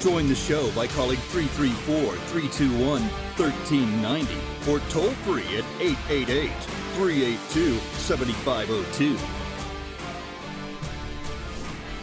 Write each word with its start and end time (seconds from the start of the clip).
Join 0.00 0.28
the 0.28 0.34
show 0.34 0.70
by 0.70 0.86
calling 0.86 1.18
334 1.18 2.16
321 2.16 3.02
1390 3.02 4.34
or 4.70 4.80
toll 4.88 5.10
free 5.26 5.42
at 5.58 5.64
888 5.78 6.50
382 6.94 7.78
7502. 7.98 9.18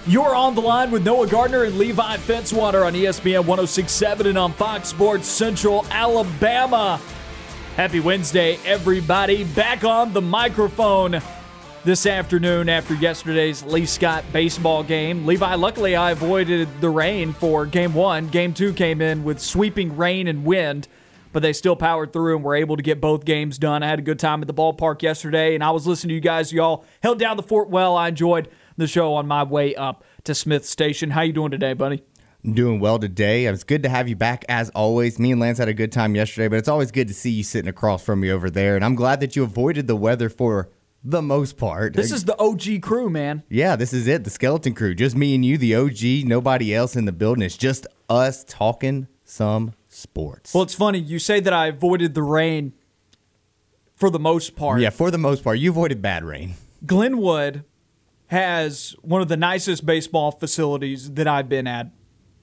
You're 0.05 0.35
on 0.35 0.53
the 0.53 0.61
line 0.61 0.91
with 0.91 1.03
Noah 1.03 1.25
Gardner 1.27 1.63
and 1.63 1.77
Levi 1.79 2.17
Fitzwater 2.17 2.85
on 2.85 2.93
ESPN 2.93 3.45
1067 3.45 4.27
and 4.27 4.37
on 4.37 4.53
Fox 4.53 4.89
Sports 4.89 5.27
Central 5.27 5.83
Alabama. 5.89 7.01
Happy 7.75 7.99
Wednesday, 7.99 8.59
everybody. 8.63 9.43
Back 9.43 9.83
on 9.83 10.13
the 10.13 10.21
microphone 10.21 11.19
this 11.87 12.05
afternoon 12.05 12.67
after 12.67 12.93
yesterday's 12.95 13.63
Lee 13.63 13.85
Scott 13.85 14.25
baseball 14.33 14.83
game. 14.83 15.25
Levi, 15.25 15.55
luckily 15.55 15.95
I 15.95 16.11
avoided 16.11 16.67
the 16.81 16.89
rain 16.89 17.31
for 17.31 17.65
game 17.65 17.93
one. 17.93 18.27
Game 18.27 18.53
two 18.53 18.73
came 18.73 18.99
in 18.99 19.23
with 19.23 19.39
sweeping 19.39 19.95
rain 19.95 20.27
and 20.27 20.43
wind, 20.43 20.89
but 21.31 21.41
they 21.41 21.53
still 21.53 21.77
powered 21.77 22.11
through 22.11 22.35
and 22.35 22.43
were 22.43 22.55
able 22.55 22.75
to 22.75 22.83
get 22.83 22.99
both 22.99 23.23
games 23.23 23.57
done. 23.57 23.83
I 23.83 23.87
had 23.87 23.99
a 23.99 24.01
good 24.01 24.19
time 24.19 24.41
at 24.41 24.47
the 24.47 24.53
ballpark 24.53 25.01
yesterday, 25.01 25.55
and 25.55 25.63
I 25.63 25.71
was 25.71 25.87
listening 25.87 26.09
to 26.09 26.15
you 26.15 26.19
guys. 26.19 26.51
Y'all 26.51 26.83
held 27.01 27.19
down 27.19 27.37
the 27.37 27.43
fort 27.43 27.69
well. 27.69 27.95
I 27.95 28.09
enjoyed 28.09 28.49
the 28.75 28.85
show 28.85 29.13
on 29.13 29.25
my 29.25 29.43
way 29.43 29.73
up 29.73 30.03
to 30.25 30.35
Smith 30.35 30.65
Station. 30.65 31.11
How 31.11 31.21
you 31.21 31.31
doing 31.31 31.51
today, 31.51 31.71
buddy? 31.71 32.03
Doing 32.43 32.81
well 32.81 32.99
today. 32.99 33.45
It's 33.45 33.63
good 33.63 33.83
to 33.83 33.89
have 33.89 34.09
you 34.09 34.17
back 34.17 34.43
as 34.49 34.69
always. 34.71 35.19
Me 35.19 35.31
and 35.31 35.39
Lance 35.39 35.57
had 35.57 35.69
a 35.69 35.73
good 35.73 35.93
time 35.93 36.15
yesterday, 36.15 36.49
but 36.49 36.59
it's 36.59 36.67
always 36.67 36.91
good 36.91 37.07
to 37.07 37.13
see 37.13 37.31
you 37.31 37.43
sitting 37.43 37.69
across 37.69 38.03
from 38.03 38.19
me 38.19 38.29
over 38.29 38.49
there. 38.49 38.75
And 38.75 38.83
I'm 38.83 38.95
glad 38.95 39.21
that 39.21 39.37
you 39.37 39.43
avoided 39.43 39.87
the 39.87 39.95
weather 39.95 40.27
for 40.27 40.67
the 41.07 41.21
most 41.21 41.57
part. 41.57 41.93
This 41.93 42.11
is 42.11 42.25
the 42.25 42.37
OG 42.37 42.81
crew, 42.81 43.09
man. 43.09 43.43
yeah, 43.49 43.75
this 43.77 43.93
is 43.93 44.07
it. 44.07 44.25
The 44.25 44.29
skeleton 44.29 44.73
crew, 44.73 44.93
just 44.93 45.15
me 45.15 45.33
and 45.33 45.45
you, 45.45 45.57
the 45.57 45.73
OG. 45.75 46.27
Nobody 46.27 46.75
else 46.75 46.95
in 46.95 47.05
the 47.05 47.11
building. 47.13 47.43
It's 47.43 47.55
just 47.57 47.87
us 48.09 48.43
talking 48.43 49.07
some 49.23 49.73
sports. 49.87 50.53
Well, 50.53 50.63
it's 50.63 50.73
funny. 50.75 50.99
You 50.99 51.17
say 51.17 51.39
that 51.39 51.53
I 51.53 51.67
avoided 51.67 52.13
the 52.13 52.23
rain 52.23 52.73
for 53.95 54.09
the 54.09 54.19
most 54.19 54.55
part. 54.55 54.81
yeah, 54.81 54.89
for 54.89 55.09
the 55.09 55.17
most 55.17 55.43
part, 55.43 55.59
you 55.59 55.71
avoided 55.71 56.01
bad 56.01 56.23
rain. 56.23 56.55
Glenwood 56.85 57.63
has 58.27 58.95
one 59.01 59.21
of 59.21 59.29
the 59.29 59.37
nicest 59.37 59.85
baseball 59.85 60.31
facilities 60.31 61.13
that 61.13 61.27
I've 61.27 61.47
been 61.47 61.67
at 61.67 61.89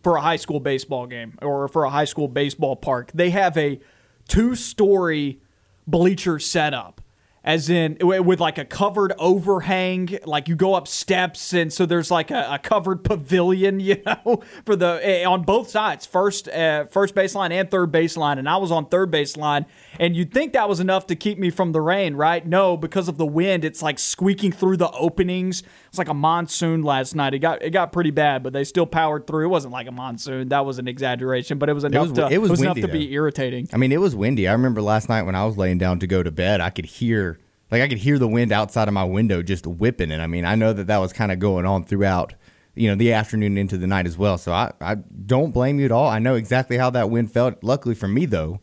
for 0.03 0.17
a 0.17 0.23
high 0.23 0.37
school 0.37 0.59
baseball 0.59 1.07
game 1.07 1.39
or 1.43 1.69
for 1.69 1.85
a 1.85 1.91
high 1.91 2.07
school 2.07 2.29
baseball 2.29 2.77
park. 2.77 3.11
They 3.15 3.31
have 3.31 3.57
a 3.59 3.79
two 4.27 4.55
story 4.55 5.41
bleacher 5.87 6.39
setup. 6.39 7.03
As 7.45 7.69
in, 7.69 7.99
with 8.01 8.41
like 8.41 8.57
a 8.57 8.65
covered 8.65 9.13
overhang, 9.19 10.19
like 10.25 10.49
you 10.49 10.57
go 10.57 10.73
up 10.75 10.89
steps, 10.89 11.53
and 11.53 11.71
so 11.71 11.85
there's 11.85 12.11
like 12.11 12.31
a, 12.31 12.55
a 12.55 12.59
covered 12.59 13.05
pavilion, 13.05 13.81
you 13.89 14.03
know, 14.07 14.43
for 14.65 14.75
the 14.75 14.99
eh, 15.03 15.25
on 15.25 15.43
both 15.43 15.69
sides, 15.69 16.07
first 16.07 16.49
uh, 16.49 16.87
first 16.87 17.15
baseline 17.15 17.51
and 17.51 17.71
third 17.71 17.93
baseline. 17.93 18.39
And 18.39 18.49
I 18.49 18.57
was 18.57 18.71
on 18.71 18.87
third 18.87 19.11
baseline, 19.11 19.67
and 19.99 20.17
you'd 20.17 20.33
think 20.33 20.53
that 20.53 20.69
was 20.69 20.81
enough 20.81 21.07
to 21.09 21.17
keep 21.17 21.39
me 21.39 21.51
from 21.51 21.73
the 21.73 21.81
rain, 21.81 22.15
right? 22.15 22.47
No, 22.47 22.77
because 22.77 23.09
of 23.09 23.17
the 23.19 23.27
wind, 23.27 23.65
it's 23.65 23.83
like 23.83 23.99
squeaking 23.99 24.53
through 24.53 24.77
the 24.77 24.91
openings. 24.91 25.63
It's 25.89 25.99
like 25.99 26.09
a 26.09 26.15
monsoon 26.15 26.83
last 26.83 27.15
night. 27.15 27.35
It 27.35 27.39
got 27.41 27.63
it 27.63 27.71
got 27.71 27.93
pretty 27.93 28.11
bad, 28.11 28.43
but 28.43 28.53
they 28.53 28.65
still 28.65 28.87
powered 28.87 29.27
through. 29.27 29.47
It 29.47 29.49
wasn't 29.49 29.73
like 29.73 29.87
a 29.87 29.93
monsoon. 29.93 30.49
That 30.49 30.67
was 30.67 30.79
an 30.79 30.89
exaggeration, 30.89 31.59
but 31.59 31.69
it 31.69 31.73
was 31.75 31.85
enough 31.85 32.09
was- 32.11 32.19
to 32.19 32.29
it 32.29 32.39
was 32.39 32.61
enough 32.61 32.77
windy, 32.77 32.83
to 32.83 32.89
be 32.89 33.13
irritating. 33.13 33.69
I 33.73 33.77
mean, 33.77 33.93
it 33.93 34.01
was 34.01 34.15
windy. 34.17 34.49
I 34.49 34.53
remember 34.53 34.83
last 34.83 35.09
night 35.09 35.23
when 35.23 35.35
I 35.35 35.45
was 35.45 35.57
laying 35.57 35.79
down 35.79 35.99
to 36.01 36.07
go 36.07 36.23
to 36.23 36.31
bed, 36.31 36.61
I 36.61 36.71
could 36.71 36.87
hear 36.87 37.39
like 37.71 37.83
I 37.83 37.89
could 37.89 37.99
hear 37.99 38.19
the 38.19 38.29
wind 38.29 38.53
outside 38.53 38.89
of 38.89 38.95
my 38.95 39.05
window 39.05 39.43
just 39.43 39.67
whipping. 39.67 40.11
And 40.11 40.23
I 40.23 40.27
mean, 40.27 40.45
I 40.45 40.55
know 40.55 40.73
that 40.73 40.87
that 40.87 40.99
was 40.99 41.13
kind 41.13 41.33
of 41.33 41.39
going 41.39 41.67
on 41.67 41.85
throughout, 41.85 42.35
you 42.75 42.89
know, 42.89 42.95
the 42.95 43.13
afternoon 43.13 43.59
into 43.59 43.79
the 43.79 43.87
night 43.87 44.07
as 44.07 44.17
well. 44.19 44.39
So 44.39 44.53
I, 44.53 44.73
I 44.81 44.95
don't 44.95 45.53
blame 45.53 45.79
you 45.79 45.87
at 45.87 45.93
all. 45.93 46.09
I 46.09 46.19
know 46.19 46.35
exactly 46.35 46.77
how 46.79 46.91
that 46.91 47.11
wind 47.11 47.33
felt. 47.33 47.63
Luckily 47.65 47.95
for 47.95 48.07
me, 48.07 48.27
though, 48.27 48.61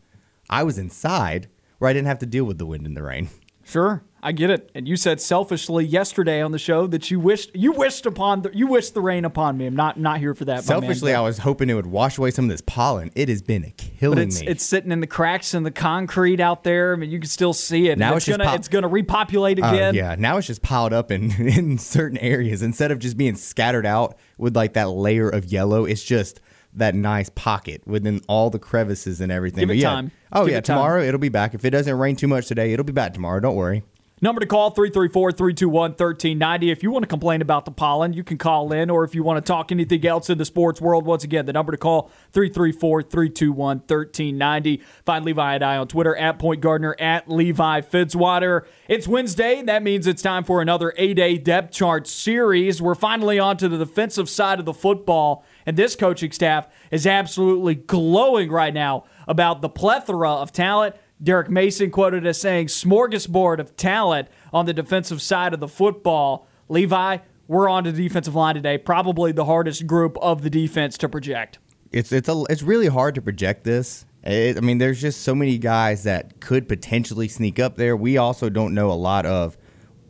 I 0.50 0.62
was 0.64 0.78
inside 0.78 1.48
where 1.78 1.88
I 1.90 1.92
didn't 1.92 2.08
have 2.08 2.18
to 2.20 2.26
deal 2.26 2.44
with 2.44 2.58
the 2.58 2.66
wind 2.66 2.86
and 2.86 2.96
the 2.96 3.02
rain. 3.02 3.28
Sure, 3.64 4.02
I 4.20 4.32
get 4.32 4.50
it. 4.50 4.70
And 4.74 4.88
you 4.88 4.96
said 4.96 5.20
selfishly 5.20 5.84
yesterday 5.84 6.42
on 6.42 6.50
the 6.50 6.58
show 6.58 6.88
that 6.88 7.12
you 7.12 7.20
wished 7.20 7.52
you 7.54 7.70
wished 7.70 8.06
upon 8.06 8.42
the, 8.42 8.50
you 8.52 8.66
wished 8.66 8.92
the 8.92 9.00
rain 9.00 9.24
upon 9.24 9.56
me. 9.56 9.66
I'm 9.66 9.76
not 9.76 9.98
not 10.00 10.18
here 10.18 10.34
for 10.34 10.44
that. 10.46 10.66
my 10.66 10.74
man, 10.74 10.82
Selfishly, 10.82 11.14
I 11.14 11.20
was 11.20 11.38
hoping 11.38 11.70
it 11.70 11.74
would 11.74 11.86
wash 11.86 12.18
away 12.18 12.32
some 12.32 12.46
of 12.46 12.50
this 12.50 12.60
pollen. 12.60 13.12
It 13.14 13.28
has 13.28 13.40
been 13.40 13.72
killing 13.76 14.18
it's 14.18 14.40
me. 14.40 14.48
it's 14.48 14.64
sitting 14.64 14.90
in 14.90 14.98
the 14.98 15.06
cracks 15.06 15.54
in 15.54 15.62
the 15.62 15.70
concrete 15.70 16.40
out 16.40 16.64
there. 16.64 16.92
I 16.92 16.96
mean, 16.96 17.10
you 17.10 17.20
can 17.20 17.28
still 17.28 17.52
see 17.52 17.88
it. 17.88 17.98
Now 17.98 18.16
it's 18.16 18.26
just 18.26 18.36
gonna 18.36 18.50
pop- 18.50 18.58
it's 18.58 18.68
gonna 18.68 18.88
repopulate 18.88 19.62
Uh, 19.62 19.66
again. 19.68 19.94
yeah, 19.94 20.16
now 20.18 20.38
it's 20.38 20.48
just 20.48 20.60
piled 20.62 20.92
up 20.92 21.12
in 21.12 21.30
in 21.46 21.78
certain 21.78 22.18
areas 22.18 22.62
instead 22.62 22.90
of 22.90 22.98
just 22.98 23.16
being 23.16 23.36
scattered 23.36 23.86
out 23.86 24.18
with 24.38 24.56
like 24.56 24.72
that 24.72 24.90
layer 24.90 25.28
of 25.28 25.44
yellow. 25.46 25.84
It's 25.84 26.02
just 26.02 26.40
that 26.74 26.94
nice 26.94 27.28
pocket 27.30 27.82
within 27.86 28.20
all 28.28 28.50
the 28.50 28.58
crevices 28.58 29.20
and 29.20 29.30
everything. 29.30 29.60
Give 29.60 29.68
But 29.68 29.76
it 29.76 29.80
yeah. 29.80 29.88
time. 29.90 30.10
Oh 30.32 30.44
Give 30.44 30.52
yeah, 30.52 30.58
it 30.58 30.64
time. 30.64 30.76
tomorrow 30.76 31.02
it'll 31.02 31.20
be 31.20 31.28
back. 31.28 31.54
If 31.54 31.64
it 31.64 31.70
doesn't 31.70 31.98
rain 31.98 32.16
too 32.16 32.28
much 32.28 32.46
today, 32.46 32.72
it'll 32.72 32.84
be 32.84 32.92
back 32.92 33.12
tomorrow. 33.14 33.40
Don't 33.40 33.56
worry. 33.56 33.82
Number 34.22 34.40
to 34.40 34.46
call 34.46 34.72
334-321-1390. 34.72 36.70
If 36.70 36.84
you 36.84 36.92
want 36.92 37.02
to 37.02 37.08
complain 37.08 37.42
about 37.42 37.64
the 37.64 37.72
pollen, 37.72 38.12
you 38.12 38.22
can 38.22 38.38
call 38.38 38.72
in 38.72 38.88
or 38.88 39.02
if 39.02 39.16
you 39.16 39.24
want 39.24 39.44
to 39.44 39.52
talk 39.52 39.72
anything 39.72 40.06
else 40.06 40.30
in 40.30 40.38
the 40.38 40.44
sports 40.44 40.80
world, 40.80 41.04
once 41.04 41.24
again, 41.24 41.44
the 41.44 41.52
number 41.52 41.72
to 41.72 41.76
call 41.76 42.08
334-321-1390. 42.32 44.80
Find 45.04 45.24
Levi 45.24 45.54
and 45.56 45.64
I 45.64 45.76
on 45.76 45.88
Twitter 45.88 46.14
at 46.14 46.38
Point 46.38 46.60
Gardner 46.60 46.94
at 47.00 47.28
Levi 47.28 47.80
Fitzwater. 47.80 48.64
It's 48.86 49.08
Wednesday. 49.08 49.60
That 49.60 49.82
means 49.82 50.06
it's 50.06 50.22
time 50.22 50.44
for 50.44 50.62
another 50.62 50.94
A-Day 50.96 51.38
depth 51.38 51.72
chart 51.72 52.06
series. 52.06 52.80
We're 52.80 52.94
finally 52.94 53.40
on 53.40 53.56
to 53.56 53.68
the 53.68 53.76
defensive 53.76 54.28
side 54.28 54.60
of 54.60 54.66
the 54.66 54.72
football, 54.72 55.44
and 55.66 55.76
this 55.76 55.96
coaching 55.96 56.30
staff 56.30 56.68
is 56.92 57.08
absolutely 57.08 57.74
glowing 57.74 58.52
right 58.52 58.72
now 58.72 59.02
about 59.26 59.62
the 59.62 59.68
plethora 59.68 60.30
of 60.30 60.52
talent 60.52 60.94
Derek 61.22 61.48
Mason 61.48 61.90
quoted 61.90 62.26
as 62.26 62.40
saying, 62.40 62.66
smorgasbord 62.66 63.58
of 63.58 63.76
talent 63.76 64.28
on 64.52 64.66
the 64.66 64.72
defensive 64.72 65.22
side 65.22 65.54
of 65.54 65.60
the 65.60 65.68
football. 65.68 66.46
Levi, 66.68 67.18
we're 67.46 67.68
on 67.68 67.84
to 67.84 67.92
the 67.92 68.02
defensive 68.08 68.34
line 68.34 68.54
today, 68.54 68.78
probably 68.78 69.30
the 69.30 69.44
hardest 69.44 69.86
group 69.86 70.16
of 70.20 70.42
the 70.42 70.50
defense 70.50 70.98
to 70.98 71.08
project. 71.08 71.58
It's 71.92 72.10
it's 72.10 72.28
a 72.28 72.44
it's 72.48 72.62
really 72.62 72.86
hard 72.86 73.14
to 73.16 73.22
project 73.22 73.64
this. 73.64 74.06
It, 74.24 74.56
I 74.56 74.60
mean, 74.60 74.78
there's 74.78 75.00
just 75.00 75.22
so 75.22 75.34
many 75.34 75.58
guys 75.58 76.04
that 76.04 76.40
could 76.40 76.68
potentially 76.68 77.28
sneak 77.28 77.58
up 77.58 77.76
there. 77.76 77.96
We 77.96 78.16
also 78.16 78.48
don't 78.48 78.72
know 78.72 78.90
a 78.90 78.94
lot 78.94 79.26
of 79.26 79.58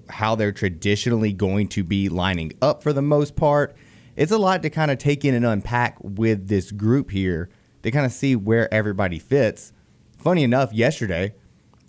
how 0.09 0.35
they're 0.35 0.53
traditionally 0.53 1.33
going 1.33 1.69
to 1.69 1.83
be 1.83 2.09
lining 2.09 2.53
up 2.63 2.83
for 2.83 2.93
the 2.93 3.03
most 3.03 3.35
part. 3.35 3.75
It's 4.15 4.31
a 4.31 4.39
lot 4.39 4.63
to 4.63 4.71
kind 4.71 4.91
of 4.91 4.99
take 4.99 5.25
in 5.25 5.35
and 5.35 5.45
unpack 5.45 5.97
with 6.01 6.49
this 6.49 6.71
group 6.71 7.11
here 7.11 7.49
to 7.83 7.91
kind 7.91 8.07
of 8.07 8.13
see 8.13 8.37
where 8.37 8.73
everybody 8.73 9.19
fits. 9.19 9.73
Funny 10.23 10.45
enough, 10.45 10.73
yesterday 10.73 11.35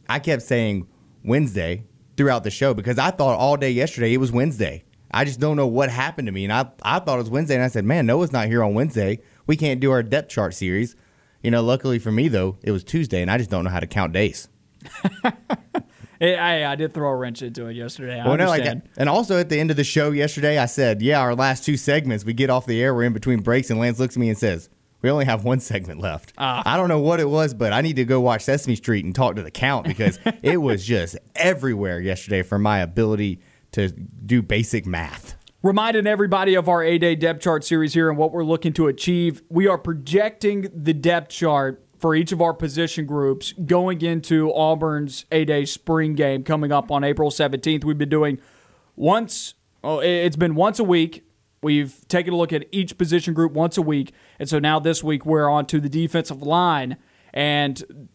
I 0.10 0.20
kept 0.20 0.42
saying 0.42 0.88
Wednesday 1.24 1.86
throughout 2.18 2.44
the 2.44 2.52
show 2.52 2.74
because 2.74 2.98
I 2.98 3.12
thought 3.12 3.38
all 3.38 3.58
day 3.58 3.72
yesterday 3.72 4.14
it 4.14 4.18
was 4.18 4.32
Wednesday. 4.32 4.84
I 5.12 5.26
just 5.26 5.40
don't 5.40 5.56
know 5.56 5.68
what 5.68 5.90
happened 5.90 6.26
to 6.28 6.32
me. 6.32 6.44
And 6.44 6.52
I, 6.52 6.72
I 6.82 7.00
thought 7.00 7.16
it 7.16 7.22
was 7.22 7.30
Wednesday. 7.30 7.54
And 7.54 7.64
I 7.64 7.68
said, 7.68 7.86
man, 7.86 8.08
Noah's 8.08 8.32
not 8.32 8.48
here 8.48 8.64
on 8.64 8.74
Wednesday. 8.74 9.20
We 9.46 9.56
can't 9.56 9.80
do 9.80 9.92
our 9.92 10.02
depth 10.02 10.30
chart 10.30 10.56
series. 10.56 10.96
You 11.44 11.52
know, 11.52 11.62
luckily 11.62 12.00
for 12.00 12.12
me, 12.12 12.28
though, 12.28 12.58
it 12.64 12.72
was 12.72 12.84
Tuesday 12.84 13.22
and 13.22 13.30
I 13.30 13.38
just 13.38 13.52
don't 13.52 13.64
know 13.64 13.70
how 13.70 13.80
to 13.80 13.88
count 13.88 14.14
days. 14.14 14.48
I, 15.24 16.36
I, 16.36 16.66
I 16.66 16.76
did 16.76 16.94
throw 16.94 17.10
a 17.10 17.16
wrench 17.16 17.44
into 17.44 17.68
it 17.68 17.76
yesterday. 17.76 18.20
I 18.20 18.28
Well, 18.28 18.38
no, 18.38 18.52
and 18.98 19.10
also 19.10 19.38
at 19.40 19.50
the 19.50 19.60
end 19.60 19.70
of 19.70 19.78
the 19.78 19.84
show 19.84 20.12
yesterday, 20.12 20.58
I 20.58 20.66
said, 20.66 21.02
yeah, 21.02 21.20
our 21.20 21.36
last 21.36 21.64
two 21.66 21.78
segments, 21.78 22.26
we 22.26 22.34
get 22.34 22.50
off 22.50 22.66
the 22.66 22.82
air, 22.82 22.96
we're 22.96 23.04
in 23.04 23.14
between 23.14 23.42
breaks, 23.42 23.70
and 23.70 23.80
Lance 23.80 24.00
looks 24.00 24.16
at 24.16 24.20
me 24.20 24.30
and 24.30 24.38
says, 24.38 24.70
we 25.04 25.10
only 25.10 25.26
have 25.26 25.44
one 25.44 25.60
segment 25.60 26.00
left. 26.00 26.34
Ah. 26.38 26.64
I 26.66 26.78
don't 26.78 26.88
know 26.88 27.00
what 27.00 27.20
it 27.20 27.30
was, 27.30 27.54
but 27.54 27.74
I 27.74 27.82
need 27.82 27.98
to 27.98 28.06
go 28.06 28.22
watch 28.22 28.44
Sesame 28.44 28.76
Street 28.76 29.06
and 29.06 29.14
talk 29.14 29.36
to 29.36 29.44
the 29.44 29.52
count 29.52 29.86
because 29.86 30.18
it 30.42 30.58
was 30.58 30.84
just 30.84 31.18
everywhere 31.36 32.00
yesterday 32.00 32.42
for 32.42 32.58
my 32.58 32.80
ability 32.80 33.42
to 33.74 33.90
do 33.90 34.42
basic 34.42 34.86
math. 34.86 35.36
Reminding 35.62 36.08
everybody 36.08 36.56
of 36.56 36.70
our 36.70 36.84
A 36.84 36.98
day 36.98 37.16
depth 37.16 37.42
chart 37.42 37.64
series 37.64 37.94
here 37.94 38.10
and 38.10 38.18
what 38.18 38.32
we're 38.32 38.46
looking 38.46 38.74
to 38.74 38.88
achieve. 38.88 39.44
We 39.50 39.68
are 39.68 39.78
projecting 39.78 40.70
the 40.74 40.94
depth 40.94 41.30
chart 41.30 41.86
for 42.00 42.16
each 42.16 42.32
of 42.32 42.42
our 42.42 42.54
position 42.54 43.06
groups 43.06 43.54
going 43.66 44.02
into 44.02 44.52
Auburn's 44.52 45.26
A 45.32 45.44
day 45.44 45.66
spring 45.66 46.16
game 46.16 46.44
coming 46.44 46.72
up 46.72 46.92
on 46.92 47.04
April 47.04 47.30
17th. 47.30 47.84
We've 47.84 47.98
been 47.98 48.10
doing 48.10 48.40
once, 48.96 49.54
oh, 49.84 50.00
it's 50.00 50.36
been 50.38 50.56
once 50.56 50.80
a 50.80 50.84
week. 50.84 51.26
We've 51.64 52.06
taken 52.08 52.34
a 52.34 52.38
look 52.38 52.54
at 52.54 52.66
each 52.72 52.98
position 52.98 53.34
group 53.34 53.54
once 53.54 53.78
a 53.78 53.82
week. 53.82 54.14
And 54.40 54.50
so 54.50 54.60
now 54.60 54.80
this 54.80 55.04
week 55.04 55.26
we're 55.26 55.50
on 55.50 55.66
to 55.68 55.80
the 55.80 55.90
defensive 55.90 56.42
line. 56.42 56.98
And 57.34 58.10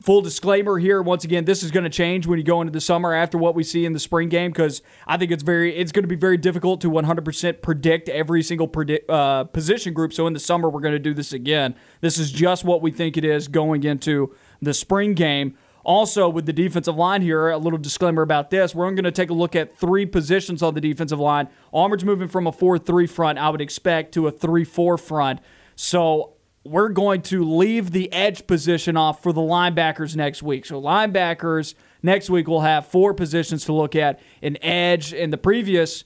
full 0.00 0.22
disclaimer 0.22 0.78
here 0.78 1.02
once 1.02 1.24
again 1.24 1.44
this 1.44 1.62
is 1.62 1.70
going 1.70 1.84
to 1.84 1.90
change 1.90 2.26
when 2.26 2.38
you 2.38 2.44
go 2.44 2.60
into 2.62 2.72
the 2.72 2.80
summer 2.80 3.12
after 3.12 3.36
what 3.36 3.54
we 3.54 3.62
see 3.62 3.84
in 3.84 3.92
the 3.92 3.98
spring 3.98 4.30
game 4.30 4.50
because 4.50 4.80
i 5.06 5.18
think 5.18 5.30
it's 5.30 5.42
very 5.42 5.76
it's 5.76 5.92
going 5.92 6.02
to 6.02 6.08
be 6.08 6.16
very 6.16 6.38
difficult 6.38 6.80
to 6.80 6.90
100% 6.90 7.60
predict 7.60 8.08
every 8.08 8.42
single 8.42 8.70
uh, 9.10 9.44
position 9.44 9.92
group 9.92 10.12
so 10.12 10.26
in 10.26 10.32
the 10.32 10.40
summer 10.40 10.70
we're 10.70 10.80
going 10.80 10.94
to 10.94 10.98
do 10.98 11.12
this 11.12 11.34
again 11.34 11.74
this 12.00 12.18
is 12.18 12.32
just 12.32 12.64
what 12.64 12.80
we 12.80 12.90
think 12.90 13.18
it 13.18 13.24
is 13.24 13.46
going 13.46 13.84
into 13.84 14.34
the 14.62 14.72
spring 14.72 15.12
game 15.12 15.54
also, 15.84 16.28
with 16.28 16.46
the 16.46 16.52
defensive 16.52 16.96
line 16.96 17.22
here, 17.22 17.48
a 17.48 17.58
little 17.58 17.78
disclaimer 17.78 18.22
about 18.22 18.50
this. 18.50 18.74
We're 18.74 18.90
going 18.90 19.04
to 19.04 19.10
take 19.10 19.30
a 19.30 19.34
look 19.34 19.56
at 19.56 19.76
three 19.76 20.06
positions 20.06 20.62
on 20.62 20.74
the 20.74 20.80
defensive 20.80 21.18
line. 21.18 21.48
Auburn's 21.72 22.04
moving 22.04 22.28
from 22.28 22.46
a 22.46 22.52
4 22.52 22.78
3 22.78 23.06
front, 23.06 23.38
I 23.38 23.48
would 23.48 23.60
expect, 23.60 24.12
to 24.14 24.26
a 24.26 24.30
3 24.30 24.64
4 24.64 24.98
front. 24.98 25.40
So 25.76 26.34
we're 26.64 26.90
going 26.90 27.22
to 27.22 27.42
leave 27.42 27.92
the 27.92 28.12
edge 28.12 28.46
position 28.46 28.96
off 28.96 29.22
for 29.22 29.32
the 29.32 29.40
linebackers 29.40 30.14
next 30.14 30.42
week. 30.42 30.66
So, 30.66 30.80
linebackers 30.80 31.74
next 32.02 32.28
week 32.28 32.48
will 32.48 32.60
have 32.60 32.86
four 32.86 33.14
positions 33.14 33.64
to 33.64 33.72
look 33.72 33.96
at. 33.96 34.20
An 34.42 34.62
edge 34.62 35.12
in 35.12 35.30
the 35.30 35.38
previous 35.38 36.04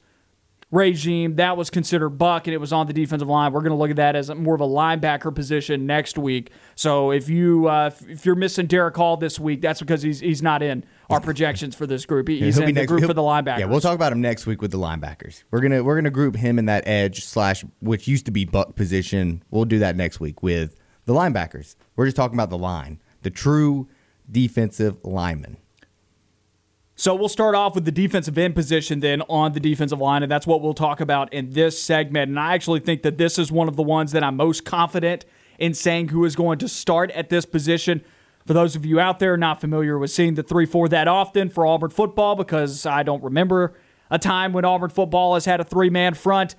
regime, 0.74 1.36
that 1.36 1.56
was 1.56 1.70
considered 1.70 2.10
buck 2.10 2.46
and 2.46 2.54
it 2.54 2.58
was 2.58 2.72
on 2.72 2.86
the 2.86 2.92
defensive 2.92 3.28
line. 3.28 3.52
We're 3.52 3.60
going 3.60 3.70
to 3.70 3.76
look 3.76 3.90
at 3.90 3.96
that 3.96 4.16
as 4.16 4.30
more 4.34 4.54
of 4.54 4.60
a 4.60 4.66
linebacker 4.66 5.34
position 5.34 5.86
next 5.86 6.18
week. 6.18 6.50
So 6.74 7.10
if 7.12 7.28
you 7.28 7.68
uh, 7.68 7.90
if 8.08 8.26
you're 8.26 8.34
missing 8.34 8.66
Derick 8.66 8.96
Hall 8.96 9.16
this 9.16 9.38
week, 9.38 9.60
that's 9.60 9.80
because 9.80 10.02
he's 10.02 10.20
he's 10.20 10.42
not 10.42 10.62
in 10.62 10.84
our 11.10 11.20
projections 11.20 11.74
for 11.74 11.86
this 11.86 12.04
group. 12.04 12.28
He's 12.28 12.58
in 12.58 12.66
the 12.66 12.72
next, 12.72 12.88
group 12.88 13.04
for 13.04 13.14
the 13.14 13.22
linebackers. 13.22 13.60
Yeah, 13.60 13.66
we'll 13.66 13.80
talk 13.80 13.94
about 13.94 14.12
him 14.12 14.20
next 14.20 14.46
week 14.46 14.60
with 14.60 14.72
the 14.72 14.78
linebackers. 14.78 15.44
We're 15.50 15.60
gonna 15.60 15.82
we're 15.84 15.96
gonna 15.96 16.10
group 16.10 16.36
him 16.36 16.58
in 16.58 16.66
that 16.66 16.86
edge 16.86 17.24
slash 17.24 17.64
which 17.80 18.08
used 18.08 18.26
to 18.26 18.32
be 18.32 18.44
buck 18.44 18.74
position. 18.74 19.42
We'll 19.50 19.64
do 19.64 19.78
that 19.78 19.96
next 19.96 20.20
week 20.20 20.42
with 20.42 20.76
the 21.04 21.14
linebackers. 21.14 21.76
We're 21.96 22.06
just 22.06 22.16
talking 22.16 22.36
about 22.36 22.50
the 22.50 22.58
line, 22.58 23.00
the 23.22 23.30
true 23.30 23.88
defensive 24.30 24.96
lineman. 25.04 25.58
So 26.96 27.14
we'll 27.14 27.28
start 27.28 27.56
off 27.56 27.74
with 27.74 27.84
the 27.84 27.92
defensive 27.92 28.38
end 28.38 28.54
position 28.54 29.00
then 29.00 29.22
on 29.22 29.52
the 29.52 29.60
defensive 29.60 30.00
line, 30.00 30.22
and 30.22 30.30
that's 30.30 30.46
what 30.46 30.62
we'll 30.62 30.74
talk 30.74 31.00
about 31.00 31.32
in 31.32 31.50
this 31.50 31.82
segment. 31.82 32.28
And 32.28 32.38
I 32.38 32.54
actually 32.54 32.80
think 32.80 33.02
that 33.02 33.18
this 33.18 33.36
is 33.36 33.50
one 33.50 33.66
of 33.66 33.74
the 33.74 33.82
ones 33.82 34.12
that 34.12 34.22
I'm 34.22 34.36
most 34.36 34.64
confident 34.64 35.24
in 35.58 35.74
saying 35.74 36.08
who 36.08 36.24
is 36.24 36.36
going 36.36 36.58
to 36.60 36.68
start 36.68 37.10
at 37.10 37.30
this 37.30 37.46
position. 37.46 38.04
For 38.46 38.52
those 38.52 38.76
of 38.76 38.86
you 38.86 39.00
out 39.00 39.18
there 39.18 39.36
not 39.36 39.60
familiar 39.60 39.98
with 39.98 40.12
seeing 40.12 40.34
the 40.34 40.44
3 40.44 40.66
4 40.66 40.88
that 40.90 41.08
often 41.08 41.48
for 41.48 41.66
Auburn 41.66 41.90
football, 41.90 42.36
because 42.36 42.86
I 42.86 43.02
don't 43.02 43.22
remember 43.24 43.74
a 44.10 44.18
time 44.18 44.52
when 44.52 44.64
Auburn 44.64 44.90
football 44.90 45.34
has 45.34 45.46
had 45.46 45.60
a 45.60 45.64
three 45.64 45.90
man 45.90 46.14
front, 46.14 46.54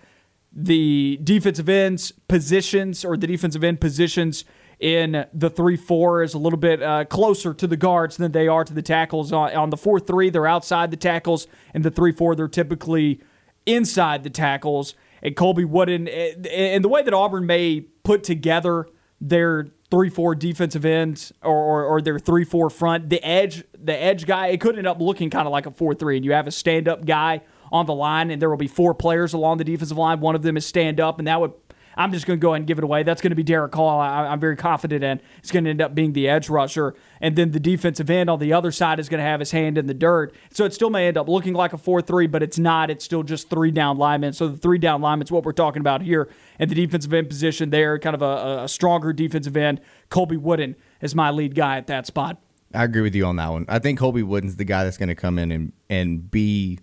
the 0.51 1.17
defensive 1.23 1.69
ends 1.69 2.11
positions 2.27 3.05
or 3.05 3.15
the 3.15 3.27
defensive 3.27 3.63
end 3.63 3.79
positions 3.79 4.43
in 4.79 5.25
the 5.33 5.49
3 5.49 5.77
4 5.77 6.23
is 6.23 6.33
a 6.33 6.37
little 6.37 6.59
bit 6.59 6.81
uh, 6.81 7.05
closer 7.05 7.53
to 7.53 7.67
the 7.67 7.77
guards 7.77 8.17
than 8.17 8.31
they 8.31 8.47
are 8.47 8.63
to 8.63 8.73
the 8.73 8.81
tackles. 8.81 9.31
On, 9.31 9.53
on 9.55 9.69
the 9.69 9.77
4 9.77 9.99
3, 9.99 10.29
they're 10.29 10.47
outside 10.47 10.91
the 10.91 10.97
tackles, 10.97 11.47
and 11.73 11.83
the 11.83 11.91
3 11.91 12.11
4, 12.11 12.35
they're 12.35 12.47
typically 12.47 13.21
inside 13.65 14.23
the 14.23 14.29
tackles. 14.29 14.95
And 15.21 15.35
Colby 15.35 15.65
Wooden, 15.65 16.07
and 16.07 16.83
the 16.83 16.89
way 16.89 17.01
that 17.01 17.13
Auburn 17.13 17.45
may 17.45 17.81
put 18.03 18.23
together 18.23 18.87
their 19.19 19.67
3 19.89 20.09
4 20.09 20.35
defensive 20.35 20.85
ends 20.85 21.31
or, 21.41 21.55
or, 21.55 21.83
or 21.85 22.01
their 22.01 22.19
3 22.19 22.43
4 22.43 22.69
front, 22.69 23.09
the 23.09 23.25
edge, 23.25 23.63
the 23.73 23.95
edge 23.95 24.25
guy, 24.25 24.47
it 24.47 24.61
could 24.61 24.77
end 24.77 24.87
up 24.87 24.99
looking 24.99 25.29
kind 25.29 25.47
of 25.47 25.51
like 25.51 25.65
a 25.65 25.71
4 25.71 25.95
3, 25.95 26.17
and 26.17 26.25
you 26.25 26.33
have 26.33 26.47
a 26.47 26.51
stand 26.51 26.87
up 26.87 27.05
guy 27.05 27.41
on 27.71 27.85
the 27.85 27.93
line, 27.93 28.29
and 28.31 28.41
there 28.41 28.49
will 28.49 28.57
be 28.57 28.67
four 28.67 28.93
players 28.93 29.33
along 29.33 29.57
the 29.57 29.63
defensive 29.63 29.97
line. 29.97 30.19
One 30.19 30.35
of 30.35 30.43
them 30.43 30.57
is 30.57 30.65
stand 30.65 30.99
up, 30.99 31.19
and 31.19 31.27
that 31.27 31.41
would 31.41 31.53
I'm 31.97 32.11
just 32.11 32.25
going 32.25 32.39
to 32.39 32.41
go 32.41 32.51
ahead 32.51 32.61
and 32.61 32.67
give 32.67 32.77
it 32.77 32.83
away. 32.83 33.03
That's 33.03 33.21
going 33.21 33.31
to 33.31 33.35
be 33.35 33.43
Derick 33.43 33.73
Hall. 33.73 33.99
I, 33.99 34.31
am 34.31 34.39
very 34.39 34.55
confident 34.55 35.03
in. 35.03 35.21
It's 35.39 35.51
going 35.51 35.63
to 35.63 35.69
end 35.69 35.81
up 35.81 35.95
being 35.95 36.13
the 36.13 36.27
edge 36.27 36.49
rusher. 36.49 36.95
And 37.21 37.35
then 37.35 37.51
the 37.51 37.59
defensive 37.59 38.09
end 38.09 38.29
on 38.29 38.39
the 38.39 38.53
other 38.53 38.71
side 38.71 38.99
is 38.99 39.09
going 39.09 39.19
to 39.19 39.25
have 39.25 39.39
his 39.39 39.51
hand 39.51 39.77
in 39.77 39.87
the 39.87 39.93
dirt. 39.93 40.35
So 40.51 40.65
it 40.65 40.73
still 40.73 40.89
may 40.89 41.07
end 41.07 41.17
up 41.17 41.27
looking 41.27 41.53
like 41.53 41.73
a 41.73 41.77
4 41.77 42.01
3, 42.01 42.27
but 42.27 42.43
it's 42.43 42.59
not. 42.59 42.89
It's 42.89 43.05
still 43.05 43.23
just 43.23 43.49
three 43.49 43.71
down 43.71 43.97
linemen. 43.97 44.33
So 44.33 44.47
the 44.47 44.57
three 44.57 44.77
down 44.77 45.01
linemen 45.01 45.25
is 45.25 45.31
what 45.31 45.43
we're 45.43 45.53
talking 45.53 45.79
about 45.79 46.01
here. 46.01 46.29
And 46.59 46.69
the 46.69 46.75
defensive 46.75 47.13
end 47.13 47.29
position 47.29 47.69
there, 47.69 47.97
kind 47.99 48.15
of 48.15 48.21
a, 48.21 48.63
a 48.63 48.67
stronger 48.67 49.13
defensive 49.13 49.55
end. 49.55 49.81
Colby 50.09 50.37
Wooden 50.37 50.75
is 51.01 51.15
my 51.15 51.31
lead 51.31 51.55
guy 51.55 51.77
at 51.77 51.87
that 51.87 52.05
spot. 52.05 52.41
I 52.73 52.83
agree 52.83 53.01
with 53.01 53.15
you 53.15 53.25
on 53.25 53.37
that 53.37 53.49
one. 53.51 53.65
I 53.69 53.79
think 53.79 53.99
Colby 53.99 54.23
Wooden's 54.23 54.57
the 54.57 54.65
guy 54.65 54.83
that's 54.83 54.97
going 54.97 55.09
to 55.09 55.15
come 55.15 55.39
in 55.39 55.51
and, 55.51 55.73
and 55.89 56.29
be. 56.29 56.79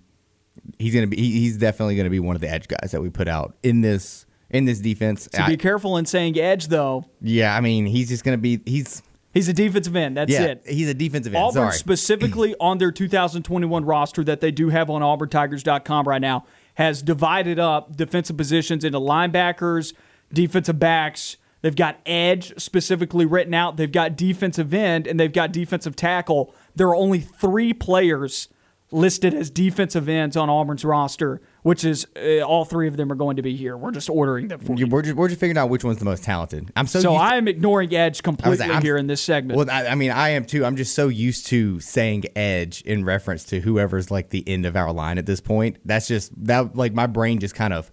He's 0.78 0.94
going 0.94 1.08
to 1.08 1.14
be. 1.14 1.16
He's 1.16 1.56
definitely 1.56 1.96
going 1.96 2.04
to 2.04 2.10
be 2.10 2.20
one 2.20 2.34
of 2.34 2.40
the 2.40 2.48
edge 2.48 2.68
guys 2.68 2.92
that 2.92 3.02
we 3.02 3.10
put 3.10 3.28
out 3.28 3.56
in 3.62 3.80
this 3.80 4.26
in 4.52 4.66
this 4.66 4.78
defense. 4.78 5.28
So 5.32 5.46
be 5.46 5.56
careful 5.56 5.96
in 5.96 6.06
saying 6.06 6.38
edge, 6.38 6.68
though. 6.68 7.04
Yeah, 7.20 7.56
I 7.56 7.60
mean, 7.60 7.86
he's 7.86 8.08
just 8.08 8.22
going 8.22 8.36
to 8.36 8.40
be 8.40 8.60
he's 8.64 9.02
he's 9.32 9.48
a 9.48 9.52
defensive 9.52 9.96
end. 9.96 10.16
That's 10.16 10.30
yeah, 10.30 10.42
it. 10.44 10.62
He's 10.66 10.88
a 10.88 10.94
defensive 10.94 11.34
end. 11.34 11.42
Auburn 11.42 11.54
Sorry. 11.54 11.72
specifically 11.72 12.54
on 12.60 12.78
their 12.78 12.92
2021 12.92 13.84
roster 13.84 14.22
that 14.24 14.40
they 14.40 14.50
do 14.50 14.68
have 14.68 14.90
on 14.90 15.02
auburntigers.com 15.02 16.06
right 16.06 16.20
now 16.20 16.44
has 16.74 17.02
divided 17.02 17.58
up 17.58 17.96
defensive 17.96 18.36
positions 18.36 18.84
into 18.84 18.98
linebackers, 18.98 19.92
defensive 20.32 20.78
backs. 20.78 21.36
They've 21.60 21.76
got 21.76 22.00
edge 22.06 22.58
specifically 22.60 23.24
written 23.24 23.54
out. 23.54 23.76
They've 23.76 23.92
got 23.92 24.16
defensive 24.16 24.74
end 24.74 25.06
and 25.06 25.18
they've 25.18 25.32
got 25.32 25.52
defensive 25.52 25.94
tackle. 25.96 26.54
There 26.74 26.88
are 26.88 26.96
only 26.96 27.20
three 27.20 27.72
players 27.72 28.48
listed 28.92 29.34
as 29.34 29.50
defensive 29.50 30.08
ends 30.08 30.36
on 30.36 30.48
Auburn's 30.48 30.84
roster 30.84 31.40
which 31.62 31.84
is 31.84 32.06
uh, 32.16 32.40
all 32.40 32.64
three 32.64 32.88
of 32.88 32.96
them 32.96 33.10
are 33.10 33.14
going 33.14 33.36
to 33.36 33.42
be 33.42 33.56
here. 33.56 33.76
We're 33.76 33.92
just 33.92 34.10
ordering 34.10 34.48
them 34.48 34.60
for 34.60 34.74
you. 34.74 34.86
We're 34.86 35.02
just, 35.02 35.16
we're 35.16 35.28
just 35.28 35.40
figuring 35.40 35.58
out 35.58 35.70
which 35.70 35.84
one's 35.84 35.98
the 35.98 36.04
most 36.04 36.24
talented. 36.24 36.72
I'm 36.76 36.86
so 36.86 37.00
so 37.00 37.14
I 37.14 37.36
am 37.36 37.48
ignoring 37.48 37.94
Edge 37.94 38.22
completely 38.22 38.68
like, 38.68 38.82
here 38.82 38.96
in 38.96 39.06
this 39.06 39.22
segment. 39.22 39.56
Well, 39.56 39.70
I, 39.70 39.88
I, 39.88 39.94
mean, 39.94 40.10
I 40.10 40.30
am 40.30 40.44
too. 40.44 40.64
I'm 40.64 40.76
just 40.76 40.94
so 40.94 41.08
used 41.08 41.46
to 41.46 41.80
saying 41.80 42.24
Edge 42.34 42.82
in 42.82 43.04
reference 43.04 43.44
to 43.44 43.60
whoever's 43.60 44.10
like 44.10 44.30
the 44.30 44.46
end 44.48 44.66
of 44.66 44.76
our 44.76 44.92
line 44.92 45.18
at 45.18 45.26
this 45.26 45.40
point. 45.40 45.78
That's 45.84 46.08
just 46.08 46.32
that 46.44 46.76
like 46.76 46.94
my 46.94 47.06
brain 47.06 47.38
just 47.38 47.54
kind 47.54 47.72
of 47.72 47.90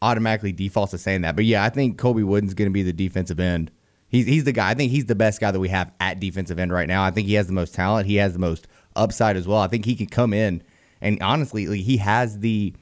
automatically 0.00 0.52
defaults 0.52 0.92
to 0.92 0.98
saying 0.98 1.22
that. 1.22 1.36
But 1.36 1.44
yeah, 1.44 1.62
I 1.62 1.68
think 1.68 1.98
Colby 1.98 2.22
Wooden's 2.22 2.54
going 2.54 2.68
to 2.70 2.72
be 2.72 2.82
the 2.82 2.92
defensive 2.92 3.38
end. 3.38 3.70
He's 4.08 4.26
he's 4.26 4.44
the 4.44 4.52
guy. 4.52 4.70
I 4.70 4.74
think 4.74 4.92
he's 4.92 5.06
the 5.06 5.14
best 5.14 5.40
guy 5.40 5.50
that 5.50 5.60
we 5.60 5.68
have 5.68 5.92
at 6.00 6.20
defensive 6.20 6.58
end 6.58 6.72
right 6.72 6.88
now. 6.88 7.04
I 7.04 7.10
think 7.10 7.26
he 7.26 7.34
has 7.34 7.48
the 7.48 7.52
most 7.52 7.74
talent. 7.74 8.06
He 8.06 8.16
has 8.16 8.32
the 8.32 8.38
most 8.38 8.66
upside 8.96 9.36
as 9.36 9.46
well. 9.46 9.58
I 9.58 9.68
think 9.68 9.84
he 9.84 9.94
can 9.94 10.06
come 10.06 10.32
in 10.32 10.62
and 11.04 11.22
honestly, 11.22 11.66
like, 11.66 11.80
he 11.80 11.98
has 11.98 12.38
the 12.38 12.74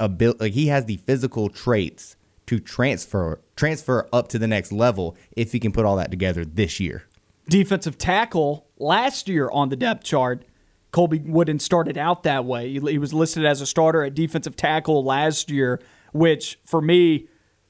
ability, 0.00 0.38
like 0.40 0.52
he 0.54 0.68
has 0.68 0.86
the 0.86 0.96
physical 0.96 1.48
traits 1.50 2.16
to 2.46 2.58
transfer 2.58 3.40
transfer 3.54 4.08
up 4.12 4.28
to 4.28 4.38
the 4.38 4.46
next 4.46 4.72
level 4.72 5.16
if 5.36 5.52
he 5.52 5.60
can 5.60 5.72
put 5.72 5.84
all 5.84 5.96
that 5.96 6.10
together 6.10 6.44
this 6.44 6.80
year. 6.80 7.04
Defensive 7.48 7.98
tackle 7.98 8.66
last 8.78 9.28
year 9.28 9.50
on 9.50 9.68
the 9.68 9.76
depth 9.76 10.04
chart, 10.04 10.44
Colby 10.90 11.18
Wooden 11.18 11.58
started 11.58 11.98
out 11.98 12.22
that 12.22 12.44
way. 12.44 12.72
He 12.72 12.98
was 12.98 13.12
listed 13.12 13.44
as 13.44 13.60
a 13.60 13.66
starter 13.66 14.02
at 14.02 14.14
defensive 14.14 14.56
tackle 14.56 15.04
last 15.04 15.50
year, 15.50 15.80
which 16.12 16.58
for 16.64 16.80
me, 16.80 17.28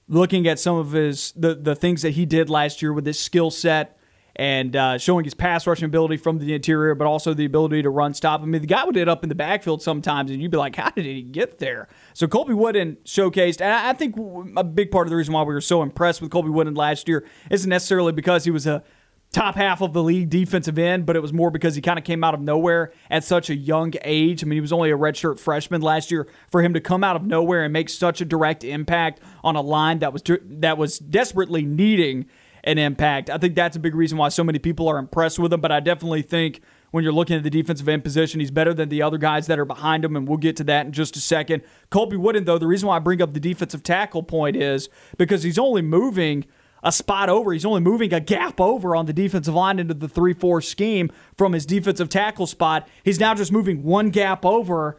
looking 0.09 0.47
at 0.47 0.61
some 0.61 0.77
of 0.77 0.93
his 0.93 1.33
the 1.33 1.55
the 1.55 1.75
things 1.75 2.03
that 2.03 2.11
he 2.11 2.25
did 2.25 2.49
last 2.49 2.81
year 2.81 2.93
with 2.93 3.07
his 3.07 3.19
skill 3.19 3.51
set 3.51 3.99
and 4.37 4.77
uh, 4.77 4.99
showing 4.99 5.25
his 5.25 5.35
pass 5.35 5.67
rushing 5.67 5.87
ability 5.87 6.19
from 6.19 6.39
the 6.39 6.55
interior, 6.55 6.95
but 6.95 7.07
also 7.07 7.35
the 7.35 7.47
ability 7.47 7.83
to 7.83 7.91
run 7.91 8.15
stop. 8.15 8.43
I 8.43 8.45
mean, 8.45 8.61
the 8.61 8.67
guy 8.67 8.85
would 8.85 8.95
hit 8.95 9.09
up 9.09 9.23
in 9.23 9.29
the 9.29 9.35
backfield 9.35 9.83
sometimes, 9.83 10.31
and 10.31 10.41
you'd 10.41 10.51
be 10.51 10.59
like, 10.59 10.77
how 10.77 10.91
did 10.91 11.07
he 11.07 11.23
get 11.23 11.59
there? 11.59 11.89
So 12.13 12.29
Colby 12.29 12.55
Wooden 12.55 12.99
showcased, 13.05 13.61
and 13.61 13.73
I 13.73 13.93
think 13.95 14.17
a 14.57 14.65
big 14.65 14.91
part 14.91 15.07
of 15.07 15.11
the 15.11 15.17
reason 15.17 15.33
why 15.35 15.43
we 15.43 15.55
were 15.55 15.61
so 15.61 15.83
impressed 15.83 16.21
with 16.21 16.31
Colby 16.31 16.51
Wooden 16.51 16.75
last 16.75 17.09
year 17.09 17.27
isn't 17.51 17.69
necessarily 17.69 18.13
because 18.13 18.45
he 18.45 18.51
was 18.51 18.67
a 18.67 18.85
top 19.33 19.55
half 19.55 19.81
of 19.83 19.93
the 19.93 20.03
league 20.03 20.31
defensive 20.31 20.79
end, 20.79 21.05
but 21.05 21.17
it 21.17 21.21
was 21.21 21.33
more 21.33 21.51
because 21.51 21.75
he 21.75 21.83
kind 21.83 21.99
of 21.99 22.05
came 22.05 22.23
out 22.23 22.35
of 22.35 22.41
nowhere 22.41 22.93
at 23.11 23.25
such 23.25 23.51
a 23.51 23.57
young 23.57 23.93
age. 24.03 24.43
I 24.43 24.47
mean, 24.47 24.57
he 24.57 24.61
was 24.61 24.73
only 24.73 24.91
a 24.91 24.97
redshirt 24.97 25.39
freshman 25.39 25.83
last 25.83 26.11
year. 26.11 26.29
For 26.51 26.63
him 26.63 26.75
to 26.75 26.81
come 26.81 27.05
out 27.05 27.17
of 27.17 27.25
nowhere 27.25 27.65
and 27.65 27.73
make 27.73 27.89
such 27.89 28.21
a 28.21 28.25
direct 28.25 28.65
impact 28.65 29.21
on 29.45 29.57
a 29.57 29.61
line 29.61 29.99
that 29.99 30.13
was 30.13 30.23
that 30.43 30.79
was 30.79 30.99
desperately 30.99 31.63
needing 31.63 32.27
an 32.67 32.79
impact. 32.79 33.31
I 33.31 33.39
think 33.39 33.55
that's 33.55 33.77
a 33.77 33.81
big 33.81 33.95
reason 33.95 34.19
why 34.19 34.29
so 34.29 34.45
many 34.45 34.59
people 34.59 34.89
are 34.89 34.99
impressed 34.99 35.39
with 35.39 35.53
him. 35.53 35.61
But 35.61 35.73
I 35.73 35.81
definitely 35.81 36.23
think 36.23 36.61
when 36.91 37.05
you're 37.05 37.13
looking 37.13 37.37
at 37.37 37.45
the 37.45 37.51
defensive 37.51 37.89
end 37.89 38.03
position, 38.05 38.41
he's 38.41 38.51
better 38.51 38.75
than 38.75 38.89
the 38.89 39.03
other 39.03 39.19
guys 39.19 39.47
that 39.47 39.59
are 39.59 39.65
behind 39.65 40.05
him, 40.05 40.17
and 40.17 40.29
we'll 40.29 40.39
get 40.39 40.57
to 40.57 40.65
that 40.65 40.87
in 40.87 40.93
just 40.93 41.17
a 41.17 41.21
second. 41.21 41.63
Colby 41.91 42.17
Wooden, 42.17 42.45
though, 42.45 42.59
the 42.59 42.67
reason 42.67 42.89
why 42.89 42.97
I 42.97 42.99
bring 42.99 43.23
up 43.23 43.33
the 43.33 43.41
defensive 43.41 43.83
tackle 43.83 44.25
point 44.25 44.57
is 44.57 44.89
because 45.17 45.45
he's 45.45 45.59
only 45.59 45.83
moving 45.83 46.45
a 46.83 46.93
spot 46.93 47.29
over. 47.29 47.53
He's 47.53 47.65
only 47.65 47.81
moving 47.81 48.13
a 48.13 48.21
gap 48.21 48.61
over 48.61 48.95
on 48.95 49.07
the 49.07 49.13
defensive 49.13 49.55
line 49.55 49.79
into 49.79 49.95
the 49.95 50.09
3 50.09 50.35
4 50.35 50.61
scheme 50.61 51.11
from 51.37 51.53
his 51.53 51.67
defensive 51.67 52.09
tackle 52.09 52.47
spot. 52.47 52.89
He's 53.05 53.21
now 53.21 53.35
just 53.35 53.53
moving 53.53 53.83
one 53.83 54.11
gap 54.11 54.45
over 54.45 54.99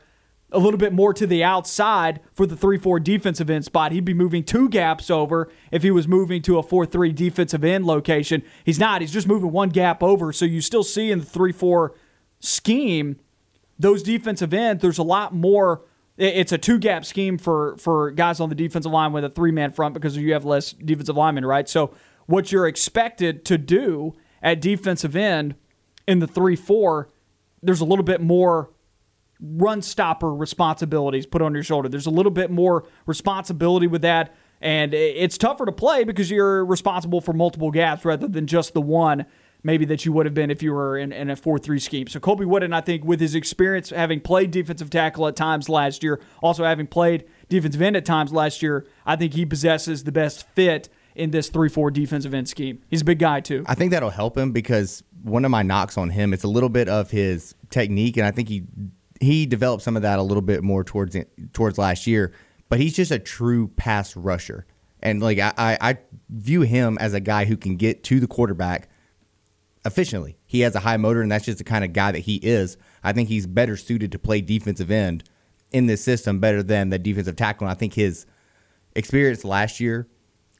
a 0.52 0.60
little 0.60 0.78
bit 0.78 0.94
more 0.94 1.14
to 1.14 1.28
the 1.28 1.44
outside 1.44 2.22
for 2.34 2.46
the 2.46 2.56
3 2.56 2.78
4 2.78 3.00
defensive 3.00 3.50
end 3.50 3.66
spot. 3.66 3.92
He'd 3.92 4.06
be 4.06 4.14
moving 4.14 4.44
two 4.44 4.70
gaps 4.70 5.10
over 5.10 5.52
if 5.72 5.84
he 5.84 5.92
was 5.92 6.08
moving 6.08 6.42
to 6.44 6.58
a 6.58 6.64
4 6.64 6.86
3 6.86 7.12
defensive 7.12 7.64
end 7.64 7.86
location. 7.86 8.44
He's 8.64 8.80
not. 8.80 9.02
He's 9.02 9.12
just 9.12 9.28
moving 9.28 9.52
one 9.52 9.70
gap 9.70 10.02
over. 10.02 10.32
So 10.32 10.46
you 10.46 10.62
still 10.62 10.84
see 10.84 11.12
in 11.12 11.20
the 11.20 11.26
3 11.26 11.52
4 11.52 11.94
scheme, 12.40 13.20
those 13.78 14.04
defensive 14.04 14.54
ends, 14.54 14.82
there's 14.82 14.98
a 14.98 15.04
lot 15.04 15.34
more. 15.34 15.84
It's 16.18 16.52
a 16.52 16.58
two 16.58 16.80
gap 16.80 17.06
scheme 17.06 17.38
for, 17.38 17.78
for 17.78 18.10
guys 18.10 18.40
on 18.40 18.50
the 18.50 18.56
defensive 18.56 18.92
line 18.92 19.14
with 19.14 19.24
a 19.24 19.30
three 19.30 19.52
man 19.52 19.72
front 19.72 19.94
because 19.94 20.18
you 20.18 20.34
have 20.34 20.46
less 20.46 20.72
defensive 20.72 21.16
linemen, 21.16 21.46
right? 21.46 21.70
So 21.70 21.94
what 22.26 22.52
you're 22.52 22.68
expected 22.68 23.46
to 23.46 23.58
do 23.60 24.16
at 24.42 24.60
defensive 24.60 25.16
end 25.16 25.54
in 26.08 26.18
the 26.18 26.26
3 26.26 26.56
4, 26.56 27.10
there's 27.62 27.82
a 27.82 27.86
little 27.86 28.04
bit 28.04 28.20
more 28.20 28.72
run 29.40 29.82
stopper 29.82 30.34
responsibilities 30.34 31.26
put 31.26 31.42
on 31.42 31.54
your 31.54 31.64
shoulder. 31.64 31.90
There's 31.90 32.06
a 32.06 32.12
little 32.12 32.32
bit 32.32 32.52
more 32.52 32.86
responsibility 33.06 33.88
with 33.88 34.02
that. 34.02 34.36
And 34.60 34.94
it's 34.94 35.38
tougher 35.38 35.66
to 35.68 35.72
play 35.72 36.04
because 36.04 36.32
you're 36.32 36.66
responsible 36.66 37.22
for 37.22 37.32
multiple 37.32 37.70
gaps 37.70 38.04
rather 38.04 38.28
than 38.28 38.48
just 38.48 38.74
the 38.74 38.82
one 38.82 39.28
maybe 39.64 39.86
that 39.86 40.06
you 40.06 40.14
would 40.14 40.26
have 40.26 40.34
been 40.34 40.50
if 40.50 40.64
you 40.64 40.72
were 40.72 40.98
in, 40.98 41.12
in 41.12 41.30
a 41.30 41.36
4-3 41.36 41.82
scheme. 41.82 42.08
So 42.08 42.20
Colby 42.20 42.46
Wooden, 42.46 42.74
I 42.74 42.82
think, 42.82 43.04
with 43.04 43.20
his 43.20 43.36
experience 43.36 43.90
having 43.90 44.22
played 44.22 44.52
defensive 44.52 44.90
tackle 44.90 45.28
at 45.28 45.36
times 45.36 45.68
last 45.68 46.04
year, 46.04 46.22
also 46.42 46.64
having 46.64 46.88
played 46.88 47.26
defensive 47.50 47.82
end 47.82 47.98
at 47.98 48.06
times 48.06 48.32
last 48.32 48.62
year, 48.62 48.88
I 49.06 49.16
think 49.16 49.34
he 49.34 49.46
possesses 49.46 50.04
the 50.04 50.12
best 50.12 50.48
fit 50.50 50.90
in 51.16 51.32
this 51.32 51.50
3-4 51.50 51.92
defensive 51.92 52.34
end 52.34 52.48
scheme. 52.48 52.82
He's 52.90 53.02
a 53.02 53.06
big 53.06 53.20
guy 53.20 53.42
too. 53.42 53.64
I 53.68 53.76
think 53.76 53.92
that'll 53.92 54.12
help 54.12 54.38
him 54.38 54.52
because 54.52 55.04
one 55.24 55.44
of 55.44 55.52
my 55.52 55.64
knocks 55.64 55.98
on 55.98 56.12
him, 56.12 56.34
it's 56.34 56.44
a 56.44 56.48
little 56.48 56.70
bit 56.70 56.88
of 56.88 57.12
his 57.12 57.56
technique, 57.70 58.18
and 58.18 58.26
I 58.26 58.32
think 58.32 58.50
he 58.50 58.64
he 59.22 59.46
developed 59.46 59.84
some 59.84 59.96
of 59.96 60.02
that 60.02 60.20
a 60.20 60.24
little 60.24 60.42
bit 60.42 60.64
more 60.64 60.84
towards 60.84 61.16
towards 61.54 61.78
last 61.78 62.08
year. 62.08 62.34
But 62.70 62.80
he's 62.80 62.96
just 62.96 63.12
a 63.12 63.20
true 63.20 63.70
pass 63.70 64.16
rusher, 64.16 64.66
and 65.02 65.22
like 65.22 65.40
I, 65.40 65.54
I 65.58 65.98
view 66.30 66.62
him 66.62 66.98
as 67.00 67.14
a 67.14 67.20
guy 67.20 67.46
who 67.46 67.56
can 67.56 67.78
get 67.78 68.04
to 68.06 68.20
the 68.20 68.28
quarterback 68.28 68.90
efficiently. 69.86 70.38
He 70.46 70.62
has 70.62 70.76
a 70.76 70.82
high 70.82 70.98
motor, 70.98 71.22
and 71.22 71.32
that's 71.32 71.46
just 71.46 71.58
the 71.58 71.64
kind 71.64 71.86
of 71.86 71.94
guy 71.94 72.12
that 72.12 72.20
he 72.20 72.36
is. 72.38 72.78
I 73.04 73.14
think 73.14 73.30
he's 73.30 73.48
better 73.48 73.78
suited 73.78 74.12
to 74.12 74.20
play 74.20 74.42
defensive 74.42 74.92
end 74.92 75.24
in 75.72 75.88
this 75.88 76.04
system 76.04 76.40
better 76.40 76.62
than 76.62 76.90
the 76.90 77.00
defensive 77.00 77.36
tackle. 77.36 77.68
And 77.68 77.72
I 77.72 77.76
think 77.76 77.94
his 77.94 78.26
experience 78.96 79.44
last 79.44 79.80
year 79.80 80.08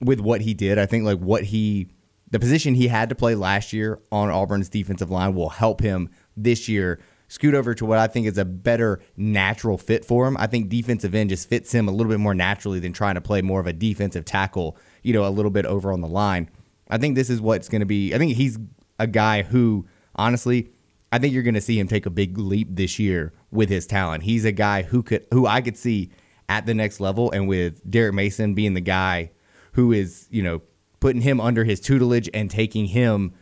with 0.02 0.20
what 0.20 0.42
he 0.42 0.54
did, 0.54 0.80
I 0.80 0.86
think 0.86 1.06
like 1.06 1.20
what 1.20 1.44
he, 1.44 1.90
the 2.30 2.40
position 2.40 2.76
he 2.76 2.88
had 2.88 3.10
to 3.10 3.16
play 3.16 3.36
last 3.36 3.74
year 3.74 4.00
on 4.12 4.30
Auburn's 4.30 4.70
defensive 4.70 5.12
line 5.12 5.36
will 5.36 5.50
help 5.50 5.82
him 5.82 6.10
this 6.36 6.68
year 6.68 7.00
scoot 7.28 7.54
over 7.54 7.74
to 7.74 7.86
what 7.86 8.00
I 8.00 8.08
think 8.08 8.28
is 8.28 8.38
a 8.38 8.46
better 8.46 9.02
natural 9.16 9.78
fit 9.78 10.06
for 10.06 10.28
him. 10.28 10.38
I 10.38 10.48
think 10.48 10.70
defensive 10.70 11.14
end 11.14 11.30
just 11.30 11.50
fits 11.50 11.74
him 11.74 11.88
a 11.88 11.92
little 11.92 12.12
bit 12.12 12.20
more 12.20 12.34
naturally 12.34 12.80
than 12.80 12.94
trying 12.94 13.16
to 13.16 13.22
play 13.22 13.42
more 13.42 13.60
of 13.60 13.68
a 13.68 13.74
defensive 13.74 14.26
tackle, 14.26 14.78
you 15.04 15.14
know, 15.14 15.26
a 15.26 15.30
little 15.30 15.52
bit 15.52 15.66
over 15.66 15.92
on 15.92 16.02
the 16.02 16.08
line. 16.08 16.50
I 16.90 16.98
think 16.98 17.16
this 17.16 17.30
is 17.30 17.42
what's 17.42 17.68
going 17.68 17.82
to 17.82 17.86
be. 17.86 18.14
I 18.14 18.18
think 18.18 18.36
he's 18.36 18.58
a 18.98 19.08
guy 19.08 19.44
who, 19.44 19.86
honestly, 20.16 20.72
I 21.12 21.20
think 21.20 21.34
you're 21.34 21.44
going 21.44 21.54
to 21.56 21.62
see 21.62 21.80
him 21.80 21.88
take 21.88 22.06
a 22.06 22.10
big 22.10 22.38
leap 22.38 22.70
this 22.72 22.98
year 23.00 23.34
with 23.52 23.70
his 23.70 23.86
talent. 23.86 24.24
He's 24.24 24.46
a 24.46 24.52
guy 24.52 24.84
who 24.84 25.04
could, 25.04 25.26
who 25.32 25.46
I 25.46 25.62
could 25.62 25.78
see 25.78 26.12
at 26.50 26.66
the 26.66 26.74
next 26.74 27.00
level, 27.00 27.30
and 27.32 27.48
with 27.48 27.90
Derek 27.90 28.14
Mason 28.14 28.54
being 28.54 28.74
the 28.74 28.82
guy 28.82 29.32
who 29.74 29.92
is, 29.92 30.28
you 30.32 30.42
know, 30.42 30.62
putting 31.00 31.22
him 31.22 31.42
under 31.42 31.66
his 31.66 31.80
tutelage 31.82 32.30
and 32.34 32.50
taking 32.50 32.86
him. 32.88 33.34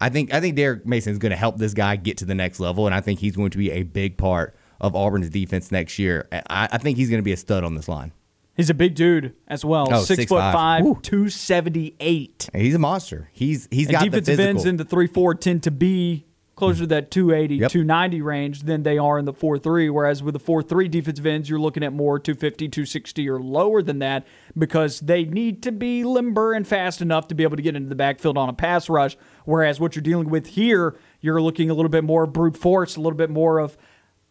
I 0.00 0.08
think 0.08 0.32
I 0.32 0.40
think 0.40 0.56
Derek 0.56 0.86
Mason 0.86 1.12
is 1.12 1.18
going 1.18 1.30
to 1.30 1.36
help 1.36 1.58
this 1.58 1.74
guy 1.74 1.96
get 1.96 2.18
to 2.18 2.24
the 2.24 2.34
next 2.34 2.58
level, 2.60 2.86
and 2.86 2.94
I 2.94 3.00
think 3.00 3.20
he's 3.20 3.36
going 3.36 3.50
to 3.50 3.58
be 3.58 3.70
a 3.70 3.82
big 3.82 4.16
part 4.16 4.56
of 4.80 4.94
Auburn's 4.96 5.28
defense 5.28 5.70
next 5.70 5.98
year. 5.98 6.26
I, 6.32 6.68
I 6.72 6.78
think 6.78 6.96
he's 6.96 7.10
going 7.10 7.20
to 7.20 7.24
be 7.24 7.32
a 7.32 7.36
stud 7.36 7.64
on 7.64 7.74
this 7.74 7.88
line. 7.88 8.12
He's 8.56 8.70
a 8.70 8.74
big 8.74 8.94
dude 8.94 9.34
as 9.48 9.64
well. 9.64 9.88
Oh, 9.90 10.02
six, 10.02 10.20
six 10.20 10.28
foot 10.28 10.40
five. 10.40 10.54
five, 10.84 11.02
two 11.02 11.28
seventy 11.28 11.94
eight. 12.00 12.48
He's 12.54 12.74
a 12.74 12.78
monster. 12.78 13.28
He's 13.32 13.68
he's 13.70 13.88
And 13.88 13.92
got 13.94 14.00
the 14.00 14.06
defensive 14.10 14.36
physical. 14.36 14.48
ends 14.48 14.64
in 14.66 14.76
the 14.76 14.84
3 14.84 15.06
4 15.06 15.34
tend 15.36 15.62
to 15.64 15.70
be 15.70 16.26
closer 16.60 16.80
to 16.82 16.86
that 16.86 17.10
280, 17.10 17.56
Yep. 17.56 17.70
290 17.72 18.22
range 18.22 18.62
than 18.62 18.84
they 18.84 18.96
are 18.98 19.18
in 19.18 19.24
the 19.24 19.32
4 19.32 19.58
3. 19.58 19.90
Whereas 19.90 20.22
with 20.22 20.34
the 20.34 20.38
4 20.38 20.62
3 20.62 20.86
defensive 20.86 21.26
ends, 21.26 21.50
you're 21.50 21.58
looking 21.58 21.82
at 21.82 21.92
more 21.92 22.18
250, 22.20 22.68
260 22.68 23.28
or 23.28 23.40
lower 23.40 23.82
than 23.82 23.98
that 23.98 24.24
because 24.56 25.00
they 25.00 25.24
need 25.24 25.62
to 25.64 25.72
be 25.72 26.04
limber 26.04 26.52
and 26.52 26.68
fast 26.68 27.00
enough 27.02 27.26
to 27.28 27.34
be 27.34 27.42
able 27.42 27.56
to 27.56 27.62
get 27.62 27.74
into 27.74 27.88
the 27.88 27.94
backfield 27.96 28.38
on 28.38 28.48
a 28.48 28.52
pass 28.52 28.88
rush. 28.88 29.16
Whereas 29.44 29.80
what 29.80 29.96
you're 29.96 30.02
dealing 30.02 30.30
with 30.30 30.46
here, 30.48 30.96
you're 31.20 31.42
looking 31.42 31.70
a 31.70 31.74
little 31.74 31.88
bit 31.88 32.04
more 32.04 32.26
brute 32.26 32.56
force, 32.56 32.94
a 32.94 33.00
little 33.00 33.16
bit 33.16 33.30
more 33.30 33.58
of 33.58 33.76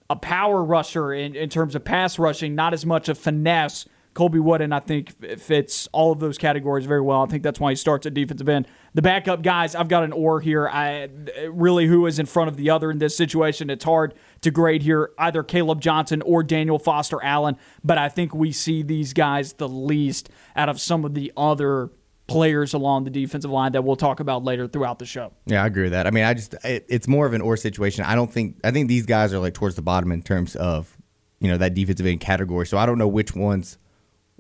a 0.10 0.16
power 0.16 0.64
rusher 0.64 1.12
in, 1.14 1.36
in 1.36 1.50
terms 1.50 1.76
of 1.76 1.84
pass 1.84 2.18
rushing, 2.18 2.56
not 2.56 2.74
as 2.74 2.86
much 2.86 3.10
of 3.10 3.18
finesse. 3.18 3.86
Colby 4.20 4.40
Wooden, 4.40 4.74
I 4.74 4.82
think, 4.82 5.40
fits 5.40 5.88
all 5.94 6.12
of 6.12 6.20
those 6.20 6.38
categories 6.38 6.86
very 6.86 7.00
well. 7.00 7.24
I 7.24 7.26
think 7.28 7.42
that's 7.42 7.58
why 7.58 7.72
he 7.72 7.78
starts 7.78 8.06
at 8.06 8.14
defensive 8.14 8.50
end. 8.50 8.68
The 8.94 9.02
backup 9.02 9.42
guys, 9.42 9.76
I've 9.76 9.88
got 9.88 10.04
an 10.04 10.12
or 10.12 10.42
here. 10.42 10.68
I 10.68 11.08
really 11.48 11.86
who 11.88 12.06
is 12.06 12.20
in 12.20 12.26
front 12.26 12.50
of 12.50 12.58
the 12.58 12.70
other 12.70 12.92
in 12.92 13.00
this 13.00 13.16
situation. 13.16 13.70
It's 13.70 13.86
hard 13.86 14.14
to 14.42 14.52
grade 14.52 14.84
here, 14.84 15.12
either 15.18 15.42
Caleb 15.42 15.80
Johnson 15.80 16.22
or 16.24 16.44
Daniel 16.44 16.78
Foster 16.78 17.24
Allen. 17.24 17.56
But 17.82 17.98
I 17.98 18.10
think 18.10 18.36
we 18.36 18.52
see 18.52 18.84
these 18.84 19.14
guys 19.14 19.54
the 19.54 19.70
least 19.70 20.30
out 20.54 20.68
of 20.68 20.82
some 20.82 21.06
of 21.06 21.14
the 21.14 21.32
other 21.38 21.90
players 22.28 22.74
along 22.74 23.06
the 23.06 23.10
defensive 23.10 23.52
line 23.52 23.72
that 23.72 23.86
we'll 23.86 23.96
talk 23.96 24.20
about 24.20 24.44
later 24.44 24.68
throughout 24.68 25.00
the 25.00 25.06
show. 25.06 25.32
Yeah, 25.46 25.64
I 25.64 25.68
agree 25.68 25.84
with 25.84 25.94
that. 25.94 26.08
I 26.08 26.12
mean, 26.12 26.26
I 26.26 26.34
just 26.34 26.56
it, 26.66 26.86
it's 26.90 27.08
more 27.08 27.26
of 27.26 27.32
an 27.32 27.40
or 27.40 27.56
situation. 27.56 28.04
I 28.04 28.16
don't 28.16 28.34
think 28.34 28.58
I 28.66 28.72
think 28.72 28.90
these 28.90 29.06
guys 29.06 29.34
are 29.34 29.40
like 29.40 29.54
towards 29.54 29.76
the 29.76 29.82
bottom 29.82 30.12
in 30.12 30.22
terms 30.22 30.58
of 30.58 30.98
you 31.40 31.50
know 31.50 31.56
that 31.56 31.74
defensive 31.74 32.06
end 32.06 32.20
category. 32.20 32.68
So 32.68 32.78
I 32.78 32.86
don't 32.86 32.98
know 32.98 33.08
which 33.08 33.34
ones. 33.34 33.78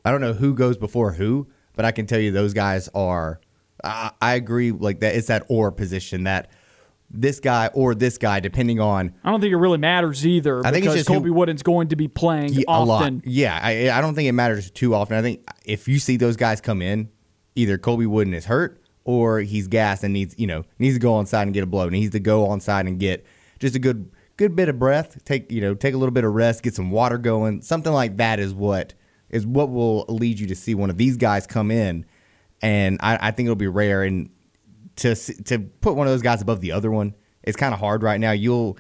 I 0.06 0.12
don't 0.12 0.22
know 0.22 0.34
who 0.34 0.54
goes 0.54 0.78
before 0.78 1.12
who, 1.14 1.48
but 1.76 1.86
I 1.86 1.92
can 1.92 2.06
tell 2.06 2.20
you 2.20 2.32
those 2.32 2.54
guys 2.54 2.90
are. 2.96 3.40
I, 3.84 4.12
I 4.22 4.34
agree, 4.36 4.72
like 4.72 5.00
that. 5.02 5.16
It's 5.16 5.28
that 5.28 5.44
or 5.50 5.72
position 5.72 6.24
that 6.26 6.50
this 7.12 7.40
guy 7.40 7.68
or 7.74 7.96
this 7.96 8.18
guy, 8.18 8.40
depending 8.40 8.80
on 8.80 9.14
I 9.24 9.32
don't 9.32 9.42
think 9.42 9.52
it 9.52 9.58
really 9.58 9.78
matters 9.80 10.28
either 10.28 10.64
I 10.66 10.72
think 10.72 10.86
it's 10.86 10.94
just 10.94 11.08
who- 11.08 11.16
Colby 11.16 11.30
Wooden's 11.32 11.64
going 11.64 11.88
to 11.88 11.96
be 11.96 12.08
playing 12.08 12.54
Yeah, 12.54 12.64
a 12.68 12.84
lot. 12.86 13.02
often. 13.02 13.24
Yeah, 13.26 13.60
I, 13.62 13.90
I 13.90 14.02
don't 14.02 14.14
think 14.16 14.28
it 14.30 14.34
matters 14.34 14.70
too 14.70 14.94
often. 14.94 15.18
I 15.18 15.22
think 15.22 15.48
if 15.66 15.88
you 15.88 15.98
see 16.00 16.18
those 16.18 16.36
guys 16.36 16.62
come 16.62 16.82
in, 16.82 17.10
either 17.56 17.78
Colby 17.78 18.06
Wooden 18.06 18.34
is 18.34 18.46
hurt 18.46 18.84
or 19.06 19.40
he's 19.40 19.68
gassed 19.68 20.04
and 20.04 20.14
needs 20.14 20.36
you 20.38 20.46
know 20.46 20.66
needs 20.78 20.96
to 20.98 21.00
go 21.00 21.14
on 21.16 21.26
side 21.26 21.44
and 21.44 21.54
get 21.54 21.64
a 21.64 21.68
blow. 21.68 21.86
He 21.90 22.00
needs 22.00 22.12
to 22.12 22.20
go 22.20 22.46
on 22.48 22.60
side 22.60 22.86
and 22.86 23.00
get 23.00 23.26
just 23.60 23.76
a 23.76 23.80
good 23.80 24.12
good 24.38 24.56
bit 24.56 24.70
of 24.70 24.78
breath. 24.78 25.24
Take 25.26 25.52
you 25.52 25.62
know 25.62 25.74
take 25.74 25.94
a 25.96 25.98
little 25.98 26.14
bit 26.14 26.26
of 26.26 26.34
rest, 26.36 26.62
get 26.64 26.76
some 26.76 26.92
water 26.92 27.18
going. 27.18 27.62
Something 27.64 27.94
like 27.94 28.18
that 28.18 28.40
is 28.40 28.54
what 28.54 28.94
is 29.30 29.46
what 29.46 29.70
will 29.70 30.06
lead 30.08 30.40
you 30.40 30.48
to 30.48 30.56
see 30.56 30.76
one 30.76 30.90
of 30.90 30.98
these 30.98 31.18
guys 31.18 31.48
come 31.48 31.72
in, 31.72 32.06
and 32.62 32.98
I, 33.02 33.28
I 33.28 33.32
think 33.32 33.48
it'll 33.48 33.56
be 33.56 33.68
rare. 33.68 34.04
And 34.04 34.30
to 34.98 35.16
to 35.16 35.60
put 35.60 35.96
one 35.96 36.08
of 36.08 36.14
those 36.14 36.22
guys 36.22 36.42
above 36.42 36.62
the 36.62 36.72
other 36.72 36.92
one, 36.92 37.16
it's 37.44 37.58
kind 37.58 37.74
of 37.74 37.80
hard 37.80 38.04
right 38.04 38.20
now. 38.20 38.32
You'll 38.32 38.78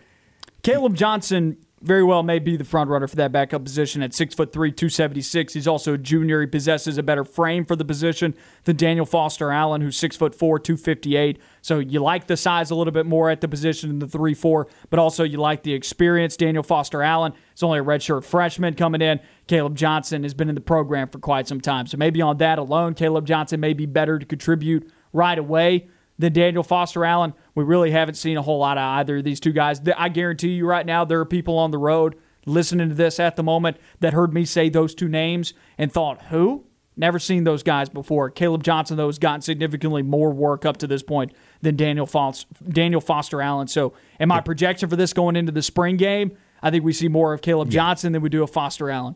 Caleb 0.63 0.95
Johnson 0.95 1.57
very 1.81 2.03
well 2.03 2.23
may 2.23 2.39
be 2.39 2.57
the 2.57 2.63
front 2.63 2.89
runner 2.89 3.07
for 3.07 3.15
that 3.15 3.31
backup 3.31 3.63
position 3.63 4.01
at 4.01 4.13
six 4.13 4.35
foot 4.35 4.51
three, 4.51 4.71
two 4.71 4.89
seventy 4.89 5.21
six. 5.21 5.53
He's 5.53 5.67
also 5.67 5.93
a 5.93 5.97
junior. 5.97 6.41
He 6.41 6.47
possesses 6.47 6.97
a 6.97 7.03
better 7.03 7.23
frame 7.23 7.65
for 7.65 7.75
the 7.75 7.85
position 7.85 8.35
than 8.65 8.75
Daniel 8.75 9.05
Foster 9.05 9.51
Allen, 9.51 9.81
who's 9.81 9.97
six 9.97 10.15
foot 10.15 10.35
four, 10.35 10.59
two 10.59 10.77
fifty 10.77 11.15
eight. 11.15 11.39
So 11.61 11.79
you 11.79 11.99
like 12.01 12.27
the 12.27 12.37
size 12.37 12.71
a 12.71 12.75
little 12.75 12.93
bit 12.93 13.05
more 13.05 13.29
at 13.29 13.41
the 13.41 13.47
position 13.47 13.89
in 13.89 13.99
the 13.99 14.07
three 14.07 14.33
four, 14.33 14.67
but 14.89 14.99
also 14.99 15.23
you 15.23 15.37
like 15.37 15.63
the 15.63 15.73
experience. 15.73 16.35
Daniel 16.35 16.63
Foster 16.63 17.01
Allen 17.01 17.33
is 17.55 17.63
only 17.63 17.79
a 17.79 17.83
redshirt 17.83 18.23
freshman 18.23 18.73
coming 18.73 19.01
in. 19.01 19.19
Caleb 19.47 19.75
Johnson 19.75 20.23
has 20.23 20.33
been 20.33 20.49
in 20.49 20.55
the 20.55 20.61
program 20.61 21.07
for 21.09 21.19
quite 21.19 21.47
some 21.47 21.61
time. 21.61 21.87
So 21.87 21.97
maybe 21.97 22.21
on 22.21 22.37
that 22.37 22.59
alone, 22.59 22.93
Caleb 22.93 23.25
Johnson 23.25 23.59
may 23.59 23.73
be 23.73 23.85
better 23.85 24.19
to 24.19 24.25
contribute 24.25 24.91
right 25.13 25.39
away 25.39 25.87
than 26.19 26.33
Daniel 26.33 26.61
Foster 26.61 27.03
Allen. 27.03 27.33
We 27.55 27.63
really 27.63 27.89
haven't 27.89 28.15
seen 28.15 28.37
a 28.37 28.41
whole 28.43 28.59
lot 28.59 28.77
of 28.77 28.83
either 28.83 29.17
of 29.17 29.23
these 29.23 29.39
two 29.39 29.53
guys. 29.53 29.81
I 29.97 30.09
guarantee 30.09 30.49
you 30.49 30.67
right 30.67 30.85
now, 30.85 31.03
there 31.05 31.19
are 31.19 31.25
people 31.25 31.57
on 31.57 31.71
the 31.71 31.79
road 31.79 32.15
listening 32.45 32.89
to 32.89 32.95
this 32.95 33.19
at 33.19 33.35
the 33.35 33.43
moment 33.43 33.77
that 34.01 34.13
heard 34.13 34.33
me 34.33 34.45
say 34.45 34.69
those 34.69 34.93
two 34.93 35.07
names 35.07 35.53
and 35.77 35.91
thought, 35.91 36.23
who? 36.23 36.65
Never 36.97 37.17
seen 37.17 37.45
those 37.45 37.63
guys 37.63 37.87
before. 37.87 38.29
Caleb 38.29 38.61
Johnson, 38.61 38.97
though, 38.97 39.07
has 39.07 39.17
gotten 39.19 39.41
significantly 39.41 40.01
more 40.01 40.31
work 40.31 40.65
up 40.65 40.75
to 40.77 40.87
this 40.87 41.01
point 41.01 41.31
than 41.61 41.77
Daniel, 41.77 42.05
Fos- 42.05 42.45
Daniel 42.67 42.99
Foster 42.99 43.41
Allen. 43.41 43.69
So, 43.69 43.93
in 44.19 44.27
my 44.27 44.41
projection 44.41 44.89
for 44.89 44.97
this 44.97 45.13
going 45.13 45.37
into 45.37 45.53
the 45.53 45.61
spring 45.61 45.95
game, 45.95 46.35
I 46.61 46.71
think 46.71 46.83
we 46.83 46.91
see 46.91 47.07
more 47.07 47.33
of 47.33 47.41
Caleb 47.41 47.69
Johnson 47.69 48.11
than 48.11 48.21
we 48.21 48.27
do 48.27 48.43
of 48.43 48.49
Foster 48.49 48.89
Allen. 48.89 49.15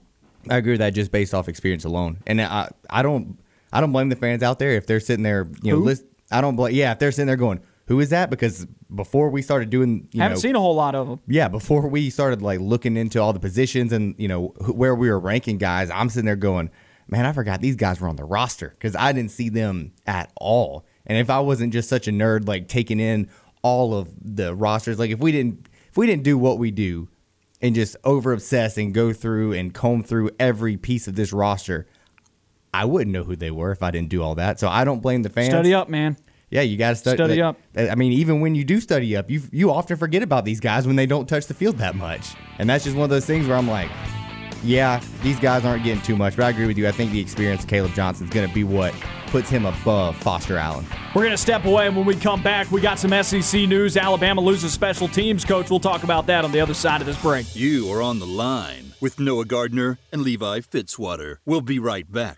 I 0.50 0.58
agree 0.58 0.74
with 0.74 0.80
that 0.80 0.92
just 0.94 1.12
based 1.12 1.34
off 1.34 1.50
experience 1.50 1.84
alone. 1.84 2.20
And 2.26 2.42
I 2.42 2.70
I 2.90 3.02
don't 3.02 3.38
I 3.74 3.82
don't 3.82 3.92
blame 3.92 4.08
the 4.08 4.16
fans 4.16 4.44
out 4.44 4.60
there 4.60 4.72
if 4.72 4.88
they're 4.88 5.02
sitting 5.02 5.24
there, 5.24 5.50
you 5.62 5.74
know, 5.74 5.80
list, 5.80 6.06
I 6.34 6.42
don't 6.42 6.56
blame 6.56 6.74
yeah, 6.76 6.92
if 6.92 7.00
they're 7.00 7.12
sitting 7.12 7.28
there 7.28 7.36
going, 7.38 7.60
"Who 7.88 8.00
is 8.00 8.10
that?" 8.10 8.30
because 8.30 8.66
before 8.94 9.30
we 9.30 9.42
started 9.42 9.70
doing, 9.70 10.08
you 10.12 10.22
Haven't 10.22 10.36
know, 10.38 10.40
seen 10.42 10.56
a 10.56 10.60
whole 10.60 10.76
lot 10.76 10.96
of 10.96 11.08
them. 11.08 11.20
yeah, 11.28 11.48
before 11.48 11.88
we 11.88 12.10
started 12.10 12.42
like 12.42 12.60
looking 12.60 12.98
into 12.98 13.20
all 13.22 13.34
the 13.34 13.40
positions 13.40 13.92
and, 13.94 14.14
you 14.18 14.28
know, 14.28 14.48
wh- 14.64 14.76
where 14.78 14.94
we 14.96 15.10
were 15.10 15.20
ranking 15.20 15.58
guys, 15.58 15.90
I'm 15.90 16.10
sitting 16.10 16.26
there 16.26 16.36
going, 16.36 16.70
"Man, 17.08 17.26
I 17.26 17.32
forgot 17.34 17.62
these 17.62 17.76
guys 17.76 18.00
were 18.02 18.08
on 18.08 18.16
the 18.18 18.24
roster 18.26 18.74
cuz 18.80 18.96
I 18.96 19.12
didn't 19.14 19.32
see 19.32 19.50
them 19.50 19.94
at 20.06 20.32
all." 20.36 20.86
And 21.06 21.18
if 21.18 21.30
I 21.30 21.40
wasn't 21.40 21.74
just 21.74 21.90
such 21.90 22.08
a 22.08 22.12
nerd 22.12 22.48
like 22.48 22.68
taking 22.68 23.00
in 23.00 23.28
all 23.62 23.94
of 23.94 24.10
the 24.22 24.54
rosters, 24.56 25.00
like 25.00 25.12
if 25.12 25.20
we 25.20 25.32
didn't 25.32 25.68
if 25.90 25.98
we 25.98 26.06
didn't 26.08 26.24
do 26.24 26.38
what 26.38 26.58
we 26.60 26.72
do 26.72 27.08
and 27.62 27.76
just 27.76 27.96
over 28.04 28.34
obsess 28.34 28.78
and 28.78 28.94
go 28.94 29.14
through 29.14 29.54
and 29.54 29.74
comb 29.74 30.04
through 30.04 30.30
every 30.40 30.76
piece 30.78 31.08
of 31.08 31.16
this 31.16 31.32
roster, 31.32 31.86
I 32.74 32.86
wouldn't 32.86 33.12
know 33.12 33.24
who 33.24 33.36
they 33.36 33.52
were 33.52 33.72
if 33.72 33.84
I 33.84 33.92
didn't 33.92 34.10
do 34.10 34.24
all 34.24 34.36
that. 34.36 34.60
So 34.60 34.68
I 34.68 34.84
don't 34.84 35.02
blame 35.02 35.24
the 35.24 35.30
fans. 35.30 35.50
Study 35.50 35.74
up, 35.74 35.90
man. 35.90 36.18
Yeah, 36.50 36.62
you 36.62 36.78
got 36.78 36.90
to 36.90 36.96
study, 36.96 37.18
Study 37.18 37.42
up. 37.42 37.58
I 37.76 37.96
mean, 37.96 38.14
even 38.14 38.40
when 38.40 38.54
you 38.54 38.64
do 38.64 38.80
study 38.80 39.16
up, 39.18 39.30
you 39.32 39.42
you 39.52 39.72
often 39.72 39.98
forget 39.98 40.22
about 40.22 40.46
these 40.46 40.60
guys 40.60 40.86
when 40.86 40.96
they 40.96 41.08
don't 41.08 41.28
touch 41.28 41.48
the 41.48 41.56
field 41.56 41.80
that 41.80 41.96
much, 41.96 42.36
and 42.60 42.70
that's 42.70 42.84
just 42.84 42.96
one 42.96 43.06
of 43.06 43.10
those 43.10 43.26
things 43.26 43.48
where 43.48 43.58
I'm 43.58 43.68
like, 43.68 43.90
yeah, 44.64 45.02
these 45.24 45.40
guys 45.40 45.66
aren't 45.66 45.84
getting 45.84 46.04
too 46.04 46.16
much. 46.16 46.36
But 46.36 46.46
I 46.46 46.50
agree 46.50 46.68
with 46.68 46.78
you. 46.78 46.88
I 46.88 46.92
think 46.92 47.12
the 47.12 47.20
experience 47.20 47.64
of 47.64 47.70
Caleb 47.70 47.94
Johnson 47.94 48.28
is 48.28 48.34
going 48.34 48.48
to 48.48 48.54
be 48.54 48.64
what 48.64 48.94
puts 49.28 49.50
him 49.50 49.66
above 49.66 50.16
Foster 50.18 50.58
Allen. 50.58 50.86
We're 51.16 51.24
going 51.24 51.32
to 51.32 51.38
step 51.38 51.66
away, 51.66 51.88
and 51.88 51.96
when 51.96 52.06
we 52.06 52.16
come 52.16 52.44
back, 52.44 52.72
we 52.72 52.82
got 52.82 53.00
some 53.00 53.12
SEC 53.24 53.62
news. 53.68 53.98
Alabama 53.98 54.42
loses 54.42 54.72
special 54.74 55.08
teams 55.08 55.44
coach. 55.44 55.72
We'll 55.72 55.80
talk 55.80 56.04
about 56.04 56.28
that 56.28 56.46
on 56.46 56.52
the 56.52 56.62
other 56.62 56.76
side 56.76 57.02
of 57.02 57.08
this 57.08 57.20
break. 57.20 57.56
You 57.56 57.92
are 57.92 58.02
on 58.04 58.20
the 58.20 58.28
line 58.28 58.94
with 59.02 59.20
Noah 59.20 59.46
Gardner 59.46 59.98
and 60.12 60.22
Levi 60.22 60.60
Fitzwater. 60.60 61.38
We'll 61.48 61.62
be 61.62 61.80
right 61.80 62.10
back. 62.12 62.38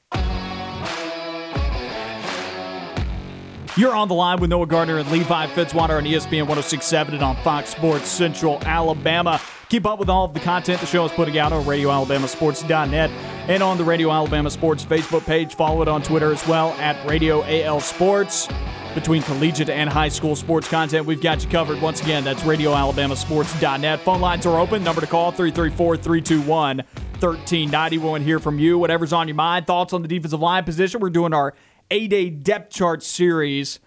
You're 3.77 3.93
on 3.93 4.07
the 4.07 4.13
line 4.13 4.39
with 4.39 4.49
Noah 4.49 4.67
Gardner 4.67 4.99
and 4.99 5.11
Levi 5.11 5.47
Fitzwater 5.47 5.97
on 5.97 6.05
ESPN 6.05 6.47
1067 6.47 7.13
and 7.13 7.21
on 7.21 7.35
Fox 7.37 7.71
Sports 7.71 8.07
Central 8.07 8.57
Alabama. 8.63 9.41
Keep 9.67 9.85
up 9.85 9.99
with 9.99 10.07
all 10.07 10.23
of 10.23 10.33
the 10.33 10.39
content 10.39 10.79
the 10.79 10.85
show 10.85 11.03
is 11.03 11.11
putting 11.11 11.37
out 11.37 11.51
on 11.51 11.65
RadioAlabamaSports.net 11.65 13.09
and 13.49 13.61
on 13.61 13.77
the 13.77 13.83
Radio 13.83 14.11
Alabama 14.11 14.49
Sports 14.49 14.85
Facebook 14.85 15.25
page. 15.25 15.55
Follow 15.55 15.81
it 15.81 15.89
on 15.89 16.01
Twitter 16.01 16.31
as 16.31 16.47
well 16.47 16.69
at 16.73 17.05
Radio 17.05 17.43
AL 17.43 17.81
Sports. 17.81 18.47
Between 18.93 19.21
collegiate 19.23 19.69
and 19.69 19.89
high 19.89 20.07
school 20.07 20.37
sports 20.37 20.69
content, 20.69 21.05
we've 21.05 21.21
got 21.21 21.43
you 21.43 21.49
covered. 21.49 21.81
Once 21.81 22.01
again, 22.01 22.23
that's 22.23 22.43
RadioAlabamaSports.net. 22.43 23.99
Phone 23.99 24.21
lines 24.21 24.45
are 24.45 24.57
open. 24.57 24.85
Number 24.85 25.01
to 25.01 25.07
call 25.07 25.31
334 25.31 25.97
321 25.97 26.77
1390. 26.77 27.97
We 27.97 28.05
want 28.05 28.21
to 28.21 28.25
hear 28.25 28.39
from 28.39 28.57
you. 28.57 28.77
Whatever's 28.77 29.11
on 29.11 29.27
your 29.27 29.35
mind. 29.35 29.67
Thoughts 29.67 29.91
on 29.91 30.01
the 30.01 30.07
defensive 30.07 30.39
line 30.39 30.63
position. 30.63 31.01
We're 31.01 31.09
doing 31.09 31.33
our 31.33 31.53
a 31.91 32.07
day 32.07 32.29
depth 32.29 32.73
chart 32.73 33.03
series 33.03 33.79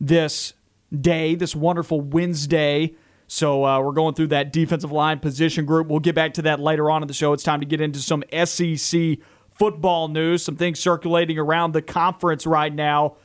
this 0.00 0.54
day, 1.00 1.34
this 1.34 1.54
wonderful 1.54 2.00
Wednesday. 2.00 2.94
So 3.26 3.64
uh, 3.64 3.80
we're 3.80 3.92
going 3.92 4.14
through 4.14 4.28
that 4.28 4.52
defensive 4.52 4.92
line 4.92 5.18
position 5.18 5.64
group. 5.64 5.88
We'll 5.88 6.00
get 6.00 6.14
back 6.14 6.34
to 6.34 6.42
that 6.42 6.60
later 6.60 6.90
on 6.90 7.02
in 7.02 7.08
the 7.08 7.14
show. 7.14 7.32
It's 7.32 7.42
time 7.42 7.60
to 7.60 7.66
get 7.66 7.80
into 7.80 8.00
some 8.00 8.22
SEC 8.44 9.18
football 9.54 10.08
news, 10.08 10.44
some 10.44 10.56
things 10.56 10.80
circulating 10.80 11.38
around 11.38 11.72
the 11.72 11.82
conference 11.82 12.46
right 12.46 12.74
now. 12.74 13.16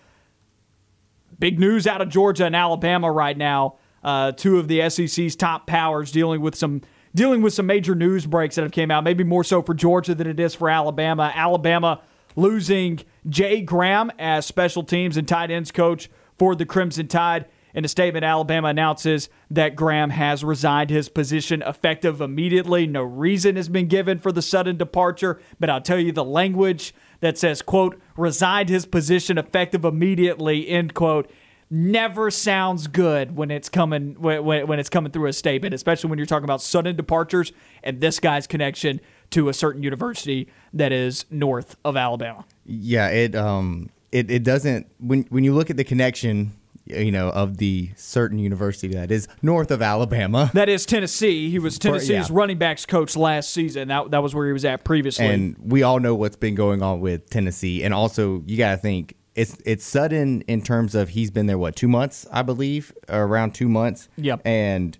Big 1.39 1.60
news 1.60 1.88
out 1.88 2.01
of 2.01 2.10
Georgia 2.10 2.46
and 2.46 2.55
Alabama 2.55 3.12
right 3.12 3.38
now. 3.38 3.75
Uh, 4.03 4.31
two 4.31 4.60
of 4.60 4.67
the 4.67 4.89
SEC's 4.89 5.36
top 5.36 5.67
powers 5.67 6.12
dealing 6.12 6.41
with 6.41 6.55
some 6.55 6.81
dealing 7.13 7.41
with 7.41 7.53
some 7.53 7.65
major 7.65 7.96
news 7.96 8.25
breaks 8.25 8.55
that 8.55 8.62
have 8.62 8.72
came 8.72 8.91
out. 8.91 9.03
Maybe 9.03 9.24
more 9.24 9.43
so 9.43 9.62
for 9.62 9.74
Georgia 9.74 10.13
than 10.13 10.27
it 10.27 10.39
is 10.39 10.53
for 10.53 10.69
Alabama. 10.69 11.31
Alabama 11.34 12.01
losing 12.38 13.01
Jay 13.27 13.62
Graham 13.62 14.10
as 14.17 14.46
special 14.46 14.84
teams 14.84 15.17
and 15.17 15.27
tight 15.27 15.51
ends 15.51 15.72
coach 15.72 16.10
for 16.38 16.56
the 16.56 16.65
Crimson 16.65 17.10
Tide. 17.10 17.48
In 17.74 17.84
a 17.84 17.89
statement, 17.89 18.24
Alabama 18.24 18.70
announces 18.70 19.27
that 19.51 19.75
Graham 19.75 20.12
has 20.12 20.44
resigned 20.44 20.89
his 20.89 21.10
position 21.10 21.62
effective 21.62 22.22
immediately. 22.22 22.88
No 22.88 23.03
reason 23.03 23.56
has 23.56 23.67
been 23.67 23.88
given 23.88 24.20
for 24.20 24.32
the 24.32 24.41
sudden 24.41 24.77
departure, 24.77 25.41
but 25.60 25.70
I'll 25.70 25.82
tell 25.82 26.00
you 26.00 26.12
the 26.12 26.24
language 26.24 26.96
that 27.20 27.38
says, 27.38 27.62
quote, 27.62 28.00
resigned 28.15 28.70
his 28.70 28.86
position 28.86 29.38
effective 29.38 29.84
immediately, 29.84 30.70
end 30.70 30.94
quote, 30.94 31.29
never 31.70 32.32
sounds 32.32 32.88
good 32.88 33.36
when 33.36 33.51
it's 33.51 33.67
coming 33.67 34.15
when, 34.20 34.44
when 34.46 34.79
it's 34.79 34.89
coming 34.89 35.12
through 35.12 35.27
a 35.27 35.34
statement, 35.34 35.74
especially 35.74 36.10
when 36.10 36.17
you're 36.17 36.25
talking 36.25 36.46
about 36.46 36.62
sudden 36.62 36.96
departures 36.96 37.51
and 37.84 38.00
this 38.00 38.20
guy's 38.20 38.48
connection 38.48 39.01
to 39.31 39.50
a 39.50 39.53
certain 39.53 39.84
university 39.84 40.48
that 40.74 40.91
is 40.91 41.25
north 41.29 41.75
of 41.84 41.98
Alabama. 41.98 42.46
Yeah, 42.65 43.10
it 43.10 43.36
um 43.36 43.89
it, 44.12 44.31
it 44.31 44.43
doesn't 44.43 44.88
when 45.00 45.24
when 45.29 45.43
you 45.43 45.53
look 45.53 45.69
at 45.69 45.77
the 45.77 45.84
connection 45.84 46.53
you 46.86 47.12
know 47.12 47.29
of 47.29 47.57
the 47.57 47.89
certain 47.96 48.39
university 48.39 48.89
that 48.89 49.12
is 49.12 49.27
north 49.41 49.72
of 49.72 49.81
Alabama. 49.81 50.51
That 50.57 50.69
is 50.69 50.86
Tennessee. 50.86 51.50
He 51.50 51.60
was 51.60 51.77
Tennessee's 51.77 52.10
yeah. 52.10 52.25
running 52.31 52.57
backs 52.57 52.86
coach 52.86 53.15
last 53.15 53.53
season. 53.53 53.89
That 53.89 54.12
that 54.12 54.24
was 54.24 54.34
where 54.34 54.48
he 54.48 54.53
was 54.53 54.65
at 54.65 54.84
previously. 54.84 55.25
And 55.25 55.55
we 55.60 55.84
all 55.84 56.00
know 56.00 56.15
what's 56.15 56.36
been 56.36 56.55
going 56.55 56.81
on 56.81 57.00
with 57.00 57.29
Tennessee. 57.29 57.84
And 57.84 57.93
also 57.93 58.43
you 58.46 58.57
got 58.57 58.72
to 58.72 58.77
think 58.77 59.15
it's 59.36 59.57
it's 59.65 59.86
sudden 59.86 60.41
in 60.41 60.62
terms 60.62 60.96
of 60.96 61.10
he's 61.10 61.29
been 61.29 61.46
there 61.46 61.57
what 61.57 61.75
two 61.75 61.88
months 61.88 62.25
I 62.31 62.41
believe 62.41 62.93
around 63.10 63.53
two 63.53 63.69
months. 63.69 64.10
Yep. 64.17 64.41
And 64.46 64.98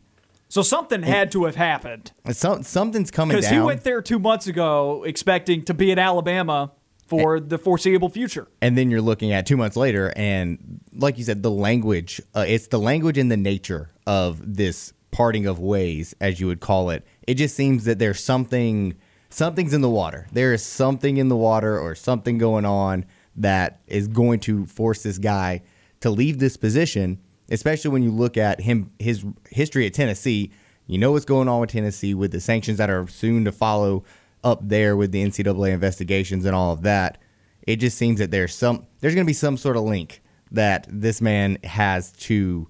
so 0.50 0.62
something 0.62 1.04
had 1.04 1.32
to 1.34 1.46
have 1.46 1.56
happened. 1.56 2.12
Some, 2.32 2.64
something's 2.64 3.12
coming 3.12 3.36
because 3.36 3.50
he 3.50 3.60
went 3.60 3.84
there 3.84 4.02
two 4.02 4.20
months 4.20 4.48
ago 4.48 5.04
expecting 5.04 5.64
to 5.66 5.74
be 5.74 5.92
in 5.92 6.00
Alabama 6.00 6.72
for 7.08 7.38
and, 7.38 7.50
the 7.50 7.58
foreseeable 7.58 8.10
future. 8.10 8.48
And 8.62 8.78
then 8.78 8.92
you're 8.92 9.02
looking 9.02 9.32
at 9.32 9.46
two 9.46 9.58
months 9.58 9.76
later, 9.76 10.14
and 10.16 10.82
like 10.94 11.18
you 11.18 11.24
said, 11.24 11.44
the 11.44 11.52
language, 11.52 12.22
uh, 12.36 12.46
it's 12.48 12.68
the 12.68 12.80
language 12.80 13.18
and 13.18 13.32
the 13.32 13.38
nature 13.38 13.92
of 14.06 14.56
this 14.56 14.94
parting 15.12 15.46
of 15.46 15.60
ways, 15.60 16.16
as 16.20 16.40
you 16.40 16.48
would 16.48 16.60
call 16.60 16.90
it. 16.90 17.06
It 17.26 17.36
just 17.36 17.56
seems 17.56 17.86
that 17.86 17.98
there's 18.00 18.24
something, 18.24 18.96
something's 19.30 19.74
in 19.74 19.82
the 19.82 19.90
water. 19.90 20.28
There 20.32 20.54
is 20.54 20.64
something 20.64 21.18
in 21.18 21.30
the 21.30 21.38
water 21.38 21.80
or 21.80 21.96
something 21.96 22.38
going 22.38 22.66
on 22.66 23.06
that 23.36 23.82
is 23.88 24.08
going 24.08 24.40
to 24.42 24.66
force 24.66 25.04
this 25.04 25.18
guy 25.18 25.62
to 26.02 26.10
leave 26.10 26.40
this 26.40 26.58
position, 26.58 27.20
especially 27.50 27.92
when 27.92 28.04
you 28.04 28.12
look 28.12 28.38
at 28.38 28.62
him, 28.62 28.92
his 29.00 29.26
history 29.50 29.86
at 29.86 29.94
Tennessee. 29.94 30.52
You 30.86 30.98
know 30.98 31.12
what's 31.12 31.26
going 31.26 31.50
on 31.50 31.60
with 31.60 31.72
Tennessee 31.72 32.14
with 32.14 32.32
the 32.32 32.40
sanctions 32.40 32.78
that 32.78 32.90
are 32.90 33.08
soon 33.08 33.46
to 33.46 33.52
follow 33.52 34.04
up 34.44 34.60
there 34.62 34.96
with 34.96 35.12
the 35.12 35.24
NCAA 35.24 35.72
investigations 35.72 36.46
and 36.46 36.56
all 36.56 36.72
of 36.72 36.84
that. 36.84 37.20
It 37.64 37.78
just 37.78 37.98
seems 37.98 38.20
that 38.20 38.32
there's 38.32 38.56
some 38.56 38.86
there's 39.02 39.14
going 39.14 39.26
to 39.26 39.30
be 39.30 39.34
some 39.34 39.58
sort 39.58 39.76
of 39.76 39.84
link 39.84 40.22
that 40.52 40.88
this 40.90 41.22
man 41.22 41.58
has 41.64 42.14
to 42.14 42.68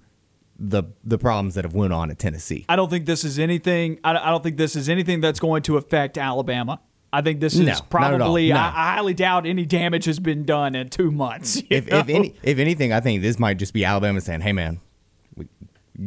the 0.58 0.84
the 1.04 1.20
problems 1.20 1.54
that 1.56 1.64
have 1.64 1.76
went 1.76 1.94
on 1.94 2.10
at 2.10 2.18
Tennessee. 2.18 2.66
I 2.68 2.76
don't 2.76 2.90
think 2.90 3.06
this 3.06 3.24
is 3.24 3.38
anything. 3.38 4.00
I 4.04 4.14
don't 4.14 4.42
think 4.42 4.58
this 4.58 4.76
is 4.76 4.90
anything 4.90 5.22
that's 5.22 5.40
going 5.40 5.62
to 5.64 5.78
affect 5.78 6.18
Alabama. 6.18 6.82
I 7.12 7.22
think 7.22 7.40
this 7.40 7.56
is 7.56 7.62
no, 7.62 7.76
probably. 7.90 8.50
No. 8.50 8.56
I, 8.56 8.60
I, 8.60 8.96
highly 8.96 9.14
doubt 9.14 9.46
any 9.46 9.66
damage 9.66 10.06
has 10.06 10.20
been 10.20 10.44
done 10.44 10.76
in 10.76 10.90
two 10.90 11.12
months. 11.12 11.62
If, 11.70 11.88
if, 11.88 12.10
any, 12.10 12.36
if 12.44 12.60
anything, 12.60 12.92
I 12.92 13.00
think 13.00 13.22
this 13.22 13.40
might 13.40 13.58
just 13.58 13.74
be 13.74 13.86
Alabama 13.86 14.20
saying, 14.22 14.42
"Hey, 14.42 14.54
man, 14.54 14.80
we, 15.36 15.48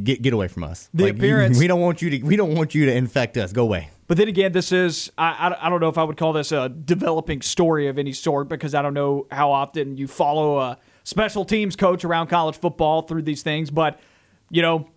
get 0.05 0.23
get 0.23 0.33
away 0.33 0.49
from 0.49 0.65
us. 0.65 0.91
The 0.93 1.05
like, 1.05 1.15
appearance. 1.15 1.59
We 1.59 1.67
don't 1.67 1.81
want 1.81 2.03
you 2.03 2.11
to. 2.11 2.23
We 2.23 2.37
don't 2.37 2.55
want 2.55 2.75
you 2.75 2.87
to 2.87 2.95
infect 2.95 3.37
us. 3.37 3.53
Go 3.53 3.63
away." 3.63 3.89
But 4.11 4.17
then 4.17 4.27
again, 4.27 4.51
this 4.51 4.73
is, 4.73 5.13
I, 5.17 5.55
I, 5.61 5.71
don't 5.71 5.81
know 5.81 5.89
if 5.89 5.97
I 5.97 6.03
would 6.03 6.17
call 6.17 6.33
this 6.33 6.51
a 6.51 6.69
developing 6.69 7.43
story 7.43 7.87
of 7.87 7.97
any 7.97 8.13
sort 8.13 8.49
because 8.49 8.75
I 8.75 8.83
don't 8.83 8.93
know 8.93 9.29
how 9.31 9.53
often 9.53 9.97
you 9.97 10.09
follow 10.09 10.59
a 10.59 10.79
special 11.05 11.45
teams 11.45 11.77
coach 11.77 12.05
around 12.05 12.27
college 12.27 12.59
football 12.59 13.03
through 13.03 13.23
these 13.23 13.45
things. 13.45 13.71
But, 13.71 14.01
you 14.51 14.63
know, 14.63 14.89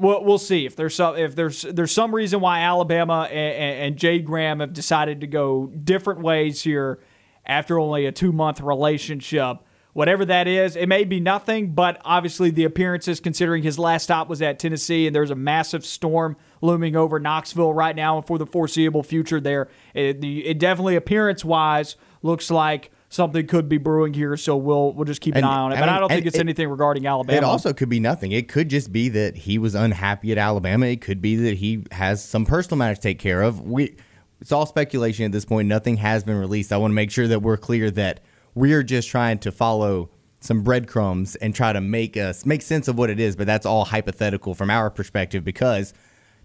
we'll, 0.00 0.24
we'll 0.24 0.38
see 0.38 0.66
if 0.66 0.76
there's 0.76 0.94
some, 0.94 1.16
if 1.16 1.36
there's 1.36 1.62
there's 1.62 1.92
some 1.92 2.14
reason 2.14 2.40
why 2.40 2.60
Alabama 2.60 3.28
and, 3.30 3.84
and 3.84 3.96
Jay 3.96 4.18
Graham 4.18 4.60
have 4.60 4.72
decided 4.72 5.20
to 5.20 5.26
go 5.26 5.66
different 5.66 6.20
ways 6.20 6.62
here 6.62 7.00
after 7.46 7.78
only 7.78 8.06
a 8.06 8.12
two 8.12 8.32
month 8.32 8.60
relationship 8.60 9.58
whatever 9.92 10.24
that 10.24 10.46
is. 10.46 10.76
It 10.76 10.88
may 10.88 11.04
be 11.04 11.20
nothing, 11.20 11.72
but 11.72 12.00
obviously 12.04 12.50
the 12.50 12.64
appearances, 12.64 13.20
considering 13.20 13.62
his 13.62 13.78
last 13.78 14.04
stop 14.04 14.28
was 14.28 14.40
at 14.42 14.58
Tennessee, 14.58 15.06
and 15.06 15.14
there's 15.14 15.30
a 15.30 15.36
massive 15.36 15.84
storm 15.84 16.36
looming 16.60 16.96
over 16.96 17.18
Knoxville 17.18 17.72
right 17.72 17.96
now 17.96 18.16
and 18.16 18.26
for 18.26 18.38
the 18.38 18.46
foreseeable 18.46 19.02
future 19.02 19.40
there. 19.40 19.68
It, 19.94 20.24
it 20.24 20.58
definitely 20.58 20.96
appearance 20.96 21.44
wise 21.44 21.96
looks 22.22 22.50
like 22.50 22.90
something 23.10 23.46
could 23.46 23.68
be 23.68 23.76
brewing 23.76 24.14
here, 24.14 24.36
so 24.38 24.56
we'll 24.56 24.92
we'll 24.94 25.04
just 25.04 25.20
keep 25.20 25.34
an 25.34 25.44
and, 25.44 25.46
eye 25.46 25.58
on 25.58 25.72
it. 25.72 25.74
But 25.74 25.82
I, 25.82 25.86
mean, 25.86 25.96
I 25.96 26.00
don't 26.00 26.08
think 26.08 26.26
it's 26.26 26.36
it, 26.36 26.40
anything 26.40 26.68
regarding 26.68 27.06
Alabama. 27.06 27.36
It 27.36 27.44
also 27.44 27.74
could 27.74 27.90
be 27.90 28.00
nothing. 28.00 28.32
It 28.32 28.48
could 28.48 28.70
just 28.70 28.90
be 28.90 29.10
that 29.10 29.36
he 29.36 29.58
was 29.58 29.74
unhappy 29.74 30.32
at 30.32 30.38
Alabama. 30.38 30.86
It 30.86 31.02
could 31.02 31.20
be 31.20 31.36
that 31.36 31.58
he 31.58 31.84
has 31.92 32.24
some 32.24 32.46
personal 32.46 32.78
matters 32.78 32.98
to 32.98 33.02
take 33.02 33.18
care 33.18 33.42
of. 33.42 33.60
We 33.60 33.96
it's 34.40 34.52
all 34.52 34.64
speculation 34.64 35.26
at 35.26 35.32
this 35.32 35.44
point. 35.44 35.68
Nothing 35.68 35.98
has 35.98 36.24
been 36.24 36.36
released. 36.36 36.72
I 36.72 36.78
want 36.78 36.92
to 36.92 36.96
make 36.96 37.10
sure 37.10 37.28
that 37.28 37.42
we're 37.42 37.58
clear 37.58 37.90
that 37.90 38.20
we're 38.54 38.82
just 38.82 39.08
trying 39.08 39.38
to 39.40 39.52
follow 39.52 40.10
some 40.40 40.62
breadcrumbs 40.62 41.36
and 41.36 41.54
try 41.54 41.72
to 41.72 41.80
make 41.80 42.16
us 42.16 42.46
make 42.46 42.62
sense 42.62 42.88
of 42.88 42.96
what 42.96 43.10
it 43.10 43.20
is, 43.20 43.36
but 43.36 43.46
that's 43.46 43.66
all 43.66 43.84
hypothetical 43.84 44.54
from 44.54 44.70
our 44.70 44.88
perspective 44.88 45.44
because 45.44 45.92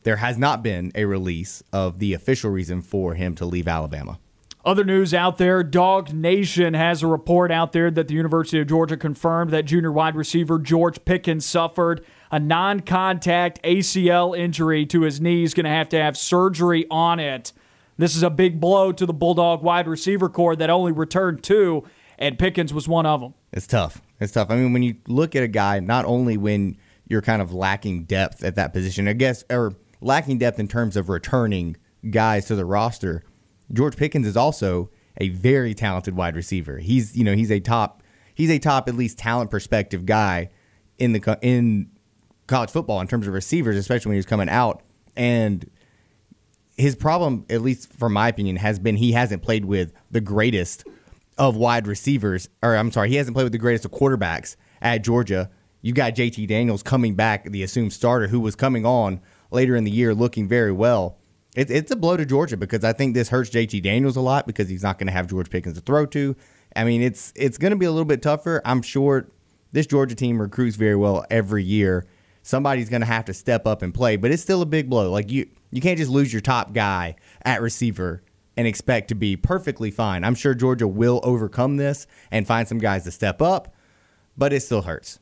there 0.04 0.18
has 0.18 0.38
not 0.38 0.62
been 0.62 0.92
a 0.94 1.06
release 1.06 1.64
of 1.72 2.00
the 2.00 2.14
official 2.14 2.52
reason 2.52 2.82
for 2.82 3.16
him 3.16 3.34
to 3.36 3.46
leave 3.46 3.68
Alabama. 3.68 4.20
Other 4.66 4.84
news 4.84 5.14
out 5.14 5.38
there 5.38 5.64
DawgNation 5.64 6.76
has 6.76 7.04
a 7.04 7.08
report 7.08 7.52
out 7.52 7.72
there 7.72 7.92
that 7.92 8.08
the 8.08 8.16
University 8.16 8.60
of 8.60 8.66
Georgia 8.66 8.98
confirmed 8.98 9.52
that 9.52 9.66
junior 9.66 9.92
wide 9.92 10.16
receiver 10.16 10.58
George 10.58 11.06
Pickens 11.06 11.46
suffered 11.46 12.04
a 12.32 12.40
non 12.40 12.80
contact 12.80 13.62
ACL 13.62 14.36
injury 14.36 14.88
to 14.88 15.04
his 15.04 15.22
knee. 15.22 15.42
He's 15.42 15.54
going 15.54 15.66
to 15.66 15.70
have 15.70 15.90
to 15.90 16.02
have 16.02 16.18
surgery 16.18 16.88
on 16.90 17.20
it. 17.20 17.54
This 18.00 18.16
is 18.16 18.24
a 18.24 18.32
big 18.32 18.60
blow 18.60 18.92
to 18.92 19.06
the 19.06 19.14
Bulldog 19.14 19.62
wide 19.62 19.88
receiver 19.88 20.30
corps 20.30 20.56
that 20.56 20.72
only 20.72 20.92
returned 20.92 21.44
two, 21.44 21.84
and 22.18 22.40
Pickens 22.40 22.74
was 22.74 22.88
one 22.88 23.06
of 23.06 23.22
them. 23.22 23.36
It's 23.54 23.68
tough. 23.68 24.02
It's 24.20 24.34
tough. 24.34 24.50
I 24.50 24.56
mean, 24.56 24.74
when 24.74 24.82
you 24.82 24.96
look 25.08 25.36
at 25.36 25.44
a 25.44 25.48
guy, 25.48 25.80
not 25.80 26.06
only 26.06 26.38
when 26.38 26.76
you're 27.08 27.22
kind 27.22 27.44
of 27.44 27.54
lacking 27.54 28.06
depth 28.06 28.44
at 28.44 28.56
that 28.56 28.74
position, 28.74 29.08
I 29.08 29.14
guess, 29.14 29.44
or 29.48 29.76
lacking 30.02 30.40
depth 30.40 30.60
in 30.60 30.68
terms 30.68 30.98
of 30.98 31.08
returning 31.08 31.78
guys 32.10 32.46
to 32.46 32.56
the 32.56 32.66
roster, 32.66 33.24
George 33.74 33.98
Pickens 33.98 34.28
is 34.28 34.38
also 34.38 34.90
a 35.18 35.30
very 35.30 35.74
talented 35.74 36.16
wide 36.16 36.36
receiver. 36.36 36.78
He's, 36.78 37.16
you 37.16 37.24
know, 37.24 37.34
he's 37.34 37.52
a 37.52 37.60
top, 37.60 38.04
he's 38.34 38.50
a 38.50 38.60
top 38.60 38.88
at 38.90 38.96
least 38.96 39.18
talent 39.18 39.50
perspective 39.50 40.06
guy 40.06 40.50
in 40.98 41.14
the 41.14 41.40
in 41.42 41.90
college 42.48 42.70
football 42.70 43.02
in 43.02 43.08
terms 43.08 43.28
of 43.28 43.34
receivers, 43.34 43.76
especially 43.76 44.10
when 44.10 44.16
he's 44.18 44.26
coming 44.26 44.50
out. 44.50 44.82
And 45.16 45.70
his 46.78 46.96
problem, 46.96 47.46
at 47.50 47.62
least 47.62 47.92
from 47.94 48.14
my 48.14 48.28
opinion, 48.28 48.58
has 48.58 48.80
been 48.80 48.98
he 48.98 49.14
hasn't 49.14 49.42
played 49.42 49.66
with 49.66 49.94
the 50.12 50.22
greatest 50.22 50.86
of 51.38 51.56
wide 51.56 51.88
receivers, 51.88 52.50
or 52.62 52.76
I'm 52.76 52.92
sorry, 52.92 53.10
he 53.10 53.16
hasn't 53.16 53.36
played 53.36 53.44
with 53.44 53.52
the 53.52 53.58
greatest 53.58 53.86
of 53.86 53.92
quarterbacks 53.92 54.56
at 54.82 55.04
Georgia. 55.04 55.50
You 55.82 55.94
got 55.94 56.16
JT 56.16 56.48
Daniels 56.48 56.84
coming 56.84 57.16
back, 57.16 57.46
the 57.46 57.64
assumed 57.64 57.94
starter, 57.94 58.28
who 58.28 58.40
was 58.40 58.56
coming 58.56 58.86
on 58.86 59.22
later 59.52 59.76
in 59.76 59.84
the 59.84 59.92
year 59.92 60.14
looking 60.14 60.48
very 60.48 60.72
well. 60.72 61.18
It, 61.56 61.72
it's 61.72 61.90
a 61.90 61.96
blow 61.96 62.18
to 62.18 62.26
Georgia 62.26 62.58
because 62.58 62.84
I 62.84 62.94
think 62.94 63.14
this 63.14 63.30
hurts 63.30 63.50
JT 63.50 63.82
Daniels 63.82 64.18
a 64.18 64.22
lot 64.22 64.46
because 64.46 64.70
he's 64.70 64.84
not 64.84 65.00
going 65.00 65.08
to 65.08 65.14
have 65.14 65.28
George 65.28 65.50
Pickens 65.50 65.76
to 65.76 65.82
throw 65.82 66.06
to. 66.08 66.36
I 66.76 66.84
mean, 66.84 67.02
it's 67.02 67.32
it's 67.36 67.58
going 67.58 67.72
to 67.72 67.78
be 67.78 67.86
a 67.86 67.92
little 67.92 68.06
bit 68.06 68.22
tougher. 68.22 68.62
I'm 68.66 68.82
sure 68.82 69.30
this 69.72 69.88
Georgia 69.88 70.16
team 70.16 70.40
recruits 70.40 70.76
very 70.76 70.96
well 70.96 71.26
every 71.30 71.64
year. 71.64 72.06
Somebody's 72.44 72.90
going 72.90 73.02
to 73.02 73.08
have 73.08 73.26
to 73.26 73.34
step 73.34 73.66
up 73.66 73.82
and 73.82 73.94
play, 73.94 74.18
but 74.18 74.32
it's 74.32 74.44
still 74.44 74.62
a 74.62 74.66
big 74.66 74.90
blow. 74.90 75.10
Like 75.10 75.32
you, 75.32 75.50
you 75.72 75.82
can't 75.82 75.98
just 75.98 76.12
lose 76.12 76.32
your 76.32 76.42
top 76.42 76.74
guy 76.74 77.16
at 77.44 77.62
receiver 77.62 78.22
and 78.56 78.68
expect 78.68 79.08
to 79.10 79.16
be 79.16 79.36
perfectly 79.36 79.92
fine. 79.92 80.24
I'm 80.24 80.36
sure 80.36 80.54
Georgia 80.54 80.88
will 80.88 81.20
overcome 81.24 81.78
this 81.78 82.06
and 82.32 82.46
find 82.46 82.68
some 82.68 82.78
guys 82.78 83.04
to 83.06 83.12
step 83.12 83.42
up, 83.42 83.74
but 84.38 84.54
it 84.54 84.62
still 84.62 84.84
hurts. 84.84 85.20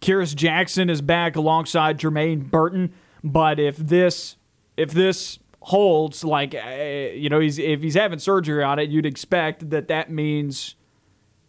Kearis 0.00 0.34
Jackson 0.34 0.88
is 0.88 1.02
back 1.02 1.36
alongside 1.36 1.98
Jermaine 1.98 2.50
Burton, 2.50 2.94
but 3.22 3.60
if 3.60 3.76
this 3.76 4.36
if 4.80 4.92
this 4.92 5.38
holds, 5.60 6.24
like 6.24 6.54
uh, 6.54 6.70
you 7.14 7.28
know, 7.28 7.38
he's 7.38 7.58
if 7.58 7.82
he's 7.82 7.94
having 7.94 8.18
surgery 8.18 8.64
on 8.64 8.78
it, 8.78 8.88
you'd 8.88 9.06
expect 9.06 9.70
that 9.70 9.88
that 9.88 10.10
means 10.10 10.74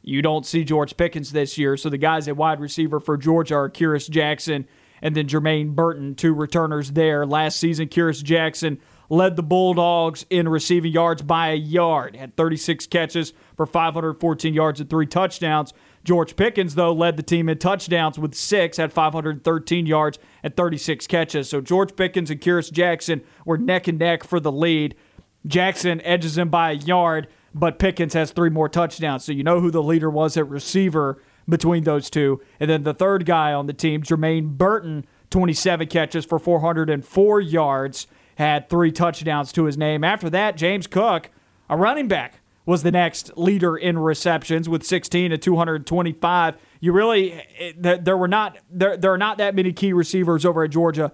you 0.02 0.22
don't 0.22 0.46
see 0.46 0.64
George 0.64 0.98
Pickens 0.98 1.32
this 1.32 1.58
year. 1.58 1.78
So 1.78 1.90
the 1.90 1.98
guys 1.98 2.28
at 2.28 2.36
wide 2.36 2.60
receiver 2.60 3.00
for 3.00 3.18
Georgia 3.18 3.56
are 3.56 3.70
Kearis 3.70 4.10
Jackson 4.10 4.68
and 5.02 5.16
then 5.16 5.28
Jermaine 5.28 5.76
Burton, 5.76 6.16
two 6.16 6.34
returners 6.34 6.92
there. 6.92 7.26
Last 7.26 7.60
season, 7.60 7.88
Kearis 7.88 8.24
Jackson 8.24 8.80
led 9.10 9.36
the 9.36 9.44
Bulldogs 9.44 10.26
in 10.30 10.48
receiving 10.48 10.92
yards 10.92 11.22
by 11.22 11.50
a 11.50 11.56
yard, 11.56 12.16
had 12.16 12.36
36 12.36 12.88
catches 12.88 13.34
for 13.62 13.72
514 13.72 14.56
yards 14.56 14.80
and 14.80 14.90
three 14.90 15.06
touchdowns. 15.06 15.72
George 16.04 16.36
Pickens, 16.36 16.74
though, 16.74 16.92
led 16.92 17.16
the 17.16 17.22
team 17.22 17.48
in 17.48 17.60
touchdowns 17.60 18.18
with 18.18 18.34
six, 18.34 18.78
had 18.78 18.92
513 18.92 19.86
yards 19.86 20.18
and 20.42 20.56
36 20.56 21.06
catches. 21.06 21.48
So 21.50 21.62
George 21.62 21.96
Pickens 21.96 22.32
and 22.32 22.42
Kearis 22.42 22.72
Jackson 22.72 23.22
were 23.46 23.60
neck 23.60 23.88
and 23.88 24.00
neck 24.00 24.24
for 24.24 24.40
the 24.40 24.52
lead. 24.52 24.96
Jackson 25.46 26.02
edges 26.02 26.40
him 26.40 26.50
by 26.50 26.72
a 26.72 26.76
yard, 26.76 27.28
but 27.54 27.78
Pickens 27.78 28.16
has 28.16 28.32
three 28.32 28.50
more 28.50 28.68
touchdowns. 28.68 29.26
So 29.26 29.32
you 29.32 29.44
know 29.44 29.60
who 29.60 29.70
the 29.70 29.84
leader 29.84 30.10
was 30.10 30.38
at 30.38 30.50
receiver 30.50 31.22
between 31.48 31.84
those 31.84 32.10
two. 32.10 32.42
And 32.60 32.68
then 32.68 32.82
the 32.82 32.96
third 32.96 33.28
guy 33.28 33.54
on 33.54 33.68
the 33.68 33.74
team, 33.74 34.02
Jermaine 34.02 34.58
Burton, 34.58 35.06
27 35.30 35.88
catches 35.88 36.26
for 36.26 36.40
404 36.40 37.42
yards 37.42 38.08
had 38.36 38.70
three 38.70 38.92
touchdowns 38.92 39.52
to 39.52 39.66
his 39.66 39.78
name. 39.78 40.04
After 40.04 40.32
that, 40.32 40.58
James 40.58 40.88
Cook, 40.88 41.30
a 41.70 41.78
running 41.78 42.08
back, 42.08 42.41
was 42.66 42.84
the 42.84 42.92
next 42.92 43.38
leader 43.38 43.76
in 43.76 43.98
receptions 43.98 44.70
with 44.70 44.84
16 44.84 45.32
to 45.32 45.38
225. 45.38 46.56
You 46.80 46.92
really 46.92 47.34
eh, 47.34 47.98
there 48.00 48.18
were 48.18 48.28
not 48.28 48.58
there 48.70 48.98
there 48.98 49.14
are 49.14 49.18
not 49.18 49.38
that 49.38 49.56
many 49.56 49.74
key 49.74 49.94
receivers 49.94 50.46
over 50.46 50.64
at 50.64 50.72
Georgia. 50.72 51.12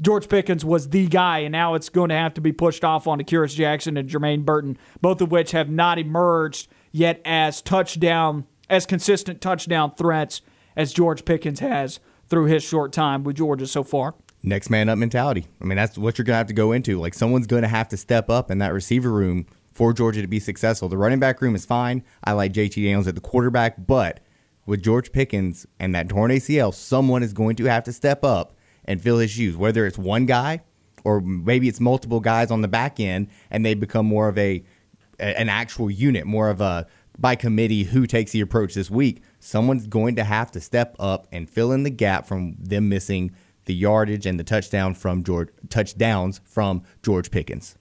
George 0.00 0.28
Pickens 0.28 0.62
was 0.62 0.90
the 0.90 1.06
guy, 1.06 1.38
and 1.38 1.52
now 1.52 1.72
it's 1.72 1.88
going 1.88 2.10
to 2.10 2.14
have 2.14 2.34
to 2.34 2.42
be 2.42 2.52
pushed 2.52 2.84
off 2.84 3.06
onto 3.06 3.24
Kearis 3.24 3.54
Jackson 3.54 3.96
and 3.96 4.10
Jermaine 4.10 4.44
Burton, 4.44 4.76
both 5.00 5.22
of 5.22 5.30
which 5.30 5.52
have 5.52 5.70
not 5.70 5.98
emerged 5.98 6.68
yet 6.92 7.20
as 7.24 7.62
touchdown 7.62 8.46
as 8.68 8.84
consistent 8.84 9.40
touchdown 9.40 9.94
threats 9.94 10.42
as 10.76 10.92
George 10.92 11.24
Pickens 11.24 11.60
has 11.60 11.98
through 12.28 12.44
his 12.44 12.62
short 12.62 12.92
time 12.92 13.24
with 13.24 13.36
Georgia 13.36 13.66
so 13.66 13.82
far 13.82 14.14
next 14.46 14.70
man 14.70 14.88
up 14.88 14.96
mentality. 14.96 15.46
I 15.60 15.64
mean, 15.64 15.76
that's 15.76 15.98
what 15.98 16.16
you're 16.16 16.24
going 16.24 16.34
to 16.34 16.38
have 16.38 16.46
to 16.46 16.54
go 16.54 16.72
into. 16.72 16.98
Like, 16.98 17.14
someone's 17.14 17.46
going 17.46 17.62
to 17.62 17.68
have 17.68 17.88
to 17.88 17.96
step 17.96 18.30
up 18.30 18.50
in 18.50 18.58
that 18.58 18.72
receiver 18.72 19.10
room 19.10 19.46
for 19.76 19.92
Georgia 19.92 20.22
to 20.22 20.26
be 20.26 20.40
successful. 20.40 20.88
The 20.88 20.96
running 20.96 21.20
back 21.20 21.42
room 21.42 21.54
is 21.54 21.66
fine. 21.66 22.02
I 22.24 22.32
like 22.32 22.54
JT 22.54 22.76
Daniels 22.76 23.06
at 23.06 23.14
the 23.14 23.20
quarterback, 23.20 23.86
but 23.86 24.20
with 24.64 24.82
George 24.82 25.12
Pickens 25.12 25.66
and 25.78 25.94
that 25.94 26.08
torn 26.08 26.30
ACL, 26.30 26.72
someone 26.72 27.22
is 27.22 27.34
going 27.34 27.56
to 27.56 27.66
have 27.66 27.84
to 27.84 27.92
step 27.92 28.24
up 28.24 28.54
and 28.86 29.02
fill 29.02 29.18
his 29.18 29.30
shoes, 29.30 29.54
whether 29.54 29.84
it's 29.84 29.98
one 29.98 30.24
guy 30.24 30.62
or 31.04 31.20
maybe 31.20 31.68
it's 31.68 31.78
multiple 31.78 32.20
guys 32.20 32.50
on 32.50 32.62
the 32.62 32.68
back 32.68 32.98
end 32.98 33.28
and 33.50 33.66
they 33.66 33.74
become 33.74 34.06
more 34.06 34.28
of 34.28 34.38
a 34.38 34.64
an 35.18 35.50
actual 35.50 35.90
unit, 35.90 36.24
more 36.24 36.48
of 36.48 36.62
a 36.62 36.86
by 37.18 37.36
committee 37.36 37.84
who 37.84 38.06
takes 38.06 38.32
the 38.32 38.40
approach 38.40 38.72
this 38.72 38.90
week. 38.90 39.22
Someone's 39.40 39.86
going 39.86 40.16
to 40.16 40.24
have 40.24 40.50
to 40.52 40.60
step 40.60 40.96
up 40.98 41.26
and 41.30 41.50
fill 41.50 41.70
in 41.72 41.82
the 41.82 41.90
gap 41.90 42.26
from 42.26 42.56
them 42.58 42.88
missing 42.88 43.36
the 43.66 43.74
yardage 43.74 44.24
and 44.24 44.40
the 44.40 44.44
touchdown 44.44 44.94
from 44.94 45.22
George 45.22 45.50
touchdowns 45.68 46.40
from 46.46 46.82
George 47.02 47.30
Pickens. 47.30 47.76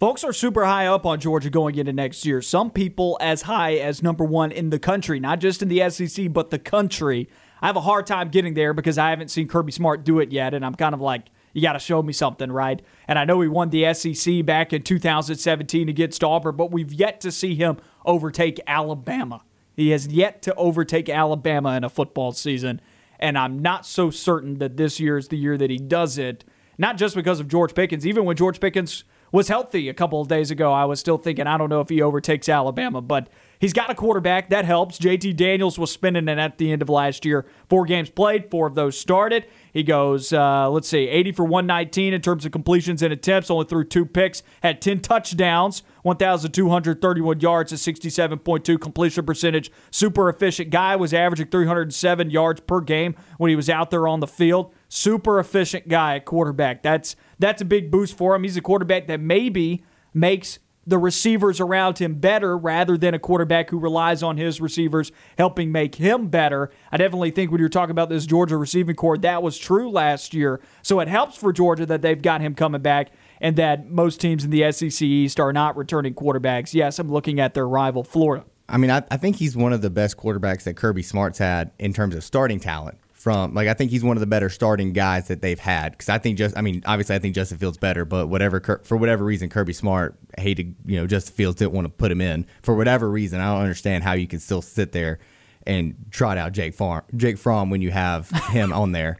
Folks 0.00 0.24
are 0.24 0.32
super 0.32 0.64
high 0.64 0.86
up 0.86 1.04
on 1.04 1.20
Georgia 1.20 1.50
going 1.50 1.76
into 1.76 1.92
next 1.92 2.24
year. 2.24 2.40
Some 2.40 2.70
people 2.70 3.18
as 3.20 3.42
high 3.42 3.74
as 3.74 4.02
number 4.02 4.24
one 4.24 4.50
in 4.50 4.70
the 4.70 4.78
country, 4.78 5.20
not 5.20 5.40
just 5.40 5.60
in 5.60 5.68
the 5.68 5.90
SEC, 5.90 6.32
but 6.32 6.48
the 6.48 6.58
country. 6.58 7.28
I 7.60 7.66
have 7.66 7.76
a 7.76 7.82
hard 7.82 8.06
time 8.06 8.30
getting 8.30 8.54
there 8.54 8.72
because 8.72 8.96
I 8.96 9.10
haven't 9.10 9.30
seen 9.30 9.46
Kirby 9.46 9.72
Smart 9.72 10.02
do 10.02 10.18
it 10.18 10.32
yet, 10.32 10.54
and 10.54 10.64
I'm 10.64 10.74
kind 10.74 10.94
of 10.94 11.02
like, 11.02 11.26
you 11.52 11.60
got 11.60 11.74
to 11.74 11.78
show 11.78 12.02
me 12.02 12.14
something, 12.14 12.50
right? 12.50 12.80
And 13.08 13.18
I 13.18 13.26
know 13.26 13.42
he 13.42 13.48
won 13.48 13.68
the 13.68 13.92
SEC 13.92 14.42
back 14.46 14.72
in 14.72 14.80
2017 14.80 15.90
against 15.90 16.24
Auburn, 16.24 16.56
but 16.56 16.72
we've 16.72 16.94
yet 16.94 17.20
to 17.20 17.30
see 17.30 17.54
him 17.54 17.76
overtake 18.06 18.58
Alabama. 18.66 19.42
He 19.76 19.90
has 19.90 20.06
yet 20.06 20.40
to 20.42 20.54
overtake 20.54 21.10
Alabama 21.10 21.76
in 21.76 21.84
a 21.84 21.90
football 21.90 22.32
season 22.32 22.80
and 23.20 23.36
I'm 23.36 23.60
not 23.60 23.86
so 23.86 24.10
certain 24.10 24.58
that 24.58 24.78
this 24.78 24.98
year 24.98 25.18
is 25.18 25.28
the 25.28 25.36
year 25.36 25.58
that 25.58 25.70
he 25.70 25.76
does 25.76 26.16
it. 26.16 26.42
Not 26.78 26.96
just 26.96 27.14
because 27.14 27.38
of 27.38 27.48
George 27.48 27.74
Pickens. 27.74 28.06
Even 28.06 28.24
when 28.24 28.34
George 28.34 28.58
Pickens 28.58 29.04
was 29.32 29.48
healthy 29.48 29.88
a 29.88 29.94
couple 29.94 30.20
of 30.20 30.28
days 30.28 30.50
ago, 30.50 30.72
I 30.72 30.84
was 30.84 31.00
still 31.00 31.18
thinking, 31.18 31.46
I 31.46 31.56
don't 31.56 31.68
know 31.68 31.80
if 31.80 31.88
he 31.88 32.02
overtakes 32.02 32.48
Alabama, 32.48 33.00
but 33.00 33.28
he's 33.58 33.72
got 33.72 33.90
a 33.90 33.94
quarterback. 33.94 34.50
That 34.50 34.64
helps. 34.64 34.98
JT 34.98 35.36
Daniels 35.36 35.78
was 35.78 35.92
spinning 35.92 36.28
it 36.28 36.38
at 36.38 36.58
the 36.58 36.72
end 36.72 36.82
of 36.82 36.88
last 36.88 37.24
year. 37.24 37.46
Four 37.68 37.84
games 37.84 38.10
played, 38.10 38.50
four 38.50 38.66
of 38.66 38.74
those 38.74 38.98
started. 38.98 39.46
He 39.72 39.84
goes, 39.84 40.32
uh, 40.32 40.68
let's 40.70 40.88
see, 40.88 41.08
80 41.08 41.32
for 41.32 41.44
119 41.44 42.12
in 42.12 42.20
terms 42.20 42.44
of 42.44 42.50
completions 42.50 43.02
and 43.02 43.12
attempts, 43.12 43.50
only 43.50 43.66
threw 43.66 43.84
two 43.84 44.04
picks, 44.04 44.42
had 44.62 44.82
10 44.82 45.00
touchdowns, 45.00 45.82
1,231 46.02 47.40
yards, 47.40 47.72
a 47.72 47.76
67.2 47.76 48.80
completion 48.80 49.24
percentage. 49.24 49.70
Super 49.90 50.28
efficient 50.28 50.70
guy, 50.70 50.96
was 50.96 51.14
averaging 51.14 51.46
307 51.46 52.30
yards 52.30 52.60
per 52.62 52.80
game 52.80 53.14
when 53.38 53.48
he 53.48 53.56
was 53.56 53.70
out 53.70 53.90
there 53.90 54.08
on 54.08 54.20
the 54.20 54.26
field. 54.26 54.72
Super 54.88 55.38
efficient 55.38 55.86
guy 55.86 56.16
at 56.16 56.24
quarterback. 56.24 56.82
That's 56.82 57.14
that's 57.40 57.62
a 57.62 57.64
big 57.64 57.90
boost 57.90 58.16
for 58.16 58.34
him. 58.34 58.44
He's 58.44 58.56
a 58.56 58.60
quarterback 58.60 59.06
that 59.08 59.20
maybe 59.20 59.82
makes 60.14 60.58
the 60.86 60.98
receivers 60.98 61.60
around 61.60 61.98
him 61.98 62.14
better 62.14 62.56
rather 62.56 62.96
than 62.96 63.14
a 63.14 63.18
quarterback 63.18 63.70
who 63.70 63.78
relies 63.78 64.22
on 64.22 64.36
his 64.36 64.60
receivers 64.60 65.12
helping 65.38 65.70
make 65.70 65.96
him 65.96 66.28
better. 66.28 66.70
I 66.90 66.96
definitely 66.96 67.30
think 67.30 67.50
when 67.50 67.60
you're 67.60 67.68
talking 67.68 67.90
about 67.90 68.08
this 68.08 68.26
Georgia 68.26 68.56
receiving 68.56 68.96
core, 68.96 69.18
that 69.18 69.42
was 69.42 69.58
true 69.58 69.90
last 69.90 70.34
year. 70.34 70.60
So 70.82 71.00
it 71.00 71.08
helps 71.08 71.36
for 71.36 71.52
Georgia 71.52 71.86
that 71.86 72.02
they've 72.02 72.20
got 72.20 72.40
him 72.40 72.54
coming 72.54 72.82
back 72.82 73.10
and 73.40 73.56
that 73.56 73.90
most 73.90 74.20
teams 74.20 74.44
in 74.44 74.50
the 74.50 74.70
SEC 74.72 75.02
East 75.02 75.38
are 75.38 75.52
not 75.52 75.76
returning 75.76 76.14
quarterbacks. 76.14 76.74
Yes, 76.74 76.98
I'm 76.98 77.10
looking 77.10 77.40
at 77.40 77.54
their 77.54 77.68
rival, 77.68 78.02
Florida. 78.02 78.44
I 78.68 78.76
mean, 78.76 78.90
I, 78.90 79.02
I 79.10 79.16
think 79.16 79.36
he's 79.36 79.56
one 79.56 79.72
of 79.72 79.82
the 79.82 79.90
best 79.90 80.16
quarterbacks 80.16 80.62
that 80.64 80.76
Kirby 80.76 81.02
Smart's 81.02 81.38
had 81.38 81.72
in 81.78 81.92
terms 81.92 82.14
of 82.14 82.24
starting 82.24 82.60
talent 82.60 82.98
from 83.20 83.52
like 83.52 83.68
I 83.68 83.74
think 83.74 83.90
he's 83.90 84.02
one 84.02 84.16
of 84.16 84.22
the 84.22 84.26
better 84.26 84.48
starting 84.48 84.94
guys 84.94 85.28
that 85.28 85.42
they've 85.42 85.58
had. 85.58 85.92
Because 85.92 86.08
I 86.08 86.16
think 86.16 86.38
just 86.38 86.56
I 86.56 86.62
mean 86.62 86.82
obviously 86.86 87.14
I 87.14 87.18
think 87.18 87.34
Justin 87.34 87.58
Fields 87.58 87.76
better 87.76 88.06
but 88.06 88.28
whatever 88.28 88.80
for 88.82 88.96
whatever 88.96 89.26
reason 89.26 89.50
Kirby 89.50 89.74
Smart 89.74 90.16
hated 90.38 90.74
you 90.86 90.98
know 90.98 91.06
Justin 91.06 91.34
Fields 91.34 91.58
didn't 91.58 91.72
want 91.72 91.84
to 91.84 91.92
put 91.92 92.10
him 92.10 92.22
in. 92.22 92.46
For 92.62 92.74
whatever 92.74 93.10
reason 93.10 93.38
I 93.38 93.52
don't 93.52 93.60
understand 93.60 94.04
how 94.04 94.14
you 94.14 94.26
can 94.26 94.40
still 94.40 94.62
sit 94.62 94.92
there 94.92 95.18
and 95.66 95.94
trot 96.10 96.38
out 96.38 96.52
Jake 96.52 96.72
Farm 96.72 97.02
Jake 97.14 97.36
Fromm 97.36 97.68
when 97.68 97.82
you 97.82 97.90
have 97.90 98.30
him 98.48 98.72
on 98.72 98.92
there. 98.92 99.18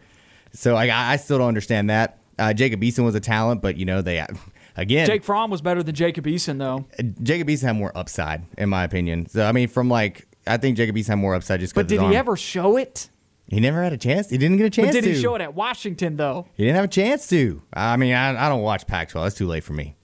So 0.55 0.77
I 0.77 1.13
I 1.13 1.17
still 1.17 1.37
don't 1.37 1.49
understand 1.49 1.91
that. 1.91 2.21
Uh, 2.39 2.55
Jacob 2.55 2.81
Eason 2.81 3.05
was 3.05 3.15
a 3.15 3.21
talent 3.21 3.61
but 3.61 3.77
you 3.77 3.85
know 3.85 4.01
they 4.01 4.27
again 4.77 5.07
Jake 5.09 5.25
Fromm 5.25 5.51
was 5.51 5.61
better 5.61 5.83
than 5.83 5.95
Jacob 5.95 6.25
Eason 6.25 6.57
though. 6.57 6.87
Jacob 7.23 7.49
Eason 7.49 7.65
had 7.65 7.77
more 7.77 7.93
upside 7.95 8.45
in 8.57 8.71
my 8.71 8.83
opinion. 8.83 9.27
So 9.29 9.45
I 9.45 9.53
mean 9.53 9.69
from 9.69 9.91
like 9.91 10.27
I 10.47 10.57
think 10.57 10.79
Jacob 10.79 10.97
Eason 10.97 11.09
had 11.09 11.17
more 11.17 11.35
upside 11.35 11.61
just 11.61 11.75
but 11.75 11.87
did 11.87 12.01
he 12.01 12.17
ever 12.17 12.35
show 12.35 12.79
it? 12.79 13.11
He 13.51 13.59
never 13.59 13.83
had 13.83 13.93
a 13.93 13.97
chance. 13.97 14.31
He 14.31 14.39
didn't 14.39 14.59
get 14.59 14.67
a 14.67 14.71
chance. 14.71 14.93
To. 14.93 14.99
But 14.99 15.05
did 15.05 15.09
to. 15.11 15.15
he 15.15 15.21
show 15.21 15.35
it 15.35 15.41
at 15.41 15.55
Washington 15.55 16.17
though? 16.17 16.47
He 16.55 16.63
didn't 16.65 16.77
have 16.77 16.85
a 16.85 16.89
chance 16.89 17.27
to. 17.29 17.61
I 17.73 17.97
mean, 17.97 18.15
I, 18.15 18.47
I 18.47 18.49
don't 18.49 18.63
watch 18.63 18.87
Pac-12. 18.87 19.25
That's 19.25 19.35
too 19.35 19.49
late 19.49 19.65
for 19.65 19.73
me. 19.73 19.97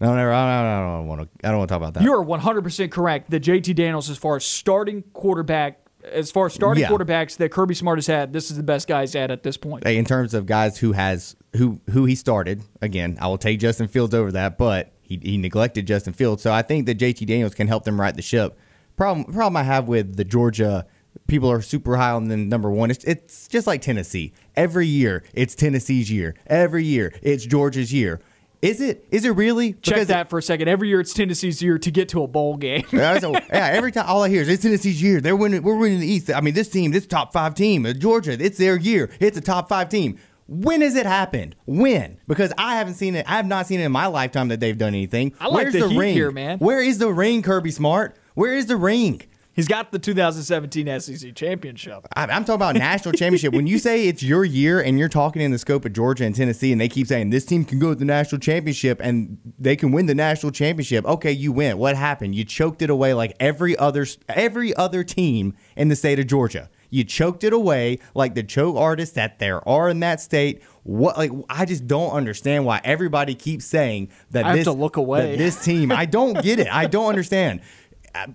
No, 0.00 0.14
never. 0.14 0.32
I 0.32 0.62
don't, 0.62 0.66
I 0.66 0.96
don't 0.96 1.06
want 1.08 1.22
to. 1.22 1.46
I 1.46 1.50
don't 1.50 1.58
want 1.58 1.68
to 1.68 1.72
talk 1.72 1.80
about 1.80 1.94
that. 1.94 2.04
You 2.04 2.12
are 2.12 2.22
100 2.22 2.62
percent 2.62 2.92
correct 2.92 3.30
that 3.30 3.42
JT 3.42 3.74
Daniels, 3.74 4.10
as 4.10 4.16
far 4.16 4.36
as 4.36 4.44
starting 4.44 5.02
quarterback, 5.12 5.80
as 6.04 6.30
far 6.30 6.46
as 6.46 6.54
starting 6.54 6.82
yeah. 6.82 6.88
quarterbacks 6.88 7.36
that 7.36 7.50
Kirby 7.50 7.74
Smart 7.74 7.98
has 7.98 8.06
had, 8.06 8.32
this 8.32 8.50
is 8.50 8.56
the 8.56 8.62
best 8.62 8.86
guys 8.88 9.14
at 9.16 9.30
at 9.30 9.42
this 9.42 9.56
point. 9.56 9.84
Hey, 9.84 9.96
in 9.96 10.04
terms 10.04 10.34
of 10.34 10.46
guys 10.46 10.78
who 10.78 10.92
has 10.92 11.36
who 11.56 11.80
who 11.90 12.04
he 12.04 12.14
started, 12.14 12.62
again, 12.80 13.18
I 13.20 13.26
will 13.26 13.38
take 13.38 13.58
Justin 13.58 13.88
Fields 13.88 14.14
over 14.14 14.32
that, 14.32 14.56
but 14.56 14.92
he, 15.00 15.20
he 15.20 15.36
neglected 15.36 15.86
Justin 15.86 16.12
Fields. 16.12 16.42
So 16.42 16.52
I 16.52 16.62
think 16.62 16.86
that 16.86 16.98
JT 16.98 17.26
Daniels 17.26 17.54
can 17.54 17.68
help 17.68 17.84
them 17.84 18.00
right 18.00 18.14
the 18.14 18.22
ship. 18.22 18.58
Problem 18.96 19.24
problem 19.32 19.56
I 19.56 19.62
have 19.64 19.88
with 19.88 20.16
the 20.16 20.24
Georgia 20.24 20.86
people 21.32 21.50
are 21.50 21.62
super 21.62 21.96
high 21.96 22.10
on 22.10 22.28
the 22.28 22.36
number 22.36 22.70
one. 22.70 22.90
It's, 22.90 23.02
it's 23.04 23.48
just 23.48 23.66
like 23.66 23.80
Tennessee. 23.80 24.34
Every 24.54 24.86
year, 24.86 25.24
it's 25.32 25.54
Tennessee's 25.54 26.10
year. 26.10 26.34
Every 26.46 26.84
year, 26.84 27.14
it's 27.22 27.46
Georgia's 27.46 27.90
year. 27.90 28.20
Is 28.60 28.82
it? 28.82 29.08
Is 29.10 29.24
it 29.24 29.30
really? 29.30 29.72
Check 29.72 30.06
that 30.08 30.28
for 30.28 30.38
a 30.38 30.42
second. 30.42 30.68
Every 30.68 30.88
year 30.88 31.00
it's 31.00 31.14
Tennessee's 31.14 31.62
year 31.62 31.78
to 31.78 31.90
get 31.90 32.10
to 32.10 32.22
a 32.22 32.28
bowl 32.28 32.58
game. 32.58 32.84
yeah, 32.92 33.18
so, 33.18 33.32
yeah, 33.32 33.70
every 33.72 33.90
time 33.90 34.04
all 34.06 34.22
I 34.22 34.28
hear 34.28 34.42
is 34.42 34.48
it's 34.48 34.62
Tennessee's 34.62 35.02
year. 35.02 35.20
They're 35.22 35.34
winning. 35.34 35.62
We're 35.62 35.78
winning 35.78 36.00
the 36.00 36.06
East. 36.06 36.30
I 36.30 36.42
mean, 36.42 36.54
this 36.54 36.68
team, 36.68 36.92
this 36.92 37.06
top 37.06 37.32
five 37.32 37.54
team, 37.54 37.86
uh, 37.86 37.94
Georgia, 37.94 38.32
it's 38.38 38.58
their 38.58 38.76
year. 38.76 39.10
It's 39.18 39.38
a 39.38 39.40
top 39.40 39.70
five 39.70 39.88
team. 39.88 40.18
When 40.46 40.82
has 40.82 40.94
it 40.96 41.06
happened? 41.06 41.56
When? 41.64 42.18
Because 42.28 42.52
I 42.58 42.76
haven't 42.76 42.94
seen 42.94 43.16
it. 43.16 43.24
I 43.26 43.36
have 43.36 43.46
not 43.46 43.66
seen 43.66 43.80
it 43.80 43.84
in 43.84 43.92
my 43.92 44.06
lifetime 44.06 44.48
that 44.48 44.60
they've 44.60 44.76
done 44.76 44.88
anything. 44.88 45.34
I 45.40 45.46
like 45.46 45.54
Where's 45.54 45.72
the 45.72 45.88
the 45.88 45.98
ring 45.98 46.14
here, 46.14 46.30
man. 46.30 46.58
Where 46.58 46.82
is 46.82 46.98
the 46.98 47.10
ring, 47.10 47.40
Kirby 47.40 47.70
Smart? 47.70 48.16
Where 48.34 48.54
is 48.54 48.66
the 48.66 48.76
ring? 48.76 49.22
He's 49.54 49.68
got 49.68 49.92
the 49.92 49.98
2017 49.98 51.00
SEC 51.00 51.34
championship. 51.34 52.06
I- 52.16 52.22
I'm 52.24 52.44
talking 52.44 52.54
about 52.54 52.74
national 52.76 53.12
championship. 53.12 53.52
When 53.52 53.66
you 53.66 53.78
say 53.78 54.08
it's 54.08 54.22
your 54.22 54.44
year 54.44 54.80
and 54.80 54.98
you're 54.98 55.08
talking 55.10 55.42
in 55.42 55.50
the 55.50 55.58
scope 55.58 55.84
of 55.84 55.92
Georgia 55.92 56.24
and 56.24 56.34
Tennessee, 56.34 56.72
and 56.72 56.80
they 56.80 56.88
keep 56.88 57.06
saying 57.06 57.30
this 57.30 57.44
team 57.44 57.64
can 57.64 57.78
go 57.78 57.90
to 57.90 57.94
the 57.94 58.04
national 58.06 58.38
championship 58.40 58.98
and 59.02 59.36
they 59.58 59.76
can 59.76 59.92
win 59.92 60.06
the 60.06 60.14
national 60.14 60.52
championship. 60.52 61.04
Okay, 61.04 61.32
you 61.32 61.52
win. 61.52 61.76
What 61.78 61.96
happened? 61.96 62.34
You 62.34 62.44
choked 62.44 62.80
it 62.82 62.88
away 62.90 63.12
like 63.14 63.34
every 63.40 63.76
other 63.76 64.06
every 64.28 64.74
other 64.74 65.04
team 65.04 65.54
in 65.76 65.88
the 65.88 65.96
state 65.96 66.18
of 66.18 66.26
Georgia. 66.26 66.70
You 66.88 67.04
choked 67.04 67.42
it 67.42 67.54
away 67.54 68.00
like 68.14 68.34
the 68.34 68.42
choke 68.42 68.76
artists 68.76 69.14
that 69.14 69.38
there 69.38 69.66
are 69.66 69.88
in 69.88 70.00
that 70.00 70.20
state. 70.20 70.62
What 70.82 71.16
like 71.16 71.30
I 71.48 71.64
just 71.64 71.86
don't 71.86 72.10
understand 72.10 72.66
why 72.66 72.80
everybody 72.84 73.34
keeps 73.34 73.64
saying 73.64 74.10
that 74.30 74.44
I 74.44 74.48
have 74.48 74.56
this 74.56 74.64
to 74.66 74.72
look 74.72 74.96
away. 74.98 75.32
that 75.32 75.38
this 75.38 75.62
team. 75.64 75.90
I 75.92 76.04
don't 76.04 76.42
get 76.42 76.58
it. 76.58 76.68
I 76.70 76.86
don't 76.86 77.06
understand. 77.08 77.60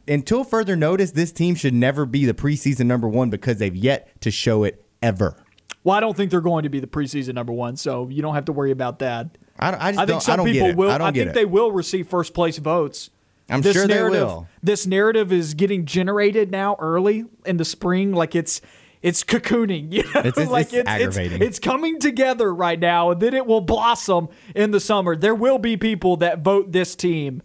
Until 0.07 0.43
further 0.43 0.75
notice, 0.75 1.11
this 1.11 1.31
team 1.31 1.55
should 1.55 1.73
never 1.73 2.05
be 2.05 2.25
the 2.25 2.33
preseason 2.33 2.85
number 2.85 3.07
one 3.07 3.29
because 3.29 3.57
they've 3.57 3.75
yet 3.75 4.19
to 4.21 4.31
show 4.31 4.63
it 4.63 4.83
ever. 5.01 5.43
Well, 5.83 5.95
I 5.95 5.99
don't 5.99 6.17
think 6.17 6.31
they're 6.31 6.41
going 6.41 6.63
to 6.63 6.69
be 6.69 6.79
the 6.79 6.87
preseason 6.87 7.33
number 7.35 7.53
one, 7.53 7.77
so 7.77 8.09
you 8.09 8.21
don't 8.21 8.35
have 8.35 8.45
to 8.45 8.51
worry 8.51 8.71
about 8.71 8.99
that. 8.99 9.37
I, 9.59 9.67
I 9.67 9.71
just 9.71 9.83
I 9.83 9.91
think 9.91 10.07
don't, 10.07 10.21
some 10.21 10.41
I 10.41 10.51
people 10.51 10.75
will. 10.75 10.91
I 10.91 10.97
think 11.11 11.29
it. 11.29 11.33
they 11.33 11.45
will 11.45 11.71
receive 11.71 12.07
first 12.07 12.33
place 12.33 12.57
votes. 12.57 13.09
I'm 13.49 13.61
sure 13.61 13.87
they 13.87 14.03
will. 14.03 14.47
This 14.61 14.85
narrative 14.85 15.31
is 15.31 15.53
getting 15.53 15.85
generated 15.85 16.51
now 16.51 16.75
early 16.79 17.23
in 17.45 17.57
the 17.57 17.65
spring, 17.65 18.11
like 18.13 18.35
it's 18.35 18.59
it's 19.01 19.23
cocooning. 19.23 19.93
You 19.93 20.03
know? 20.03 20.09
It's- 20.19 20.27
it's- 20.27 20.49
like 20.49 20.73
it's 20.73 20.89
aggravating. 20.89 21.41
It's, 21.41 21.59
coming 21.59 21.99
together 21.99 22.53
right 22.53 22.79
now, 22.79 23.11
and 23.11 23.21
then 23.21 23.33
it 23.33 23.45
will 23.45 23.61
blossom 23.61 24.27
in 24.55 24.71
the 24.71 24.79
summer. 24.79 25.15
There 25.15 25.35
will 25.35 25.59
be 25.59 25.77
people 25.77 26.17
that 26.17 26.39
vote 26.39 26.71
this 26.73 26.95
team 26.95 27.41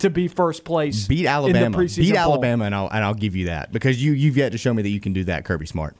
to 0.00 0.10
be 0.10 0.28
first 0.28 0.64
place. 0.64 1.06
Beat 1.06 1.18
in 1.20 1.24
the 1.24 1.28
Alabama. 1.30 1.78
preseason 1.78 1.98
Beat 1.98 2.14
poll. 2.16 2.32
Alabama, 2.32 2.64
and 2.64 2.74
I'll 2.74 2.88
and 2.88 3.04
I'll 3.04 3.14
give 3.14 3.36
you 3.36 3.46
that 3.46 3.72
because 3.72 4.02
you 4.02 4.12
you've 4.12 4.36
yet 4.36 4.52
to 4.52 4.58
show 4.58 4.74
me 4.74 4.82
that 4.82 4.88
you 4.90 5.00
can 5.00 5.12
do 5.12 5.24
that, 5.24 5.44
Kirby 5.44 5.66
Smart. 5.66 5.96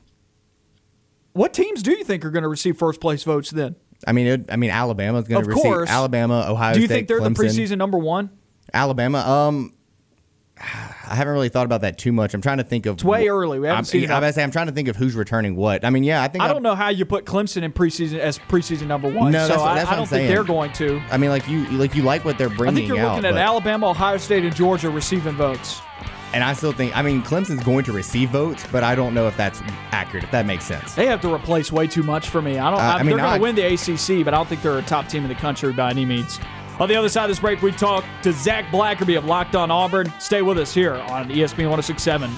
What 1.33 1.53
teams 1.53 1.83
do 1.83 1.91
you 1.91 2.03
think 2.03 2.23
are 2.23 2.31
going 2.31 2.43
to 2.43 2.49
receive 2.49 2.77
first 2.77 3.01
place 3.01 3.23
votes 3.23 3.51
then? 3.51 3.75
I 4.07 4.11
mean, 4.11 4.27
it, 4.27 4.45
I 4.51 4.55
mean, 4.55 4.69
Alabama's 4.69 5.27
going 5.27 5.43
to 5.43 5.49
receive 5.49 5.63
course. 5.63 5.89
Alabama, 5.89 6.45
Ohio 6.49 6.73
do 6.73 6.81
you 6.81 6.87
State, 6.87 6.95
think 6.95 7.07
they're 7.07 7.19
Clemson, 7.19 7.37
the 7.37 7.43
preseason 7.43 7.77
number 7.77 7.97
one? 7.97 8.29
Alabama. 8.73 9.19
Um, 9.19 9.73
I 10.57 11.15
haven't 11.15 11.33
really 11.33 11.49
thought 11.49 11.65
about 11.65 11.81
that 11.81 11.97
too 11.97 12.13
much. 12.13 12.33
I'm 12.33 12.41
trying 12.41 12.59
to 12.59 12.63
think 12.63 12.85
of. 12.85 12.95
It's 12.95 13.03
way 13.03 13.27
early. 13.27 13.59
We 13.59 13.67
haven't 13.67 13.79
I'm, 13.79 13.83
seen 13.83 14.01
I'm, 14.01 14.05
enough. 14.05 14.17
about 14.19 14.27
to 14.27 14.33
say, 14.33 14.43
I'm 14.43 14.51
trying 14.51 14.67
to 14.67 14.71
think 14.71 14.87
of 14.87 14.95
who's 14.95 15.13
returning 15.13 15.55
what. 15.57 15.83
I 15.83 15.89
mean, 15.89 16.03
yeah, 16.03 16.23
I 16.23 16.29
think 16.29 16.43
I 16.43 16.47
don't 16.47 16.63
know 16.63 16.75
how 16.75 16.89
you 16.89 17.05
put 17.05 17.25
Clemson 17.25 17.63
in 17.63 17.73
preseason 17.73 18.19
as 18.19 18.39
preseason 18.39 18.87
number 18.87 19.09
one. 19.11 19.31
No, 19.33 19.43
so 19.47 19.49
that's 19.49 19.61
I, 19.61 19.75
that's 19.75 19.87
I 19.89 19.91
don't 19.91 20.01
I'm 20.03 20.07
think 20.07 20.19
saying. 20.19 20.29
they're 20.29 20.43
going 20.45 20.71
to. 20.73 21.01
I 21.11 21.17
mean, 21.17 21.29
like 21.29 21.47
you, 21.49 21.65
like 21.71 21.93
you 21.93 22.03
like 22.03 22.23
what 22.23 22.37
they're 22.37 22.49
bringing. 22.49 22.75
I 22.75 22.77
think 22.77 22.87
you're 22.87 22.99
out, 22.99 23.15
looking 23.15 23.29
at 23.29 23.35
Alabama, 23.35 23.89
Ohio 23.89 24.17
State, 24.17 24.45
and 24.45 24.55
Georgia 24.55 24.89
receiving 24.89 25.35
votes. 25.35 25.81
and 26.33 26.41
I 26.43 26.53
still 26.53 26.71
think. 26.71 26.95
I 26.95 27.01
mean, 27.01 27.21
Clemson's 27.21 27.63
going 27.63 27.83
to 27.85 27.91
receive 27.91 28.29
votes, 28.29 28.65
but 28.71 28.83
I 28.83 28.95
don't 28.95 29.13
know 29.13 29.27
if 29.27 29.35
that's 29.35 29.61
accurate. 29.91 30.23
If 30.23 30.31
that 30.31 30.45
makes 30.45 30.63
sense. 30.63 30.95
They 30.95 31.05
have 31.07 31.19
to 31.21 31.33
replace 31.33 31.69
way 31.71 31.87
too 31.87 32.03
much 32.03 32.29
for 32.29 32.41
me. 32.41 32.59
I 32.59 32.71
don't. 32.71 32.79
Uh, 32.79 32.83
I 32.83 32.93
I 32.93 33.03
mean, 33.03 33.17
they're 33.17 33.25
going 33.25 33.35
to 33.35 33.41
win 33.41 33.55
the 33.55 33.73
ACC, 33.73 34.23
but 34.23 34.33
I 34.33 34.37
don't 34.37 34.47
think 34.47 34.61
they're 34.61 34.77
a 34.77 34.83
top 34.83 35.09
team 35.09 35.23
in 35.23 35.29
the 35.29 35.35
country 35.35 35.73
by 35.73 35.89
any 35.89 36.05
means. 36.05 36.39
On 36.77 36.89
the 36.89 36.95
other 36.95 37.07
side 37.07 37.23
of 37.23 37.29
this 37.29 37.39
break, 37.39 37.61
we 37.61 37.71
talk 37.71 38.03
to 38.23 38.33
Zac 38.33 38.65
Blackerby 38.65 39.17
of 39.17 39.23
Locked 39.23 39.55
On 39.55 39.71
Auburn. 39.71 40.11
Stay 40.19 40.41
with 40.41 40.57
us 40.57 40.73
here 40.73 40.95
on 40.95 41.29
ESPN 41.29 41.69
1067. 41.69 42.29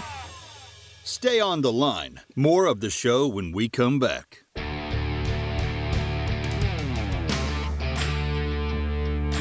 Stay 1.04 1.40
on 1.40 1.62
the 1.62 1.72
line. 1.72 2.20
More 2.36 2.68
of 2.68 2.80
the 2.80 2.92
show 2.92 3.28
when 3.28 3.52
we 3.52 3.68
come 3.68 3.98
back. 3.98 4.44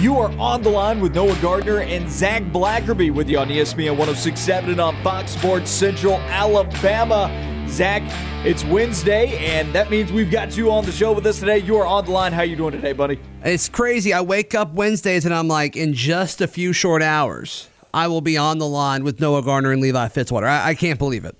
You 0.00 0.18
are 0.18 0.30
on 0.38 0.62
the 0.62 0.70
line 0.70 1.00
with 1.00 1.14
Noah 1.14 1.36
Gardner 1.42 1.80
and 1.80 2.08
Zac 2.10 2.42
Blackerby 2.44 3.12
with 3.12 3.28
you 3.28 3.38
on 3.38 3.48
ESPN 3.48 3.96
1067 3.98 4.70
and 4.70 4.80
on 4.80 5.02
Fox 5.02 5.32
Sports 5.32 5.70
Central 5.70 6.14
Alabama. 6.14 7.55
Zac, 7.68 8.02
it's 8.46 8.64
Wednesday, 8.64 9.36
and 9.38 9.72
that 9.74 9.90
means 9.90 10.10
we've 10.10 10.30
got 10.30 10.56
you 10.56 10.70
on 10.70 10.84
the 10.84 10.92
show 10.92 11.12
with 11.12 11.26
us 11.26 11.40
today. 11.40 11.58
You 11.58 11.76
are 11.76 11.86
on 11.86 12.04
the 12.06 12.10
line. 12.10 12.32
How 12.32 12.40
are 12.40 12.44
you 12.46 12.56
doing 12.56 12.72
today, 12.72 12.92
buddy? 12.92 13.18
It's 13.44 13.68
crazy. 13.68 14.14
I 14.14 14.22
wake 14.22 14.54
up 14.54 14.72
Wednesdays 14.72 15.26
and 15.26 15.34
I'm 15.34 15.48
like, 15.48 15.76
in 15.76 15.92
just 15.92 16.40
a 16.40 16.46
few 16.46 16.72
short 16.72 17.02
hours, 17.02 17.68
I 17.92 18.08
will 18.08 18.22
be 18.22 18.38
on 18.38 18.58
the 18.58 18.66
line 18.66 19.04
with 19.04 19.20
Noah 19.20 19.42
Gardner 19.42 19.72
and 19.72 19.82
Levi 19.82 20.08
Fitzwater. 20.08 20.46
I, 20.46 20.68
I 20.70 20.74
can't 20.74 20.98
believe 20.98 21.24
it. 21.24 21.36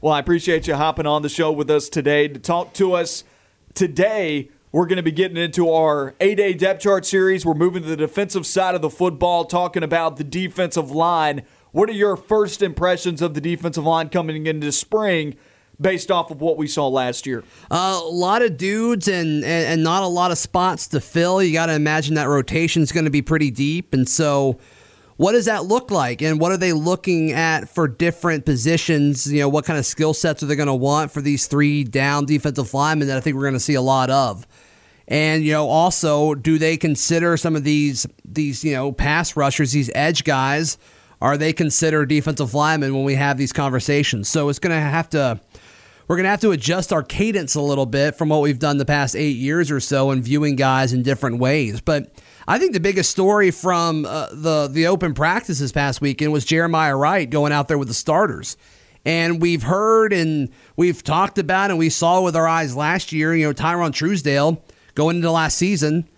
Well, 0.00 0.12
I 0.12 0.20
appreciate 0.20 0.66
you 0.66 0.74
hopping 0.74 1.06
on 1.06 1.22
the 1.22 1.28
show 1.28 1.50
with 1.50 1.70
us 1.70 1.88
today 1.88 2.28
to 2.28 2.38
talk 2.38 2.74
to 2.74 2.92
us. 2.92 3.24
Today, 3.74 4.50
we're 4.70 4.86
going 4.86 4.96
to 4.96 5.02
be 5.02 5.12
getting 5.12 5.36
into 5.36 5.70
our 5.70 6.14
A-Day 6.20 6.54
depth 6.54 6.82
chart 6.82 7.06
series. 7.06 7.44
We're 7.44 7.54
moving 7.54 7.82
to 7.82 7.88
the 7.88 7.96
defensive 7.96 8.46
side 8.46 8.74
of 8.74 8.82
the 8.82 8.90
football, 8.90 9.46
talking 9.46 9.82
about 9.82 10.16
the 10.16 10.24
defensive 10.24 10.90
line. 10.90 11.42
What 11.72 11.88
are 11.88 11.94
your 11.94 12.16
first 12.16 12.62
impressions 12.62 13.22
of 13.22 13.34
the 13.34 13.40
defensive 13.40 13.84
line 13.84 14.10
coming 14.10 14.46
into 14.46 14.70
spring 14.72 15.34
based 15.80 16.10
off 16.10 16.30
of 16.30 16.40
what 16.40 16.56
we 16.56 16.66
saw 16.66 16.88
last 16.88 17.26
year? 17.26 17.44
Uh, 17.70 18.00
a 18.02 18.08
lot 18.08 18.42
of 18.42 18.56
dudes 18.56 19.08
and, 19.08 19.44
and, 19.44 19.66
and 19.66 19.82
not 19.82 20.02
a 20.02 20.06
lot 20.06 20.30
of 20.30 20.38
spots 20.38 20.86
to 20.88 21.00
fill. 21.00 21.42
You 21.42 21.52
got 21.52 21.66
to 21.66 21.74
imagine 21.74 22.14
that 22.14 22.28
rotation 22.28 22.82
is 22.82 22.92
going 22.92 23.04
to 23.04 23.10
be 23.10 23.22
pretty 23.22 23.50
deep. 23.50 23.92
And 23.92 24.08
so, 24.08 24.58
what 25.16 25.32
does 25.32 25.44
that 25.44 25.64
look 25.64 25.90
like? 25.90 26.22
And 26.22 26.40
what 26.40 26.52
are 26.52 26.56
they 26.56 26.72
looking 26.72 27.32
at 27.32 27.68
for 27.68 27.86
different 27.86 28.44
positions? 28.44 29.30
You 29.30 29.40
know, 29.40 29.48
what 29.48 29.64
kind 29.64 29.78
of 29.78 29.86
skill 29.86 30.14
sets 30.14 30.42
are 30.42 30.46
they 30.46 30.56
going 30.56 30.66
to 30.66 30.74
want 30.74 31.12
for 31.12 31.20
these 31.20 31.46
three 31.46 31.84
down 31.84 32.24
defensive 32.24 32.72
linemen 32.74 33.08
that 33.08 33.16
I 33.16 33.20
think 33.20 33.36
we're 33.36 33.42
going 33.42 33.54
to 33.54 33.60
see 33.60 33.74
a 33.74 33.82
lot 33.82 34.10
of? 34.10 34.46
And 35.08 35.44
you 35.44 35.52
know, 35.52 35.68
also, 35.68 36.34
do 36.34 36.58
they 36.58 36.76
consider 36.76 37.36
some 37.36 37.56
of 37.56 37.64
these 37.64 38.06
these 38.24 38.64
you 38.64 38.72
know 38.72 38.92
pass 38.92 39.36
rushers, 39.36 39.72
these 39.72 39.90
edge 39.94 40.24
guys? 40.24 40.78
Are 41.20 41.36
they 41.36 41.52
considered 41.52 42.08
defensive 42.08 42.52
linemen 42.52 42.94
when 42.94 43.04
we 43.04 43.14
have 43.14 43.38
these 43.38 43.52
conversations? 43.52 44.28
So 44.28 44.48
it's 44.48 44.58
going 44.58 44.74
to 44.74 44.80
have 44.80 45.08
to 45.10 45.40
we're 46.08 46.16
going 46.16 46.24
to 46.24 46.30
have 46.30 46.40
to 46.40 46.50
adjust 46.50 46.92
our 46.92 47.02
cadence 47.02 47.54
a 47.54 47.60
little 47.60 47.86
bit 47.86 48.16
from 48.16 48.28
what 48.28 48.42
we've 48.42 48.58
done 48.58 48.78
the 48.78 48.84
past 48.84 49.16
eight 49.16 49.36
years 49.36 49.70
or 49.70 49.80
so 49.80 50.10
and 50.10 50.22
viewing 50.22 50.56
guys 50.56 50.92
in 50.92 51.02
different 51.02 51.38
ways. 51.38 51.80
But 51.80 52.14
I 52.46 52.58
think 52.58 52.72
the 52.72 52.80
biggest 52.80 53.10
story 53.10 53.50
from 53.50 54.04
uh, 54.04 54.28
the 54.32 54.68
the 54.70 54.86
open 54.88 55.14
practice 55.14 55.58
this 55.60 55.72
past 55.72 56.00
weekend 56.00 56.32
was 56.32 56.44
Jeremiah 56.44 56.96
Wright 56.96 57.28
going 57.28 57.52
out 57.52 57.68
there 57.68 57.78
with 57.78 57.88
the 57.88 57.94
starters. 57.94 58.56
And 59.04 59.40
we've 59.40 59.62
heard 59.62 60.12
and 60.12 60.50
we've 60.76 61.02
talked 61.02 61.38
about 61.38 61.70
and 61.70 61.78
we 61.78 61.88
saw 61.88 62.22
with 62.22 62.36
our 62.36 62.46
eyes 62.46 62.76
last 62.76 63.12
year, 63.12 63.34
you 63.34 63.46
know, 63.46 63.52
Tyrone 63.52 63.92
Truesdale 63.92 64.62
going 64.94 65.16
into 65.16 65.30
last 65.30 65.58
season. 65.58 66.08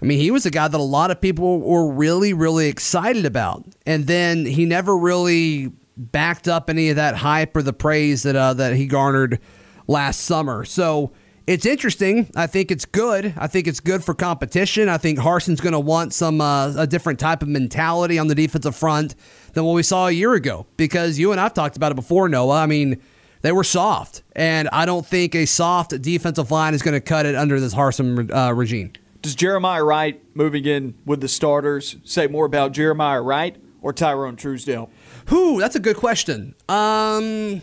I 0.00 0.04
mean, 0.04 0.18
he 0.18 0.30
was 0.30 0.46
a 0.46 0.50
guy 0.50 0.66
that 0.66 0.78
a 0.78 0.82
lot 0.82 1.10
of 1.10 1.20
people 1.20 1.60
were 1.60 1.90
really, 1.92 2.32
really 2.32 2.68
excited 2.68 3.24
about. 3.24 3.64
And 3.86 4.06
then 4.06 4.44
he 4.44 4.66
never 4.66 4.96
really 4.96 5.72
backed 5.96 6.48
up 6.48 6.70
any 6.70 6.90
of 6.90 6.96
that 6.96 7.16
hype 7.16 7.56
or 7.56 7.62
the 7.62 7.72
praise 7.72 8.22
that 8.22 8.36
uh, 8.36 8.54
that 8.54 8.76
he 8.76 8.86
garnered 8.86 9.38
last 9.86 10.20
summer. 10.20 10.64
So 10.64 11.12
it's 11.46 11.66
interesting. 11.66 12.30
I 12.36 12.46
think 12.46 12.70
it's 12.70 12.84
good. 12.84 13.34
I 13.36 13.46
think 13.46 13.66
it's 13.66 13.80
good 13.80 14.04
for 14.04 14.14
competition. 14.14 14.88
I 14.88 14.98
think 14.98 15.18
Harsin's 15.18 15.60
going 15.60 15.72
to 15.72 15.80
want 15.80 16.14
some 16.14 16.40
uh, 16.40 16.74
a 16.76 16.86
different 16.86 17.18
type 17.18 17.42
of 17.42 17.48
mentality 17.48 18.18
on 18.18 18.28
the 18.28 18.34
defensive 18.34 18.76
front 18.76 19.14
than 19.54 19.64
what 19.64 19.74
we 19.74 19.82
saw 19.82 20.06
a 20.06 20.12
year 20.12 20.34
ago. 20.34 20.66
Because 20.76 21.18
you 21.18 21.32
and 21.32 21.40
I've 21.40 21.54
talked 21.54 21.76
about 21.76 21.92
it 21.92 21.96
before, 21.96 22.28
Noah. 22.28 22.60
I 22.60 22.66
mean, 22.66 23.00
they 23.42 23.50
were 23.50 23.64
soft, 23.64 24.22
and 24.36 24.68
I 24.72 24.86
don't 24.86 25.04
think 25.04 25.34
a 25.34 25.46
soft 25.46 26.00
defensive 26.00 26.50
line 26.52 26.74
is 26.74 26.82
going 26.82 26.94
to 26.94 27.00
cut 27.00 27.26
it 27.26 27.34
under 27.34 27.58
this 27.58 27.74
Harsin 27.74 28.30
uh, 28.32 28.54
regime. 28.54 28.92
Does 29.20 29.34
Jeremiah 29.34 29.84
Wright 29.84 30.22
moving 30.34 30.64
in 30.64 30.94
with 31.04 31.20
the 31.20 31.28
starters 31.28 31.96
say 32.04 32.28
more 32.28 32.46
about 32.46 32.72
Jeremiah 32.72 33.20
Wright 33.20 33.56
or 33.80 33.92
Tyrone 33.92 34.36
Truesdale? 34.36 34.90
Who? 35.26 35.60
That's 35.60 35.76
a 35.76 35.80
good 35.80 35.96
question. 35.96 36.54
Um, 36.68 37.62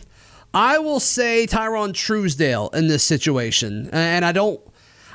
I 0.54 0.78
will 0.78 1.00
say 1.00 1.46
Tyrone 1.46 1.92
Truesdale 1.92 2.70
in 2.70 2.88
this 2.88 3.02
situation, 3.04 3.88
and 3.92 4.24
I 4.24 4.32
don't. 4.32 4.60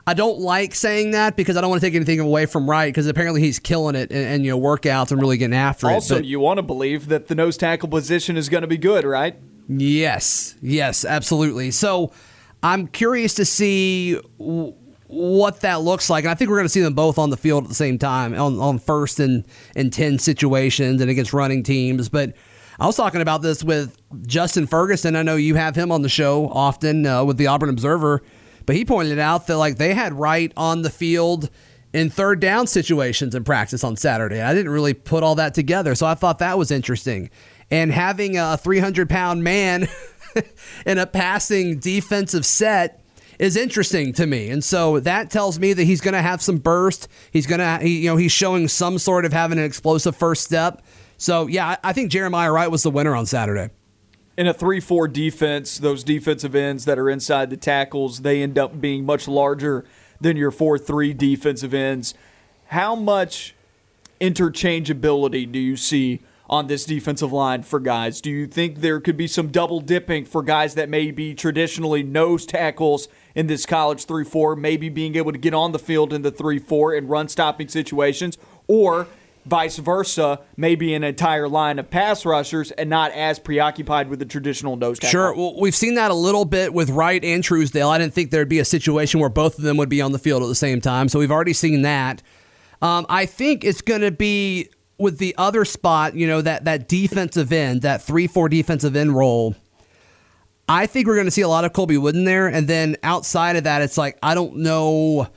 I 0.08 0.14
don't 0.14 0.38
like 0.40 0.76
saying 0.76 1.12
that 1.12 1.36
because 1.36 1.58
I 1.58 1.62
don't 1.62 1.72
want 1.72 1.82
to 1.82 1.88
take 1.88 1.96
anything 1.96 2.20
away 2.20 2.46
from 2.46 2.70
Wright 2.70 2.94
because 2.94 3.08
apparently 3.08 3.42
he's 3.42 3.58
killing 3.58 3.96
it 3.96 4.12
and, 4.12 4.20
and 4.28 4.46
you 4.46 4.52
know 4.52 4.60
workouts 4.60 5.12
and 5.12 5.20
really 5.20 5.36
getting 5.38 5.56
after 5.56 5.88
Also, 5.90 6.18
it. 6.18 6.20
But 6.20 6.26
you 6.26 6.40
want 6.40 6.60
to 6.60 6.62
believe 6.62 7.08
that 7.08 7.28
the 7.28 7.34
nose 7.34 7.58
tackle 7.58 7.90
position 7.90 8.38
is 8.38 8.48
going 8.48 8.62
to 8.62 8.68
be 8.68 8.78
good, 8.78 9.04
right? 9.04 9.36
yes, 9.68 10.54
yes, 10.62 11.06
absolutely. 11.06 11.72
So 11.72 12.12
I'm 12.62 12.86
curious 12.86 13.34
to 13.34 13.46
see 13.46 14.20
w- 14.38 14.76
what 15.08 15.62
that 15.62 15.82
looks 15.82 16.10
like, 16.10 16.24
and 16.24 16.32
I 16.32 16.36
think 16.36 16.50
we're 16.50 16.58
going 16.58 16.66
to 16.66 16.70
see 16.70 16.82
them 16.82 16.94
both 16.94 17.18
on 17.18 17.30
the 17.30 17.38
field 17.38 17.64
at 17.64 17.70
the 17.70 17.76
same 17.76 17.98
time 17.98 18.34
on, 18.34 18.60
on 18.60 18.80
first 18.80 19.20
and 19.20 19.44
and 19.76 19.92
ten 19.92 20.20
situations 20.20 21.02
and 21.02 21.10
against 21.10 21.34
running 21.34 21.64
teams, 21.64 22.10
but. 22.10 22.34
I 22.78 22.88
was 22.88 22.98
talking 22.98 23.22
about 23.22 23.42
this 23.42 23.64
with 23.64 23.96
Justin 24.28 24.68
Ferguson. 24.68 25.16
I 25.16 25.24
know 25.24 25.38
you 25.38 25.56
have 25.56 25.78
him 25.78 25.94
on 25.94 26.02
the 26.02 26.10
show 26.10 26.50
often 26.50 27.06
uh, 27.06 27.24
with 27.24 27.38
the 27.38 27.48
Auburn 27.48 27.70
Observer, 27.70 28.22
but 28.66 28.76
he 28.76 28.84
pointed 28.84 29.18
out 29.18 29.48
that 29.48 29.58
like 29.58 29.78
they 29.78 29.94
had 29.94 30.12
Wright 30.14 30.52
on 30.58 30.82
the 30.82 30.90
field 30.90 31.50
in 31.94 32.10
third 32.10 32.42
down 32.42 32.68
situations 32.68 33.34
in 33.34 33.46
practice 33.46 33.82
on 33.86 33.96
Saturday. 33.96 34.42
I 34.42 34.54
didn't 34.54 34.74
really 34.74 34.94
put 34.94 35.24
all 35.24 35.36
that 35.36 35.54
together, 35.54 35.96
so 35.96 36.06
I 36.06 36.16
thought 36.16 36.40
that 36.40 36.58
was 36.58 36.70
interesting. 36.70 37.30
And 37.72 37.94
having 37.94 38.38
a 38.38 38.58
300 38.58 39.10
pound 39.10 39.42
man 39.42 39.88
in 40.86 40.98
a 40.98 41.08
passing 41.08 41.80
defensive 41.80 42.46
set 42.46 43.05
is 43.40 43.56
interesting 43.56 44.14
to 44.14 44.26
me. 44.26 44.50
And 44.50 44.64
so 44.64 45.00
that 45.00 45.30
tells 45.30 45.60
me 45.60 45.74
that 45.74 45.84
he's 45.84 46.02
going 46.02 46.14
to 46.14 46.22
have 46.22 46.42
some 46.42 46.58
burst. 46.58 47.08
He's 47.32 47.48
going 47.48 47.60
to, 47.60 47.80
he, 47.82 48.04
you 48.04 48.10
know, 48.10 48.18
he's 48.18 48.32
showing 48.32 48.68
some 48.68 48.98
sort 48.98 49.26
of 49.26 49.34
having 49.34 49.58
an 49.58 49.66
explosive 49.66 50.16
first 50.16 50.44
step. 50.44 50.84
So 51.18 51.48
yeah, 51.48 51.78
I 51.84 51.94
think 51.94 52.12
Jeremiah 52.12 52.52
Wright 52.52 52.70
was 52.72 52.84
the 52.84 52.92
winner 52.92 53.16
on 53.16 53.26
Saturday. 53.26 53.70
In 54.38 54.48
a 54.48 54.54
3 54.54 54.82
4 54.82 55.08
defense, 55.08 55.78
those 55.78 56.04
defensive 56.04 56.56
ends 56.56 56.86
that 56.86 57.00
are 57.00 57.10
inside 57.10 57.50
the 57.50 57.58
tackles, 57.58 58.22
they 58.22 58.44
end 58.44 58.58
up 58.58 58.82
being 58.82 59.06
much 59.06 59.28
larger 59.28 59.86
than 60.20 60.36
your 60.36 60.52
4 60.52 60.78
3 60.78 61.14
defensive 61.14 61.74
ends. 61.74 62.14
How 62.68 62.96
much 62.96 63.56
interchangeability 64.20 65.50
do 65.50 65.60
you 65.60 65.78
see 65.78 66.22
on 66.50 66.68
this 66.68 66.86
defensive 66.86 67.32
line 67.32 67.64
for 67.64 67.80
guys? 67.80 68.22
Do 68.22 68.30
you 68.30 68.48
think 68.48 68.82
there 68.82 69.00
could 69.00 69.18
be 69.18 69.28
some 69.28 69.50
double 69.50 69.80
dipping 69.80 70.26
for 70.26 70.44
guys 70.44 70.76
that 70.76 70.90
may 70.90 71.12
be 71.12 71.34
traditionally 71.34 72.04
nose 72.04 72.46
tackles 72.46 73.08
in 73.34 73.48
this 73.48 73.66
college 73.66 74.06
3 74.06 74.24
4, 74.24 74.56
maybe 74.56 74.90
being 74.90 75.16
able 75.16 75.32
to 75.32 75.38
get 75.38 75.54
on 75.54 75.72
the 75.72 75.80
field 75.80 76.14
in 76.14 76.22
the 76.22 76.32
3 76.32 76.60
4 76.60 76.94
and 76.94 77.10
run 77.10 77.28
stopping 77.28 77.68
situations? 77.68 78.38
Or 78.68 79.08
vice 79.46 79.78
versa, 79.78 80.42
maybe 80.58 80.94
an 80.94 81.04
entire 81.04 81.48
line 81.48 81.78
of 81.80 81.90
pass 81.90 82.26
rushers 82.26 82.72
and 82.72 82.90
not 82.90 83.12
as 83.12 83.40
preoccupied 83.40 84.10
with 84.10 84.20
the 84.20 84.26
traditional 84.26 84.76
nose 84.76 85.00
tackle. 85.00 85.12
Sure. 85.12 85.36
Well, 85.36 85.60
we've 85.60 85.76
seen 85.76 85.96
that 85.96 86.12
a 86.12 86.16
little 86.16 86.46
bit 86.46 86.74
with 86.74 86.90
Wright 86.90 87.24
and 87.24 87.44
Truesdale. 87.44 87.90
I 87.90 87.98
didn't 87.98 88.14
think 88.14 88.32
there'd 88.32 88.50
be 88.50 88.60
a 88.60 88.66
situation 88.66 89.20
where 89.20 89.30
both 89.30 89.58
of 89.58 89.64
them 89.64 89.78
would 89.78 89.90
be 89.90 90.02
on 90.02 90.12
the 90.12 90.20
field 90.20 90.42
at 90.42 90.48
the 90.48 90.56
same 90.56 90.82
time. 90.82 91.10
So 91.10 91.20
we've 91.20 91.32
already 91.32 91.54
seen 91.54 91.84
that. 91.84 92.22
Um, 92.82 93.06
I 93.08 93.26
think 93.26 93.64
it's 93.64 93.82
going 93.82 94.02
to 94.02 94.12
be 94.12 94.70
with 94.98 95.18
the 95.18 95.36
other 95.38 95.66
spot, 95.66 96.16
you 96.16 96.28
know, 96.28 96.42
that, 96.42 96.66
that 96.66 96.88
defensive 96.88 97.52
end, 97.52 97.82
that 97.82 98.02
3 98.02 98.28
4 98.28 98.50
defensive 98.50 98.96
end 98.96 99.16
role. 99.16 99.56
I 100.68 100.88
think 100.88 101.08
we're 101.08 101.16
going 101.16 101.28
to 101.28 101.32
see 101.32 101.42
a 101.42 101.48
lot 101.48 101.64
of 101.66 101.74
Colby 101.74 101.98
Wooden 101.98 102.24
there. 102.24 102.48
And 102.48 102.68
then 102.68 102.98
outside 103.04 103.56
of 103.56 103.66
that, 103.66 103.82
it's 103.82 103.98
like, 103.98 104.18
I 104.24 104.34
don't 104.34 104.58
know 104.58 105.28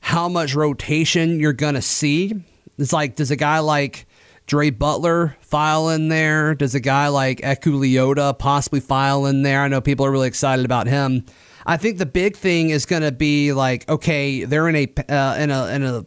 how 0.00 0.28
much 0.28 0.54
rotation 0.54 1.40
you're 1.40 1.52
going 1.52 1.74
to 1.74 1.82
see. 1.82 2.34
It's 2.78 2.92
like, 2.92 3.16
does 3.16 3.32
a 3.32 3.36
guy 3.36 3.58
like 3.58 4.06
Dre 4.46 4.70
Butler 4.70 5.36
file 5.40 5.88
in 5.88 6.08
there? 6.08 6.54
Does 6.54 6.76
a 6.76 6.80
guy 6.80 7.08
like 7.08 7.40
Eku 7.40 7.72
Leota 7.72 8.38
possibly 8.38 8.78
file 8.78 9.26
in 9.26 9.42
there? 9.42 9.62
I 9.62 9.68
know 9.68 9.80
people 9.80 10.06
are 10.06 10.10
really 10.10 10.28
excited 10.28 10.64
about 10.64 10.86
him. 10.86 11.24
I 11.64 11.76
think 11.76 11.98
the 11.98 12.06
big 12.06 12.36
thing 12.36 12.70
is 12.70 12.86
going 12.86 13.02
to 13.02 13.10
be 13.10 13.52
like, 13.52 13.88
okay, 13.88 14.44
they're 14.44 14.68
in 14.68 14.76
a 14.76 14.88
uh, 15.08 15.36
in 15.36 15.50
a 15.50 15.66
in 15.66 15.82
a 15.82 16.06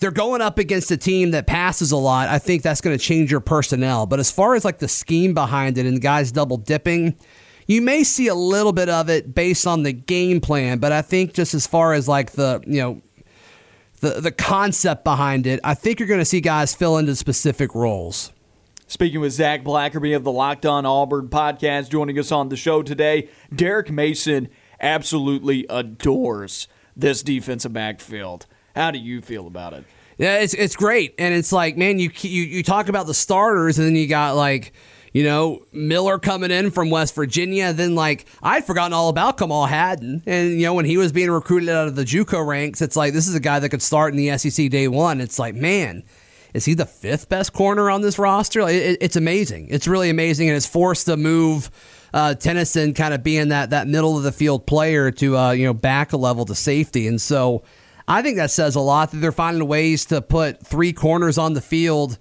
they're 0.00 0.10
going 0.10 0.42
up 0.42 0.58
against 0.58 0.90
a 0.90 0.96
team 0.96 1.30
that 1.30 1.46
passes 1.46 1.92
a 1.92 1.96
lot. 1.96 2.28
I 2.28 2.38
think 2.38 2.62
that's 2.62 2.80
going 2.80 2.96
to 2.96 3.02
change 3.02 3.30
your 3.30 3.40
personnel. 3.40 4.06
But 4.06 4.20
as 4.20 4.30
far 4.30 4.54
as 4.54 4.64
like 4.64 4.78
the 4.78 4.88
scheme 4.88 5.34
behind 5.34 5.78
it 5.78 5.86
and 5.86 6.00
guys 6.00 6.32
double 6.32 6.58
dipping, 6.58 7.16
you 7.66 7.80
may 7.80 8.04
see 8.04 8.28
a 8.28 8.34
little 8.34 8.72
bit 8.72 8.88
of 8.88 9.08
it 9.08 9.34
based 9.34 9.66
on 9.66 9.82
the 9.82 9.92
game 9.92 10.40
plan. 10.40 10.78
But 10.78 10.92
I 10.92 11.02
think 11.02 11.32
just 11.32 11.54
as 11.54 11.66
far 11.66 11.94
as 11.94 12.08
like 12.08 12.32
the 12.32 12.62
you 12.66 12.80
know 12.80 13.02
the 14.00 14.20
the 14.20 14.32
concept 14.32 15.04
behind 15.04 15.46
it, 15.46 15.60
I 15.64 15.74
think 15.74 15.98
you're 15.98 16.08
going 16.08 16.20
to 16.20 16.26
see 16.26 16.40
guys 16.40 16.74
fill 16.74 16.98
into 16.98 17.16
specific 17.16 17.74
roles. 17.74 18.32
Speaking 18.88 19.18
with 19.18 19.32
Zac 19.32 19.64
Blackerby 19.64 20.14
of 20.14 20.22
the 20.22 20.30
Locked 20.30 20.64
On 20.64 20.86
Auburn 20.86 21.28
podcast, 21.28 21.90
joining 21.90 22.16
us 22.20 22.30
on 22.30 22.50
the 22.50 22.56
show 22.56 22.84
today, 22.84 23.28
Derek 23.52 23.90
Mason 23.90 24.48
absolutely 24.80 25.66
adores 25.68 26.68
this 26.94 27.22
defensive 27.22 27.72
backfield. 27.72 28.46
How 28.76 28.92
do 28.92 28.98
you 28.98 29.20
feel 29.20 29.46
about 29.46 29.72
it? 29.72 29.84
Yeah, 30.18 30.38
it's 30.38 30.54
it's 30.54 30.76
great, 30.76 31.14
and 31.18 31.34
it's 31.34 31.52
like, 31.52 31.76
man, 31.76 31.98
you 31.98 32.10
you 32.20 32.42
you 32.44 32.62
talk 32.62 32.88
about 32.88 33.06
the 33.06 33.14
starters, 33.14 33.78
and 33.78 33.88
then 33.88 33.96
you 33.96 34.06
got 34.06 34.36
like 34.36 34.72
you 35.16 35.24
know, 35.24 35.64
Miller 35.72 36.18
coming 36.18 36.50
in 36.50 36.70
from 36.70 36.90
West 36.90 37.14
Virginia. 37.14 37.72
Then, 37.72 37.94
like, 37.94 38.26
I'd 38.42 38.66
forgotten 38.66 38.92
all 38.92 39.08
about 39.08 39.38
Kamal 39.38 39.64
Hadden. 39.64 40.22
And, 40.26 40.50
you 40.50 40.66
know, 40.66 40.74
when 40.74 40.84
he 40.84 40.98
was 40.98 41.10
being 41.10 41.30
recruited 41.30 41.70
out 41.70 41.88
of 41.88 41.96
the 41.96 42.04
Juco 42.04 42.46
ranks, 42.46 42.82
it's 42.82 42.96
like, 42.96 43.14
this 43.14 43.26
is 43.26 43.34
a 43.34 43.40
guy 43.40 43.58
that 43.58 43.70
could 43.70 43.80
start 43.80 44.12
in 44.12 44.18
the 44.18 44.36
SEC 44.36 44.68
day 44.68 44.88
one. 44.88 45.22
It's 45.22 45.38
like, 45.38 45.54
man, 45.54 46.04
is 46.52 46.66
he 46.66 46.74
the 46.74 46.84
fifth 46.84 47.30
best 47.30 47.54
corner 47.54 47.90
on 47.90 48.02
this 48.02 48.18
roster? 48.18 48.68
It, 48.68 48.98
it's 49.00 49.16
amazing. 49.16 49.68
It's 49.70 49.88
really 49.88 50.10
amazing. 50.10 50.48
And 50.48 50.56
it's 50.56 50.66
forced 50.66 51.06
to 51.06 51.16
move 51.16 51.70
uh, 52.12 52.34
Tennison 52.38 52.94
kind 52.94 53.14
of 53.14 53.22
being 53.22 53.48
that, 53.48 53.70
that 53.70 53.88
middle 53.88 54.18
of 54.18 54.22
the 54.22 54.32
field 54.32 54.66
player 54.66 55.10
to, 55.12 55.38
uh, 55.38 55.52
you 55.52 55.64
know, 55.64 55.72
back 55.72 56.12
a 56.12 56.18
level 56.18 56.44
to 56.44 56.54
safety. 56.54 57.08
And 57.08 57.18
so 57.18 57.62
I 58.08 58.22
think 58.22 58.36
that 58.36 58.50
says 58.50 58.74
a 58.76 58.80
lot 58.80 59.10
that 59.10 59.18
they're 59.18 59.32
finding 59.32 59.66
ways 59.66 60.04
to 60.06 60.22
put 60.22 60.64
three 60.64 60.92
corners 60.92 61.38
on 61.38 61.54
the 61.54 61.60
field 61.60 62.18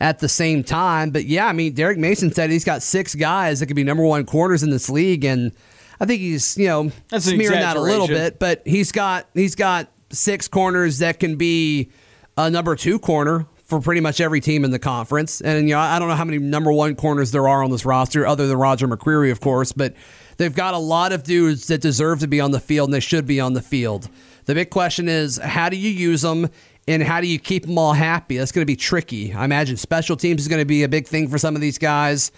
at 0.00 0.18
the 0.18 0.28
same 0.28 0.64
time. 0.64 1.10
But 1.10 1.26
yeah, 1.26 1.46
I 1.46 1.52
mean, 1.52 1.74
Derek 1.74 1.98
Mason 1.98 2.32
said 2.32 2.50
he's 2.50 2.64
got 2.64 2.82
six 2.82 3.14
guys 3.14 3.60
that 3.60 3.66
could 3.66 3.76
be 3.76 3.84
number 3.84 4.04
one 4.04 4.24
corners 4.24 4.62
in 4.62 4.70
this 4.70 4.88
league, 4.88 5.24
and 5.24 5.52
I 6.00 6.06
think 6.06 6.20
he's 6.20 6.56
you 6.56 6.68
know 6.68 6.92
That's 7.08 7.26
smearing 7.26 7.60
that 7.60 7.76
a 7.76 7.80
little 7.80 8.08
bit, 8.08 8.38
but 8.38 8.62
he's 8.64 8.92
got 8.92 9.28
he's 9.34 9.54
got 9.54 9.88
six 10.10 10.48
corners 10.48 10.98
that 10.98 11.20
can 11.20 11.36
be 11.36 11.90
a 12.36 12.50
number 12.50 12.76
two 12.76 12.98
corner 12.98 13.46
for 13.64 13.80
pretty 13.80 14.00
much 14.00 14.20
every 14.20 14.40
team 14.40 14.64
in 14.64 14.70
the 14.70 14.78
conference. 14.78 15.40
And 15.40 15.68
you 15.68 15.74
know, 15.74 15.80
I 15.80 15.98
don't 15.98 16.08
know 16.08 16.14
how 16.14 16.24
many 16.24 16.38
number 16.38 16.72
one 16.72 16.94
corners 16.94 17.32
there 17.32 17.48
are 17.48 17.64
on 17.64 17.70
this 17.70 17.84
roster, 17.84 18.26
other 18.26 18.46
than 18.46 18.56
Roger 18.56 18.86
McCreary, 18.86 19.32
of 19.32 19.40
course, 19.40 19.72
but 19.72 19.94
they've 20.36 20.54
got 20.54 20.74
a 20.74 20.78
lot 20.78 21.12
of 21.12 21.24
dudes 21.24 21.66
that 21.66 21.80
deserve 21.80 22.20
to 22.20 22.28
be 22.28 22.40
on 22.40 22.52
the 22.52 22.60
field 22.60 22.88
and 22.88 22.94
they 22.94 23.00
should 23.00 23.26
be 23.26 23.40
on 23.40 23.54
the 23.54 23.62
field. 23.62 24.08
The 24.46 24.54
big 24.54 24.70
question 24.70 25.08
is, 25.08 25.36
how 25.36 25.68
do 25.68 25.76
you 25.76 25.90
use 25.90 26.22
them? 26.22 26.48
and 26.88 27.02
how 27.02 27.20
do 27.20 27.26
you 27.26 27.38
keep 27.38 27.66
them 27.66 27.78
all 27.78 27.92
happy? 27.92 28.36
That's 28.36 28.52
going 28.52 28.62
to 28.62 28.66
be 28.66 28.76
tricky. 28.76 29.32
I 29.34 29.44
imagine 29.44 29.76
special 29.76 30.16
teams 30.16 30.42
is 30.42 30.48
going 30.48 30.60
to 30.60 30.66
be 30.66 30.84
a 30.84 30.88
big 30.88 31.06
thing 31.06 31.28
for 31.28 31.38
some 31.38 31.54
of 31.54 31.60
these 31.60 31.78
guys. 31.78 32.30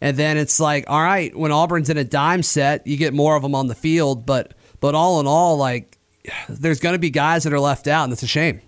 And 0.00 0.16
then 0.16 0.36
it's 0.36 0.60
like, 0.60 0.84
all 0.88 1.02
right, 1.02 1.34
when 1.34 1.52
Auburn's 1.52 1.90
in 1.90 1.96
a 1.96 2.04
dime 2.04 2.42
set, 2.42 2.86
you 2.86 2.96
get 2.96 3.14
more 3.14 3.34
of 3.34 3.42
them 3.42 3.54
on 3.54 3.66
the 3.66 3.74
field. 3.74 4.26
But 4.26 4.54
but 4.78 4.94
all 4.94 5.20
in 5.20 5.26
all, 5.26 5.56
like, 5.56 5.98
there's 6.48 6.80
going 6.80 6.92
to 6.92 6.98
be 6.98 7.10
guys 7.10 7.44
that 7.44 7.52
are 7.52 7.60
left 7.60 7.88
out, 7.88 8.04
and 8.04 8.12
it's 8.12 8.22
a 8.22 8.26
shame. 8.26 8.60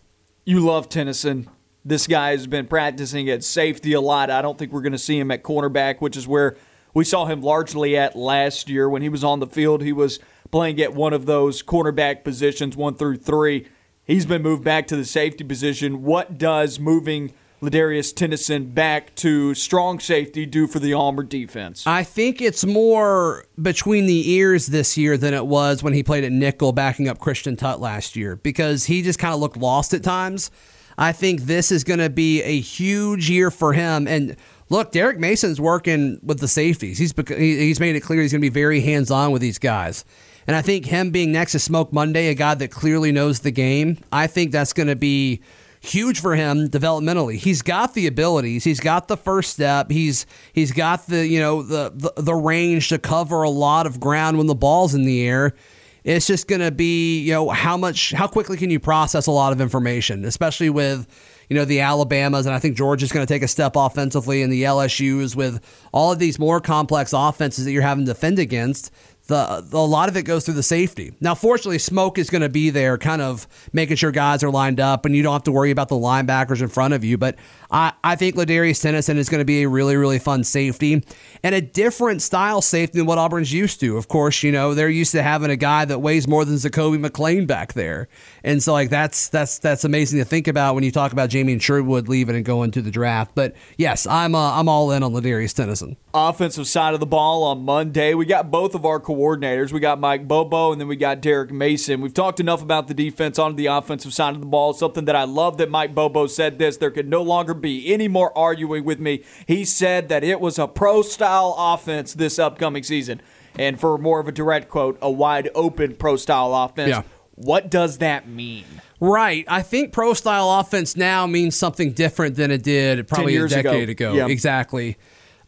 You 0.45 0.61
love 0.61 0.89
Tennison. 0.89 1.49
This 1.85 2.07
guy 2.07 2.31
has 2.31 2.47
been 2.47 2.67
practicing 2.67 3.29
at 3.29 3.45
safety 3.45 3.93
a 3.93 4.01
lot. 4.01 4.31
I 4.31 4.43
don't 4.43 4.59
think 4.59 4.73
we're 4.73 4.83
going 4.83 4.93
to 4.93 4.99
see 4.99 5.19
him 5.19 5.31
at 5.31 5.43
cornerback, 5.43 6.01
which 6.01 6.17
is 6.17 6.27
where 6.27 6.57
we 6.95 7.05
saw 7.05 7.27
him 7.27 7.43
largely 7.43 7.97
at 7.97 8.17
last 8.17 8.69
year. 8.69 8.89
When 8.89 9.03
he 9.03 9.09
was 9.11 9.23
on 9.23 9.41
the 9.41 9.47
field, 9.47 9.83
he 9.83 9.93
was 9.93 10.19
playing 10.51 10.81
at 10.81 10.95
one 10.95 11.13
of 11.13 11.27
those 11.27 11.63
cornerback 11.63 12.25
positions, 12.25 12.77
one 12.77 12.95
through 12.95 13.17
three. 13.17 13.67
He's 14.05 14.27
been 14.27 14.43
moved 14.43 14.65
back 14.65 14.87
to 14.89 14.97
the 14.97 15.05
safety 15.05 15.45
position. 15.45 16.03
What 16.03 16.39
does 16.39 16.81
moving 16.81 17.35
Ladarius 17.61 18.15
Tennison 18.15 18.73
back 18.73 19.15
to 19.17 19.53
strong 19.55 19.99
safety 19.99 20.47
do 20.47 20.67
for 20.67 20.79
the 20.79 20.95
Auburn 20.95 21.27
defense? 21.27 21.87
I 21.87 22.05
think 22.05 22.41
it's 22.41 22.65
more 22.65 23.45
between 23.61 24.07
the 24.07 24.31
ears 24.31 24.69
this 24.69 24.97
year 24.97 25.17
than 25.17 25.35
it 25.35 25.47
was 25.47 25.83
when 25.83 25.93
he 25.93 26.03
played 26.03 26.25
at 26.25 26.33
nickel 26.33 26.73
backing 26.73 27.09
up 27.09 27.19
Christian 27.19 27.57
Tutt 27.57 27.81
last 27.81 28.17
year 28.17 28.37
because 28.37 28.85
he 28.87 29.03
just 29.03 29.19
kind 29.19 29.35
of 29.35 29.41
looked 29.41 29.57
lost 29.57 29.93
at 29.93 30.03
times. 30.03 30.51
I 30.97 31.13
think 31.13 31.43
this 31.43 31.71
is 31.71 31.85
going 31.85 32.01
to 32.01 32.11
be 32.11 32.43
a 32.43 32.61
huge 32.61 33.31
year 33.31 33.51
for 33.51 33.73
him. 33.73 34.09
And 34.09 34.37
look, 34.69 34.91
Derek 34.93 35.19
Mason's 35.19 35.61
working 35.61 36.19
with 36.23 36.41
the 36.41 36.49
safeties. 36.49 36.99
He's 36.99 37.15
he's 37.29 37.79
made 37.81 37.95
it 37.95 38.01
clear 38.01 38.23
he's 38.23 38.33
going 38.33 38.41
to 38.41 38.51
be 38.51 38.53
very 38.53 38.81
hands 38.81 39.11
on 39.11 39.31
with 39.31 39.43
these 39.43 39.59
guys. 39.59 40.05
And 40.49 40.57
I 40.57 40.63
think 40.63 40.87
him 40.87 41.11
being 41.11 41.31
next 41.31 41.53
to 41.53 41.59
Smoke 41.59 41.93
Monday, 41.93 42.29
a 42.29 42.35
guy 42.35 42.55
that 42.55 42.71
clearly 42.71 43.13
knows 43.13 43.41
the 43.41 43.51
game, 43.51 43.99
I 44.11 44.27
think 44.27 44.51
that's 44.51 44.73
going 44.73 44.87
to 44.87 44.97
be 44.97 45.43
huge 45.83 46.21
for 46.21 46.35
him 46.35 46.69
developmentally. 46.69 47.37
He's 47.37 47.61
got 47.61 47.93
the 47.93 48.07
abilities. 48.07 48.65
He's 48.65 48.81
got 48.81 49.09
the 49.09 49.17
first 49.19 49.53
step. 49.53 49.91
He's 49.91 50.25
he's 50.55 50.73
got 50.73 51.07
the 51.07 51.27
you 51.27 51.39
know 51.39 51.63
the 51.63 51.93
the, 51.95 52.23
the 52.23 52.35
range 52.35 52.89
to 52.89 52.99
cover 52.99 53.43
a 53.43 53.51
lot 53.51 53.87
of 53.87 54.01
ground 54.01 54.39
when 54.39 54.47
the 54.47 54.55
ball's 54.55 54.95
in 54.95 55.05
the 55.05 55.21
air. 55.27 55.55
It's 56.03 56.27
just 56.27 56.49
going 56.49 56.63
to 56.63 56.71
be 56.71 57.21
you 57.21 57.33
know 57.33 57.51
how 57.51 57.77
much 57.77 58.13
how 58.13 58.27
quickly 58.27 58.57
can 58.57 58.71
you 58.71 58.81
process 58.81 59.27
a 59.27 59.31
lot 59.31 59.53
of 59.53 59.61
information, 59.61 60.25
especially 60.25 60.71
with 60.71 61.07
you 61.51 61.57
know 61.57 61.67
the 61.67 61.81
Alabamas 61.81 62.47
and 62.47 62.55
I 62.55 62.59
think 62.59 62.75
Georgia's 62.75 63.13
going 63.13 63.27
to 63.27 63.33
take 63.33 63.43
a 63.43 63.49
step 63.49 63.73
offensively 63.77 64.43
and 64.43 64.51
the 64.51 64.63
LSU's 64.63 65.37
with 65.37 65.63
all 65.93 66.11
of 66.11 66.19
these 66.19 66.39
more 66.39 66.59
complex 66.61 67.13
offenses 67.13 67.67
that 67.67 67.73
you're 67.73 67.83
having 67.83 68.07
to 68.07 68.13
defend 68.15 68.39
against 68.39 68.91
the, 69.29 69.65
the, 69.69 69.77
a 69.77 69.79
lot 69.79 70.09
of 70.09 70.17
it 70.17 70.23
goes 70.23 70.45
through 70.45 70.55
the 70.55 70.63
safety. 70.63 71.13
Now, 71.21 71.35
fortunately, 71.35 71.79
Smoke 71.79 72.19
is 72.19 72.31
going 72.31 72.43
to 72.43 72.49
be 72.49 72.71
there, 72.71 72.97
kind 72.97 73.23
of 73.23 73.47
making 73.73 73.97
sure 73.97 74.11
guys 74.11 74.43
are 74.43 74.51
lined 74.51 74.81
up, 74.81 75.05
and 75.05 75.15
you 75.15 75.23
don't 75.23 75.35
have 75.35 75.45
to 75.45 75.53
worry 75.53 75.71
about 75.71 75.89
the 75.89 75.97
linebackers 75.97 76.63
in 76.63 76.69
front 76.69 76.95
of 76.95 77.05
you. 77.05 77.19
But 77.19 77.37
I, 77.71 77.93
I 78.03 78.17
think 78.17 78.37
Ladarius 78.37 78.83
Tennison 78.83 79.17
is 79.17 79.29
going 79.29 79.41
to 79.41 79.45
be 79.45 79.63
a 79.63 79.69
really, 79.69 79.97
really 79.97 80.19
fun 80.19 80.45
safety 80.45 81.05
and 81.43 81.55
a 81.55 81.61
different 81.61 82.23
style 82.23 82.63
safety 82.63 82.99
than 82.99 83.07
what 83.07 83.19
Auburn's 83.19 83.53
used 83.53 83.81
to. 83.81 83.99
Of 83.99 84.09
course, 84.09 84.43
you 84.43 84.51
know 84.51 84.73
they're 84.73 84.89
used 84.89 85.13
to 85.13 85.23
having 85.23 85.51
a 85.51 85.57
guy 85.57 85.85
that 85.85 85.99
weighs 85.99 86.27
more 86.27 86.47
than 86.47 86.55
Zakoby 86.55 87.05
McClain 87.05 87.47
back 87.47 87.75
there, 87.75 88.09
and 88.43 88.63
so 88.63 88.73
like 88.73 88.89
that's 88.89 89.29
that's 89.29 89.59
that's 89.59 89.85
amazing 89.85 90.19
to 90.21 90.25
think 90.25 90.49
about 90.49 90.75
when 90.75 90.85
you 90.85 90.91
talk 90.91 91.13
about 91.13 91.29
Jamien 91.29 91.61
Sherwood 91.61 92.09
leaving 92.09 92.35
and 92.35 92.45
going 92.45 92.71
to 92.71 92.81
the 92.81 92.91
draft. 92.91 93.35
But 93.35 93.55
yes, 93.77 94.07
I'm 94.07 94.35
uh, 94.35 94.59
I'm 94.59 94.69
all 94.69 94.91
in 94.91 95.03
on 95.03 95.13
Ladarius 95.13 95.53
Tennison. 95.53 95.97
Offensive 96.15 96.67
side 96.67 96.95
of 96.95 97.01
the 97.01 97.07
ball 97.07 97.45
on 97.45 97.65
Monday, 97.65 98.15
we 98.15 98.25
got 98.25 98.51
both 98.51 98.75
of 98.75 98.87
our 98.87 98.99
coordinators. 99.19 99.73
We 99.73 99.81
got 99.81 99.99
Mike 99.99 100.29
Bobo 100.29 100.73
and 100.73 100.81
then 100.81 100.89
we 100.89 100.97
got 100.97 101.21
Derek 101.21 101.51
Mason. 101.51 102.01
We've 102.01 102.15
talked 102.15 102.39
enough 102.41 102.63
about 102.63 102.87
the 102.87 102.95
defense 102.95 103.39
on 103.39 103.57
the 103.57 103.67
offensive 103.67 104.15
side 104.15 104.35
of 104.35 104.41
the 104.41 104.47
ball. 104.47 104.73
Something 104.73 105.07
that 105.07 105.17
I 105.17 105.25
love 105.25 105.59
that 105.59 105.71
Mike 105.71 105.95
Bobo 105.95 106.27
said 106.27 106.59
this. 106.59 106.77
There 106.77 106.91
could 106.91 107.09
no 107.09 107.23
longer 107.23 107.55
be 107.55 107.93
any 107.93 108.09
more 108.09 108.37
arguing 108.37 108.85
with 108.85 109.01
me. 109.01 109.25
He 109.47 109.65
said 109.65 110.09
that 110.09 110.23
it 110.23 110.41
was 110.41 110.59
a 110.59 110.69
pro 110.69 111.03
style 111.03 111.55
offense 111.59 112.15
this 112.15 112.39
upcoming 112.39 112.83
season. 112.85 113.21
And 113.59 113.81
for 113.81 113.99
more 113.99 114.21
of 114.21 114.29
a 114.29 114.33
direct 114.33 114.69
quote, 114.69 114.99
a 115.03 115.11
wide 115.11 115.51
open 115.55 115.97
pro 115.97 116.17
style 116.17 116.55
offense. 116.55 116.91
Yeah. 116.91 117.03
What 117.35 117.71
does 117.71 117.99
that 117.99 118.29
mean? 118.29 118.65
Right. 119.01 119.45
I 119.49 119.63
think 119.63 119.93
pro 119.93 120.15
style 120.15 120.51
offense 120.51 120.97
now 120.97 121.27
means 121.27 121.57
something 121.57 121.93
different 121.93 122.37
than 122.37 122.51
it 122.51 122.63
did 122.63 123.07
probably 123.07 123.33
a 123.33 123.39
years 123.39 123.53
ago. 123.53 123.71
decade 123.71 123.89
ago. 123.91 124.13
Yeah. 124.13 124.27
Exactly. 124.27 124.97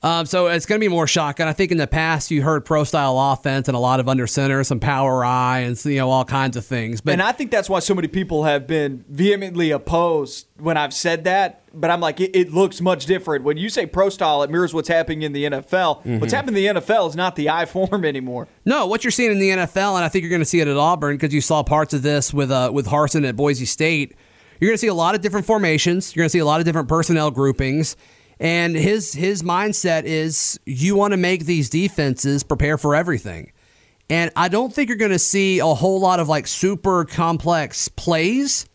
Um, 0.03 0.25
so 0.25 0.47
it's 0.47 0.65
going 0.65 0.81
to 0.81 0.85
be 0.85 0.89
more 0.89 1.07
shotgun. 1.07 1.47
I 1.47 1.53
think 1.53 1.73
in 1.73 1.79
the 1.79 1.87
past 1.87 2.31
you 2.31 2.43
heard 2.43 2.65
pro 2.65 2.85
style 2.85 3.19
offense 3.19 3.69
and 3.69 3.77
a 3.77 3.81
lot 3.81 4.01
of 4.01 4.09
under 4.09 4.27
center, 4.27 4.65
some 4.65 4.81
power 4.81 5.23
eye, 5.25 5.61
and 5.61 5.85
you 5.85 5.97
know 5.97 6.09
all 6.09 6.25
kinds 6.25 6.57
of 6.57 6.65
things. 6.65 7.03
But 7.03 7.13
and 7.13 7.23
I 7.23 7.33
think 7.33 7.51
that's 7.51 7.69
why 7.69 7.81
so 7.81 7.95
many 7.95 8.09
people 8.09 8.45
have 8.45 8.67
been 8.67 9.05
vehemently 9.09 9.71
opposed 9.71 10.47
when 10.57 10.79
I've 10.79 10.95
said 10.95 11.25
that. 11.25 11.63
But 11.73 11.91
I'm 11.91 12.01
like, 12.01 12.19
it, 12.19 12.35
it 12.35 12.53
looks 12.53 12.81
much 12.81 13.05
different. 13.05 13.45
When 13.45 13.59
you 13.59 13.69
say 13.69 13.85
pro 13.85 14.09
style, 14.09 14.43
it 14.43 14.51
mirrors 14.51 14.73
what's 14.73 14.89
happening 14.89 15.23
in 15.23 15.33
the 15.33 15.45
NFL. 15.45 15.99
Mm-hmm. 15.99 16.19
What's 16.19 16.33
happening 16.33 16.65
in 16.65 16.75
the 16.75 16.81
NFL 16.81 17.11
is 17.11 17.15
not 17.15 17.37
the 17.37 17.51
I 17.51 17.65
form 17.67 18.05
anymore. 18.05 18.49
No, 18.65 18.87
what 18.87 19.05
you're 19.05 19.11
seeing 19.11 19.33
in 19.33 19.39
the 19.39 19.51
NFL, 19.51 19.97
and 19.97 20.05
I 20.05 20.09
think 20.09 20.23
you're 20.23 20.31
going 20.31 20.41
to 20.41 20.47
see 20.47 20.61
it 20.61 20.69
at 20.69 20.79
Auburn 20.79 21.17
because 21.17 21.35
you 21.35 21.43
saw 21.43 21.63
parts 21.63 21.93
of 21.93 22.01
this 22.01 22.33
with 22.33 22.51
uh, 22.51 22.71
with 22.73 22.87
Harsin 22.87 23.29
at 23.29 23.37
Boise 23.37 23.67
State. 23.67 24.15
You're 24.61 24.69
going 24.69 24.77
to 24.77 24.79
see 24.79 24.89
a 24.89 24.95
lot 24.95 25.15
of 25.15 25.21
different 25.21 25.47
formations. 25.47 26.15
You're 26.17 26.23
going 26.23 26.29
to 26.29 26.33
see 26.33 26.39
a 26.39 26.45
lot 26.45 26.61
of 26.61 26.67
different 26.67 26.89
personnel 26.89 27.31
groupings, 27.31 27.97
and 28.41 28.74
his 28.74 29.12
his 29.12 29.43
mindset 29.43 30.05
is 30.05 30.59
you 30.66 30.97
want 30.97 31.12
to 31.12 31.16
make 31.16 31.45
these 31.45 31.70
defenses 31.70 32.43
prepare 32.43 32.78
for 32.78 32.97
everything. 32.97 33.53
And 34.09 34.32
I 34.34 34.49
don't 34.49 34.74
think 34.74 34.88
you're 34.88 34.99
going 34.99 35.12
to 35.12 35.20
see 35.20 35.61
a 35.61 35.66
whole 35.66 36.01
lot 36.01 36.18
of 36.18 36.28
like 36.28 36.49
super 36.49 37.05
complex 37.05 37.86
plays 37.86 38.66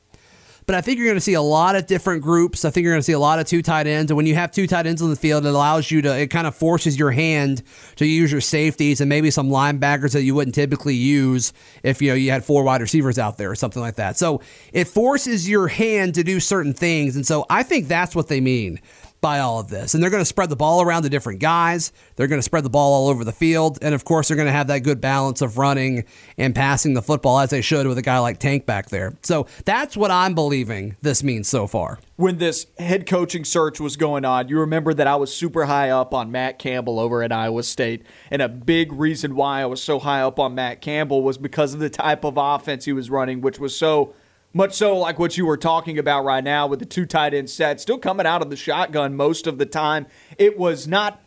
but 0.66 0.76
I 0.76 0.82
think 0.82 0.97
you're 0.97 1.05
going 1.05 1.18
to 1.18 1.22
see 1.22 1.36
a 1.36 1.41
lot 1.41 1.76
of 1.76 1.86
different 1.86 2.24
groups. 2.24 2.66
I 2.66 2.72
think 2.72 2.84
you're 2.84 2.93
going 2.93 3.01
to 3.01 3.05
see 3.05 3.13
a 3.13 3.20
lot 3.20 3.39
of 3.39 3.45
two 3.45 3.61
tight 3.61 3.86
ends. 3.86 4.09
And 4.09 4.18
when 4.18 4.26
you 4.26 4.36
have 4.36 4.51
two 4.51 4.66
tight 4.66 4.88
ends 4.88 5.01
on 5.01 5.11
the 5.11 5.16
field, 5.16 5.45
it 5.45 5.49
allows 5.49 5.91
you 5.91 6.01
to, 6.01 6.20
it 6.20 6.28
kind 6.28 6.47
of 6.47 6.55
forces 6.55 6.97
your 6.97 7.11
hand 7.11 7.61
to 7.97 8.05
use 8.05 8.32
your 8.32 8.41
safeties 8.41 8.99
and 8.99 9.07
maybe 9.07 9.30
some 9.30 9.49
linebackers 9.49 10.13
that 10.13 10.24
you 10.24 10.34
wouldn't 10.34 10.55
typically 10.55 10.95
use 10.95 11.53
if, 11.84 12.01
you 12.01 12.09
know, 12.09 12.16
you 12.16 12.32
had 12.32 12.43
four 12.43 12.63
wide 12.63 12.82
receivers 12.82 13.20
out 13.20 13.38
there 13.38 13.51
or 13.51 13.55
something 13.55 13.82
like 13.82 13.95
that. 13.95 14.18
So 14.18 14.41
it 14.74 14.86
forces 14.86 15.47
your 15.47 15.68
hand 15.68 16.16
to 16.16 16.24
do 16.24 16.39
certain 16.39 16.74
things. 16.74 17.16
And 17.16 17.28
so 17.28 17.45
I 17.49 17.61
think 17.61 17.88
that's 17.88 18.16
what 18.16 18.28
they 18.28 18.41
mean 18.41 18.80
by 19.26 19.40
all 19.40 19.58
of 19.58 19.70
this. 19.70 19.96
And 19.96 20.04
they're 20.04 20.12
going 20.12 20.22
to 20.22 20.26
spread 20.26 20.50
the 20.50 20.56
ball 20.56 20.84
around 20.84 21.02
to 21.02 21.10
different 21.10 21.40
guys. 21.40 21.92
They're 22.16 22.28
going 22.28 22.38
to 22.38 22.44
spread 22.44 22.64
the 22.64 22.70
ball 22.70 22.94
all 22.94 23.08
over 23.08 23.24
the 23.24 23.32
field. 23.32 23.80
And 23.82 23.96
of 23.96 24.06
course, 24.06 24.28
they're 24.28 24.38
going 24.38 24.46
to 24.46 24.52
have 24.52 24.68
that 24.68 24.84
good 24.84 25.02
balance 25.02 25.42
of 25.42 25.58
running 25.58 26.04
and 26.38 26.54
passing 26.54 26.94
the 26.94 27.02
football 27.02 27.40
as 27.40 27.50
they 27.50 27.62
should 27.62 27.88
with 27.88 27.98
a 27.98 28.04
guy 28.04 28.20
like 28.20 28.38
Tank 28.38 28.68
back 28.68 28.90
there. 28.90 29.18
So 29.24 29.48
that's 29.66 29.98
what 29.98 30.12
I'm 30.12 30.36
believing 30.36 30.96
this 31.02 31.24
means 31.24 31.48
so 31.48 31.66
far. 31.66 31.98
When 32.18 32.38
this 32.38 32.68
head 32.78 33.08
coaching 33.08 33.46
search 33.46 33.80
was 33.80 33.98
going 33.98 34.26
on, 34.26 34.48
you 34.48 34.60
remember 34.60 34.94
that 34.94 35.08
I 35.08 35.16
was 35.16 35.34
super 35.34 35.66
high 35.66 35.90
up 35.90 36.14
on 36.14 36.32
Matt 36.32 36.60
Campbell 36.60 37.00
over 37.00 37.24
at 37.24 37.32
Iowa 37.32 37.64
State. 37.64 38.06
And 38.30 38.44
a 38.44 38.48
big 38.48 38.94
reason 38.94 39.36
why 39.36 39.62
I 39.62 39.66
was 39.66 39.82
so 39.82 39.98
high 39.98 40.22
up 40.22 40.38
on 40.38 40.54
Matt 40.54 40.82
Campbell 40.82 41.24
was 41.24 41.40
because 41.40 41.74
of 41.74 41.80
the 41.80 41.90
type 41.90 42.24
of 42.24 42.36
offense 42.38 42.86
he 42.86 42.94
was 42.94 43.10
running, 43.10 43.42
which 43.42 43.58
was 43.58 43.76
so 43.76 44.14
much 44.56 44.74
so 44.74 44.97
like 44.97 45.20
what 45.20 45.38
you 45.38 45.45
were 45.45 45.58
talking 45.58 45.99
about 45.99 46.24
right 46.24 46.43
now 46.43 46.66
with 46.66 46.80
the 46.80 46.86
two 46.86 47.06
tight 47.06 47.34
end 47.34 47.49
set, 47.49 47.82
still 47.82 47.97
coming 47.97 48.26
out 48.26 48.41
of 48.41 48.49
the 48.49 48.56
shotgun 48.56 49.14
most 49.14 49.47
of 49.47 49.58
the 49.58 49.66
time. 49.66 50.08
It 50.38 50.58
was 50.58 50.88
not 50.88 51.22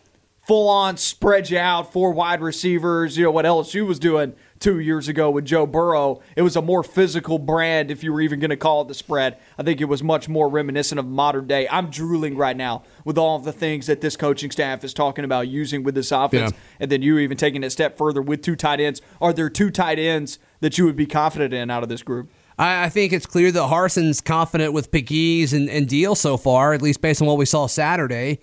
full 0.47 0.67
on 0.67 0.97
spread 0.97 1.51
you 1.51 1.59
out 1.59 1.93
four 1.93 2.11
wide 2.11 2.41
receivers, 2.41 3.19
you 3.19 3.25
know 3.25 3.31
what 3.31 3.45
LSU 3.45 3.87
was 3.87 3.99
doing 3.99 4.33
two 4.61 4.81
years 4.81 5.09
ago 5.09 5.31
with 5.31 5.45
Joe 5.45 5.67
Burrow. 5.67 6.23
It 6.37 6.43
was 6.43 6.57
a 6.57 6.63
more 6.63 6.83
physical 6.83 7.39
brand, 7.39 7.91
if 7.91 8.03
you 8.03 8.15
were 8.15 8.23
even 8.23 8.41
going 8.41 8.49
to 8.49 8.57
call 8.57 8.81
it 8.81 8.89
the 8.89 8.95
spread. 8.95 9.37
I 9.59 9.63
think 9.63 9.83
it 9.83 9.85
was 9.85 10.03
much 10.03 10.27
more 10.27 10.49
reminiscent 10.49 10.99
of 10.99 11.07
modern 11.07 11.47
day. 11.47 11.69
I'm 11.71 11.91
drooling 11.91 12.35
right 12.35 12.57
now 12.57 12.83
with 13.05 13.19
all 13.19 13.37
of 13.37 13.45
the 13.45 13.53
things 13.53 13.89
that 13.89 14.01
this 14.01 14.17
coaching 14.17 14.51
staff 14.51 14.83
is 14.85 14.95
talking 14.95 15.27
about 15.27 15.49
using 15.49 15.83
with 15.83 15.95
this 15.95 16.11
offense. 16.11 16.53
Yeah. 16.53 16.59
And 16.81 16.91
then 16.91 17.03
you 17.03 17.19
even 17.19 17.37
taking 17.37 17.63
it 17.63 17.67
a 17.67 17.71
step 17.71 17.99
further 17.99 18.23
with 18.23 18.41
two 18.41 18.57
tight 18.57 18.81
ends. 18.81 19.03
Are 19.21 19.35
there 19.35 19.51
two 19.51 19.71
tight 19.71 19.99
ends 19.99 20.39
that 20.61 20.79
you 20.79 20.87
would 20.87 20.97
be 20.97 21.07
confident 21.07 21.53
in 21.53 21.71
out 21.71 21.83
of 21.83 21.91
this 21.91 22.03
group? 22.03 22.31
I, 22.59 22.85
I 22.85 22.89
think 22.89 23.13
it's 23.13 23.27
clear 23.27 23.53
that 23.53 23.71
Harsin's 23.71 24.21
confident 24.21 24.73
with 24.73 24.91
Pegues 24.91 25.53
and, 25.53 25.69
and 25.71 25.89
Deal 25.89 26.15
so 26.15 26.37
far, 26.37 26.73
at 26.73 26.83
least 26.83 27.01
based 27.01 27.23
on 27.23 27.29
what 27.29 27.39
we 27.39 27.45
saw 27.45 27.67
Saturday. 27.67 28.41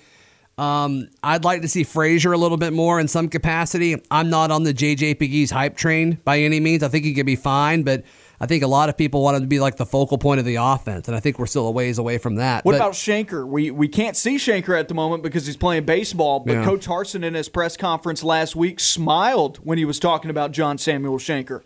Um, 0.58 1.10
I'd 1.22 1.44
like 1.44 1.62
to 1.64 1.68
see 1.68 1.84
Frazier 1.84 2.32
a 2.32 2.38
little 2.38 2.58
bit 2.58 2.72
more 2.72 3.00
in 3.00 3.10
some 3.10 3.28
capacity. 3.28 4.02
I'm 4.10 4.30
not 4.30 4.52
on 4.52 4.64
the 4.64 4.74
JJ 4.74 5.20
Pegues 5.20 5.52
hype 5.52 5.76
train 5.76 6.20
by 6.24 6.40
any 6.40 6.62
means. 6.62 6.82
I 6.82 6.88
think 6.88 7.04
he 7.04 7.14
could 7.14 7.26
be 7.26 7.36
fine, 7.36 7.84
but 7.84 8.04
I 8.40 8.46
think 8.46 8.64
a 8.64 8.68
lot 8.68 8.88
of 8.88 8.98
people 8.98 9.22
want 9.22 9.36
him 9.36 9.44
to 9.44 9.48
be 9.48 9.60
like 9.60 9.76
the 9.76 9.86
focal 9.86 10.18
point 10.18 10.40
of 10.40 10.46
the 10.46 10.56
offense, 10.56 11.08
and 11.08 11.16
I 11.16 11.20
think 11.20 11.40
we're 11.40 11.46
still 11.46 11.68
a 11.68 11.72
ways 11.72 11.98
away 11.98 12.18
from 12.18 12.36
that. 12.36 12.64
What 12.64 12.74
But- 12.74 12.78
about 12.78 12.94
Shanker? 12.94 13.46
We 13.46 13.70
we 13.72 13.90
can't 13.90 14.16
see 14.16 14.38
Shanker 14.38 14.80
at 14.80 14.88
the 14.88 14.94
moment 14.94 15.24
because 15.24 15.46
he's 15.46 15.58
playing 15.58 15.84
baseball. 15.86 16.40
But 16.40 16.54
Yeah. 16.54 16.64
Coach 16.66 16.88
Harsin 16.88 17.26
in 17.26 17.34
his 17.34 17.50
press 17.50 17.76
conference 17.76 18.24
last 18.24 18.56
week 18.56 18.80
smiled 18.80 19.58
when 19.58 19.78
he 19.78 19.84
was 19.86 20.00
talking 20.00 20.30
about 20.30 20.52
John 20.52 20.78
Samuel 20.78 21.18
Shanker. 21.18 21.64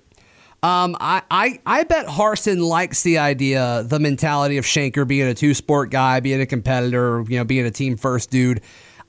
Um, 0.62 0.98
I, 1.00 1.22
I, 1.32 1.60
I 1.66 1.84
bet 1.84 2.08
Harsin 2.08 2.62
likes 2.62 3.04
the 3.04 3.18
idea, 3.18 3.84
the 3.88 4.00
mentality 4.00 4.58
of 4.58 4.66
Shanker 4.66 5.08
being 5.08 5.28
a 5.28 5.34
two 5.34 5.54
sport 5.54 5.90
guy, 5.90 6.20
being 6.20 6.42
a 6.42 6.46
competitor, 6.46 7.24
you 7.30 7.38
know, 7.38 7.46
being 7.46 7.66
a 7.66 7.72
team 7.72 7.96
first 7.96 8.30
dude. 8.30 8.62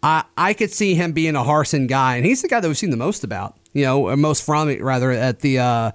I, 0.02 0.24
I 0.36 0.54
could 0.54 0.70
see 0.70 0.94
him 0.94 1.12
being 1.12 1.34
a 1.34 1.40
Harsin 1.40 1.88
guy, 1.88 2.16
and 2.16 2.24
he's 2.24 2.42
the 2.42 2.48
guy 2.48 2.60
that 2.60 2.68
we've 2.68 2.78
seen 2.78 2.90
the 2.90 2.96
most 2.96 3.24
about, 3.24 3.56
you 3.72 3.84
know, 3.84 4.08
or 4.08 4.16
most 4.16 4.44
from 4.44 4.68
it 4.70 4.82
rather 4.82 5.10
at 5.10 5.40
the 5.40 5.58
uh, 5.58 5.90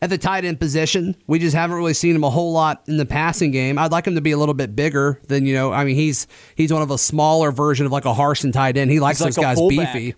at 0.00 0.08
the 0.08 0.18
tight 0.18 0.44
end 0.44 0.58
position. 0.58 1.16
We 1.26 1.38
just 1.38 1.54
haven't 1.54 1.76
really 1.76 1.94
seen 1.94 2.14
him 2.14 2.24
a 2.24 2.30
whole 2.30 2.52
lot 2.52 2.82
in 2.86 2.96
the 2.96 3.04
passing 3.04 3.50
game. 3.50 3.78
I'd 3.78 3.92
like 3.92 4.06
him 4.06 4.14
to 4.14 4.20
be 4.20 4.30
a 4.30 4.38
little 4.38 4.54
bit 4.54 4.74
bigger 4.74 5.20
than 5.28 5.46
you 5.46 5.54
know. 5.54 5.72
I 5.72 5.84
mean, 5.84 5.96
he's 5.96 6.26
he's 6.54 6.72
one 6.72 6.82
of 6.82 6.90
a 6.90 6.98
smaller 6.98 7.50
version 7.52 7.86
of 7.86 7.92
like 7.92 8.04
a 8.04 8.14
Harsin 8.14 8.52
tight 8.52 8.76
end. 8.76 8.90
He 8.90 9.00
likes 9.00 9.18
He's 9.18 9.34
those 9.34 9.38
a 9.38 9.40
guys 9.40 9.58
beefy. 9.68 10.14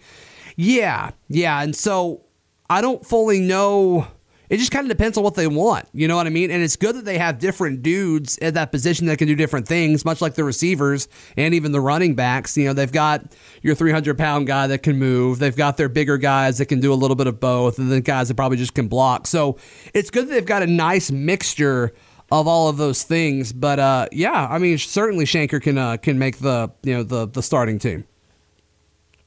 Yeah, 0.57 1.11
yeah, 1.29 1.63
and 1.63 1.75
so 1.75 2.23
I 2.71 2.81
don't 2.81 3.05
fully 3.05 3.41
know. 3.41 4.07
It 4.55 4.59
just 4.59 4.71
kind 4.71 4.85
of 4.85 4.89
depends 4.89 5.19
on 5.19 5.25
what 5.25 5.35
they 5.35 5.49
want. 5.49 5.89
You 5.93 6.07
know 6.07 6.15
what 6.15 6.29
I 6.29 6.31
mean? 6.31 6.53
And 6.53 6.63
it's 6.63 6.77
good 6.77 6.95
that 6.95 7.05
they 7.05 7.19
have 7.19 7.41
different 7.41 7.83
dudes 7.83 8.39
at 8.39 8.55
that 8.55 8.71
position 8.71 9.09
that 9.09 9.19
can 9.19 9.27
do 9.27 9.35
different 9.35 9.67
things, 9.67 10.05
much 10.05 10.21
like 10.21 10.37
the 10.37 10.45
receivers 10.45 11.09
and 11.37 11.55
even 11.55 11.73
the 11.73 11.81
running 11.81 12.15
backs. 12.15 12.57
You 12.57 12.67
know, 12.67 12.73
they've 12.73 12.93
got 12.93 13.35
your 13.63 13.75
300 13.75 14.17
pound 14.17 14.47
guy 14.47 14.69
that 14.69 14.85
can 14.85 14.97
move. 14.97 15.41
They've 15.41 15.57
got 15.57 15.77
their 15.77 15.89
bigger 15.89 16.19
guys 16.19 16.59
that 16.59 16.67
can 16.67 16.79
do 16.79 16.93
a 16.93 16.95
little 16.95 17.17
bit 17.17 17.27
of 17.27 17.41
both, 17.41 17.81
and 17.81 17.91
then 17.91 18.03
guys 18.03 18.29
that 18.29 18.35
probably 18.35 18.57
just 18.57 18.77
can 18.77 18.87
block. 18.87 19.27
So 19.27 19.59
it's 19.93 20.09
good 20.09 20.29
that 20.29 20.35
they've 20.35 20.47
got 20.47 20.63
a 20.63 20.69
nice 20.69 21.11
mixture 21.11 21.93
of 22.31 22.47
all 22.47 22.69
of 22.69 22.77
those 22.77 23.03
things. 23.03 23.53
But 23.53 23.81
uh, 23.81 24.07
yeah, 24.13 24.47
I 24.49 24.59
mean, 24.59 24.79
certainly 24.79 25.25
Shanker 25.25 25.61
can 25.61 25.79
uh, 25.79 25.97
can 25.97 26.17
make 26.17 26.39
the 26.39 26.71
you 26.85 26.95
know 26.95 27.03
the 27.03 27.27
the 27.27 27.43
starting 27.43 27.81
team. 27.81 28.05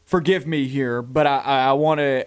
Forgive 0.05 0.47
me 0.47 0.69
here, 0.69 1.01
but 1.01 1.27
I, 1.27 1.39
I, 1.39 1.59
I 1.65 1.73
want 1.73 1.97
to. 1.97 2.25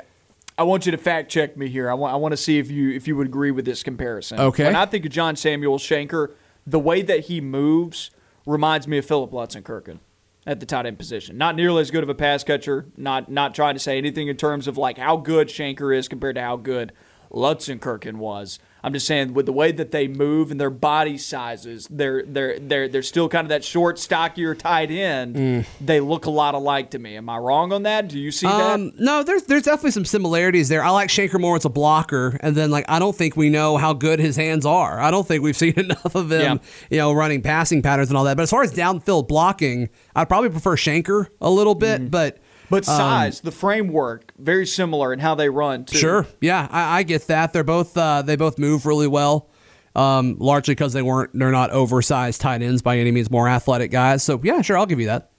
I 0.61 0.63
want 0.63 0.85
you 0.85 0.93
to 0.93 0.99
fact 0.99 1.31
check 1.31 1.57
me 1.57 1.71
here. 1.71 1.91
I 1.91 1.95
want, 1.95 2.13
I 2.13 2.17
want 2.17 2.33
to 2.33 2.37
see 2.37 2.59
if 2.59 2.71
you 2.71 2.91
if 2.91 3.09
you 3.09 3.17
would 3.17 3.27
agree 3.27 3.51
with 3.51 3.65
this 3.65 3.83
comparison. 3.83 4.39
Okay. 4.39 4.65
When 4.65 4.77
I 4.77 4.85
think 4.85 5.07
of 5.07 5.11
John 5.11 5.35
Samuel 5.35 5.79
Shanker, 5.79 6.35
the 6.67 6.79
way 6.79 7.01
that 7.01 7.21
he 7.21 7.41
moves 7.41 8.11
reminds 8.45 8.87
me 8.87 8.99
of 8.99 9.07
Philip 9.07 9.31
Lutzenkirchen 9.31 10.01
at 10.47 10.61
the 10.61 10.67
tight 10.67 10.85
end 10.85 10.99
position. 10.99 11.39
Not 11.39 11.57
nearly 11.57 11.81
as 11.81 11.91
good 11.91 12.03
of 12.03 12.11
a 12.11 12.15
pass 12.15 12.45
catcher. 12.45 12.85
Not 12.99 13.31
not 13.31 13.55
trying 13.55 13.73
to 13.75 13.81
say 13.81 13.97
anything 13.97 14.29
in 14.29 14.37
terms 14.37 14.67
of 14.67 14.77
like 14.77 14.99
how 14.99 15.17
good 15.17 15.49
Shanker 15.49 15.97
is 15.97 16.09
compared 16.09 16.35
to 16.35 16.43
how 16.43 16.57
good 16.57 16.93
Lutzenkirchen 17.33 18.17
was. 18.17 18.59
I'm 18.83 18.93
just 18.93 19.07
saying 19.07 19.35
with 19.35 19.47
the 19.47 19.53
way 19.53 19.73
that 19.73 19.91
they 19.91 20.09
move 20.09 20.51
and 20.51 20.61
their 20.61 20.71
body 20.71 21.19
sizes, 21.19 21.87
they're 21.91 22.23
they're 22.25 22.59
they're 22.59 22.89
they're 22.89 23.03
still 23.03 23.29
kind 23.29 23.45
of 23.45 23.49
that 23.51 23.63
short, 23.65 23.99
stockier 23.99 24.55
tight 24.55 24.91
end. 24.91 25.37
Mm. 25.37 25.67
They 25.81 26.01
look 26.01 26.27
a 26.27 26.31
lot 26.31 26.55
alike 26.55 26.91
to 26.91 26.99
me. 26.99 27.17
Am 27.17 27.29
I 27.29 27.39
wrong 27.39 27.73
on 27.73 27.83
that? 27.85 28.09
Do 28.09 28.19
you 28.19 28.31
see 28.31 28.47
Um, 28.47 28.87
that? 28.91 28.99
no, 29.01 29.23
there's 29.23 29.43
there's 29.45 29.63
definitely 29.65 29.91
some 29.93 30.05
similarities 30.05 30.69
there. 30.69 30.83
I 30.83 30.91
like 30.91 31.09
Shanker 31.11 31.41
more 31.41 31.57
as 31.57 31.65
a 31.65 31.69
blocker, 31.69 32.39
and 32.41 32.57
then 32.57 32.71
like 32.71 32.85
I 32.89 32.99
don't 32.99 33.15
think 33.17 33.37
we 33.37 33.51
know 33.51 33.77
how 33.77 33.93
good 33.93 34.19
his 34.19 34.37
hands 34.37 34.65
are. 34.65 35.01
I 35.01 35.11
don't 35.11 35.27
think 35.27 35.43
we've 35.43 35.57
seen 35.57 35.75
enough 35.79 36.15
of 36.15 36.31
him, 36.33 36.41
Yeah. 36.41 36.57
you 36.91 36.99
know, 36.99 37.13
running 37.13 37.43
passing 37.43 37.83
patterns 37.83 38.09
and 38.09 38.17
all 38.17 38.25
that. 38.25 38.37
But 38.37 38.45
as 38.45 38.51
far 38.51 38.63
as 38.63 38.73
downfield 38.73 39.29
blocking, 39.29 39.89
I'd 40.17 40.29
probably 40.29 40.51
prefer 40.51 40.77
Shanker 40.77 41.27
a 41.41 41.51
little 41.51 41.75
bit, 41.75 42.01
Mm-hmm. 42.01 42.09
but. 42.11 42.39
But 42.71 42.89
um, 42.89 42.97
size, 42.97 43.41
the 43.41 43.51
framework, 43.51 44.33
very 44.39 44.67
similar 44.67 45.13
in 45.13 45.19
how 45.19 45.35
they 45.35 45.49
run 45.49 45.85
too. 45.85 45.99
Sure, 45.99 46.27
yeah, 46.41 46.69
I, 46.71 46.99
I 46.99 47.03
get 47.03 47.27
that. 47.27 47.53
They're 47.53 47.65
both 47.65 47.97
uh, 47.97 48.23
they 48.23 48.37
both 48.37 48.59
move 48.59 48.87
really 48.87 49.09
well, 49.09 49.51
um, 49.97 50.37
largely 50.39 50.75
because 50.75 50.93
they 50.93 51.03
weren't 51.03 51.37
they're 51.37 51.51
not 51.51 51.71
oversized 51.71 52.41
tight 52.41 52.63
ends 52.63 52.81
by 52.81 52.99
any 52.99 53.11
means, 53.11 53.31
more 53.31 53.49
athletic 53.49 53.91
guys. 53.91 54.23
So 54.23 54.41
yeah, 54.43 54.63
sure, 54.63 54.79
I'll 54.79 54.87
give 54.87 55.01
you 55.01 55.07
that. 55.07 55.33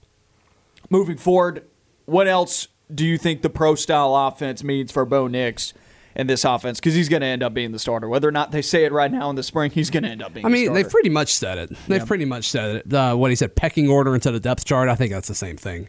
Moving 0.90 1.16
forward, 1.16 1.64
what 2.04 2.28
else 2.28 2.68
do 2.94 3.06
you 3.06 3.16
think 3.16 3.40
the 3.40 3.50
pro 3.50 3.74
style 3.74 4.14
offense 4.14 4.62
means 4.62 4.92
for 4.92 5.06
Bo 5.06 5.26
Nix 5.26 5.72
in 6.14 6.26
this 6.26 6.44
offense? 6.44 6.80
Because 6.80 6.92
he's 6.94 7.08
going 7.08 7.22
to 7.22 7.26
end 7.26 7.42
up 7.42 7.54
being 7.54 7.72
the 7.72 7.78
starter. 7.78 8.10
Whether 8.10 8.28
or 8.28 8.32
not 8.32 8.50
they 8.50 8.60
say 8.60 8.84
it 8.84 8.92
right 8.92 9.10
now 9.10 9.30
in 9.30 9.36
the 9.36 9.42
spring, 9.42 9.70
he's 9.70 9.88
going 9.88 10.02
to 10.02 10.10
end 10.10 10.22
up 10.22 10.34
being 10.34 10.44
I 10.44 10.50
mean, 10.50 10.74
they've 10.74 10.88
pretty 10.88 11.08
much 11.08 11.32
said 11.32 11.56
it. 11.56 11.76
They've 11.88 12.04
pretty 12.04 12.26
much 12.26 12.50
said 12.50 12.76
it. 12.76 12.92
Uh, 12.92 13.14
what 13.14 13.30
he 13.30 13.36
said, 13.36 13.56
pecking 13.56 13.88
order 13.88 14.14
instead 14.14 14.34
of 14.34 14.42
depth 14.42 14.66
chart. 14.66 14.90
I 14.90 14.94
think 14.96 15.12
that's 15.12 15.28
the 15.28 15.34
same 15.34 15.56
thing. 15.56 15.88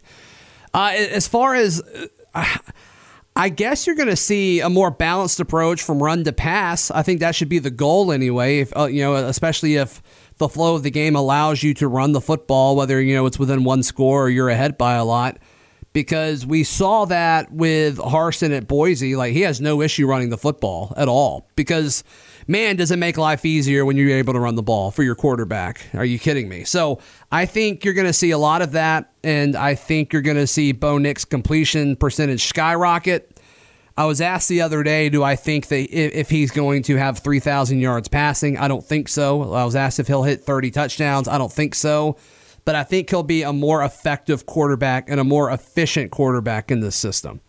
Uh, 0.74 0.92
as 0.94 1.28
far 1.28 1.54
as 1.54 1.80
uh, 2.34 2.44
I 3.36 3.48
guess 3.48 3.86
you're 3.86 3.96
going 3.96 4.08
to 4.08 4.16
see 4.16 4.60
a 4.60 4.70
more 4.70 4.90
balanced 4.92 5.40
approach 5.40 5.82
from 5.82 6.02
run 6.02 6.22
to 6.24 6.32
pass. 6.32 6.90
I 6.90 7.02
think 7.02 7.20
that 7.20 7.34
should 7.34 7.48
be 7.48 7.58
the 7.58 7.70
goal 7.70 8.12
anyway. 8.12 8.58
If 8.58 8.76
uh, 8.76 8.86
you 8.86 9.02
know, 9.02 9.14
especially 9.14 9.76
if 9.76 10.02
the 10.38 10.48
flow 10.48 10.76
of 10.76 10.82
the 10.82 10.90
game 10.90 11.16
allows 11.16 11.62
you 11.62 11.74
to 11.74 11.88
run 11.88 12.12
the 12.12 12.20
football, 12.20 12.76
whether 12.76 13.00
you 13.00 13.14
know 13.14 13.26
it's 13.26 13.38
within 13.38 13.64
one 13.64 13.82
score 13.82 14.24
or 14.24 14.28
you're 14.28 14.50
ahead 14.50 14.78
by 14.78 14.94
a 14.94 15.04
lot. 15.04 15.38
Because 15.92 16.44
we 16.44 16.64
saw 16.64 17.04
that 17.04 17.52
with 17.52 17.98
Harsin 17.98 18.56
at 18.56 18.66
Boise, 18.66 19.14
like 19.14 19.32
he 19.32 19.42
has 19.42 19.60
no 19.60 19.80
issue 19.80 20.08
running 20.08 20.28
the 20.28 20.38
football 20.38 20.92
at 20.96 21.06
all. 21.06 21.48
Because 21.54 22.02
man, 22.46 22.76
does 22.76 22.90
it 22.90 22.98
make 22.98 23.16
life 23.16 23.44
easier 23.44 23.84
when 23.84 23.96
you're 23.96 24.16
able 24.16 24.32
to 24.32 24.40
run 24.40 24.54
the 24.54 24.62
ball 24.62 24.90
for 24.90 25.02
your 25.02 25.14
quarterback? 25.14 25.86
Are 25.94 26.04
you 26.04 26.18
kidding 26.18 26.48
me? 26.48 26.64
So 26.64 27.00
I 27.30 27.46
think 27.46 27.84
you're 27.84 27.94
going 27.94 28.06
to 28.06 28.12
see 28.12 28.30
a 28.30 28.38
lot 28.38 28.62
of 28.62 28.72
that, 28.72 29.12
and 29.22 29.56
I 29.56 29.74
think 29.74 30.12
you're 30.12 30.22
going 30.22 30.36
to 30.36 30.46
see 30.46 30.72
Bo 30.72 30.98
Nix 30.98 31.24
completion 31.24 31.96
percentage 31.96 32.44
skyrocket. 32.44 33.30
I 33.96 34.06
was 34.06 34.20
asked 34.20 34.48
the 34.48 34.60
other 34.60 34.82
day, 34.82 35.08
do 35.08 35.22
I 35.22 35.36
think 35.36 35.68
that 35.68 35.88
if 35.92 36.28
he's 36.28 36.50
going 36.50 36.82
to 36.84 36.96
have 36.96 37.20
3,000 37.20 37.78
yards 37.78 38.08
passing? 38.08 38.58
I 38.58 38.66
don't 38.66 38.84
think 38.84 39.08
so. 39.08 39.54
I 39.54 39.64
was 39.64 39.76
asked 39.76 40.00
if 40.00 40.08
he'll 40.08 40.24
hit 40.24 40.42
30 40.42 40.72
touchdowns. 40.72 41.28
I 41.28 41.38
don't 41.38 41.52
think 41.52 41.76
so. 41.76 42.16
But 42.64 42.74
I 42.74 42.82
think 42.82 43.10
he'll 43.10 43.22
be 43.22 43.42
a 43.42 43.52
more 43.52 43.84
effective 43.84 44.46
quarterback 44.46 45.08
and 45.08 45.20
a 45.20 45.24
more 45.24 45.50
efficient 45.50 46.10
quarterback 46.10 46.70
in 46.70 46.80
this 46.80 46.96
system. 46.96 47.40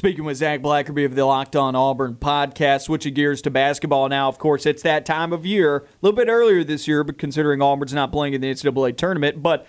Speaking 0.00 0.24
with 0.24 0.38
Zac 0.38 0.62
Blackerby 0.62 1.04
of 1.04 1.14
the 1.14 1.26
Locked 1.26 1.54
On 1.54 1.76
Auburn 1.76 2.14
podcast, 2.14 2.84
switching 2.84 3.12
gears 3.12 3.42
to 3.42 3.50
basketball 3.50 4.08
now. 4.08 4.28
Of 4.28 4.38
course, 4.38 4.64
it's 4.64 4.80
that 4.80 5.04
time 5.04 5.30
of 5.30 5.44
year, 5.44 5.76
a 5.76 5.82
little 6.00 6.16
bit 6.16 6.28
earlier 6.28 6.64
this 6.64 6.88
year, 6.88 7.04
but 7.04 7.18
considering 7.18 7.60
Auburn's 7.60 7.92
not 7.92 8.10
playing 8.10 8.32
in 8.32 8.40
the 8.40 8.50
NCAA 8.50 8.96
tournament, 8.96 9.42
but 9.42 9.66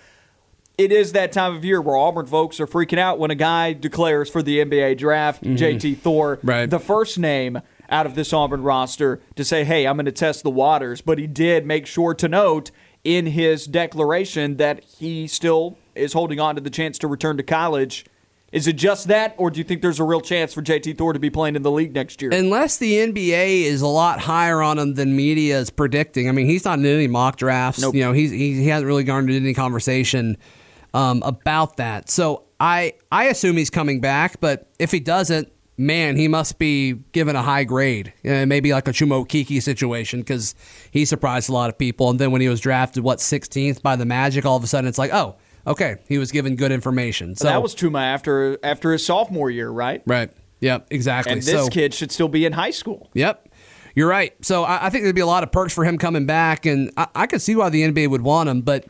it 0.78 0.94
is 0.94 1.12
that 1.12 1.34
time 1.34 1.54
of 1.54 1.66
year 1.66 1.82
where 1.82 1.98
Auburn 1.98 2.28
folks 2.28 2.62
are 2.62 2.66
freaking 2.66 2.98
out 2.98 3.20
when 3.20 3.30
a 3.30 3.36
guy 3.36 3.74
declares 3.74 4.30
for 4.30 4.42
the 4.42 4.60
NBA 4.60 4.98
draft, 5.00 5.44
mm-hmm. 5.44 5.56
JT 5.56 5.98
Thor, 5.98 6.40
right. 6.44 6.70
the 6.70 6.80
first 6.80 7.20
name 7.20 7.60
out 7.90 8.06
of 8.06 8.16
this 8.16 8.32
Auburn 8.32 8.64
roster 8.64 9.20
to 9.36 9.44
say, 9.44 9.66
hey, 9.66 9.86
I'm 9.86 9.98
going 9.98 10.06
to 10.06 10.14
test 10.14 10.44
the 10.44 10.50
waters. 10.50 11.02
But 11.02 11.20
he 11.20 11.28
did 11.28 11.66
make 11.66 11.86
sure 11.86 12.14
to 12.14 12.30
note 12.30 12.72
in 13.04 13.26
his 13.26 13.68
declaration 13.68 14.56
that 14.56 14.82
he 14.86 15.28
still 15.28 15.78
is 15.94 16.14
holding 16.14 16.40
on 16.40 16.56
to 16.56 16.62
the 16.62 16.70
chance 16.70 16.98
to 17.00 17.08
return 17.10 17.36
to 17.36 17.44
college. 17.44 18.06
Is 18.52 18.68
it 18.68 18.74
just 18.74 19.08
that, 19.08 19.34
or 19.38 19.50
do 19.50 19.60
you 19.60 19.64
think 19.64 19.82
there's 19.82 20.00
a 20.00 20.04
real 20.04 20.20
chance 20.20 20.54
for 20.54 20.62
JT 20.62 20.98
Thor 20.98 21.14
to 21.14 21.20
be 21.20 21.30
playing 21.30 21.56
in 21.56 21.62
the 21.62 21.72
league 21.72 21.94
next 21.94 22.22
year? 22.22 22.32
Unless 22.34 22.78
the 22.78 22.96
NBA 22.96 23.62
is 23.64 23.82
a 23.82 23.88
lot 23.88 24.20
higher 24.20 24.62
on 24.62 24.78
him 24.78 24.96
than 24.96 25.16
media 25.16 25.58
is 25.58 25.70
predicting. 25.70 26.28
I 26.28 26.34
mean, 26.34 26.48
he's 26.48 26.66
not 26.66 26.78
in 26.78 26.86
any 26.86 27.08
mock 27.08 27.38
drafts. 27.38 27.82
Nope. 27.82 27.96
You 27.96 28.02
know, 28.02 28.12
he's, 28.12 28.32
he, 28.32 28.56
he 28.56 28.68
hasn't 28.68 28.88
really 28.88 29.06
garnered 29.06 29.34
any 29.36 29.54
conversation 29.54 30.38
um, 30.94 31.24
about 31.26 31.78
that. 31.78 32.10
So 32.10 32.44
I 32.60 32.94
I 33.12 33.26
assume 33.26 33.58
he's 33.58 33.70
coming 33.70 34.02
back, 34.02 34.40
but 34.42 34.68
if 34.80 34.92
he 34.92 35.00
doesn't, 35.00 35.52
man, 35.78 36.16
he 36.16 36.28
must 36.28 36.60
be 36.60 36.94
given 37.12 37.36
a 37.36 37.42
high 37.42 37.64
grade. 37.64 38.14
Uh, 38.26 38.46
maybe 38.46 38.74
like 38.74 38.88
a 38.88 38.92
Chuma 38.92 39.26
Okeke 39.26 39.62
situation 39.62 40.20
because 40.20 40.56
he 40.92 41.06
surprised 41.06 41.50
a 41.50 41.54
lot 41.54 41.70
of 41.70 41.78
people. 41.78 42.10
And 42.10 42.20
then 42.20 42.32
when 42.32 42.42
he 42.42 42.50
was 42.50 42.60
drafted, 42.60 43.04
what 43.04 43.20
16th 43.20 43.82
by 43.82 43.96
the 43.96 44.06
Magic, 44.06 44.46
all 44.46 44.58
of 44.58 44.64
a 44.64 44.68
sudden 44.68 44.88
it's 44.88 44.98
like, 44.98 45.14
oh, 45.14 45.38
okay, 45.66 45.98
he 46.08 46.18
was 46.18 46.32
given 46.32 46.56
good 46.56 46.72
information. 46.72 47.36
So 47.36 47.46
that 47.46 47.62
was 47.62 47.76
Chuma 47.76 48.02
after 48.02 48.58
after 48.64 48.92
his 48.92 49.06
sophomore 49.06 49.50
year, 49.50 49.70
right? 49.70 50.02
Right. 50.06 50.32
Yep. 50.60 50.88
Exactly. 50.92 51.34
And 51.34 51.42
this 51.42 51.66
so, 51.66 51.70
kid 51.70 51.94
should 51.94 52.12
still 52.12 52.28
be 52.28 52.46
in 52.46 52.54
high 52.54 52.72
school. 52.72 53.10
Yep. 53.14 53.50
You're 53.96 54.08
right. 54.08 54.34
So 54.46 54.64
I, 54.64 54.86
I, 54.86 54.90
think 54.90 55.04
there'd 55.04 55.16
be 55.16 55.22
a 55.22 55.26
lot 55.26 55.44
of 55.44 55.52
perks 55.52 55.74
for 55.74 55.84
him 55.84 55.98
coming 55.98 56.26
back, 56.26 56.66
and 56.66 56.92
I, 56.96 57.08
I 57.14 57.28
could 57.28 57.42
see 57.42 57.56
why 57.56 57.70
the 57.70 57.82
NBA 57.82 58.10
would 58.10 58.22
want 58.22 58.48
him, 58.48 58.62
but 58.62 58.86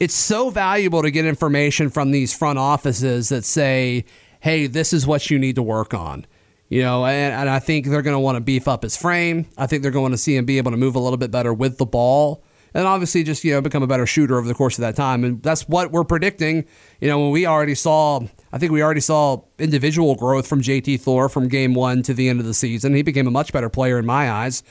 it's 0.00 0.14
so 0.14 0.50
valuable 0.50 1.02
to 1.02 1.10
get 1.10 1.24
information 1.24 1.90
from 1.90 2.10
these 2.10 2.36
front 2.36 2.58
offices 2.58 3.28
that 3.28 3.44
say, 3.44 4.06
hey, 4.40 4.66
this 4.66 4.92
is 4.92 5.06
what 5.06 5.30
you 5.30 5.38
need 5.38 5.54
to 5.56 5.62
work 5.62 5.94
on. 5.94 6.26
You 6.68 6.82
know, 6.82 7.04
and, 7.04 7.34
and 7.34 7.50
I 7.50 7.58
think 7.58 7.86
they're 7.86 8.02
going 8.02 8.14
to 8.14 8.20
want 8.20 8.36
to 8.36 8.40
beef 8.40 8.66
up 8.66 8.82
his 8.82 8.96
frame. 8.96 9.46
I 9.58 9.66
think 9.66 9.82
they're 9.82 9.90
going 9.90 10.12
to 10.12 10.18
see 10.18 10.36
him 10.36 10.46
be 10.46 10.58
able 10.58 10.70
to 10.70 10.76
move 10.76 10.94
a 10.94 11.00
little 11.00 11.16
bit 11.16 11.30
better 11.30 11.52
with 11.52 11.78
the 11.78 11.86
ball. 11.86 12.44
And 12.74 12.86
obviously, 12.86 13.22
just 13.22 13.42
you 13.44 13.52
know, 13.52 13.60
become 13.60 13.82
a 13.82 13.86
better 13.86 14.06
shooter 14.06 14.38
over 14.38 14.46
the 14.46 14.54
course 14.54 14.78
of 14.78 14.82
that 14.82 14.96
time, 14.96 15.24
and 15.24 15.42
that's 15.42 15.68
what 15.68 15.90
we're 15.90 16.04
predicting. 16.04 16.66
You 17.00 17.08
know, 17.08 17.18
when 17.18 17.30
we 17.30 17.46
already 17.46 17.74
saw, 17.74 18.20
I 18.52 18.58
think 18.58 18.72
we 18.72 18.82
already 18.82 19.00
saw 19.00 19.42
individual 19.58 20.14
growth 20.14 20.46
from 20.46 20.62
JT 20.62 21.00
Thor 21.00 21.28
from 21.28 21.48
game 21.48 21.74
one 21.74 22.02
to 22.02 22.14
the 22.14 22.28
end 22.28 22.40
of 22.40 22.46
the 22.46 22.54
season. 22.54 22.94
He 22.94 23.02
became 23.02 23.26
a 23.26 23.30
much 23.30 23.52
better 23.52 23.68
player 23.68 23.98
in 23.98 24.06
my 24.06 24.30
eyes. 24.30 24.62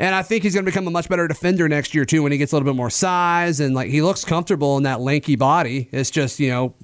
And 0.00 0.14
I 0.14 0.22
think 0.22 0.44
he's 0.44 0.54
going 0.54 0.64
to 0.64 0.70
become 0.70 0.86
a 0.86 0.90
much 0.90 1.10
better 1.10 1.28
defender 1.28 1.68
next 1.68 1.94
year 1.94 2.06
too 2.06 2.22
when 2.22 2.32
he 2.32 2.38
gets 2.38 2.52
a 2.52 2.56
little 2.56 2.64
bit 2.64 2.74
more 2.74 2.88
size 2.88 3.60
and 3.60 3.74
like 3.74 3.90
he 3.90 4.00
looks 4.00 4.24
comfortable 4.24 4.78
in 4.78 4.84
that 4.84 5.00
lanky 5.00 5.36
body. 5.36 5.90
It's 5.92 6.10
just 6.10 6.40
you 6.40 6.48
know 6.48 6.74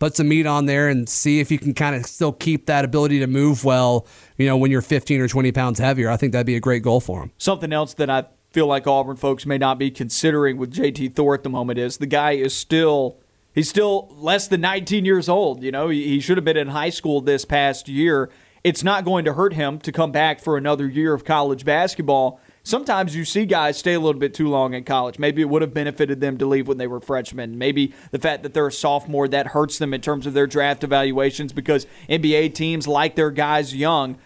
put 0.00 0.16
some 0.16 0.28
meat 0.28 0.44
on 0.44 0.66
there 0.66 0.88
and 0.88 1.08
see 1.08 1.38
if 1.38 1.52
you 1.52 1.58
can 1.58 1.72
kind 1.72 1.94
of 1.94 2.04
still 2.04 2.32
keep 2.32 2.66
that 2.66 2.84
ability 2.84 3.20
to 3.20 3.28
move 3.28 3.64
well. 3.64 4.08
You 4.36 4.46
know 4.46 4.56
when 4.56 4.72
you're 4.72 4.82
15 4.82 5.20
or 5.20 5.28
20 5.28 5.52
pounds 5.52 5.78
heavier, 5.78 6.10
I 6.10 6.16
think 6.16 6.32
that'd 6.32 6.46
be 6.46 6.56
a 6.56 6.60
great 6.60 6.82
goal 6.82 7.00
for 7.00 7.22
him. 7.22 7.30
Something 7.38 7.72
else 7.72 7.94
that 7.94 8.10
I 8.10 8.24
feel 8.54 8.66
like 8.66 8.86
Auburn 8.86 9.16
folks 9.16 9.44
may 9.44 9.58
not 9.58 9.78
be 9.78 9.90
considering 9.90 10.56
with 10.56 10.72
JT 10.72 11.14
Thor 11.14 11.34
at 11.34 11.42
the 11.42 11.50
moment 11.50 11.78
is 11.78 11.98
the 11.98 12.06
guy 12.06 12.32
is 12.32 12.56
still 12.56 13.18
he's 13.52 13.68
still 13.68 14.08
less 14.16 14.48
than 14.48 14.62
19 14.62 15.04
years 15.04 15.28
old. 15.28 15.62
You 15.62 15.72
know 15.72 15.88
he, 15.88 16.08
he 16.08 16.20
should 16.20 16.38
have 16.38 16.44
been 16.44 16.56
in 16.56 16.68
high 16.68 16.90
school 16.90 17.20
this 17.20 17.44
past 17.44 17.88
year. 17.88 18.30
It's 18.62 18.82
not 18.82 19.04
going 19.04 19.26
to 19.26 19.34
hurt 19.34 19.52
him 19.52 19.78
to 19.80 19.92
come 19.92 20.10
back 20.10 20.40
for 20.40 20.56
another 20.56 20.88
year 20.88 21.12
of 21.12 21.24
college 21.24 21.66
basketball 21.66 22.40
sometimes 22.64 23.14
you 23.14 23.24
see 23.24 23.46
guys 23.46 23.78
stay 23.78 23.92
a 23.92 24.00
little 24.00 24.18
bit 24.18 24.34
too 24.34 24.48
long 24.48 24.74
in 24.74 24.82
college. 24.82 25.18
Maybe 25.18 25.42
it 25.42 25.48
would 25.48 25.62
have 25.62 25.72
benefited 25.72 26.20
them 26.20 26.38
to 26.38 26.46
leave 26.46 26.66
when 26.66 26.78
they 26.78 26.86
were 26.86 27.00
freshmen. 27.00 27.56
Maybe 27.56 27.94
the 28.10 28.18
fact 28.18 28.42
that 28.42 28.54
they're 28.54 28.66
a 28.66 28.72
sophomore 28.72 29.28
that 29.28 29.48
hurts 29.48 29.78
them 29.78 29.94
in 29.94 30.00
terms 30.00 30.26
of 30.26 30.34
their 30.34 30.48
draft 30.48 30.82
evaluations 30.82 31.52
because 31.52 31.86
NBA 32.08 32.54
teams 32.54 32.88
like 32.88 33.14
their 33.14 33.30
guys 33.30 33.74
young. 33.74 34.18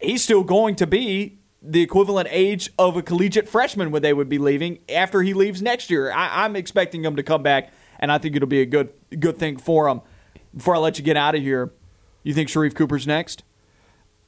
He's 0.00 0.22
still 0.22 0.44
going 0.44 0.76
to 0.76 0.86
be 0.86 1.37
the 1.60 1.82
equivalent 1.82 2.28
age 2.30 2.70
of 2.78 2.96
a 2.96 3.02
collegiate 3.02 3.48
freshman 3.48 3.90
when 3.90 4.02
they 4.02 4.12
would 4.12 4.28
be 4.28 4.38
leaving 4.38 4.78
after 4.88 5.22
he 5.22 5.34
leaves 5.34 5.60
next 5.60 5.90
year. 5.90 6.12
I, 6.12 6.44
am 6.44 6.56
expecting 6.56 7.04
him 7.04 7.16
to 7.16 7.22
come 7.22 7.42
back, 7.42 7.72
and 7.98 8.12
I 8.12 8.18
think 8.18 8.36
it'll 8.36 8.48
be 8.48 8.60
a 8.60 8.66
good 8.66 8.92
good 9.18 9.38
thing 9.38 9.56
for 9.56 9.88
him. 9.88 10.00
Before 10.54 10.74
I 10.74 10.78
let 10.78 10.98
you 10.98 11.04
get 11.04 11.16
out 11.16 11.34
of 11.34 11.42
here, 11.42 11.72
you 12.22 12.32
think 12.34 12.48
Sharife 12.48 12.74
Cooper's 12.74 13.06
next? 13.06 13.42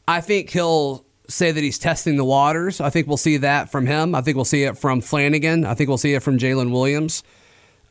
I 0.08 0.20
think 0.20 0.50
he'll 0.50 1.04
say 1.28 1.52
that 1.52 1.62
he's 1.62 1.78
testing 1.78 2.16
the 2.16 2.24
waters. 2.24 2.80
I 2.80 2.90
think 2.90 3.06
we'll 3.06 3.16
see 3.16 3.36
that 3.38 3.70
from 3.70 3.86
him. 3.86 4.14
I 4.14 4.20
think 4.20 4.34
we'll 4.34 4.44
see 4.44 4.64
it 4.64 4.76
from 4.76 5.00
Flanigan. 5.00 5.64
I 5.64 5.74
think 5.74 5.88
we'll 5.88 5.98
see 5.98 6.14
it 6.14 6.22
from 6.22 6.38
Jaylin 6.38 6.72
Williams. 6.72 7.22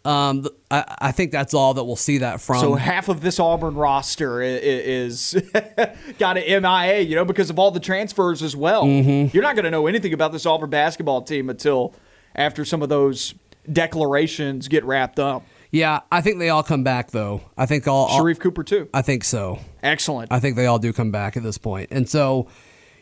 Um, 0.05 0.47
I, 0.71 0.95
I, 0.99 1.11
think 1.11 1.31
that's 1.31 1.53
all 1.53 1.73
that 1.73 1.83
we'll 1.83 1.97
see 1.97 2.19
that 2.19 2.39
from. 2.39 2.59
So 2.61 2.75
half 2.75 3.09
of 3.09 3.19
this 3.19 3.37
Auburn 3.37 3.75
roster 3.75 4.41
is, 4.41 5.33
is 5.33 5.51
got 6.17 6.37
an 6.37 6.61
MIA, 6.63 7.01
you 7.01 7.15
know, 7.15 7.25
because 7.25 7.49
of 7.49 7.59
all 7.59 7.69
the 7.69 7.81
transfers 7.81 8.41
as 8.41 8.55
well. 8.55 8.85
Mm-hmm. 8.85 9.35
You're 9.35 9.43
not 9.43 9.55
going 9.55 9.65
to 9.65 9.71
know 9.71 9.87
anything 9.87 10.13
about 10.13 10.31
this 10.31 10.45
Auburn 10.45 10.69
basketball 10.69 11.21
team 11.21 11.49
until 11.49 11.93
after 12.33 12.63
some 12.63 12.81
of 12.81 12.87
those 12.87 13.33
declarations 13.71 14.69
get 14.69 14.85
wrapped 14.85 15.19
up. 15.19 15.43
Yeah, 15.71 15.99
I 16.11 16.21
think 16.21 16.39
they 16.39 16.49
all 16.49 16.63
come 16.63 16.83
back 16.83 17.11
though. 17.11 17.41
I 17.57 17.65
think 17.65 17.87
all 17.87 18.09
Sharife 18.09 18.39
Cooper 18.39 18.63
too. 18.63 18.89
I 18.93 19.01
think 19.01 19.23
so. 19.23 19.59
Excellent. 19.83 20.31
I 20.31 20.39
think 20.39 20.55
they 20.55 20.65
all 20.65 20.79
do 20.79 20.93
come 20.93 21.11
back 21.11 21.37
at 21.37 21.43
this 21.43 21.57
point. 21.57 21.89
point, 21.89 21.91
and 21.91 22.09
so 22.09 22.47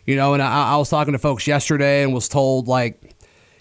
you 0.08 0.16
know, 0.16 0.34
and 0.34 0.42
I, 0.42 0.74
I 0.74 0.78
was 0.78 0.90
talking 0.90 1.12
to 1.12 1.20
folks 1.20 1.46
yesterday 1.46 2.02
and 2.02 2.14
was 2.14 2.28
told 2.30 2.68
like, 2.68 3.14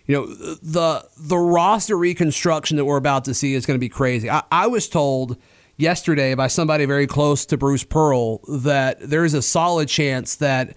you 0.07 0.17
know, 0.17 0.27
the 0.27 1.07
the 1.17 1.37
roster 1.39 1.97
reconstruction 1.97 2.77
that 2.77 2.85
we're 2.85 2.97
about 2.97 3.25
to 3.25 3.35
see 3.35 3.55
is 3.55 3.67
going 3.67 3.77
to 3.77 3.81
be 3.81 3.89
crazy. 3.89 4.31
I, 4.31 4.43
I 4.51 4.67
was 4.67 4.89
told 4.89 5.37
yesterday 5.77 6.35
by 6.35 6.47
somebody 6.47 6.85
very 6.85 7.07
close 7.07 7.47
to 7.47 7.57
Bruce 7.57 7.85
Pearl 7.85 8.39
that 8.49 9.01
there 9.01 9.25
is 9.25 9.35
a 9.35 9.43
solid 9.43 9.89
chance 9.89 10.37
that 10.37 10.77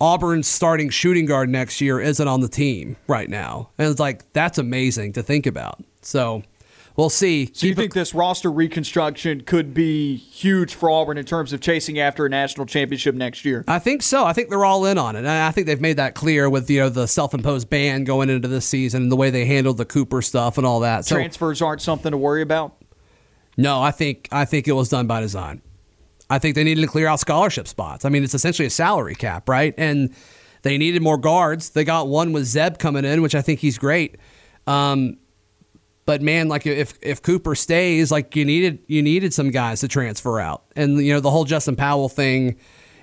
Auburn's 0.00 0.48
starting 0.48 0.90
shooting 0.90 1.26
guard 1.26 1.48
next 1.48 1.80
year 1.80 2.00
isn't 2.00 2.26
on 2.26 2.40
the 2.40 2.48
team 2.48 2.96
right 3.06 3.28
now. 3.28 3.70
And 3.78 3.88
it's 3.88 4.00
like, 4.00 4.32
that's 4.32 4.58
amazing 4.58 5.12
to 5.14 5.22
think 5.22 5.46
about. 5.46 5.82
So 6.02 6.42
we'll 6.96 7.10
see. 7.10 7.50
So 7.52 7.66
you 7.66 7.74
think 7.74 7.94
this 7.94 8.14
roster 8.14 8.50
reconstruction 8.50 9.42
could 9.42 9.74
be 9.74 10.16
huge 10.16 10.74
for 10.74 10.90
Auburn 10.90 11.18
in 11.18 11.24
terms 11.24 11.52
of 11.52 11.60
chasing 11.60 11.98
after 11.98 12.26
a 12.26 12.28
national 12.28 12.66
championship 12.66 13.14
next 13.14 13.44
year? 13.44 13.64
I 13.68 13.78
think 13.78 14.02
so. 14.02 14.24
I 14.24 14.32
think 14.32 14.50
they're 14.50 14.64
all 14.64 14.84
in 14.86 14.98
on 14.98 15.16
it. 15.16 15.20
And 15.20 15.28
I 15.28 15.50
think 15.50 15.66
they've 15.66 15.80
made 15.80 15.96
that 15.96 16.14
clear 16.14 16.48
with 16.48 16.68
you 16.70 16.80
know 16.80 16.88
the 16.88 17.06
self-imposed 17.06 17.68
ban 17.70 18.04
going 18.04 18.30
into 18.30 18.48
this 18.48 18.66
season 18.66 19.04
and 19.04 19.12
the 19.12 19.16
way 19.16 19.30
they 19.30 19.44
handled 19.44 19.76
the 19.76 19.84
Cooper 19.84 20.22
stuff 20.22 20.58
and 20.58 20.66
all 20.66 20.80
that. 20.80 21.04
So, 21.04 21.16
Transfers 21.16 21.62
aren't 21.62 21.82
something 21.82 22.10
to 22.10 22.18
worry 22.18 22.42
about. 22.42 22.76
No, 23.56 23.80
I 23.82 23.90
think 23.90 24.28
I 24.32 24.44
think 24.44 24.68
it 24.68 24.72
was 24.72 24.88
done 24.88 25.06
by 25.06 25.20
design. 25.20 25.62
I 26.30 26.38
think 26.38 26.54
they 26.54 26.64
needed 26.64 26.80
to 26.80 26.86
clear 26.86 27.06
out 27.06 27.20
scholarship 27.20 27.68
spots. 27.68 28.04
I 28.04 28.08
mean, 28.08 28.24
it's 28.24 28.34
essentially 28.34 28.66
a 28.66 28.70
salary 28.70 29.14
cap, 29.14 29.48
right? 29.48 29.74
And 29.76 30.14
they 30.62 30.78
needed 30.78 31.02
more 31.02 31.18
guards. 31.18 31.70
They 31.70 31.84
got 31.84 32.08
one 32.08 32.32
with 32.32 32.46
Zep 32.46 32.78
coming 32.78 33.04
in, 33.04 33.20
which 33.20 33.34
I 33.34 33.42
think 33.42 33.60
he's 33.60 33.76
great. 33.76 34.16
Um, 34.66 35.18
but 36.06 36.22
man, 36.22 36.48
like 36.48 36.66
if 36.66 36.98
if 37.00 37.22
Cooper 37.22 37.54
stays, 37.54 38.10
like 38.10 38.36
you 38.36 38.44
needed 38.44 38.80
you 38.86 39.02
needed 39.02 39.32
some 39.32 39.50
guys 39.50 39.80
to 39.80 39.88
transfer 39.88 40.40
out, 40.40 40.64
and 40.76 40.98
you 40.98 41.12
know 41.12 41.20
the 41.20 41.30
whole 41.30 41.44
Justin 41.44 41.76
Powell 41.76 42.08
thing 42.08 42.56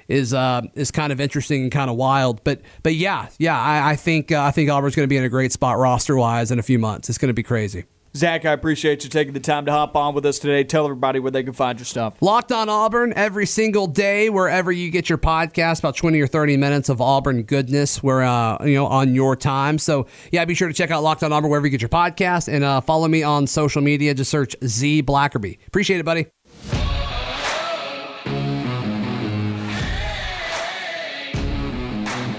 is 0.08 0.34
uh, 0.34 0.62
is 0.76 0.92
kind 0.92 1.12
of 1.12 1.20
interesting 1.20 1.64
and 1.64 1.72
kind 1.72 1.90
of 1.90 1.96
wild. 1.96 2.44
But 2.44 2.62
but 2.84 2.96
yeah, 2.96 3.30
yeah, 3.40 3.60
I, 3.60 3.92
I 3.92 3.96
think 3.96 4.32
uh, 4.32 4.44
I 4.44 4.52
think 4.52 4.70
Auburn's 4.70 4.96
going 4.96 5.06
to 5.06 5.10
be 5.10 5.18
in 5.18 5.24
a 5.24 5.30
great 5.30 5.52
spot 5.52 5.78
roster 5.78 6.16
wise 6.16 6.52
in 6.52 6.60
a 6.60 6.64
few 6.64 6.80
months. 6.80 7.10
It's 7.10 7.18
going 7.18 7.30
to 7.30 7.34
be 7.34 7.44
crazy. 7.44 7.86
Zac, 8.16 8.44
I 8.44 8.52
appreciate 8.52 9.04
you 9.06 9.10
taking 9.10 9.34
the 9.34 9.40
time 9.40 9.66
to 9.66 9.72
hop 9.72 9.96
on 9.96 10.14
with 10.14 10.26
us 10.26 10.38
today. 10.38 10.66
Tell 10.66 10.84
everybody 10.84 11.20
where 11.20 11.32
they 11.32 11.44
can 11.44 11.54
find 11.54 11.80
your 11.80 11.86
stuff. 11.86 12.22
Locked 12.22 12.52
on 12.52 12.68
Auburn 12.68 13.14
every 13.16 13.46
single 13.46 13.88
day, 13.88 14.30
wherever 14.30 14.70
you 14.70 14.90
get 14.92 15.08
your 15.08 15.18
podcast, 15.18 15.80
about 15.80 15.96
20 15.96 16.20
or 16.20 16.28
30 16.28 16.58
minutes 16.58 16.90
of 16.90 17.00
Auburn 17.00 17.44
goodness. 17.44 18.04
We're, 18.04 18.24
uh, 18.24 18.66
you 18.66 18.76
know, 18.76 18.88
on 18.88 19.16
your 19.16 19.38
time. 19.38 19.78
So, 19.78 20.08
yeah, 20.32 20.44
be 20.44 20.56
sure 20.56 20.68
to 20.68 20.74
check 20.74 20.92
out 20.92 21.04
Locked 21.04 21.24
on 21.24 21.32
Auburn 21.32 21.50
wherever 21.50 21.66
you 21.66 21.72
get 21.72 21.82
your 21.82 21.90
podcast 21.90 22.52
and 22.52 22.66
uh, 22.66 22.82
follow 22.82 23.08
me 23.08 23.24
on 23.24 23.48
social 23.48 23.82
media. 23.82 24.14
Just 24.14 24.30
search 24.30 24.56
Z 24.66 25.04
Blackerby. 25.04 25.60
Appreciate 25.68 26.00
it, 26.00 26.06
buddy. 26.06 26.28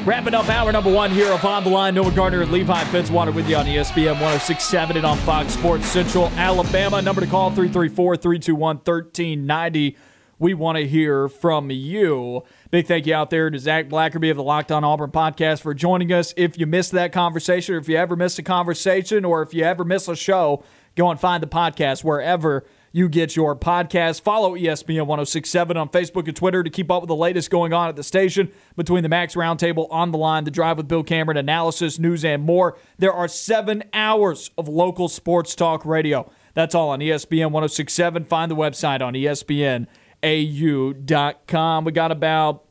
Wrapping 0.04 0.34
up 0.34 0.48
hour 0.48 0.72
number 0.72 0.92
one 0.92 1.12
here 1.12 1.30
of 1.30 1.44
On 1.44 1.62
the 1.62 1.70
Line. 1.70 1.94
Noah 1.94 2.10
Gardner 2.10 2.42
and 2.42 2.50
Levi 2.50 2.82
Fitzwater 2.84 3.32
with 3.32 3.48
you 3.48 3.54
on 3.54 3.66
ESPN 3.66 4.14
1067 4.14 4.96
and 4.96 5.06
on 5.06 5.16
Fox 5.18 5.52
Sports 5.52 5.86
Central 5.86 6.26
Alabama. 6.30 7.00
Number 7.00 7.20
to 7.20 7.26
call 7.28 7.50
334 7.50 8.16
321 8.16 8.76
1390. 8.78 9.96
We 10.40 10.54
want 10.54 10.78
to 10.78 10.88
hear 10.88 11.28
from 11.28 11.70
you. 11.70 12.42
Big 12.72 12.88
thank 12.88 13.06
you 13.06 13.14
out 13.14 13.30
there 13.30 13.48
to 13.48 13.56
Zac 13.60 13.88
Blackerby 13.88 14.28
of 14.32 14.36
the 14.36 14.42
Locked 14.42 14.72
On 14.72 14.82
Auburn 14.82 15.12
podcast 15.12 15.60
for 15.60 15.72
joining 15.72 16.12
us. 16.12 16.34
If 16.36 16.58
you 16.58 16.66
missed 16.66 16.90
that 16.90 17.12
conversation, 17.12 17.76
or 17.76 17.78
if 17.78 17.88
you 17.88 17.96
ever 17.96 18.16
missed 18.16 18.40
a 18.40 18.42
conversation, 18.42 19.24
or 19.24 19.42
if 19.42 19.54
you 19.54 19.62
ever 19.62 19.84
miss 19.84 20.08
a 20.08 20.16
show, 20.16 20.64
go 20.96 21.12
and 21.12 21.20
find 21.20 21.40
the 21.40 21.46
podcast 21.46 22.02
wherever 22.02 22.64
you 22.92 23.08
get 23.08 23.34
your 23.34 23.56
podcast. 23.56 24.20
Follow 24.20 24.54
ESPN 24.54 25.06
1067 25.06 25.76
on 25.76 25.88
Facebook 25.88 26.28
and 26.28 26.36
Twitter 26.36 26.62
to 26.62 26.70
keep 26.70 26.88
up 26.90 27.02
with 27.02 27.08
the 27.08 27.16
latest 27.16 27.50
going 27.50 27.72
on 27.72 27.88
at 27.88 27.96
the 27.96 28.04
station 28.04 28.52
between 28.76 29.02
the 29.02 29.08
Max 29.08 29.34
Roundtable 29.34 29.88
on 29.90 30.12
the 30.12 30.18
line, 30.18 30.44
the 30.44 30.50
drive 30.50 30.76
with 30.76 30.88
Bill 30.88 31.02
Cameron, 31.02 31.38
analysis, 31.38 31.98
news, 31.98 32.24
and 32.24 32.42
more. 32.42 32.76
There 32.98 33.12
are 33.12 33.28
seven 33.28 33.84
hours 33.94 34.50
of 34.58 34.68
local 34.68 35.08
sports 35.08 35.54
talk 35.54 35.86
radio. 35.86 36.30
That's 36.54 36.74
all 36.74 36.90
on 36.90 37.00
ESPN 37.00 37.50
1067. 37.50 38.24
Find 38.24 38.50
the 38.50 38.56
website 38.56 39.00
on 39.00 39.14
ESPNAU.com. 39.14 41.84
We 41.84 41.92
got 41.92 42.12
about 42.12 42.64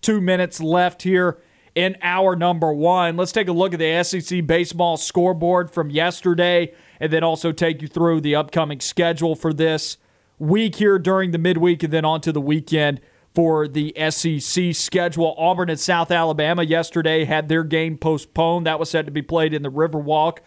two 0.00 0.20
minutes 0.20 0.60
left 0.60 1.02
here 1.02 1.38
in 1.74 1.96
hour 2.00 2.36
number 2.36 2.72
one. 2.72 3.16
Let's 3.16 3.32
take 3.32 3.48
a 3.48 3.52
look 3.52 3.72
at 3.72 3.80
the 3.80 4.04
SEC 4.04 4.46
baseball 4.46 4.96
scoreboard 4.96 5.72
from 5.72 5.90
yesterday 5.90 6.72
and 7.00 7.12
then 7.12 7.22
also 7.22 7.52
take 7.52 7.82
you 7.82 7.88
through 7.88 8.20
the 8.20 8.34
upcoming 8.34 8.80
schedule 8.80 9.34
for 9.34 9.52
this 9.52 9.98
week 10.38 10.76
here 10.76 10.98
during 10.98 11.30
the 11.30 11.38
midweek 11.38 11.82
and 11.82 11.92
then 11.92 12.04
onto 12.04 12.32
the 12.32 12.40
weekend 12.40 13.00
for 13.34 13.68
the 13.68 13.94
SEC 14.10 14.74
schedule. 14.74 15.34
Auburn 15.38 15.70
and 15.70 15.78
South 15.78 16.10
Alabama 16.10 16.62
yesterday 16.62 17.24
had 17.24 17.48
their 17.48 17.64
game 17.64 17.96
postponed. 17.96 18.66
That 18.66 18.78
was 18.78 18.90
set 18.90 19.06
to 19.06 19.12
be 19.12 19.22
played 19.22 19.54
in 19.54 19.62
the 19.62 19.70
Riverwalk 19.70 20.38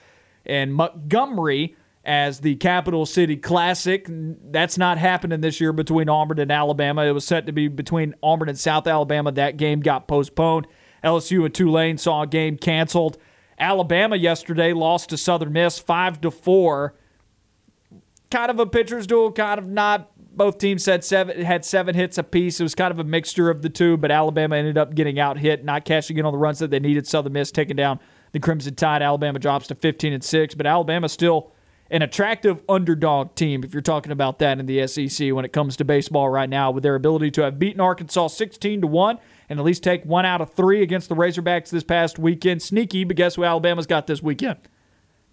and 0.45 0.73
Montgomery 0.73 1.75
as 2.03 2.39
the 2.39 2.55
Capital 2.55 3.05
City 3.05 3.37
Classic. 3.37 4.05
That's 4.09 4.77
not 4.77 4.97
happening 4.97 5.41
this 5.41 5.61
year 5.61 5.71
between 5.71 6.09
Auburn 6.09 6.39
and 6.39 6.51
Alabama. 6.51 7.05
It 7.05 7.11
was 7.11 7.25
set 7.25 7.45
to 7.45 7.51
be 7.51 7.67
between 7.67 8.15
Auburn 8.23 8.49
and 8.49 8.59
South 8.59 8.87
Alabama. 8.87 9.31
That 9.31 9.57
game 9.57 9.81
got 9.81 10.07
postponed. 10.07 10.67
LSU 11.03 11.45
and 11.45 11.53
Tulane 11.53 11.97
saw 11.97 12.23
a 12.23 12.27
game 12.27 12.57
canceled. 12.57 13.17
Alabama 13.61 14.15
yesterday 14.15 14.73
lost 14.73 15.09
to 15.09 15.17
Southern 15.17 15.53
Miss 15.53 15.77
five 15.77 16.19
to 16.21 16.31
four. 16.31 16.95
Kind 18.31 18.49
of 18.49 18.59
a 18.59 18.65
pitcher's 18.65 19.05
duel, 19.05 19.31
kind 19.31 19.59
of 19.59 19.67
not. 19.67 20.11
Both 20.35 20.57
teams 20.57 20.85
had 20.85 21.03
seven 21.03 21.41
had 21.43 21.63
seven 21.63 21.93
hits 21.93 22.17
apiece. 22.17 22.59
It 22.59 22.63
was 22.63 22.73
kind 22.73 22.91
of 22.91 22.99
a 22.99 23.03
mixture 23.03 23.49
of 23.49 23.61
the 23.61 23.69
two, 23.69 23.97
but 23.97 24.09
Alabama 24.09 24.55
ended 24.55 24.77
up 24.77 24.95
getting 24.95 25.19
out 25.19 25.37
hit, 25.37 25.63
not 25.63 25.85
cashing 25.85 26.17
in 26.17 26.25
on 26.25 26.33
the 26.33 26.39
runs 26.39 26.59
that 26.59 26.71
they 26.71 26.79
needed. 26.79 27.05
Southern 27.05 27.33
Miss 27.33 27.51
taking 27.51 27.75
down 27.75 27.99
the 28.31 28.39
Crimson 28.39 28.73
Tide. 28.73 29.01
Alabama 29.01 29.37
drops 29.37 29.67
to 29.67 29.75
15 29.75 30.13
and 30.13 30.23
six, 30.23 30.55
but 30.55 30.65
Alabama 30.65 31.07
still 31.07 31.51
an 31.91 32.01
attractive 32.01 32.63
underdog 32.69 33.35
team 33.35 33.63
if 33.65 33.73
you're 33.73 33.81
talking 33.81 34.13
about 34.13 34.39
that 34.39 34.59
in 34.59 34.65
the 34.65 34.87
SEC 34.87 35.33
when 35.33 35.43
it 35.43 35.51
comes 35.51 35.75
to 35.75 35.83
baseball 35.83 36.29
right 36.29 36.49
now 36.49 36.71
with 36.71 36.83
their 36.83 36.95
ability 36.95 37.29
to 37.29 37.41
have 37.41 37.59
beaten 37.59 37.81
Arkansas 37.81 38.27
16 38.27 38.81
to 38.81 38.87
1 38.87 39.19
and 39.51 39.59
at 39.59 39.65
least 39.65 39.83
take 39.83 40.05
one 40.05 40.25
out 40.25 40.39
of 40.39 40.53
3 40.53 40.81
against 40.81 41.09
the 41.09 41.15
Razorbacks 41.15 41.71
this 41.71 41.83
past 41.83 42.17
weekend. 42.17 42.61
Sneaky, 42.61 43.03
but 43.03 43.17
guess 43.17 43.35
who 43.35 43.43
Alabama's 43.43 43.85
got 43.85 44.07
this 44.07 44.23
weekend? 44.23 44.55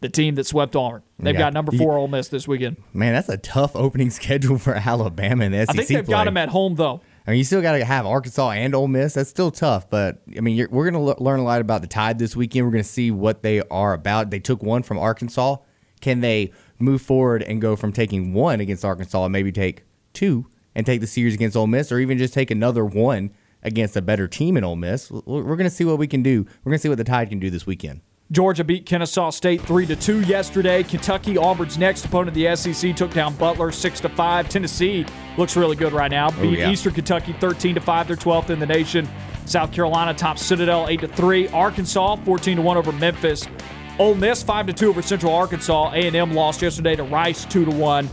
The 0.00 0.08
team 0.08 0.34
that 0.34 0.44
swept 0.44 0.74
Auburn. 0.74 1.02
They've 1.20 1.34
got, 1.34 1.38
got 1.38 1.52
number 1.52 1.70
4 1.70 1.96
Ole 1.96 2.08
Miss 2.08 2.26
this 2.26 2.48
weekend. 2.48 2.78
Man, 2.92 3.12
that's 3.12 3.28
a 3.28 3.36
tough 3.36 3.76
opening 3.76 4.10
schedule 4.20 4.58
for 4.58 4.74
Alabama 4.74 5.44
in 5.44 5.52
the 5.52 5.58
SEC 5.58 5.70
I 5.70 5.72
think 5.72 5.88
they've 5.88 6.04
play. 6.04 6.12
got 6.12 6.24
them 6.24 6.36
at 6.36 6.48
home 6.48 6.74
though. 6.74 7.00
I 7.28 7.30
mean, 7.30 7.38
you 7.38 7.44
still 7.44 7.62
got 7.62 7.72
to 7.72 7.84
have 7.84 8.06
Arkansas 8.06 8.50
and 8.50 8.74
Ole 8.74 8.88
Miss. 8.88 9.14
That's 9.14 9.30
still 9.30 9.52
tough, 9.52 9.88
but 9.88 10.20
I 10.36 10.40
mean, 10.40 10.66
we're 10.68 10.90
going 10.90 11.14
to 11.14 11.22
learn 11.22 11.38
a 11.38 11.44
lot 11.44 11.60
about 11.60 11.82
the 11.82 11.86
Tide 11.86 12.18
this 12.18 12.34
weekend. 12.34 12.66
We're 12.66 12.72
going 12.72 12.82
to 12.82 12.88
see 12.88 13.12
what 13.12 13.42
they 13.42 13.60
are 13.70 13.92
about. 13.92 14.30
They 14.30 14.40
took 14.40 14.64
one 14.64 14.82
from 14.82 14.98
Arkansas. 14.98 15.58
Can 16.00 16.22
they 16.22 16.52
move 16.80 17.02
forward 17.02 17.44
and 17.44 17.60
go 17.60 17.76
from 17.76 17.92
taking 17.92 18.32
one 18.32 18.58
against 18.58 18.84
Arkansas 18.84 19.24
and 19.24 19.32
maybe 19.32 19.52
take 19.52 19.84
two 20.12 20.46
and 20.74 20.84
take 20.84 21.00
the 21.00 21.06
series 21.06 21.34
against 21.34 21.56
Ole 21.56 21.68
Miss, 21.68 21.92
or 21.92 22.00
even 22.00 22.18
just 22.18 22.34
take 22.34 22.50
another 22.50 22.84
one 22.84 23.30
against 23.62 23.96
a 23.96 24.02
better 24.02 24.28
team 24.28 24.56
in 24.56 24.64
Ole 24.64 24.76
Miss. 24.76 25.10
We're 25.10 25.42
going 25.42 25.64
to 25.64 25.70
see 25.70 25.84
what 25.84 25.98
we 25.98 26.06
can 26.06 26.22
do. 26.22 26.46
We're 26.64 26.70
going 26.70 26.78
to 26.78 26.82
see 26.82 26.88
what 26.88 26.98
the 26.98 27.04
Tide 27.04 27.28
can 27.28 27.38
do 27.38 27.50
this 27.50 27.66
weekend. 27.66 28.00
Georgia 28.30 28.62
beat 28.62 28.84
Kennesaw 28.84 29.30
State 29.30 29.62
3 29.62 29.86
to 29.86 29.96
2 29.96 30.20
yesterday. 30.20 30.82
Kentucky, 30.82 31.38
Auburn's 31.38 31.78
next 31.78 32.04
opponent, 32.04 32.34
the 32.34 32.54
SEC, 32.56 32.94
took 32.94 33.10
down 33.12 33.34
Butler 33.36 33.72
6 33.72 34.00
to 34.00 34.08
5. 34.10 34.48
Tennessee 34.50 35.06
looks 35.38 35.56
really 35.56 35.76
good 35.76 35.94
right 35.94 36.10
now. 36.10 36.28
Oh, 36.28 36.42
beat 36.42 36.58
oh, 36.58 36.60
yeah. 36.60 36.70
Eastern 36.70 36.92
Kentucky 36.92 37.32
13 37.32 37.76
to 37.76 37.80
5. 37.80 38.06
They're 38.06 38.16
12th 38.16 38.50
in 38.50 38.58
the 38.58 38.66
nation. 38.66 39.08
South 39.46 39.72
Carolina 39.72 40.12
tops 40.12 40.42
Citadel 40.42 40.88
8 40.88 41.00
to 41.00 41.08
3. 41.08 41.48
Arkansas 41.48 42.16
14 42.16 42.56
to 42.56 42.62
1 42.62 42.76
over 42.76 42.92
Memphis. 42.92 43.46
Ole 43.98 44.14
Miss 44.14 44.42
5 44.42 44.66
to 44.66 44.72
2 44.74 44.90
over 44.90 45.00
Central 45.00 45.32
Arkansas. 45.32 45.92
A&M 45.92 46.34
lost 46.34 46.60
yesterday 46.60 46.96
to 46.96 47.04
Rice 47.04 47.46
2 47.46 47.64
to 47.64 47.70
1. 47.70 48.08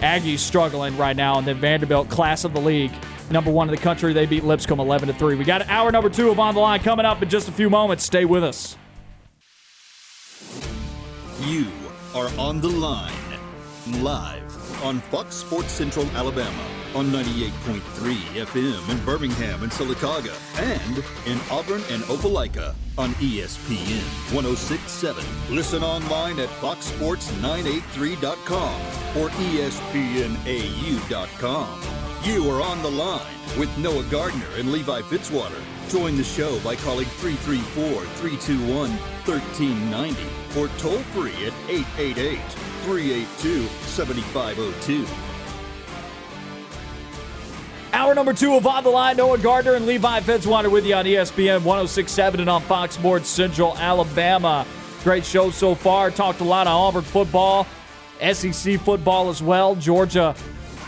Aggies 0.00 0.38
struggling 0.38 0.96
right 0.96 1.16
now, 1.16 1.38
and 1.38 1.46
then 1.46 1.58
Vanderbilt, 1.58 2.08
class 2.08 2.44
of 2.44 2.54
the 2.54 2.60
league, 2.60 2.92
number 3.30 3.50
one 3.50 3.68
in 3.68 3.74
the 3.74 3.80
country. 3.80 4.12
They 4.12 4.26
beat 4.26 4.44
Lipscomb 4.44 4.80
11 4.80 5.08
to 5.08 5.14
3. 5.14 5.36
We 5.36 5.44
got 5.44 5.66
hour 5.68 5.90
number 5.92 6.10
two 6.10 6.30
of 6.30 6.38
On 6.38 6.54
the 6.54 6.60
Line 6.60 6.80
coming 6.80 7.06
up 7.06 7.22
in 7.22 7.28
just 7.28 7.48
a 7.48 7.52
few 7.52 7.70
moments. 7.70 8.04
Stay 8.04 8.24
with 8.24 8.44
us. 8.44 8.76
You 11.42 11.66
are 12.14 12.28
on 12.38 12.60
the 12.60 12.68
line, 12.68 13.12
live 14.02 14.44
on 14.84 15.00
Fox 15.00 15.36
Sports 15.36 15.72
Central 15.72 16.04
Alabama 16.10 16.62
on 16.94 17.06
98.3 17.06 18.14
FM 18.44 18.90
in 18.90 18.98
Birmingham 19.04 19.62
and 19.62 19.72
Sylacauga 19.72 20.34
and 20.58 20.98
in 21.26 21.40
Auburn 21.50 21.82
and 21.90 22.02
Opelika 22.04 22.74
on 22.98 23.14
ESPN 23.14 24.02
1067. 24.34 25.24
Listen 25.50 25.82
online 25.82 26.38
at 26.40 26.50
foxsports983.com 26.60 28.80
or 29.16 29.30
espnau.com. 29.30 29.70
You 32.22 32.50
are 32.50 32.60
on 32.60 32.82
the 32.82 32.90
line 32.90 33.34
with 33.58 33.74
Noah 33.78 34.04
Gardner 34.10 34.44
and 34.56 34.70
Levi 34.70 35.00
Fitzwater. 35.00 35.58
Join 35.88 36.18
the 36.18 36.22
show 36.22 36.60
by 36.60 36.76
calling 36.76 37.06
334 37.06 38.04
321 38.04 38.90
1390 39.24 40.26
or 40.60 40.68
toll 40.76 40.98
free 41.14 41.32
at 41.46 41.54
888 41.70 42.38
382 42.84 43.66
7502. 43.86 45.06
Hour 47.94 48.14
number 48.14 48.34
two 48.34 48.54
of 48.54 48.66
On 48.66 48.84
the 48.84 48.90
Line, 48.90 49.16
Noah 49.16 49.38
Gardner 49.38 49.74
and 49.76 49.86
Levi 49.86 50.20
Fitzwater 50.20 50.70
with 50.70 50.84
you 50.84 50.96
on 50.96 51.06
ESPN 51.06 51.62
1067 51.62 52.40
and 52.40 52.50
on 52.50 52.60
Fox 52.60 52.96
Sports 52.96 53.30
Central 53.30 53.78
Alabama. 53.78 54.66
Great 55.04 55.24
show 55.24 55.50
so 55.50 55.74
far. 55.74 56.10
Talked 56.10 56.40
a 56.40 56.44
lot 56.44 56.66
of 56.66 56.74
Auburn 56.74 57.02
football, 57.02 57.66
SEC 58.20 58.78
football 58.80 59.30
as 59.30 59.42
well. 59.42 59.74
Georgia 59.74 60.34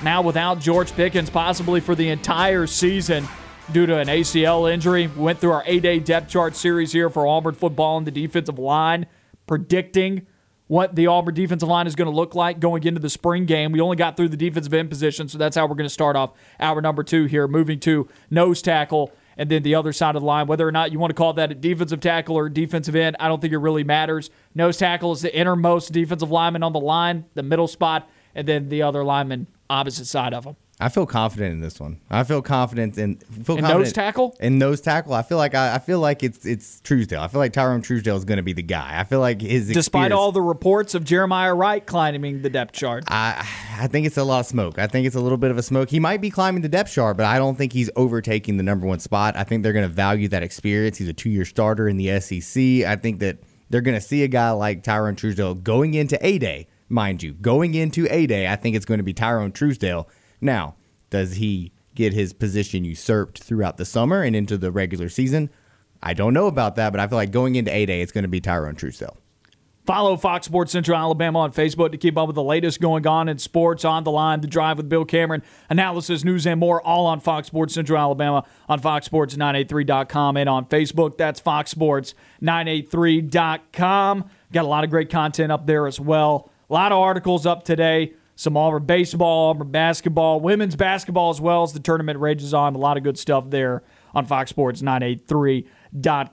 now 0.03 0.23
without 0.23 0.61
George 0.61 0.93
Pickens, 0.93 1.31
possibly 1.31 1.81
for 1.81 1.95
the 1.95 2.09
entire 2.09 2.67
season 2.67 3.27
due 3.73 3.87
to 3.87 3.99
an 3.99 4.09
ACL 4.09 4.73
injury. 4.73 5.07
We 5.07 5.23
went 5.23 5.39
through 5.41 5.53
our 5.53 5.63
A-Day 5.67 6.01
depth 6.01 6.31
chart 6.31 6.57
series 6.57 6.93
here 6.93 7.09
for 7.11 7.27
Auburn 7.27 7.55
football 7.55 7.99
and 7.99 8.07
the 8.07 8.11
defensive 8.11 8.59
line, 8.59 9.07
predicting 9.47 10.27
what 10.67 10.95
the 10.95 11.07
Auburn 11.07 11.35
defensive 11.35 11.69
line 11.69 11.87
is 11.87 11.95
going 11.95 12.11
to 12.11 12.17
look 12.17 12.35
like 12.35 12.59
going 12.59 12.85
into 12.85 13.01
the 13.01 13.11
spring 13.11 13.47
game. 13.47 13.73
We 13.73 13.81
only 13.81 13.97
got 13.97 14.17
through 14.17 14.31
the 14.31 14.37
defensive 14.37 14.73
end 14.73 14.89
position, 14.89 15.29
so 15.29 15.39
that's 15.39 15.57
how 15.57 15.67
we're 15.67 15.75
going 15.75 15.89
to 15.89 15.91
start 15.91 16.17
off 16.17 16.33
hour 16.59 16.81
number 16.81 17.03
two 17.03 17.27
here, 17.27 17.47
moving 17.47 17.79
to 17.81 18.09
nose 18.31 18.63
tackle 18.63 19.13
and 19.37 19.51
then 19.51 19.63
the 19.63 19.75
other 19.75 19.93
side 19.93 20.15
of 20.15 20.23
the 20.23 20.27
line. 20.27 20.47
Whether 20.47 20.67
or 20.67 20.73
not 20.73 20.93
you 20.93 20.99
want 20.99 21.11
to 21.11 21.15
call 21.15 21.33
that 21.35 21.51
a 21.51 21.55
defensive 21.55 22.01
tackle 22.01 22.37
or 22.37 22.49
defensive 22.49 22.95
end, 22.95 23.17
I 23.19 23.29
don't 23.29 23.41
think 23.41 23.53
it 23.53 23.59
really 23.59 23.85
matters. 23.85 24.31
Nose 24.55 24.77
tackle 24.77 25.13
is 25.13 25.23
the 25.23 25.35
innermost 25.35 25.93
defensive 25.93 26.31
lineman 26.31 26.63
on 26.63 26.73
the 26.73 26.81
line, 26.81 27.25
the 27.35 27.43
middle 27.43 27.69
spot, 27.69 28.09
and 28.35 28.47
then 28.47 28.69
the 28.69 28.83
other 28.83 29.05
lineman 29.05 29.47
opposite 29.73 30.07
side 30.07 30.35
of 30.35 30.45
them. 30.45 30.57
I 30.81 30.89
feel 30.89 31.07
confident 31.07 31.53
in 31.53 31.61
this 31.61 31.79
one. 31.79 32.01
I 32.11 32.25
feel 32.25 32.43
confident 32.43 32.99
in 32.99 33.16
feel 33.16 33.57
in 33.57 33.62
confident 33.62 33.68
nose 33.68 33.93
tackle. 33.93 34.37
In 34.41 34.59
nose 34.59 34.81
tackle, 34.81 35.14
I 35.14 35.23
feel 35.23 35.39
like 35.39 35.55
I, 35.55 35.77
I 35.77 35.79
feel 35.79 36.01
like 36.01 36.25
it's 36.25 36.45
it's 36.45 36.81
Truesdale. 36.81 37.20
I 37.20 37.29
feel 37.29 37.39
like 37.39 37.53
Tyrone 37.53 37.83
Truesdale 37.83 38.16
is 38.16 38.25
going 38.25 38.39
to 38.39 38.43
be 38.43 38.53
the 38.53 38.62
guy. 38.62 38.99
I 38.99 39.05
feel 39.05 39.20
like 39.20 39.41
his 39.41 39.68
despite 39.68 40.11
all 40.11 40.33
the 40.33 40.43
reports 40.43 40.97
of 40.97 41.05
Jeremiah 41.05 41.55
Wright 41.55 41.87
climbing 41.87 42.43
the 42.43 42.51
depth 42.51 42.73
chart. 42.73 43.05
I 43.07 43.47
I 43.79 43.87
think 43.87 44.07
it's 44.07 44.16
a 44.16 44.25
lot 44.25 44.41
of 44.41 44.47
smoke. 44.47 44.79
I 44.79 44.89
think 44.89 45.07
it's 45.07 45.14
a 45.14 45.20
little 45.20 45.39
bit 45.39 45.53
of 45.53 45.59
a 45.59 45.62
smoke. 45.62 45.89
He 45.89 46.01
might 46.01 46.20
be 46.20 46.31
climbing 46.31 46.62
the 46.62 46.68
depth 46.68 46.93
chart, 46.93 47.16
but 47.16 47.27
I 47.27 47.39
don't 47.39 47.57
think 47.57 47.73
he's 47.73 47.91
overtaking 47.95 48.57
the 48.57 48.64
number 48.64 48.87
one 48.87 48.99
spot. 48.99 49.37
I 49.37 49.45
think 49.45 49.62
they're 49.62 49.73
going 49.73 49.89
to 49.89 49.95
value 49.95 50.27
that 50.29 50.43
experience. 50.43 50.99
He's 50.99 51.09
a 51.09 51.12
two 51.12 51.31
year 51.31 51.45
starter 51.45 51.89
in 51.89 51.97
the 51.97 52.18
SEC. 52.20 52.85
I 52.87 52.97
think 52.97 53.20
that 53.20 53.39
they're 53.70 53.83
going 53.83 53.97
to 53.97 54.05
see 54.05 54.25
a 54.25 54.29
guy 54.29 54.51
like 54.51 54.83
Tyrone 54.83 55.14
Truesdale 55.14 55.55
going 55.55 55.95
into 55.95 56.18
A-Day 56.27 56.66
mind 56.93 57.22
you. 57.22 57.32
Going 57.34 57.74
into 57.74 58.07
A 58.12 58.26
Day, 58.26 58.47
I 58.47 58.57
think 58.57 58.76
it's 58.76 58.84
going 58.84 58.99
to 58.99 59.05
be 59.05 59.12
Tyrone 59.12 59.53
Truesdale. 59.53 60.09
Now, 60.40 60.76
does 61.11 61.36
he 61.36 61.72
get 61.95 62.12
his 62.12 62.32
position 62.32 62.84
usurped 62.84 63.43
throughout 63.43 63.76
the 63.76 63.84
summer 63.84 64.22
and 64.22 64.36
into 64.36 64.59
the 64.59 64.70
regular 64.70 65.09
season? 65.09 65.51
I 66.03 66.14
don't 66.14 66.34
know 66.34 66.47
about 66.47 66.76
that, 66.76 66.90
but 66.90 67.01
I 67.01 67.07
feel 67.07 67.16
like 67.16 67.30
going 67.30 67.55
into 67.55 67.74
A 67.74 67.86
Day, 67.86 68.01
it's 68.01 68.12
going 68.12 68.24
to 68.24 68.28
be 68.28 68.40
Tyrone 68.40 68.74
Truesdale. 68.74 69.16
Follow 69.84 70.16
Fox 70.16 70.47
Sports 70.47 70.70
Central 70.70 70.97
Alabama 70.97 71.40
on 71.40 71.53
Facebook 71.53 71.90
to 71.90 71.99
keep 71.99 72.16
up 72.16 72.28
with 72.28 72.36
the 72.36 72.43
latest 72.43 72.80
going 72.80 73.05
on 73.05 73.28
in 73.28 73.38
sports 73.38 73.84
on 73.84 74.05
the 74.05 74.12
line, 74.12 74.40
the 74.40 74.47
drive 74.47 74.76
with 74.76 74.88
Bill 74.88 75.05
Cameron, 75.05 75.43
analysis, 75.68 76.22
news, 76.22 76.47
and 76.47 76.61
more, 76.61 76.80
all 76.82 77.07
on 77.07 77.18
Fox 77.18 77.49
Sports 77.49 77.74
Central 77.74 77.99
Alabama 77.99 78.45
on 78.68 78.80
FoxSports983.com 78.80 80.36
and 80.36 80.49
on 80.49 80.66
Facebook. 80.66 81.18
That's 81.18 81.40
FoxSports983.com. 81.40 84.30
Got 84.53 84.64
a 84.64 84.68
lot 84.68 84.84
of 84.84 84.90
great 84.90 85.11
content 85.11 85.51
up 85.51 85.66
there 85.66 85.88
as 85.88 85.99
well. 85.99 86.52
A 86.73 86.75
lot 86.75 86.91
of 86.91 86.97
articles 87.01 87.45
up 87.45 87.64
today. 87.64 88.14
Some 88.35 88.57
Auburn 88.57 88.87
baseball, 88.87 89.51
Auburn 89.51 89.70
basketball, 89.70 90.41
women's 90.41 90.75
basketball 90.75 91.29
as 91.29 91.39
well 91.39 91.64
as 91.64 91.75
the 91.75 91.81
tournament 91.81 92.18
rages 92.18 92.55
on. 92.55 92.75
A 92.75 92.79
lot 92.79 92.97
of 92.97 93.03
good 93.03 93.18
stuff 93.18 93.51
there 93.51 93.83
on 94.14 94.25
Fox 94.25 94.49
Sports 94.49 94.81
983 94.81 95.66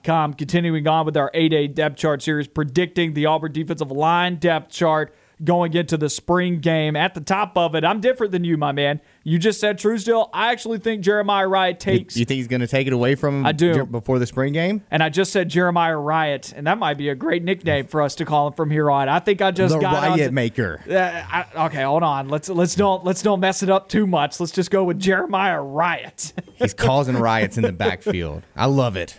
com. 0.02 0.34
Continuing 0.34 0.88
on 0.88 1.06
with 1.06 1.18
our 1.18 1.30
8 1.34 1.52
A 1.52 1.68
depth 1.68 1.98
chart 1.98 2.22
series, 2.22 2.48
predicting 2.48 3.16
the 3.16 3.26
Auburn 3.26 3.52
defensive 3.52 3.92
line 3.92 4.38
depth 4.38 4.72
chart 4.72 5.14
going 5.44 5.74
into 5.74 5.98
the 5.98 6.10
spring 6.10 6.60
game. 6.60 6.96
At 6.96 7.14
the 7.14 7.22
top 7.22 7.58
of 7.58 7.76
it, 7.76 7.84
I'm 7.86 8.02
different 8.02 8.32
than 8.32 8.44
you, 8.44 8.58
my 8.58 8.72
man. 8.72 9.00
You 9.24 9.40
just 9.40 9.60
said 9.60 9.78
Truesdale. 9.78 10.30
I 10.34 10.52
actually 10.52 10.80
think 10.80 11.04
Jeremiah 11.04 11.48
Riot 11.48 11.80
takes. 11.80 12.16
You, 12.16 12.22
you 12.22 12.26
think 12.26 12.38
he's 12.38 12.48
going 12.48 12.62
to 12.62 12.68
take 12.68 12.88
it 12.88 12.94
away 12.94 13.16
from 13.16 13.40
him 13.40 13.46
I 13.46 13.52
do. 13.52 13.86
before 13.86 14.20
the 14.20 14.26
spring 14.26 14.54
game? 14.54 14.84
And 14.92 15.02
I 15.02 15.10
just 15.10 15.32
said 15.32 15.50
Jeremiah 15.50 15.98
Riot, 15.98 16.54
and 16.56 16.68
that 16.68 16.78
might 16.78 16.98
be 16.98 17.10
a 17.10 17.16
great 17.16 17.44
nickname 17.44 17.88
for 17.88 18.02
us 18.02 18.16
to 18.16 18.26
call 18.26 18.48
him 18.48 18.54
from 18.54 18.72
here 18.72 18.90
on. 18.92 19.08
I 19.08 19.20
think 19.20 19.42
I 19.42 19.52
just 19.52 19.74
the 19.74 19.80
got 19.80 19.94
riot 19.94 20.22
onto- 20.22 20.32
maker. 20.32 20.82
Uh, 20.90 20.94
I, 20.96 21.46
okay, 21.68 21.84
hold 21.84 22.04
on. 22.04 22.30
Let's 22.30 22.50
let's 22.50 22.76
don't 22.76 23.04
let's 23.06 23.22
don't 23.22 23.40
mess 23.40 23.64
it 23.64 23.70
up 23.70 23.90
too 23.90 24.08
much. 24.08 24.40
Let's 24.40 24.52
just 24.52 24.72
go 24.72 24.84
with 24.84 25.00
Jeremiah 25.00 25.62
Riot. 25.62 26.34
He's 26.56 26.74
causing 26.74 27.18
riots 27.18 27.58
in 27.58 27.64
the 27.64 27.72
backfield. 27.72 28.44
I 28.56 28.66
love 28.66 28.96
it. 28.96 29.18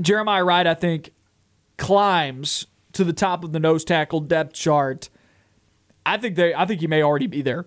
Jeremiah 0.00 0.44
Wright, 0.44 0.66
I 0.66 0.74
think, 0.74 1.10
climbs 1.78 2.66
to 2.92 3.04
the 3.04 3.12
top 3.12 3.44
of 3.44 3.52
the 3.52 3.60
nose 3.60 3.84
tackle 3.84 4.20
depth 4.20 4.54
chart. 4.54 5.08
I 6.06 6.16
think 6.18 6.36
they. 6.36 6.54
I 6.54 6.64
think 6.64 6.80
he 6.80 6.86
may 6.86 7.02
already 7.02 7.26
be 7.26 7.42
there. 7.42 7.66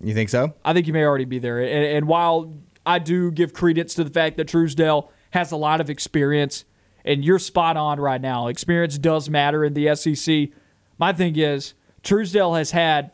You 0.00 0.14
think 0.14 0.30
so? 0.30 0.54
I 0.64 0.72
think 0.72 0.86
he 0.86 0.92
may 0.92 1.04
already 1.04 1.24
be 1.24 1.38
there. 1.38 1.60
And, 1.60 1.84
and 1.84 2.08
while 2.08 2.54
I 2.86 3.00
do 3.00 3.30
give 3.30 3.52
credence 3.52 3.94
to 3.94 4.04
the 4.04 4.10
fact 4.10 4.36
that 4.36 4.48
Truesdale 4.48 5.10
has 5.30 5.50
a 5.50 5.56
lot 5.56 5.80
of 5.80 5.90
experience, 5.90 6.64
and 7.04 7.24
you're 7.24 7.38
spot 7.38 7.76
on 7.76 7.98
right 7.98 8.20
now, 8.20 8.46
experience 8.46 8.96
does 8.96 9.28
matter 9.28 9.64
in 9.64 9.74
the 9.74 9.94
SEC. 9.96 10.50
My 10.98 11.12
thing 11.12 11.36
is 11.36 11.74
Truesdale 12.02 12.54
has 12.54 12.70
had 12.70 13.10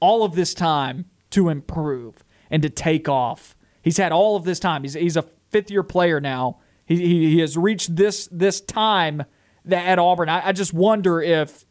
all 0.00 0.24
of 0.24 0.34
this 0.34 0.54
time 0.54 1.04
to 1.30 1.50
improve 1.50 2.24
and 2.50 2.62
to 2.62 2.70
take 2.70 3.08
off. 3.08 3.54
He's 3.82 3.98
had 3.98 4.12
all 4.12 4.36
of 4.36 4.44
this 4.44 4.58
time. 4.58 4.82
He's 4.82 4.94
he's 4.94 5.16
a 5.16 5.24
fifth 5.50 5.70
year 5.70 5.82
player 5.82 6.20
now. 6.20 6.58
He, 6.86 6.96
he, 6.96 7.30
he 7.32 7.38
has 7.40 7.56
reached 7.56 7.96
this 7.96 8.28
this 8.32 8.62
time 8.62 9.24
that 9.66 9.84
at 9.86 9.98
Auburn. 9.98 10.30
I, 10.30 10.48
I 10.48 10.52
just 10.52 10.72
wonder 10.72 11.20
if 11.20 11.66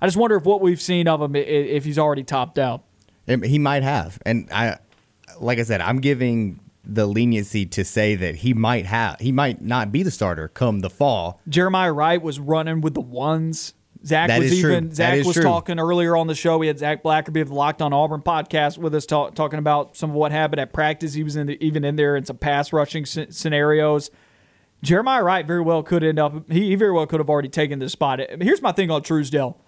I 0.00 0.06
just 0.06 0.16
wonder 0.16 0.36
if 0.36 0.44
what 0.44 0.60
we've 0.60 0.80
seen 0.80 1.08
of 1.08 1.20
him 1.20 1.34
if 1.36 1.84
he's 1.84 1.98
already 1.98 2.24
topped 2.24 2.58
out. 2.58 2.84
He 3.26 3.58
might 3.58 3.82
have, 3.82 4.18
and 4.24 4.48
I, 4.50 4.78
like 5.40 5.58
I 5.58 5.62
said, 5.62 5.80
I'm 5.80 6.00
giving 6.00 6.60
the 6.82 7.06
leniency 7.06 7.66
to 7.66 7.84
say 7.84 8.14
that 8.14 8.36
he 8.36 8.54
might 8.54 8.86
have, 8.86 9.20
he 9.20 9.32
might 9.32 9.60
not 9.60 9.92
be 9.92 10.02
the 10.02 10.10
starter 10.10 10.48
come 10.48 10.80
the 10.80 10.88
fall. 10.88 11.40
Jeremiah 11.46 11.92
Wright 11.92 12.22
was 12.22 12.40
running 12.40 12.80
with 12.80 12.94
the 12.94 13.02
ones. 13.02 13.74
Zac 14.06 14.28
That 14.28 14.38
was 14.38 14.58
true. 14.58 14.70
even. 14.70 14.88
That 14.90 14.94
Zac 14.94 15.24
was 15.26 15.34
true. 15.34 15.42
talking 15.42 15.78
earlier 15.78 16.16
on 16.16 16.28
the 16.28 16.34
show. 16.34 16.56
We 16.56 16.68
had 16.68 16.78
Zac 16.78 17.02
Blackerby 17.02 17.42
of 17.42 17.48
the 17.48 17.54
Locked 17.54 17.82
On 17.82 17.92
Auburn 17.92 18.22
podcast 18.22 18.78
with 18.78 18.94
us, 18.94 19.04
talk, 19.04 19.34
talking 19.34 19.58
about 19.58 19.96
some 19.96 20.10
of 20.10 20.16
what 20.16 20.30
happened 20.32 20.60
at 20.60 20.72
practice. 20.72 21.14
He 21.14 21.24
was 21.24 21.36
in 21.36 21.48
the, 21.48 21.62
even 21.62 21.84
in 21.84 21.96
there 21.96 22.16
in 22.16 22.24
some 22.24 22.38
pass 22.38 22.72
rushing 22.72 23.04
sc- 23.04 23.30
scenarios. 23.30 24.10
Jeremiah 24.82 25.22
Wright 25.24 25.44
very 25.46 25.60
well 25.60 25.82
could 25.82 26.04
end 26.04 26.18
up. 26.18 26.48
He, 26.50 26.68
he 26.68 26.74
very 26.76 26.92
well 26.92 27.06
could 27.06 27.18
have 27.20 27.28
already 27.28 27.48
taken 27.48 27.80
this 27.80 27.92
spot. 27.92 28.20
Here's 28.40 28.62
my 28.62 28.72
thing 28.72 28.90
on 28.90 29.02
Truesdale. 29.02 29.60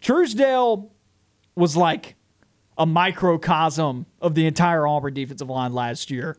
Truesdale 0.00 0.90
was 1.54 1.76
like 1.76 2.16
a 2.76 2.86
microcosm 2.86 4.06
of 4.20 4.34
the 4.34 4.46
entire 4.46 4.86
Auburn 4.86 5.14
defensive 5.14 5.48
line 5.48 5.72
last 5.72 6.10
year 6.10 6.36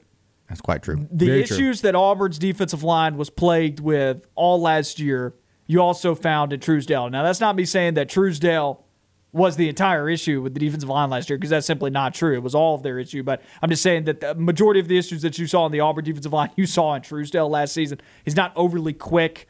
That's 0.47 0.61
quite 0.61 0.81
true. 0.81 1.07
the 1.11 1.25
Very 1.25 1.43
true. 1.43 1.57
issues 1.57 1.81
that 1.81 1.95
Auburn's 1.95 2.39
defensive 2.39 2.83
line 2.83 3.17
was 3.17 3.29
plagued 3.29 3.79
with 3.81 4.25
all 4.35 4.61
last 4.61 4.99
year, 4.99 5.33
you 5.67 5.81
also 5.81 6.15
found 6.15 6.53
in 6.53 6.59
Truesdale. 6.61 7.09
Now, 7.09 7.23
that's 7.23 7.41
not 7.41 7.55
me 7.55 7.65
saying 7.65 7.95
that 7.95 8.07
Truesdale 8.09 8.85
was 9.31 9.57
the 9.57 9.69
entire 9.69 10.09
issue 10.09 10.41
with 10.41 10.53
the 10.55 10.59
defensive 10.59 10.89
line 10.89 11.09
last 11.09 11.29
year 11.29 11.37
because 11.37 11.51
that's 11.51 11.67
simply 11.67 11.91
not 11.91 12.15
true. 12.15 12.33
It 12.33 12.41
was 12.41 12.55
all 12.55 12.73
of 12.73 12.81
their 12.81 12.97
issue, 12.97 13.21
but 13.21 13.43
I'm 13.61 13.69
just 13.69 13.83
saying 13.83 14.05
that 14.05 14.21
the 14.21 14.33
majority 14.33 14.79
of 14.79 14.87
the 14.87 14.97
issues 14.97 15.21
that 15.21 15.37
you 15.37 15.45
saw 15.45 15.65
in 15.67 15.71
the 15.71 15.81
Auburn 15.81 16.03
defensive 16.05 16.33
line, 16.33 16.49
you 16.55 16.65
saw 16.65 16.95
in 16.95 17.01
Truesdale 17.03 17.47
last 17.49 17.73
season. 17.73 17.99
He's 18.25 18.35
not 18.35 18.53
overly 18.55 18.93
quick. 18.93 19.47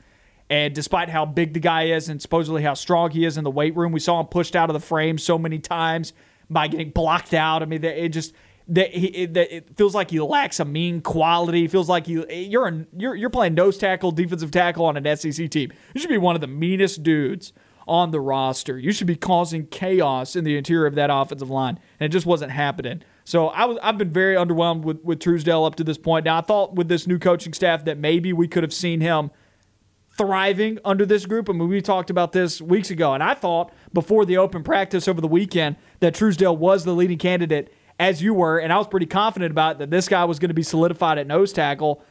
And 0.50 0.74
despite 0.74 1.10
how 1.10 1.26
big 1.26 1.54
the 1.54 1.60
guy 1.60 1.84
is 1.86 2.10
and 2.10 2.22
supposedly 2.22 2.64
how 2.64 2.74
strong 2.74 3.12
he 3.12 3.24
is 3.24 3.38
in 3.38 3.44
the 3.44 3.52
weight 3.52 3.76
room, 3.76 3.92
we 3.92 4.00
saw 4.00 4.20
him 4.20 4.26
pushed 4.26 4.56
out 4.56 4.70
of 4.70 4.74
the 4.74 4.80
frame 4.80 5.18
so 5.18 5.38
many 5.38 5.60
times 5.60 6.14
by 6.50 6.68
getting 6.68 6.90
blocked 6.90 7.34
out. 7.34 7.62
I 7.62 7.66
mean, 7.66 7.84
it 7.84 8.10
just 8.10 8.34
that 8.70 8.92
he 8.92 9.08
it, 9.08 9.36
it 9.36 9.78
feels 9.78 9.94
like 9.94 10.12
he 10.12 10.20
lacks 10.20 10.60
a 10.60 10.66
mean 10.66 11.02
quality. 11.02 11.66
It 11.66 11.72
feels 11.72 11.90
like 11.90 12.08
you 12.08 12.26
you're 12.30 12.88
you're 12.98 13.16
you're 13.16 13.30
playing 13.30 13.54
nose 13.56 13.78
tackle, 13.78 14.12
defensive 14.12 14.52
tackle 14.52 14.86
on 14.86 14.98
an 14.98 15.18
SEC 15.18 15.50
team. 15.50 15.72
You 15.94 16.02
should 16.02 16.10
be 16.10 16.18
one 16.18 16.36
of 16.36 16.42
the 16.42 16.48
meanest 16.48 17.04
dudes 17.04 17.54
on 17.88 18.12
the 18.12 18.20
roster. 18.20 18.78
You 18.78 18.92
should 18.92 19.08
be 19.08 19.16
causing 19.16 19.66
chaos 19.68 20.36
in 20.36 20.44
the 20.44 20.56
interior 20.56 20.86
of 20.86 20.96
that 20.96 21.10
offensive 21.12 21.50
line, 21.50 21.80
and 22.00 22.06
it 22.06 22.16
just 22.16 22.28
wasn't 22.28 22.52
happening. 22.52 23.04
So 23.24 23.48
I 23.48 23.66
was 23.66 23.78
I've 23.82 23.98
been 23.98 24.12
very 24.12 24.36
underwhelmed 24.36 24.82
with 24.82 25.04
with 25.04 25.20
Truesdale 25.20 25.66
up 25.66 25.76
to 25.76 25.84
this 25.84 25.98
point. 25.98 26.26
Now 26.26 26.38
I 26.38 26.42
thought 26.42 26.76
with 26.76 26.88
this 26.88 27.08
new 27.08 27.20
coaching 27.20 27.54
staff 27.54 27.86
that 27.86 27.98
maybe 27.98 28.34
we 28.34 28.48
could 28.48 28.64
have 28.64 28.74
seen 28.74 29.02
him 29.02 29.32
thriving 30.20 30.78
under 30.84 31.06
this 31.06 31.26
group. 31.26 31.50
I 31.50 31.54
mean, 31.54 31.70
we 31.70 31.82
talked 31.82 32.10
about 32.10 32.34
this 32.34 32.62
weeks 32.62 32.92
ago, 32.92 33.14
and 33.14 33.24
I 33.24 33.34
thought 33.34 33.72
before 33.94 34.26
the 34.26 34.36
open 34.36 34.64
practice 34.64 35.08
over 35.08 35.22
the 35.22 35.30
weekend 35.30 35.78
that 36.02 36.14
Truesdale 36.14 36.58
was 36.58 36.84
the 36.84 36.92
leading 36.92 37.18
candidate, 37.18 37.74
as 37.98 38.22
you 38.22 38.34
were, 38.34 38.60
and 38.60 38.74
I 38.74 38.78
was 38.78 38.88
pretty 38.88 39.06
confident 39.06 39.52
about 39.52 39.76
it, 39.76 39.80
that 39.80 39.92
this 39.92 40.10
guy 40.10 40.26
was 40.26 40.38
going 40.38 40.50
to 40.50 40.54
be 40.54 40.62
solidified 40.62 41.18
at 41.18 41.26
nose 41.26 41.54
tackle. 41.54 42.04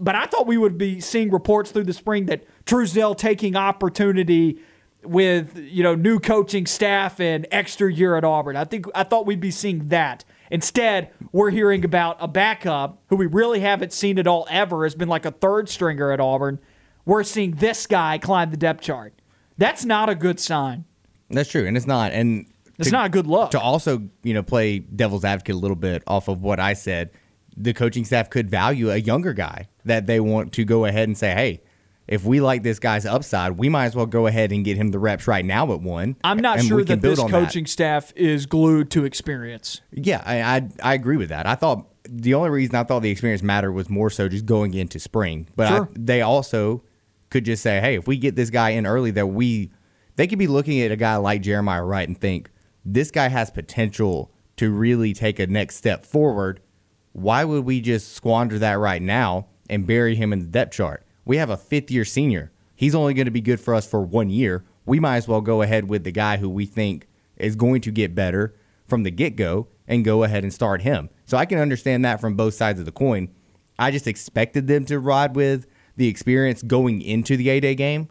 But 0.00 0.16
I 0.16 0.26
thought 0.26 0.48
we 0.48 0.58
would 0.58 0.76
be 0.76 1.00
seeing 1.00 1.30
reports 1.30 1.70
through 1.70 1.84
the 1.84 1.92
spring 1.92 2.26
that 2.26 2.44
Truesdale 2.66 3.14
taking 3.14 3.54
opportunity 3.54 4.58
with 5.04 5.56
you 5.56 5.84
know 5.84 5.94
new 5.94 6.18
coaching 6.18 6.66
staff 6.66 7.20
and 7.20 7.46
extra 7.52 7.92
year 7.92 8.16
at 8.16 8.24
Auburn. 8.24 8.56
I 8.56 8.64
think 8.64 8.86
I 8.92 9.04
thought 9.04 9.24
we'd 9.24 9.40
be 9.40 9.52
seeing 9.52 9.86
that. 9.88 10.24
Instead, 10.50 11.10
we're 11.30 11.50
hearing 11.50 11.84
about 11.84 12.16
a 12.18 12.26
backup 12.26 13.00
who 13.06 13.14
we 13.14 13.26
really 13.26 13.60
haven't 13.60 13.92
seen 13.92 14.18
at 14.18 14.26
all 14.26 14.48
ever 14.50 14.82
has 14.82 14.96
been 14.96 15.08
like 15.08 15.24
a 15.24 15.30
third 15.30 15.68
stringer 15.68 16.10
at 16.10 16.18
Auburn. 16.18 16.58
We're 17.06 17.22
seeing 17.22 17.52
this 17.52 17.86
guy 17.86 18.18
climb 18.18 18.50
the 18.50 18.56
depth 18.56 18.82
chart. 18.82 19.14
That's 19.56 19.84
not 19.84 20.10
a 20.10 20.14
good 20.14 20.38
sign. 20.38 20.84
That's 21.30 21.48
true, 21.48 21.66
and 21.66 21.76
it's 21.76 21.86
not. 21.86 22.12
And 22.12 22.46
It's 22.78 22.92
not 22.92 23.06
a 23.06 23.08
good 23.08 23.26
look. 23.26 23.52
To 23.52 23.60
also, 23.60 24.02
you 24.22 24.34
know, 24.34 24.42
play 24.42 24.80
devil's 24.80 25.24
advocate 25.24 25.54
a 25.54 25.58
little 25.58 25.76
bit 25.76 26.02
off 26.06 26.28
of 26.28 26.42
what 26.42 26.60
I 26.60 26.74
said, 26.74 27.10
the 27.56 27.72
coaching 27.72 28.04
staff 28.04 28.28
could 28.28 28.50
value 28.50 28.90
a 28.90 28.96
younger 28.96 29.32
guy 29.32 29.68
that 29.86 30.06
they 30.06 30.20
want 30.20 30.52
to 30.54 30.64
go 30.64 30.84
ahead 30.84 31.08
and 31.08 31.16
say, 31.16 31.30
hey, 31.32 31.62
if 32.06 32.24
we 32.24 32.40
like 32.40 32.62
this 32.62 32.78
guy's 32.78 33.06
upside, 33.06 33.52
we 33.52 33.68
might 33.68 33.86
as 33.86 33.96
well 33.96 34.06
go 34.06 34.26
ahead 34.26 34.52
and 34.52 34.64
get 34.64 34.76
him 34.76 34.90
the 34.90 34.98
reps 34.98 35.26
right 35.26 35.44
now 35.44 35.72
at 35.72 35.80
one. 35.80 36.16
I'm 36.22 36.38
not 36.38 36.62
sure 36.62 36.84
that 36.84 37.00
this 37.00 37.18
coaching 37.18 37.66
staff 37.66 38.12
is 38.14 38.46
glued 38.46 38.90
to 38.92 39.04
experience. 39.04 39.80
Yeah, 39.90 40.22
I, 40.24 40.42
I 40.42 40.68
I 40.82 40.94
agree 40.94 41.16
with 41.16 41.30
that. 41.30 41.46
I 41.46 41.54
thought 41.54 41.86
the 42.08 42.34
only 42.34 42.50
reason 42.50 42.76
I 42.76 42.84
thought 42.84 43.00
the 43.00 43.10
experience 43.10 43.42
mattered 43.42 43.72
was 43.72 43.88
more 43.88 44.10
so 44.10 44.28
just 44.28 44.46
going 44.46 44.74
into 44.74 45.00
spring. 45.00 45.48
But 45.56 45.72
I, 45.72 45.86
they 45.98 46.20
also 46.22 46.82
could 47.30 47.44
just 47.44 47.62
say, 47.62 47.80
hey, 47.80 47.96
if 47.96 48.06
we 48.06 48.16
get 48.16 48.36
this 48.36 48.50
guy 48.50 48.70
in 48.70 48.86
early, 48.86 49.10
that 49.12 49.26
we 49.26 49.70
they 50.16 50.26
could 50.26 50.38
be 50.38 50.46
looking 50.46 50.80
at 50.80 50.90
a 50.90 50.96
guy 50.96 51.16
like 51.16 51.42
Jeremiah 51.42 51.84
Wright 51.84 52.08
and 52.08 52.18
think 52.18 52.50
this 52.84 53.10
guy 53.10 53.28
has 53.28 53.50
potential 53.50 54.32
to 54.56 54.70
really 54.70 55.12
take 55.12 55.38
a 55.38 55.46
next 55.46 55.76
step 55.76 56.06
forward. 56.06 56.60
Why 57.12 57.44
would 57.44 57.64
we 57.64 57.80
just 57.80 58.14
squander 58.14 58.58
that 58.58 58.78
right 58.78 59.02
now 59.02 59.48
and 59.68 59.86
bury 59.86 60.14
him 60.14 60.32
in 60.32 60.38
the 60.38 60.46
depth 60.46 60.72
chart? 60.72 61.04
We 61.24 61.36
have 61.36 61.50
a 61.50 61.56
fifth 61.56 61.90
year 61.90 62.04
senior. 62.04 62.52
He's 62.74 62.94
only 62.94 63.14
going 63.14 63.26
to 63.26 63.30
be 63.30 63.40
good 63.40 63.60
for 63.60 63.74
us 63.74 63.86
for 63.86 64.02
one 64.02 64.30
year. 64.30 64.64
We 64.84 65.00
might 65.00 65.16
as 65.16 65.28
well 65.28 65.40
go 65.40 65.62
ahead 65.62 65.88
with 65.88 66.04
the 66.04 66.12
guy 66.12 66.36
who 66.36 66.48
we 66.48 66.66
think 66.66 67.08
is 67.36 67.56
going 67.56 67.80
to 67.82 67.90
get 67.90 68.14
better 68.14 68.54
from 68.86 69.02
the 69.02 69.10
get 69.10 69.36
go 69.36 69.68
and 69.88 70.04
go 70.04 70.22
ahead 70.22 70.44
and 70.44 70.52
start 70.52 70.82
him. 70.82 71.10
So 71.24 71.36
I 71.36 71.46
can 71.46 71.58
understand 71.58 72.04
that 72.04 72.20
from 72.20 72.36
both 72.36 72.54
sides 72.54 72.78
of 72.78 72.86
the 72.86 72.92
coin. 72.92 73.28
I 73.78 73.90
just 73.90 74.06
expected 74.06 74.66
them 74.66 74.84
to 74.86 74.98
ride 74.98 75.36
with 75.36 75.66
the 75.96 76.08
experience 76.08 76.62
going 76.62 77.00
into 77.00 77.36
the 77.36 77.48
A 77.48 77.60
Day 77.60 77.74
game, 77.74 78.08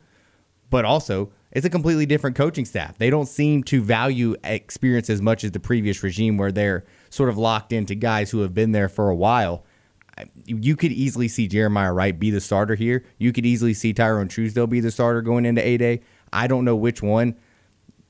but 0.70 0.86
also 0.86 1.32
it's 1.52 1.66
a 1.66 1.70
completely 1.70 2.06
different 2.06 2.36
coaching 2.36 2.66
staff. 2.66 2.98
They 2.98 3.10
don't 3.10 3.28
seem 3.28 3.64
to 3.66 3.82
value 3.82 4.36
experience 4.44 5.10
as 5.10 5.22
much 5.22 5.44
as 5.44 5.52
the 5.52 5.60
previous 5.60 6.04
regime, 6.04 6.38
where 6.38 6.52
they're 6.52 6.84
sort 7.10 7.30
of 7.30 7.38
locked 7.38 7.72
into 7.72 7.96
guys 7.96 8.32
who 8.32 8.42
have 8.42 8.54
been 8.54 8.74
there 8.74 8.90
for 8.90 9.10
a 9.10 9.16
while. 9.16 9.64
You 10.46 10.76
could 10.76 10.92
easily 10.92 11.28
see 11.28 11.48
Jeremiah 11.48 11.94
Wright 11.94 12.18
be 12.18 12.30
the 12.30 12.42
starter 12.42 12.76
here. 12.76 13.06
You 13.18 13.32
could 13.32 13.46
easily 13.46 13.74
see 13.74 13.94
Tyrone 13.94 14.28
Truesdale 14.28 14.68
be 14.68 14.80
the 14.80 14.92
starter 14.92 15.22
going 15.22 15.46
into 15.46 15.66
A 15.66 15.78
Day. 15.78 16.02
I 16.34 16.48
don't 16.48 16.66
know 16.66 16.76
which 16.76 17.02
one. 17.02 17.36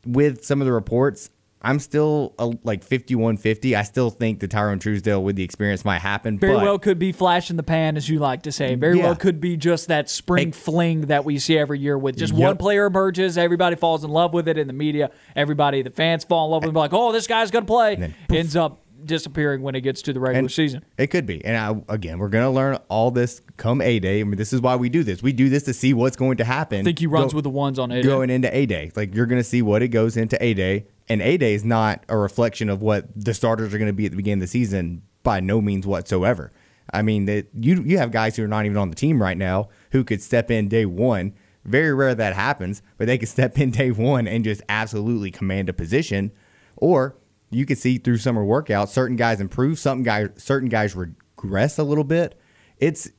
with 0.05 0.45
some 0.45 0.61
of 0.61 0.65
the 0.65 0.71
reports, 0.71 1.29
I'm 1.65 1.79
still 1.79 2.33
uh, 2.39 2.51
like 2.63 2.83
51 2.83 3.37
50. 3.37 3.75
I 3.75 3.81
still 3.83 4.09
think 4.09 4.39
the 4.39 4.47
Tyrone 4.47 4.79
Truesdale 4.79 5.23
with 5.23 5.35
the 5.35 5.43
experience 5.43 5.83
might 5.83 5.99
happen. 5.99 6.37
Very 6.39 6.53
but 6.53 6.63
well 6.63 6.79
could 6.79 6.99
be 6.99 7.11
flash 7.11 7.49
in 7.49 7.57
the 7.57 7.63
pan, 7.63 7.97
as 7.97 8.07
you 8.07 8.19
like 8.19 8.43
to 8.43 8.51
say. 8.51 8.75
Very 8.75 8.97
Yeah. 8.99 9.05
well 9.05 9.15
could 9.15 9.41
be 9.41 9.57
just 9.57 9.87
that 9.87 10.09
spring 10.09 10.51
fling 10.51 11.01
that 11.07 11.25
we 11.25 11.39
see 11.39 11.57
every 11.57 11.79
year 11.79 11.97
with 11.97 12.17
just 12.17 12.33
Yep. 12.33 12.41
one 12.41 12.57
player 12.57 12.85
emerges, 12.85 13.37
everybody 13.37 13.75
falls 13.75 14.03
in 14.03 14.11
love 14.11 14.31
with 14.33 14.47
it 14.47 14.57
in 14.57 14.67
the 14.67 14.73
media, 14.73 15.09
everybody, 15.35 15.81
the 15.81 15.89
fans 15.89 16.23
fall 16.23 16.45
in 16.45 16.51
love 16.51 16.63
with 16.63 16.75
it, 16.75 16.77
like, 16.77 16.93
oh, 16.93 17.11
this 17.11 17.27
guy's 17.27 17.49
going 17.51 17.63
to 17.65 17.71
play. 17.71 17.95
then 17.95 18.13
Ends 18.29 18.55
up 18.55 18.81
disappearing 19.03 19.61
when 19.61 19.75
it 19.75 19.81
gets 19.81 20.01
to 20.03 20.13
the 20.13 20.19
regular 20.19 20.39
And 20.39 20.51
season. 20.51 20.83
It 20.97 21.07
could 21.07 21.25
be. 21.27 21.43
And 21.45 21.55
I, 21.57 21.93
again, 21.93 22.17
we're 22.17 22.29
going 22.29 22.43
to 22.45 22.49
learn 22.49 22.77
all 22.89 23.11
this 23.11 23.41
come 23.57 23.81
A 23.81 23.99
Day. 23.99 24.19
I 24.19 24.23
mean, 24.23 24.35
this 24.37 24.51
is 24.51 24.61
why 24.61 24.75
we 24.75 24.89
do 24.89 25.03
this. 25.03 25.21
We 25.21 25.31
do 25.31 25.47
this 25.49 25.63
to 25.63 25.73
see 25.73 25.93
what's 25.93 26.15
going 26.15 26.37
to 26.37 26.43
happen. 26.43 26.79
I 26.79 26.83
think 26.83 26.99
he 26.99 27.05
runs 27.07 27.33
Go- 27.33 27.37
with 27.37 27.43
the 27.43 27.49
ones 27.51 27.77
on 27.77 27.91
it. 27.91 28.03
going 28.03 28.29
into 28.29 28.55
A 28.55 28.65
Day. 28.65 28.91
Like 28.95 29.13
you're 29.13 29.27
going 29.27 29.39
to 29.39 29.43
see 29.47 29.61
what 29.61 29.81
it 29.83 29.89
goes 29.89 30.17
into 30.17 30.43
A 30.43 30.53
Day, 30.55 30.85
and 31.07 31.21
A 31.21 31.37
Day 31.37 31.53
is 31.53 31.63
not 31.63 32.03
a 32.09 32.17
reflection 32.17 32.69
of 32.69 32.81
what 32.81 33.07
the 33.15 33.33
starters 33.33 33.73
are 33.73 33.77
going 33.77 33.89
to 33.89 33.93
be 33.93 34.05
at 34.05 34.11
the 34.11 34.17
beginning 34.17 34.39
of 34.39 34.47
the 34.47 34.51
season 34.51 35.03
by 35.23 35.39
no 35.39 35.61
means 35.61 35.85
whatsoever. 35.85 36.51
I 36.93 37.01
mean 37.01 37.25
that 37.25 37.47
you 37.53 37.81
you 37.83 37.97
have 37.97 38.11
guys 38.11 38.35
who 38.35 38.43
are 38.43 38.47
not 38.47 38.65
even 38.65 38.77
on 38.77 38.89
the 38.89 38.95
team 38.95 39.21
right 39.21 39.37
now 39.37 39.69
who 39.91 40.03
could 40.03 40.21
step 40.21 40.51
in 40.51 40.67
day 40.67 40.85
one. 40.85 41.33
Very 41.63 41.93
rare 41.93 42.13
that 42.13 42.35
happens, 42.35 42.81
but 42.97 43.07
they 43.07 43.17
could 43.17 43.29
step 43.37 43.57
in 43.57 43.71
day 43.71 43.91
one 43.91 44.27
and 44.27 44.43
just 44.43 44.61
absolutely 44.69 45.31
command 45.31 45.69
a 45.69 45.73
position. 45.73 46.31
Or 46.75 47.15
you 47.49 47.65
could 47.65 47.77
see 47.77 47.97
through 47.97 48.17
summer 48.17 48.45
workouts 48.45 48.89
certain 48.89 49.15
guys 49.15 49.39
improve, 49.39 49.79
some 49.79 50.03
guys 50.03 50.29
certain 50.37 50.69
guys 50.69 50.95
regress 50.95 51.77
a 51.77 51.83
little 51.83 52.03
bit. 52.03 52.39
It's 52.77 53.09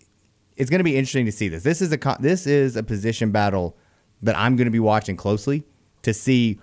it's 0.56 0.70
going 0.70 0.80
to 0.80 0.84
be 0.84 0.96
interesting 0.96 1.26
to 1.26 1.32
see 1.32 1.48
this. 1.48 1.62
This 1.62 1.82
is 1.82 1.92
a 1.92 2.16
this 2.20 2.46
is 2.46 2.76
a 2.76 2.82
position 2.82 3.30
battle 3.30 3.76
that 4.22 4.36
I'm 4.36 4.56
going 4.56 4.66
to 4.66 4.72
be 4.72 4.80
watching 4.80 5.16
closely 5.16 5.64
to 6.02 6.14
see 6.14 6.60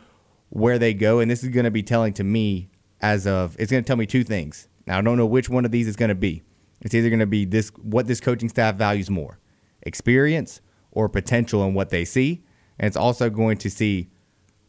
where 0.53 0.77
they 0.77 0.93
go, 0.93 1.19
and 1.19 1.31
this 1.31 1.43
is 1.43 1.49
going 1.49 1.63
to 1.63 1.71
be 1.71 1.81
telling 1.81 2.13
to 2.13 2.23
me 2.23 2.69
as 3.01 3.25
of 3.25 3.55
it's 3.57 3.71
going 3.71 3.83
to 3.83 3.87
tell 3.87 3.97
me 3.97 4.05
two 4.05 4.23
things. 4.23 4.67
Now 4.85 4.99
I 4.99 5.01
don't 5.01 5.17
know 5.17 5.25
which 5.25 5.49
one 5.49 5.65
of 5.65 5.71
these 5.71 5.87
is 5.87 5.95
going 5.95 6.09
to 6.09 6.15
be. 6.15 6.43
It's 6.81 6.93
either 6.93 7.09
going 7.09 7.19
to 7.19 7.25
be 7.25 7.43
this 7.43 7.69
what 7.81 8.05
this 8.05 8.21
coaching 8.21 8.49
staff 8.49 8.75
values 8.75 9.09
more, 9.09 9.39
experience 9.81 10.61
or 10.91 11.09
potential 11.09 11.63
in 11.65 11.73
what 11.73 11.89
they 11.89 12.05
see, 12.05 12.43
and 12.77 12.85
it's 12.85 12.95
also 12.95 13.31
going 13.31 13.57
to 13.57 13.69
see 13.69 14.11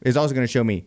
it's 0.00 0.16
also 0.16 0.34
going 0.34 0.46
to 0.46 0.50
show 0.50 0.64
me 0.64 0.86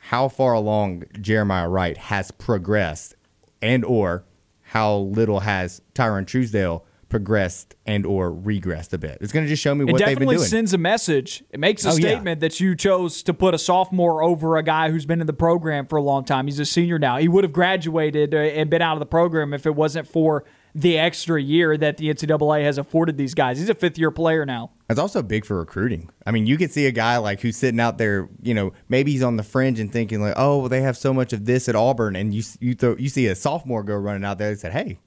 how 0.00 0.28
far 0.28 0.52
along 0.52 1.02
Jeremiah 1.20 1.68
Wright 1.68 1.96
has 1.96 2.30
progressed 2.30 3.16
and 3.60 3.84
or 3.84 4.24
how 4.62 4.96
little 4.96 5.40
has 5.40 5.82
Tyrone 5.92 6.24
Truesdale 6.24 6.84
progressed 7.08 7.74
and 7.86 8.04
or 8.04 8.32
regressed 8.32 8.92
a 8.92 8.98
bit. 8.98 9.18
It's 9.20 9.32
going 9.32 9.44
to 9.44 9.48
just 9.48 9.62
show 9.62 9.74
me 9.74 9.84
what 9.84 9.98
they've 9.98 10.18
been 10.18 10.26
doing. 10.26 10.28
It 10.28 10.32
definitely 10.32 10.46
sends 10.46 10.72
a 10.74 10.78
message. 10.78 11.44
It 11.50 11.60
makes 11.60 11.84
a 11.84 11.90
Oh, 11.90 11.92
yeah. 11.92 11.98
statement 11.98 12.40
that 12.40 12.58
you 12.60 12.74
chose 12.74 13.22
to 13.24 13.32
put 13.34 13.54
a 13.54 13.58
sophomore 13.58 14.22
over 14.22 14.56
a 14.56 14.62
guy 14.62 14.90
who's 14.90 15.06
been 15.06 15.20
in 15.20 15.26
the 15.26 15.32
program 15.32 15.86
for 15.86 15.96
a 15.96 16.02
long 16.02 16.24
time. 16.24 16.46
He's 16.46 16.58
a 16.58 16.64
senior 16.64 16.98
now. 16.98 17.18
He 17.18 17.28
would 17.28 17.44
have 17.44 17.52
graduated 17.52 18.34
uh, 18.34 18.38
and 18.38 18.68
been 18.70 18.82
out 18.82 18.94
of 18.94 19.00
the 19.00 19.06
program 19.06 19.54
if 19.54 19.66
it 19.66 19.74
wasn't 19.76 20.08
for 20.08 20.44
the 20.74 20.98
extra 20.98 21.40
year 21.40 21.76
that 21.78 21.96
the 21.96 22.12
NCAA 22.12 22.62
has 22.64 22.76
afforded 22.76 23.16
these 23.16 23.32
guys. 23.34 23.58
He's 23.58 23.70
a 23.70 23.74
fifth 23.74 23.98
year 23.98 24.10
player 24.10 24.44
now. 24.44 24.72
It's 24.90 25.00
also 25.00 25.22
big 25.22 25.46
for 25.46 25.56
recruiting. 25.58 26.10
I 26.26 26.32
mean, 26.32 26.46
you 26.46 26.58
could 26.58 26.70
see 26.70 26.86
a 26.86 26.92
guy 26.92 27.16
like 27.16 27.40
who's 27.40 27.56
sitting 27.56 27.80
out 27.80 27.96
there, 27.98 28.28
you 28.42 28.52
know, 28.52 28.72
maybe 28.88 29.10
he's 29.12 29.22
on 29.22 29.36
the 29.36 29.42
fringe 29.42 29.80
and 29.80 29.90
thinking 29.90 30.20
like, 30.20 30.34
"Oh, 30.36 30.58
well, 30.58 30.68
they 30.68 30.82
have 30.82 30.96
so 30.98 31.14
much 31.14 31.32
of 31.32 31.46
this 31.46 31.68
at 31.68 31.74
Auburn," 31.74 32.14
and 32.14 32.34
you 32.34 32.42
you 32.60 32.74
throw, 32.74 32.94
you 32.96 33.08
see 33.08 33.26
a 33.26 33.34
sophomore 33.34 33.82
go 33.84 33.94
running 33.96 34.24
out 34.24 34.36
there 34.38 34.50
and 34.50 34.58
said, 34.58 34.72
"Hey, 34.72 34.98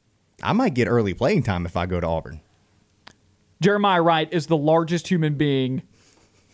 I 0.44 0.54
might 0.54 0.74
get 0.74 0.88
early 0.88 1.14
playing 1.14 1.44
time 1.44 1.66
if 1.66 1.76
I 1.78 1.86
go 1.86 2.00
to 2.00 2.08
Auburn." 2.08 2.42
Jeremiah 3.62 4.02
Wright 4.02 4.32
is 4.32 4.48
the 4.48 4.58
largest 4.58 5.08
human 5.10 5.36
being 5.36 5.82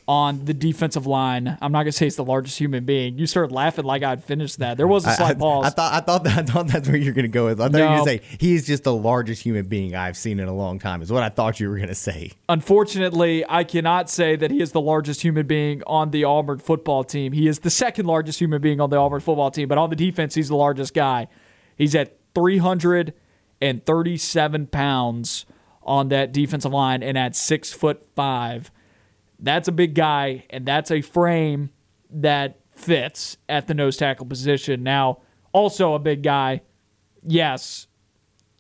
on 0.08 0.46
the 0.46 0.54
defensive 0.54 1.08
line. 1.08 1.58
I'm 1.62 1.72
not 1.72 1.80
gonna 1.84 1.92
say 1.92 2.06
he's 2.06 2.16
the 2.16 2.24
largest 2.24 2.60
human 2.60 2.86
being. 2.86 3.18
You 3.18 3.26
started 3.26 3.52
laughing 3.52 3.86
like 3.86 4.04
I'd 4.04 4.24
finished 4.24 4.60
that. 4.60 4.78
There 4.78 4.88
was 4.88 5.06
a 5.06 5.12
slight 5.14 5.36
I- 5.36 5.40
pause. 5.40 5.66
I 5.66 5.70
thought 5.72 5.94
I 5.94 6.00
thought 6.00 6.24
that, 6.26 6.38
I 6.38 6.42
thought 6.44 6.68
that's 6.68 6.88
where 6.88 6.98
you're 6.98 7.14
going 7.14 7.24
to 7.24 7.28
go 7.30 7.46
with. 7.46 7.60
I 7.60 7.70
thought 7.70 7.78
you 7.78 7.84
were 7.84 7.90
going 8.04 8.20
to 8.20 8.26
say 8.30 8.38
he 8.40 8.54
is 8.54 8.68
just 8.68 8.84
the 8.84 8.94
largest 8.94 9.42
human 9.42 9.66
being 9.66 9.96
I've 9.96 10.16
seen 10.18 10.40
in 10.40 10.48
a 10.48 10.54
long 10.54 10.78
time. 10.78 11.02
Is 11.02 11.12
what 11.12 11.24
I 11.24 11.30
thought 11.30 11.60
you 11.60 11.70
were 11.70 11.78
going 11.78 11.88
to 11.90 11.96
say. 11.96 12.32
Unfortunately, 12.50 13.44
I 13.50 13.64
cannot 13.64 14.10
say 14.12 14.36
that 14.36 14.52
he 14.52 14.62
is 14.62 14.74
the 14.74 14.82
largest 14.82 15.22
human 15.22 15.48
being 15.48 15.82
on 15.88 16.12
the 16.12 16.24
Auburn 16.24 16.60
football 16.60 17.04
team. 17.04 17.32
He 17.34 17.48
is 17.48 17.60
the 17.60 17.72
second 17.72 18.06
largest 18.06 18.40
human 18.40 18.62
being 18.62 18.80
on 18.80 18.92
the 18.92 18.98
Auburn 18.98 19.22
football 19.22 19.50
team, 19.50 19.68
but 19.68 19.80
on 19.80 19.90
the 19.90 19.96
defense, 19.96 20.36
he's 20.36 20.50
the 20.50 20.56
largest 20.56 20.94
guy. 20.94 21.28
He's 21.78 21.96
at 21.96 22.16
337 23.74 24.68
pounds 24.68 25.46
on 25.84 26.10
that 26.10 26.32
defensive 26.32 26.72
line 26.72 27.04
and 27.04 27.18
at 27.18 27.36
six 27.36 27.72
foot 27.72 28.08
five. 28.16 28.72
That's 29.40 29.68
a 29.68 29.72
big 29.72 29.96
guy, 29.96 30.46
and 30.50 30.66
that's 30.66 30.92
a 30.92 31.02
frame 31.02 31.70
that 32.10 32.60
fits 32.72 33.38
at 33.50 33.68
the 33.68 33.74
nose 33.74 33.98
tackle 33.98 34.26
position. 34.26 34.84
Now, 34.84 35.20
also 35.52 35.94
a 35.94 36.00
big 36.00 36.24
guy. 36.24 36.62
Yes, 37.22 37.88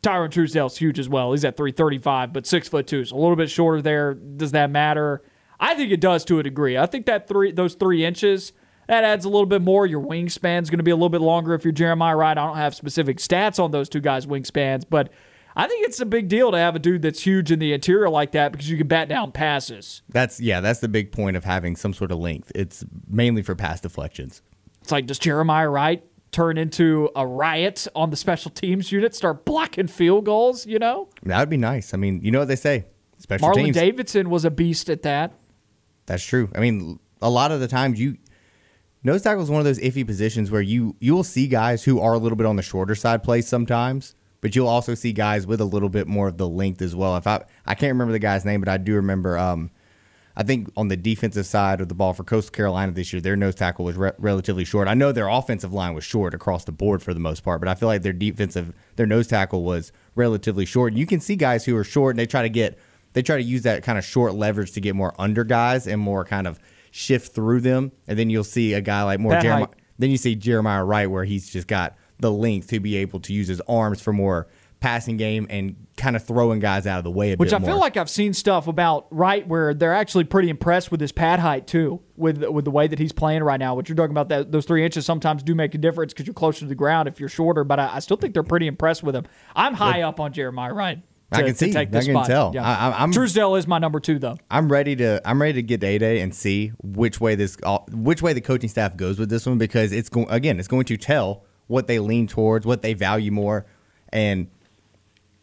Tyrone 0.01 0.29
Truesdale's 0.29 0.77
huge 0.77 0.99
as 0.99 1.09
well. 1.09 1.31
He's 1.31 1.45
at 1.45 1.57
335, 1.57 2.33
but 2.33 2.45
six 2.45 2.67
foot 2.67 2.87
two, 2.87 3.05
so 3.05 3.15
a 3.15 3.19
little 3.19 3.35
bit 3.35 3.49
shorter 3.49 3.81
there. 3.81 4.13
Does 4.13 4.51
that 4.51 4.69
matter? 4.69 5.23
I 5.59 5.75
think 5.75 5.91
it 5.91 6.01
does 6.01 6.25
to 6.25 6.39
a 6.39 6.43
degree. 6.43 6.77
I 6.77 6.85
think 6.85 7.05
that 7.05 7.27
three 7.27 7.51
those 7.51 7.75
three 7.75 8.05
inches 8.05 8.53
that 8.87 9.03
adds 9.03 9.25
a 9.25 9.29
little 9.29 9.45
bit 9.45 9.61
more. 9.61 9.85
Your 9.85 10.01
wingspan's 10.01 10.69
going 10.69 10.79
to 10.79 10.83
be 10.83 10.91
a 10.91 10.95
little 10.95 11.09
bit 11.09 11.21
longer 11.21 11.53
if 11.53 11.63
you're 11.63 11.71
Jeremiah 11.71 12.15
Wright. 12.15 12.37
I 12.37 12.45
don't 12.45 12.57
have 12.57 12.75
specific 12.75 13.17
stats 13.17 13.63
on 13.63 13.71
those 13.71 13.89
two 13.89 14.01
guys' 14.01 14.25
wingspans, 14.25 14.83
but 14.89 15.09
I 15.55 15.67
think 15.67 15.87
it's 15.87 15.99
a 16.01 16.05
big 16.05 16.27
deal 16.27 16.51
to 16.51 16.57
have 16.57 16.75
a 16.75 16.79
dude 16.79 17.01
that's 17.01 17.21
huge 17.21 17.51
in 17.51 17.59
the 17.59 17.71
interior 17.73 18.09
like 18.09 18.31
that 18.33 18.51
because 18.51 18.69
you 18.69 18.77
can 18.77 18.87
bat 18.87 19.07
down 19.07 19.31
passes. 19.31 20.01
That's 20.09 20.39
yeah, 20.39 20.59
that's 20.59 20.79
the 20.81 20.89
big 20.89 21.11
point 21.11 21.37
of 21.37 21.45
having 21.45 21.75
some 21.75 21.93
sort 21.93 22.11
of 22.11 22.19
length. 22.19 22.51
It's 22.53 22.83
mainly 23.07 23.41
for 23.41 23.55
pass 23.55 23.79
deflections. 23.79 24.41
It's 24.81 24.91
like, 24.91 25.07
does 25.07 25.17
Jeremiah 25.17 25.69
Wright 25.69 26.03
turn 26.31 26.57
into 26.57 27.09
a 27.15 27.25
riot 27.25 27.87
on 27.95 28.09
the 28.09 28.17
special 28.17 28.51
teams 28.51 28.91
unit, 28.91 29.15
start 29.15 29.45
blocking 29.45 29.87
field 29.87 30.25
goals? 30.25 30.65
You 30.65 30.77
know, 30.79 31.07
That 31.23 31.39
would 31.39 31.49
be 31.49 31.57
nice. 31.57 31.93
I 31.93 31.97
mean, 31.97 32.19
you 32.21 32.31
know 32.31 32.39
what 32.39 32.49
they 32.49 32.57
say, 32.57 32.85
special 33.17 33.47
Marlon 33.49 33.55
teams. 33.55 33.75
Davidson 33.77 34.29
was 34.29 34.43
a 34.43 34.51
beast 34.51 34.89
at 34.89 35.03
that. 35.03 35.31
That's 36.05 36.23
true. 36.23 36.49
I 36.53 36.59
mean, 36.59 36.99
a 37.21 37.29
lot 37.29 37.51
of 37.51 37.61
the 37.61 37.67
times 37.67 37.99
you 37.99 38.17
nose 39.05 39.21
tackle 39.21 39.43
is 39.43 39.49
one 39.49 39.59
of 39.59 39.65
those 39.65 39.79
iffy 39.79 40.05
positions 40.05 40.51
where 40.51 40.61
you 40.61 40.95
you 40.99 41.13
will 41.13 41.23
see 41.23 41.47
guys 41.47 41.83
who 41.83 42.01
are 42.01 42.13
a 42.13 42.17
little 42.17 42.35
bit 42.35 42.47
on 42.47 42.57
the 42.57 42.63
shorter 42.63 42.95
side 42.95 43.23
play 43.23 43.39
sometimes, 43.39 44.15
but 44.41 44.55
you'll 44.55 44.67
also 44.67 44.95
see 44.95 45.13
guys 45.13 45.47
with 45.47 45.61
a 45.61 45.65
little 45.65 45.89
bit 45.89 46.07
more 46.07 46.27
of 46.27 46.37
the 46.37 46.49
length 46.49 46.81
as 46.81 46.95
well. 46.95 47.15
If 47.15 47.27
I 47.27 47.45
I 47.65 47.75
can't 47.75 47.93
remember 47.93 48.11
the 48.11 48.19
guy's 48.19 48.43
name, 48.43 48.59
but 48.59 48.67
I 48.67 48.77
do 48.77 48.95
remember. 48.95 49.37
Um, 49.37 49.71
I 50.37 50.43
think 50.43 50.69
on 50.75 50.89
the 50.89 50.97
defensive 50.97 51.45
side 51.45 51.79
of 51.79 51.87
the 51.87 51.95
ball 51.95 52.11
for 52.11 52.25
Coastal 52.25 52.51
Carolina 52.51 52.91
this 52.91 53.13
year, 53.13 53.21
their 53.21 53.37
nose 53.37 53.55
tackle 53.55 53.85
was 53.85 53.95
re- 53.95 54.11
relatively 54.17 54.65
short. 54.65 54.89
I 54.89 54.93
know 54.93 55.13
their 55.13 55.29
offensive 55.29 55.71
line 55.71 55.93
was 55.93 56.03
short 56.03 56.33
across 56.33 56.65
the 56.65 56.73
board 56.73 57.01
for 57.01 57.13
the 57.13 57.21
most 57.21 57.41
part, 57.41 57.61
but 57.61 57.69
I 57.69 57.73
feel 57.75 57.87
like 57.87 58.01
their 58.01 58.11
defensive, 58.11 58.73
their 58.97 59.05
nose 59.05 59.27
tackle 59.27 59.63
was 59.63 59.93
relatively 60.13 60.65
short. 60.65 60.91
And 60.91 60.99
you 60.99 61.05
can 61.05 61.21
see 61.21 61.37
guys 61.37 61.63
who 61.63 61.77
are 61.77 61.85
short 61.85 62.15
and 62.15 62.19
they 62.19 62.25
try 62.25 62.41
to 62.41 62.49
get, 62.49 62.77
they 63.13 63.21
try 63.21 63.37
to 63.37 63.43
use 63.43 63.61
that 63.61 63.81
kind 63.83 63.97
of 63.97 64.03
short 64.03 64.33
leverage 64.33 64.73
to 64.73 64.81
get 64.81 64.93
more 64.93 65.15
under 65.17 65.45
guys 65.45 65.87
and 65.87 66.01
more 66.01 66.25
kind 66.25 66.47
of 66.47 66.59
shift 66.95 67.35
through 67.35 67.59
them. 67.59 67.91
And 68.07 68.17
then 68.17 68.29
you'll 68.29 68.45
see 68.45 68.73
a 68.73 68.79
guy 68.79 69.03
like 69.03 69.19
more 69.19 69.33
Pat 69.33 69.41
Jeremiah. 69.41 69.65
Height. 69.65 69.75
Then 69.99 70.11
you 70.11 70.17
see 70.17 70.33
Jeremiah 70.35 70.83
Wright 70.83 71.11
where 71.11 71.25
he's 71.25 71.49
just 71.49 71.67
got 71.67 71.97
the 72.19 72.31
length 72.31 72.69
to 72.69 72.79
be 72.79 72.95
able 72.95 73.19
to 73.19 73.33
use 73.33 73.49
his 73.49 73.61
arms 73.67 74.01
for 74.01 74.13
more 74.13 74.47
passing 74.79 75.17
game 75.17 75.45
and 75.49 75.75
kind 75.97 76.15
of 76.15 76.23
throwing 76.23 76.59
guys 76.59 76.87
out 76.87 76.97
of 76.97 77.03
the 77.03 77.11
way 77.11 77.33
a 77.33 77.35
Which 77.35 77.51
I 77.53 77.57
more. 77.57 77.71
feel 77.71 77.79
like 77.79 77.97
I've 77.97 78.09
seen 78.09 78.33
stuff 78.33 78.67
about 78.67 79.07
Wright 79.09 79.45
where 79.45 79.73
they're 79.73 79.93
actually 79.93 80.23
pretty 80.23 80.49
impressed 80.49 80.89
with 80.89 81.01
his 81.01 81.11
pad 81.11 81.39
height 81.39 81.67
too, 81.67 82.01
with 82.15 82.41
with 82.45 82.63
the 82.63 82.71
way 82.71 82.87
that 82.87 82.99
he's 82.99 83.11
playing 83.11 83.43
right 83.43 83.59
now. 83.59 83.75
What 83.75 83.89
you're 83.89 83.95
talking 83.97 84.11
about 84.11 84.29
that 84.29 84.53
those 84.53 84.65
three 84.65 84.85
inches 84.85 85.05
sometimes 85.05 85.43
do 85.43 85.53
make 85.53 85.75
a 85.75 85.77
difference 85.77 86.13
because 86.13 86.27
you're 86.27 86.33
closer 86.33 86.61
to 86.61 86.65
the 86.67 86.75
ground 86.75 87.09
if 87.09 87.19
you're 87.19 87.29
shorter. 87.29 87.65
But 87.65 87.79
I, 87.79 87.95
I 87.95 87.99
still 87.99 88.17
think 88.17 88.33
they're 88.33 88.43
pretty 88.43 88.67
impressed 88.67 89.03
with 89.03 89.15
him. 89.15 89.25
I'm 89.53 89.73
high 89.73 90.01
up 90.01 90.21
on 90.21 90.31
Jeremiah 90.31 90.73
Wright. 91.31 91.39
I 91.39 91.41
to- 91.41 91.43
can 91.47 91.53
to 91.53 91.73
see. 91.73 91.79
I 91.79 91.85
can 91.85 92.01
spot. 92.01 92.27
tell. 92.27 92.51
Yeah. 92.53 92.63
I- 92.63 92.91
I'm- 92.91 93.11
Truesdale 93.11 93.55
is 93.55 93.67
my 93.67 93.79
number 93.79 93.99
two 93.99 94.19
though. 94.19 94.37
I'm 94.49 94.71
ready 94.71 94.95
to 94.97 95.21
I'm 95.25 95.41
ready 95.41 95.53
to 95.53 95.63
get 95.63 95.81
to 95.81 95.87
A 95.87 95.97
Day 95.97 96.21
and 96.21 96.33
see 96.33 96.71
which 96.83 97.19
way 97.19 97.35
this 97.35 97.57
uh, 97.63 97.79
which 97.91 98.21
way 98.21 98.33
the 98.33 98.41
coaching 98.41 98.69
staff 98.69 98.95
goes 98.95 99.17
with 99.19 99.29
this 99.29 99.45
one 99.45 99.57
because 99.57 99.91
it's 99.91 100.09
going 100.09 100.29
again 100.29 100.59
it's 100.59 100.67
going 100.67 100.85
to 100.85 100.97
tell 100.97 101.43
what 101.67 101.87
they 101.87 101.97
lean 101.99 102.27
towards, 102.27 102.65
what 102.65 102.83
they 102.83 102.93
value 102.93 103.31
more, 103.31 103.65
and 104.09 104.47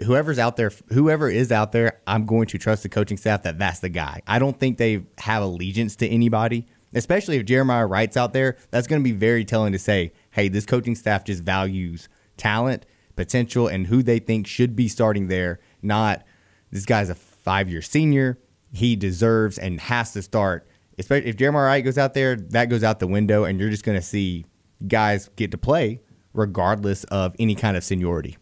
whoever's 0.05 0.39
out 0.39 0.57
there, 0.57 0.71
whoever 0.93 1.29
is 1.29 1.51
out 1.53 1.73
there, 1.73 2.01
I'm 2.07 2.27
going 2.27 2.47
to 2.49 2.59
trust 2.59 2.83
the 2.83 2.89
coaching 2.89 3.17
staff 3.17 3.43
that 3.43 3.59
that's 3.59 3.81
the 3.81 3.89
guy. 3.89 4.23
I 4.27 4.39
don't 4.39 4.59
think 4.59 4.79
they 4.79 5.03
have 5.19 5.43
allegiance 5.43 5.97
to 5.97 6.09
anybody, 6.09 6.67
especially 6.95 7.37
if 7.39 7.45
Jeremiah 7.45 7.87
Wright's 7.87 8.17
out 8.17 8.33
there. 8.33 8.57
That's 8.71 8.87
going 8.87 9.01
to 9.01 9.05
be 9.05 9.13
very 9.17 9.45
telling 9.45 9.73
to 9.73 9.79
say, 9.79 10.13
hey, 10.31 10.49
this 10.49 10.67
coaching 10.67 10.95
staff 10.95 11.25
just 11.25 11.43
values 11.43 12.09
talent, 12.37 12.87
potential, 13.17 13.69
and 13.69 13.87
who 13.89 14.03
they 14.03 14.19
think 14.19 14.47
should 14.47 14.75
be 14.75 14.89
starting 14.89 15.29
there. 15.29 15.61
Not 15.83 16.25
this 16.71 16.87
guy's 16.87 17.11
a 17.11 17.15
five 17.15 17.69
year 17.69 17.83
senior. 17.83 18.39
He 18.73 18.97
deserves 18.97 19.59
and 19.59 19.81
has 19.81 20.13
to 20.15 20.23
start. 20.23 20.67
Especially 20.99 21.29
if 21.29 21.37
Jeremiah 21.37 21.65
Wright 21.65 21.85
goes 21.85 21.99
out 21.99 22.15
there, 22.15 22.37
that 22.37 22.67
goes 22.67 22.85
out 22.85 23.01
the 23.01 23.07
window, 23.07 23.45
and 23.45 23.59
you're 23.59 23.71
just 23.71 23.85
going 23.85 23.99
to 23.99 24.05
see 24.07 24.47
guys 24.87 25.29
get 25.37 25.51
to 25.51 25.59
play 25.59 26.01
regardless 26.35 27.05
of 27.05 27.35
any 27.39 27.55
kind 27.55 27.77
of 27.77 27.85
seniority. 27.85 28.37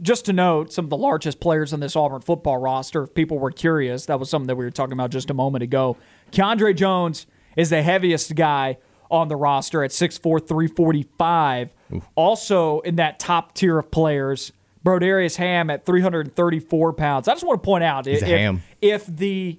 just 0.00 0.24
to 0.26 0.32
note, 0.32 0.72
some 0.72 0.84
of 0.86 0.90
the 0.90 0.96
largest 0.96 1.40
players 1.40 1.72
on 1.72 1.80
this 1.80 1.96
Auburn 1.96 2.20
football 2.20 2.58
roster, 2.58 3.02
if 3.02 3.14
people 3.14 3.38
were 3.38 3.50
curious, 3.50 4.06
that 4.06 4.20
was 4.20 4.30
something 4.30 4.46
that 4.46 4.54
we 4.54 4.64
were 4.64 4.70
talking 4.70 4.92
about 4.92 5.10
just 5.10 5.30
a 5.30 5.34
moment 5.34 5.64
ago. 5.64 5.96
Keiondre 6.30 6.76
Jones 6.76 7.26
is 7.56 7.70
the 7.70 7.82
heaviest 7.82 8.34
guy 8.36 8.78
on 9.10 9.26
the 9.28 9.34
roster 9.36 9.82
at 9.82 9.90
6'4", 9.90 10.46
345. 10.46 11.74
Also 12.14 12.80
in 12.80 12.96
that 12.96 13.18
top 13.18 13.54
tier 13.54 13.78
of 13.78 13.90
players, 13.90 14.52
Brodarius 14.84 15.36
Hamm 15.36 15.70
at 15.70 15.84
334 15.84 16.92
pounds. 16.92 17.28
I 17.28 17.32
just 17.32 17.46
want 17.46 17.62
to 17.62 17.66
point 17.66 17.84
out 17.84 18.06
if, 18.06 18.22
if 18.80 19.06
the 19.06 19.58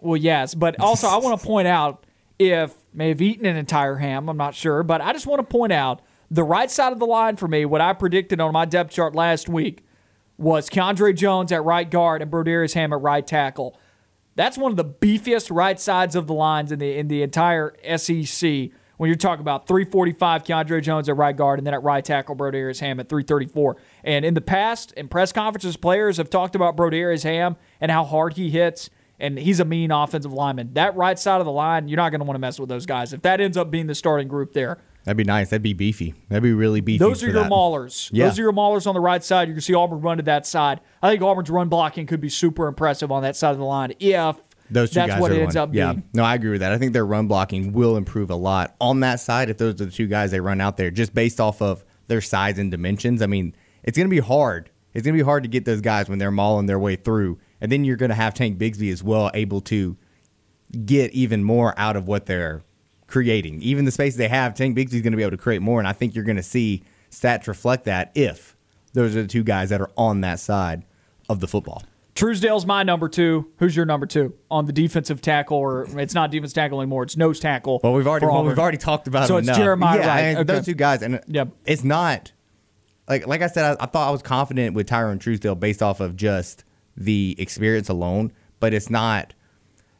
well, 0.00 0.16
yes, 0.16 0.54
but 0.54 0.78
also 0.80 1.08
I 1.08 1.16
want 1.16 1.40
to 1.40 1.46
point 1.46 1.68
out 1.68 2.04
if 2.38 2.74
may 2.92 3.08
have 3.08 3.20
eaten 3.20 3.46
an 3.46 3.56
entire 3.56 3.96
ham. 3.96 4.28
I'm 4.28 4.36
not 4.36 4.54
sure, 4.54 4.82
but 4.82 5.00
I 5.00 5.12
just 5.12 5.26
want 5.26 5.40
to 5.40 5.44
point 5.44 5.72
out 5.72 6.02
the 6.30 6.44
right 6.44 6.70
side 6.70 6.92
of 6.92 6.98
the 6.98 7.06
line 7.06 7.36
for 7.36 7.48
me. 7.48 7.64
What 7.64 7.80
I 7.80 7.92
predicted 7.92 8.40
on 8.40 8.52
my 8.52 8.64
depth 8.64 8.92
chart 8.92 9.14
last 9.14 9.48
week 9.48 9.84
was 10.36 10.70
Keiondre 10.70 11.14
Jones 11.16 11.50
at 11.52 11.64
right 11.64 11.90
guard 11.90 12.22
and 12.22 12.30
Brodarius 12.30 12.74
Hamm 12.74 12.92
at 12.92 13.00
right 13.00 13.26
tackle. 13.26 13.78
That's 14.36 14.56
one 14.56 14.70
of 14.70 14.76
the 14.76 14.84
beefiest 14.84 15.54
right 15.54 15.78
sides 15.80 16.14
of 16.14 16.28
the 16.28 16.34
lines 16.34 16.70
in 16.70 16.78
the 16.78 16.96
in 16.96 17.08
the 17.08 17.22
entire 17.22 17.74
SEC. 17.96 18.70
When 18.98 19.08
you're 19.08 19.16
talking 19.16 19.40
about 19.40 19.68
345 19.68 20.42
Keiondre 20.42 20.82
Jones 20.82 21.08
at 21.08 21.16
right 21.16 21.36
guard 21.36 21.60
and 21.60 21.66
then 21.66 21.74
at 21.74 21.82
right 21.84 22.04
tackle 22.04 22.34
Brodarius 22.34 22.80
Hamm 22.80 22.98
at 22.98 23.08
334. 23.08 23.76
And 24.08 24.24
in 24.24 24.32
the 24.32 24.40
past, 24.40 24.92
in 24.92 25.06
press 25.08 25.32
conferences, 25.32 25.76
players 25.76 26.16
have 26.16 26.30
talked 26.30 26.54
about 26.54 26.78
Brodarius 26.78 27.24
Hamm 27.24 27.56
and 27.78 27.90
how 27.92 28.04
hard 28.04 28.32
he 28.38 28.48
hits, 28.48 28.88
and 29.20 29.38
he's 29.38 29.60
a 29.60 29.66
mean 29.66 29.90
offensive 29.90 30.32
lineman. 30.32 30.72
That 30.72 30.96
right 30.96 31.18
side 31.18 31.40
of 31.40 31.44
the 31.44 31.52
line, 31.52 31.88
you're 31.88 31.98
not 31.98 32.08
going 32.08 32.20
to 32.20 32.24
want 32.24 32.36
to 32.36 32.40
mess 32.40 32.58
with 32.58 32.70
those 32.70 32.86
guys. 32.86 33.12
If 33.12 33.20
that 33.20 33.38
ends 33.38 33.58
up 33.58 33.70
being 33.70 33.86
the 33.86 33.94
starting 33.94 34.26
group 34.26 34.54
there, 34.54 34.78
That'd 35.04 35.18
be 35.18 35.24
nice. 35.24 35.50
That'd 35.50 35.62
be 35.62 35.74
beefy. 35.74 36.14
That'd 36.28 36.42
be 36.42 36.52
really 36.52 36.80
beefy. 36.80 36.98
those 36.98 37.22
are 37.22 37.26
your 37.30 37.42
that. 37.42 37.50
maulers. 37.50 38.10
Yeah. 38.12 38.26
Those 38.28 38.38
are 38.38 38.42
your 38.42 38.52
maulers 38.52 38.86
on 38.86 38.94
the 38.94 39.00
right 39.00 39.22
side. 39.22 39.48
You 39.48 39.54
can 39.54 39.60
see 39.60 39.72
Auburn 39.74 40.00
run 40.00 40.16
to 40.18 40.22
that 40.24 40.46
side. 40.46 40.80
I 41.02 41.10
think 41.10 41.22
Auburn's 41.22 41.50
run 41.50 41.68
blocking 41.68 42.06
could 42.06 42.20
be 42.20 42.28
super 42.30 42.66
impressive 42.66 43.10
on 43.12 43.22
that 43.22 43.36
side 43.36 43.52
of 43.52 43.58
the 43.58 43.64
line 43.64 43.94
if 44.00 44.36
Those 44.70 44.90
two 44.90 44.96
that's 44.96 45.12
guys 45.12 45.20
what 45.20 45.32
it 45.32 45.40
ends 45.40 45.54
one. 45.54 45.62
up 45.68 45.74
yeah. 45.74 45.92
being. 45.92 46.04
No, 46.14 46.24
I 46.24 46.34
agree 46.34 46.50
with 46.50 46.60
that. 46.60 46.72
I 46.72 46.78
think 46.78 46.92
their 46.92 47.06
run 47.06 47.26
blocking 47.26 47.72
will 47.72 47.96
improve 47.96 48.30
a 48.30 48.34
lot 48.36 48.74
on 48.80 49.00
that 49.00 49.20
side 49.20 49.48
if 49.48 49.56
those 49.56 49.80
are 49.80 49.86
the 49.86 49.90
two 49.90 50.08
guys 50.08 50.30
they 50.30 50.40
run 50.40 50.60
out 50.60 50.76
there, 50.76 50.90
just 50.90 51.14
based 51.14 51.40
off 51.40 51.62
of 51.62 51.84
their 52.08 52.20
size 52.20 52.58
and 52.58 52.70
dimensions. 52.70 53.22
I 53.22 53.26
mean, 53.26 53.54
it's 53.84 53.96
going 53.96 54.06
to 54.08 54.10
be 54.14 54.20
hard. 54.20 54.70
It's 54.94 55.04
going 55.04 55.16
to 55.16 55.22
be 55.22 55.26
hard 55.26 55.42
to 55.44 55.48
get 55.48 55.64
those 55.64 55.80
guys 55.80 56.08
when 56.08 56.18
they're 56.18 56.30
mauling 56.30 56.66
their 56.66 56.78
way 56.78 56.96
through, 56.96 57.38
and 57.60 57.70
then 57.70 57.84
you're 57.84 57.96
going 57.96 58.08
to 58.10 58.14
have 58.14 58.34
Tank 58.34 58.58
Bigsby 58.58 58.92
as 58.92 59.02
well, 59.02 59.30
able 59.34 59.60
to 59.62 59.96
get 60.84 61.12
even 61.12 61.44
more 61.44 61.74
out 61.78 61.96
of 61.96 62.08
what 62.08 62.26
they're 62.26 62.62
creating. 63.06 63.62
Even 63.62 63.84
the 63.84 63.90
space 63.90 64.16
they 64.16 64.28
have, 64.28 64.54
Tank 64.54 64.76
Bigsby's 64.76 65.02
going 65.02 65.12
to 65.12 65.16
be 65.16 65.22
able 65.22 65.30
to 65.32 65.42
create 65.42 65.62
more, 65.62 65.78
and 65.78 65.86
I 65.88 65.92
think 65.92 66.14
you're 66.14 66.24
going 66.24 66.36
to 66.36 66.42
see 66.42 66.82
stats 67.10 67.46
reflect 67.46 67.84
that 67.84 68.10
if 68.14 68.56
those 68.92 69.14
are 69.16 69.22
the 69.22 69.28
two 69.28 69.44
guys 69.44 69.68
that 69.70 69.80
are 69.80 69.90
on 69.96 70.20
that 70.22 70.40
side 70.40 70.84
of 71.28 71.40
the 71.40 71.46
football. 71.48 71.82
Truesdale's 72.14 72.66
my 72.66 72.82
number 72.82 73.08
two. 73.08 73.48
Who's 73.58 73.76
your 73.76 73.86
number 73.86 74.04
two 74.04 74.34
on 74.50 74.64
the 74.66 74.72
defensive 74.72 75.20
tackle? 75.22 75.56
Or 75.56 75.84
it's 76.00 76.14
not 76.14 76.32
defense 76.32 76.52
tackle 76.52 76.80
anymore. 76.80 77.04
It's 77.04 77.16
nose 77.16 77.38
tackle. 77.38 77.80
Well, 77.84 77.92
we've 77.92 78.08
already 78.08 78.26
well, 78.26 78.42
we've 78.44 78.58
already 78.58 78.76
talked 78.78 79.06
about 79.06 79.24
it. 79.24 79.28
So 79.28 79.36
it's 79.36 79.46
enough. 79.46 79.56
Jeremiah 79.58 79.98
yeah, 80.00 80.06
Wright. 80.08 80.24
and 80.24 80.38
Okay. 80.38 80.52
those 80.56 80.64
two 80.64 80.74
guys, 80.74 81.02
and 81.02 81.20
Yep. 81.28 81.48
it's 81.64 81.84
not 81.84 82.32
like 83.08 83.26
like 83.26 83.42
I 83.42 83.46
said. 83.46 83.76
I, 83.78 83.84
I 83.84 83.86
thought 83.86 84.08
I 84.08 84.10
was 84.10 84.22
confident 84.22 84.74
with 84.74 84.86
Tyrone 84.86 85.18
Truesdale 85.18 85.54
based 85.54 85.82
off 85.82 86.00
of 86.00 86.16
just 86.16 86.64
the 86.96 87.34
experience 87.38 87.88
alone, 87.88 88.32
but 88.60 88.74
it's 88.74 88.90
not. 88.90 89.34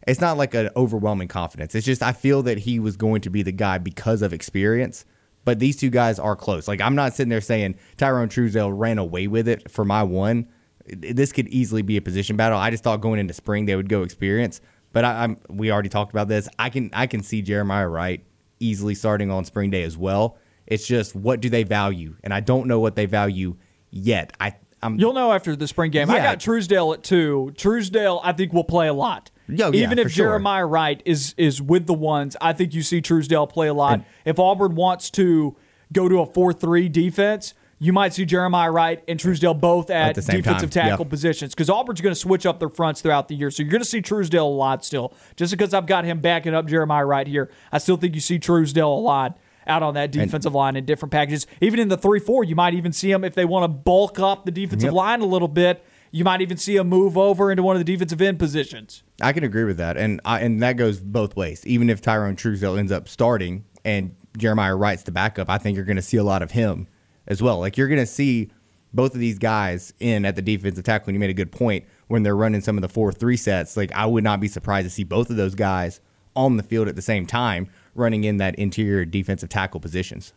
It's 0.07 0.21
not 0.21 0.39
like 0.39 0.55
an 0.55 0.71
overwhelming 0.75 1.29
confidence. 1.29 1.75
It's 1.75 1.85
just 1.85 2.03
I 2.03 2.13
feel 2.13 2.43
that 2.45 2.59
he 2.59 2.79
was 2.79 2.97
going 2.97 3.21
to 3.23 3.31
be 3.31 3.43
the 3.43 3.53
guy 3.53 3.79
because 3.79 4.23
of 4.23 4.33
experience. 4.33 5.05
But 5.45 5.59
these 5.59 5.77
two 5.77 5.91
guys 5.91 6.19
are 6.19 6.37
close. 6.37 6.69
Like 6.69 6.81
I'm 6.81 6.95
not 6.95 7.15
sitting 7.15 7.31
there 7.31 7.41
saying 7.41 7.77
Tyrone 7.97 8.29
Truesdale 8.29 8.73
ran 8.73 8.99
away 8.99 9.27
with 9.27 9.49
it 9.49 9.71
for 9.71 9.85
my 9.85 10.03
one. 10.03 10.49
This 10.87 11.33
could 11.33 11.49
easily 11.49 11.83
be 11.83 11.97
a 11.99 12.03
position 12.03 12.37
battle. 12.37 12.59
I 12.59 12.71
just 12.71 12.85
thought 12.85 13.01
going 13.01 13.21
into 13.21 13.35
spring 13.35 13.67
they 13.67 13.77
would 13.77 13.89
go 13.89 14.03
experience. 14.03 14.61
But 14.93 15.05
I, 15.05 15.25
I'm 15.25 15.37
we 15.49 15.71
already 15.71 15.91
talked 15.91 16.13
about 16.13 16.29
this. 16.29 16.49
I 16.59 16.71
can 16.71 16.91
I 16.93 17.07
can 17.07 17.23
see 17.23 17.43
Jeremiah 17.43 17.89
Wright 17.89 18.25
easily 18.61 18.95
starting 18.95 19.31
on 19.31 19.45
spring 19.45 19.71
day 19.71 19.83
as 19.83 19.97
well. 19.97 20.39
It's 20.69 20.87
just 20.87 21.15
what 21.17 21.41
do 21.41 21.49
they 21.49 21.65
value, 21.65 22.15
and 22.23 22.33
I 22.33 22.41
don't 22.41 22.69
know 22.69 22.79
what 22.79 22.95
they 22.95 23.07
value 23.07 23.57
yet. 23.91 24.33
I 24.39 24.55
I'm 24.83 24.99
You'll 24.99 25.13
know 25.13 25.33
after 25.33 25.57
the 25.57 25.67
spring 25.67 25.91
game. 25.91 26.11
I 26.11 26.19
got 26.19 26.41
Truesdale 26.41 26.93
at 26.93 27.03
two. 27.03 27.53
Truesdale, 27.57 28.21
I 28.23 28.33
think, 28.33 28.53
will 28.53 28.65
play 28.65 28.87
a 28.87 28.93
lot. 28.93 29.31
Yo, 29.49 29.73
yeah, 29.73 29.85
Even 29.87 29.99
if 29.99 30.13
sure. 30.13 30.27
Jeremiah 30.27 30.67
Wright 30.67 31.03
is 31.05 31.35
is 31.37 31.61
with 31.61 31.87
the 31.87 31.95
ones, 31.95 32.37
I 32.41 32.53
think 32.53 32.75
you 32.75 32.83
see 32.83 33.01
Truesdale 33.01 33.47
play 33.47 33.69
a 33.69 33.75
lot. 33.75 33.95
And- 33.95 34.05
if 34.25 34.39
Auburn 34.39 34.75
wants 34.75 35.11
to 35.13 35.57
go 35.93 36.09
to 36.09 36.21
a 36.21 36.27
four 36.27 36.53
three 36.53 36.89
defense, 36.89 37.55
you 37.79 37.93
might 37.93 38.13
see 38.13 38.27
Jeremiah 38.27 38.71
Wright 38.71 39.03
and 39.09 39.19
Truesdale 39.19 39.55
both 39.55 39.89
at, 39.89 40.19
At 40.19 40.27
defensive 40.27 40.71
time, 40.71 40.91
tackle 40.91 41.07
yeah. 41.07 41.11
positions 41.11 41.55
because 41.55 41.71
Auburn's 41.71 42.01
going 42.03 42.15
to 42.15 42.21
switch 42.21 42.45
up 42.45 42.59
their 42.59 42.69
fronts 42.69 43.01
throughout 43.01 43.29
the 43.29 43.37
year. 43.37 43.51
So 43.51 43.63
you're 43.63 43.71
going 43.71 43.81
to 43.83 43.89
see 43.89 44.03
Truesdale 44.03 44.47
a 44.47 44.49
lot 44.49 44.85
still. 44.85 45.15
Just 45.37 45.53
because 45.53 45.73
I've 45.73 45.87
got 45.87 46.05
him 46.05 46.21
backing 46.21 46.55
up 46.55 46.67
Jeremiah 46.67 47.07
Wright 47.07 47.27
here, 47.27 47.51
I 47.73 47.79
still 47.79 47.97
think 47.97 48.15
you 48.15 48.21
see 48.21 48.39
Truesdale 48.39 48.93
a 48.93 49.01
lot 49.01 49.39
out 49.69 49.83
on 49.83 49.95
that 49.95 50.11
defensive 50.11 50.55
line 50.55 50.77
in 50.77 50.85
different 50.85 51.13
packages. 51.13 51.47
Even 51.61 51.79
in 51.81 51.89
the 51.89 51.97
3 51.97 52.19
4, 52.21 52.45
you 52.45 52.55
might 52.57 52.75
even 52.75 52.93
see 52.93 53.11
them 53.13 53.25
if 53.25 53.35
they 53.35 53.45
want 53.45 53.65
to 53.65 53.69
bulk 53.69 54.19
up 54.19 54.45
the 54.45 54.51
defensive 54.51 54.89
Yep. 54.89 54.93
line 54.95 55.21
a 55.21 55.27
little 55.27 55.49
bit. 55.49 55.85
You 56.11 56.25
might 56.25 56.41
even 56.41 56.57
see 56.57 56.77
him 56.77 56.89
move 56.89 57.19
over 57.19 57.51
into 57.51 57.63
one 57.63 57.77
of 57.77 57.81
the 57.81 57.85
defensive 57.93 58.23
end 58.23 58.39
positions. 58.39 59.03
I 59.21 59.33
can 59.33 59.45
agree 59.45 59.65
with 59.65 59.77
that, 59.77 59.97
and 59.99 60.21
I, 60.25 60.41
and 60.41 60.63
that 60.63 60.79
goes 60.79 61.01
both 61.01 61.37
ways. 61.37 61.67
Even 61.67 61.91
if 61.91 62.01
Tyrone 62.01 62.35
Truesdale 62.35 62.77
ends 62.79 62.91
up 62.91 63.09
starting 63.09 63.65
and 63.85 64.15
Jeremiah 64.39 64.75
Wright's 64.75 65.03
the 65.03 65.13
backup, 65.13 65.51
I 65.51 65.59
think 65.59 65.77
you're 65.77 65.85
going 65.85 65.97
to 65.97 66.03
see 66.03 66.17
a 66.17 66.25
lot 66.25 66.41
of 66.43 66.53
him 66.53 66.87
as 67.27 67.43
well. 67.43 67.59
Like 67.59 67.77
you're 67.77 67.89
going 67.89 68.01
to 68.01 68.07
see 68.07 68.51
both 68.95 69.13
of 69.15 69.21
these 69.21 69.39
guys 69.39 69.93
in 70.01 70.25
at 70.25 70.35
the 70.35 70.41
defensive 70.41 70.83
tackle. 70.85 71.11
And 71.11 71.15
you 71.15 71.21
made 71.21 71.29
a 71.31 71.35
good 71.35 71.53
point 71.53 71.85
when 72.07 72.23
they're 72.23 72.35
running 72.37 72.63
some 72.63 72.79
of 72.79 72.83
the 72.83 72.89
four 72.89 73.13
three 73.13 73.37
sets. 73.37 73.77
Like 73.77 73.93
I 73.93 74.07
would 74.07 74.25
not 74.25 74.41
be 74.41 74.49
surprised 74.49 74.87
to 74.87 74.91
see 74.91 75.05
both 75.05 75.29
of 75.29 75.37
those 75.37 75.55
guys 75.55 76.01
on 76.35 76.57
the 76.57 76.63
field 76.63 76.89
at 76.89 76.97
the 76.97 77.03
same 77.03 77.27
time, 77.27 77.69
running 77.99 78.25
in 78.25 78.37
that 78.39 78.55
interior 78.57 79.05
defensive 79.05 79.49
tackle 79.49 79.81
positions. 79.81 80.33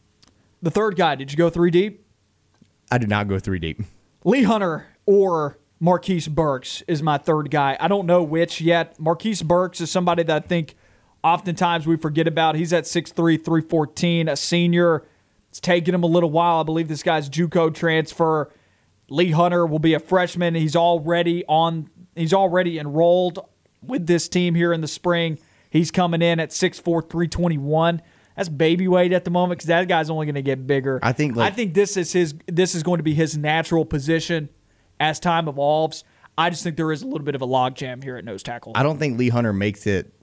The 0.62 0.72
third 0.72 0.96
guy, 0.96 1.16
did 1.16 1.32
you 1.32 1.38
go 1.38 1.50
three 1.50 1.72
deep? 1.72 2.06
I 2.92 2.98
did 2.98 3.10
not 3.10 3.28
go 3.28 3.40
three 3.40 3.60
deep. 3.60 3.82
Lee 4.24 4.44
Hunter 4.44 4.88
or 5.06 5.58
Marquise 5.80 6.28
Burks 6.28 6.84
is 6.88 7.02
my 7.02 7.18
third 7.18 7.50
guy. 7.50 7.78
I 7.80 7.88
don't 7.88 8.06
know 8.06 8.22
which 8.22 8.62
yet. 8.62 9.00
Marquise 9.00 9.42
Burks 9.42 9.82
is 9.82 9.90
somebody 9.90 10.24
that 10.24 10.44
I 10.44 10.46
think 10.46 10.76
oftentimes 11.24 11.88
we 11.88 11.98
forget 11.98 12.28
about. 12.28 12.56
He's 12.56 12.74
at 12.74 12.84
6'3, 12.84 13.16
314, 13.16 14.30
a 14.30 14.36
senior. 14.36 15.06
It's 15.50 15.60
taken 15.60 15.96
him 15.96 16.04
a 16.04 16.08
little 16.08 16.30
while. 16.30 16.62
I 16.62 16.64
believe 16.64 16.88
this 16.88 17.04
guy's 17.04 17.30
JUCO 17.30 17.74
transfer. 17.74 18.52
Lee 19.10 19.32
Hunter 19.32 19.66
will 19.66 19.80
be 19.80 19.94
a 19.94 20.00
freshman. 20.00 20.56
He's 20.56 20.76
already 20.76 21.44
on 21.46 21.90
he's 22.16 22.34
already 22.34 22.78
enrolled 22.78 23.40
with 23.82 24.06
this 24.08 24.30
team 24.30 24.56
here 24.56 24.72
in 24.72 24.82
the 24.82 24.88
spring. 24.88 25.40
He's 25.72 25.90
coming 25.90 26.22
in 26.22 26.40
at 26.40 26.50
6'4, 26.52 26.84
321. 27.10 28.02
That's 28.36 28.50
baby 28.50 28.88
weight 28.88 29.14
at 29.14 29.24
the 29.26 29.32
moment 29.32 29.60
because 29.60 29.68
that 29.68 29.88
guy's 29.88 30.10
only 30.10 30.26
going 30.26 30.36
to 30.36 30.42
get 30.42 30.68
bigger. 30.68 31.00
I 31.02 31.14
think, 31.14 31.36
like- 31.36 31.52
I 31.52 31.56
think 31.56 31.74
this 31.74 31.98
is 31.98 32.14
his 32.14 32.36
this 32.48 32.76
is 32.76 32.84
going 32.84 32.98
to 33.00 33.04
be 33.04 33.14
his 33.14 33.38
natural 33.38 33.86
position 33.86 34.50
as 35.00 35.20
time 35.20 35.48
evolves. 35.48 36.04
I 36.38 36.50
just 36.50 36.64
think 36.64 36.78
there 36.78 36.92
is 36.92 37.02
a 37.02 37.08
little 37.08 37.26
bit 37.26 37.36
of 37.36 37.42
a 37.42 37.48
logjam 37.48 38.04
here 38.04 38.18
at 38.18 38.26
nose 38.26 38.44
tackle. 38.44 38.74
I 38.76 38.84
don't 38.84 38.98
think 39.00 39.18
Lee 39.18 39.30
Hunter 39.30 39.54
makes 39.54 39.86
it. 39.88 40.14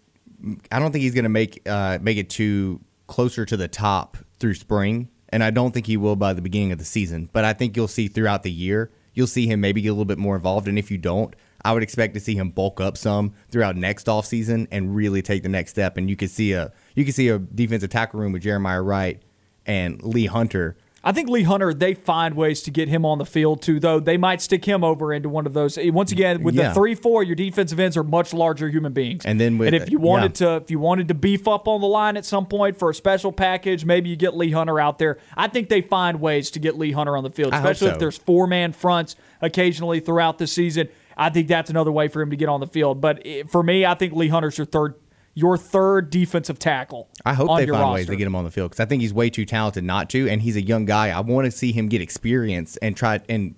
I 0.70 0.78
don't 0.78 0.92
think 0.92 1.02
he's 1.02 1.14
going 1.14 1.24
to 1.24 1.28
make 1.30 1.62
uh, 1.66 1.98
make 2.00 2.18
it 2.18 2.30
too 2.30 2.80
closer 3.06 3.44
to 3.44 3.56
the 3.56 3.68
top 3.68 4.16
through 4.38 4.54
spring, 4.54 5.08
and 5.28 5.42
I 5.42 5.50
don't 5.50 5.72
think 5.72 5.86
he 5.86 5.96
will 5.96 6.16
by 6.16 6.32
the 6.32 6.42
beginning 6.42 6.72
of 6.72 6.78
the 6.78 6.84
season. 6.84 7.28
But 7.32 7.44
I 7.44 7.52
think 7.52 7.76
you'll 7.76 7.88
see 7.88 8.08
throughout 8.08 8.42
the 8.42 8.52
year, 8.52 8.90
you'll 9.14 9.26
see 9.26 9.46
him 9.46 9.60
maybe 9.60 9.80
get 9.82 9.88
a 9.88 9.92
little 9.92 10.04
bit 10.04 10.18
more 10.18 10.36
involved. 10.36 10.66
And 10.68 10.78
if 10.78 10.90
you 10.90 10.98
don't, 10.98 11.34
I 11.68 11.72
would 11.72 11.82
expect 11.82 12.14
to 12.14 12.20
see 12.20 12.34
him 12.34 12.48
bulk 12.48 12.80
up 12.80 12.96
some 12.96 13.34
throughout 13.50 13.76
next 13.76 14.06
offseason 14.06 14.68
and 14.70 14.96
really 14.96 15.20
take 15.20 15.42
the 15.42 15.50
next 15.50 15.72
step. 15.72 15.98
And 15.98 16.08
you 16.08 16.16
could 16.16 16.30
see 16.30 16.52
a 16.52 16.72
you 16.94 17.04
could 17.04 17.14
see 17.14 17.28
a 17.28 17.38
defensive 17.38 17.90
tackle 17.90 18.20
room 18.20 18.32
with 18.32 18.40
Jeremiah 18.40 18.80
Wright 18.80 19.20
and 19.66 20.02
Lee 20.02 20.24
Hunter. 20.24 20.78
I 21.04 21.12
think 21.12 21.28
Lee 21.28 21.44
Hunter, 21.44 21.72
they 21.72 21.94
find 21.94 22.34
ways 22.34 22.60
to 22.62 22.70
get 22.72 22.88
him 22.88 23.06
on 23.06 23.18
the 23.18 23.24
field 23.24 23.62
too, 23.62 23.78
though. 23.78 24.00
They 24.00 24.16
might 24.16 24.42
stick 24.42 24.64
him 24.64 24.82
over 24.82 25.12
into 25.12 25.28
one 25.28 25.46
of 25.46 25.52
those. 25.52 25.78
Once 25.80 26.10
again, 26.10 26.42
with 26.42 26.54
Yeah. 26.54 26.68
the 26.68 26.74
three 26.74 26.94
four, 26.94 27.22
your 27.22 27.36
defensive 27.36 27.78
ends 27.78 27.98
are 27.98 28.02
much 28.02 28.32
larger 28.32 28.68
human 28.68 28.94
beings. 28.94 29.24
And 29.26 29.38
then 29.38 29.58
with- 29.58 29.68
and 29.68 29.76
if 29.76 29.90
you 29.90 29.98
wanted 29.98 30.40
yeah. 30.40 30.46
to 30.48 30.56
if 30.56 30.70
you 30.70 30.78
wanted 30.78 31.06
to 31.08 31.14
beef 31.14 31.46
up 31.46 31.68
on 31.68 31.82
the 31.82 31.86
line 31.86 32.16
at 32.16 32.24
some 32.24 32.46
point 32.46 32.78
for 32.78 32.88
a 32.88 32.94
special 32.94 33.30
package, 33.30 33.84
maybe 33.84 34.08
you 34.08 34.16
get 34.16 34.34
Lee 34.36 34.52
Hunter 34.52 34.80
out 34.80 34.98
there. 34.98 35.18
I 35.36 35.48
think 35.48 35.68
they 35.68 35.82
find 35.82 36.18
ways 36.20 36.50
to 36.52 36.58
get 36.58 36.78
Lee 36.78 36.92
Hunter 36.92 37.14
on 37.16 37.24
the 37.24 37.30
field, 37.30 37.52
especially 37.52 37.88
so. 37.88 37.92
if 37.92 37.98
there's 37.98 38.16
four 38.18 38.46
man 38.46 38.72
fronts 38.72 39.14
occasionally 39.42 40.00
throughout 40.00 40.38
the 40.38 40.46
season. 40.46 40.88
I 41.18 41.30
think 41.30 41.48
that's 41.48 41.68
another 41.68 41.92
way 41.92 42.08
for 42.08 42.22
him 42.22 42.30
to 42.30 42.36
get 42.36 42.48
on 42.48 42.60
the 42.60 42.66
field. 42.66 43.00
But 43.00 43.22
eh, 43.24 43.42
for 43.48 43.62
me, 43.62 43.84
I 43.84 43.94
think 43.94 44.14
Lee 44.14 44.28
Hunter's 44.28 44.56
your 44.56 44.66
third 44.66 44.94
your 45.34 45.56
third 45.56 46.10
defensive 46.10 46.58
tackle. 46.58 47.08
I 47.24 47.34
hope 47.34 47.48
they 47.58 47.66
find 47.66 47.70
roster. 47.70 47.94
ways 47.94 48.06
to 48.06 48.16
get 48.16 48.26
him 48.26 48.34
on 48.34 48.44
the 48.44 48.50
field 48.50 48.70
because 48.70 48.80
I 48.80 48.86
think 48.88 49.02
he's 49.02 49.14
way 49.14 49.30
too 49.30 49.44
talented 49.44 49.84
not 49.84 50.10
to, 50.10 50.28
and 50.28 50.42
he's 50.42 50.56
a 50.56 50.62
young 50.62 50.84
guy. 50.84 51.10
I 51.10 51.20
want 51.20 51.44
to 51.44 51.50
see 51.50 51.72
him 51.72 51.88
get 51.88 52.00
experience 52.00 52.76
and 52.78 52.96
try. 52.96 53.20
And 53.28 53.54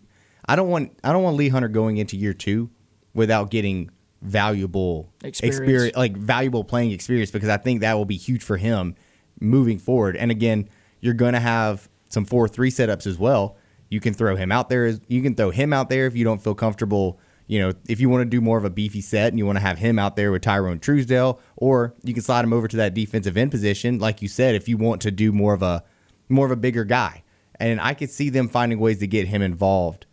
I 0.47 0.57
don't 0.57 0.69
want 0.69 0.99
I 1.05 1.13
don't 1.13 1.23
want 1.23 1.37
Lee 1.37 1.49
Hunter 1.49 1.69
going 1.69 1.97
into 1.97 2.17
year 2.17 2.35
two 2.35 2.71
without 3.15 3.51
getting 3.51 3.91
valuable 4.23 5.11
Experience. 5.25 5.97
like 5.97 6.17
valuable 6.17 6.65
playing 6.65 6.91
experience 6.91 7.31
because 7.31 7.49
I 7.49 7.57
think 7.57 7.81
that 7.81 7.95
will 7.95 8.05
be 8.05 8.17
huge 8.17 8.43
for 8.43 8.57
him 8.57 8.95
moving 9.41 9.79
forward. 9.79 10.17
And 10.17 10.31
again, 10.31 10.69
you're 11.01 11.15
going 11.15 11.33
to 11.33 11.41
have 11.41 11.89
some 12.11 12.25
four 12.25 12.49
three 12.49 12.71
setups 12.71 13.07
as 13.07 13.19
well. 13.19 13.57
You 13.89 14.01
can 14.01 14.15
throw 14.15 14.37
him 14.37 14.53
out 14.53 14.69
there. 14.69 14.89
You 15.09 15.23
can 15.23 15.35
throw 15.35 15.51
him 15.51 15.73
out 15.73 15.89
there 15.89 16.07
if 16.07 16.15
you 16.15 16.25
don't 16.25 16.43
feel 16.43 16.55
comfortable. 16.55 17.19
You 17.51 17.59
know, 17.59 17.73
if 17.89 17.99
you 17.99 18.09
want 18.09 18.21
to 18.21 18.27
do 18.27 18.41
more 18.41 18.59
of 18.59 18.65
a 18.65 18.71
beefy 18.71 19.01
set 19.01 19.33
and 19.33 19.37
you 19.37 19.45
want 19.45 19.57
to 19.57 19.61
have 19.61 19.77
him 19.77 19.99
out 19.99 20.15
there 20.15 20.31
with 20.31 20.43
Tyrone 20.43 20.79
Truesdale, 20.79 21.41
or 21.57 21.97
you 22.05 22.15
can 22.15 22.23
slide 22.23 22.45
him 22.45 22.53
over 22.53 22.69
to 22.69 22.77
that 22.77 22.95
defensive 22.95 23.37
end 23.37 23.51
position, 23.51 23.99
like 23.99 24.23
you 24.23 24.29
said, 24.29 24.55
if 24.55 24.69
you 24.69 24.77
want 24.77 25.03
to 25.03 25.11
do 25.11 25.33
more 25.33 25.53
of 25.53 25.61
a 25.61 25.83
more 26.29 26.47
of 26.47 26.53
a 26.53 26.57
bigger 26.57 26.85
guy. 26.85 27.25
And 27.59 27.81
I 27.81 27.95
could 27.95 28.09
see 28.09 28.31
them 28.31 28.49
finding 28.49 28.79
ways 28.79 29.01
to 29.01 29.09
get 29.09 29.27
him 29.27 29.43
involved 29.43 30.07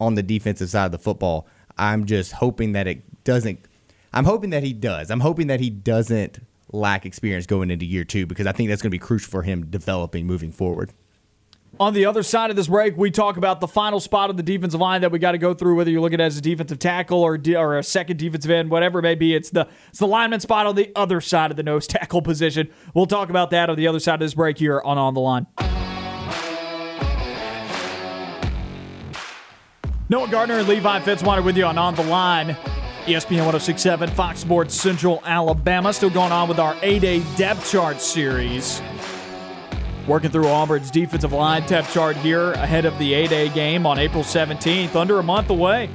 on 0.00 0.14
the 0.14 0.22
defensive 0.22 0.70
side 0.70 0.86
of 0.86 0.92
the 0.92 0.98
football. 0.98 1.46
I'm 1.76 2.06
just 2.06 2.32
hoping 2.32 2.72
that 2.72 2.86
it 2.86 3.02
doesn't. 3.22 3.60
I'm 4.14 4.24
hoping 4.24 4.48
that 4.50 4.62
he 4.62 4.72
does. 4.72 5.10
I'm 5.10 5.20
hoping 5.20 5.48
that 5.48 5.60
he 5.60 5.68
doesn't 5.68 6.38
lack 6.72 7.04
experience 7.04 7.44
going 7.44 7.70
into 7.70 7.84
year 7.84 8.04
two 8.04 8.24
because 8.24 8.46
I 8.46 8.52
think 8.52 8.70
that's 8.70 8.80
going 8.80 8.90
to 8.90 8.94
be 8.94 8.98
crucial 8.98 9.30
for 9.30 9.42
him 9.42 9.66
developing 9.66 10.26
moving 10.26 10.52
forward. 10.52 10.94
On 11.80 11.94
the 11.94 12.06
other 12.06 12.24
side 12.24 12.50
of 12.50 12.56
this 12.56 12.66
break, 12.66 12.96
we 12.96 13.08
talk 13.08 13.36
about 13.36 13.60
the 13.60 13.68
final 13.68 14.00
spot 14.00 14.30
of 14.30 14.36
the 14.36 14.42
defensive 14.42 14.80
line 14.80 15.00
that 15.02 15.12
we 15.12 15.20
got 15.20 15.32
to 15.32 15.38
go 15.38 15.54
through, 15.54 15.76
whether 15.76 15.90
you 15.90 16.00
look 16.00 16.12
at 16.12 16.20
as 16.20 16.36
a 16.36 16.40
defensive 16.40 16.80
tackle 16.80 17.22
or, 17.22 17.38
or 17.56 17.78
a 17.78 17.84
second 17.84 18.16
defensive 18.16 18.50
end, 18.50 18.68
whatever 18.68 18.98
it 18.98 19.02
may 19.02 19.14
be. 19.14 19.32
It's 19.32 19.50
the, 19.50 19.68
it's 19.88 20.00
the 20.00 20.06
lineman 20.08 20.40
spot 20.40 20.66
on 20.66 20.74
the 20.74 20.90
other 20.96 21.20
side 21.20 21.52
of 21.52 21.56
the 21.56 21.62
nose 21.62 21.86
tackle 21.86 22.20
position. 22.20 22.68
We'll 22.94 23.06
talk 23.06 23.30
about 23.30 23.50
that 23.50 23.70
on 23.70 23.76
the 23.76 23.86
other 23.86 24.00
side 24.00 24.14
of 24.14 24.20
this 24.20 24.34
break 24.34 24.58
here 24.58 24.80
on 24.84 24.98
On 24.98 25.14
the 25.14 25.20
Line. 25.20 25.46
Noah 30.08 30.28
Gardner 30.28 30.58
and 30.58 30.68
Levi 30.68 31.00
Fitzwater 31.00 31.44
with 31.44 31.56
you 31.56 31.64
on 31.64 31.78
On 31.78 31.94
the 31.94 32.02
Line. 32.02 32.56
ESPN 33.04 33.44
1067, 33.44 34.10
Fox 34.10 34.40
Sports 34.40 34.74
Central 34.74 35.22
Alabama. 35.24 35.92
Still 35.92 36.10
going 36.10 36.32
on 36.32 36.48
with 36.48 36.58
our 36.58 36.76
A-Day 36.82 37.22
depth 37.36 37.70
chart 37.70 38.00
series. 38.00 38.82
Working 40.08 40.30
through 40.30 40.48
Auburn's 40.48 40.90
defensive 40.90 41.34
line 41.34 41.66
depth 41.66 41.92
chart 41.92 42.16
here 42.16 42.52
ahead 42.52 42.86
of 42.86 42.98
the 42.98 43.12
A-Day 43.12 43.50
game 43.50 43.84
on 43.84 43.98
April 43.98 44.24
17th, 44.24 44.96
under 44.96 45.18
a 45.18 45.22
month 45.22 45.50
away 45.50 45.90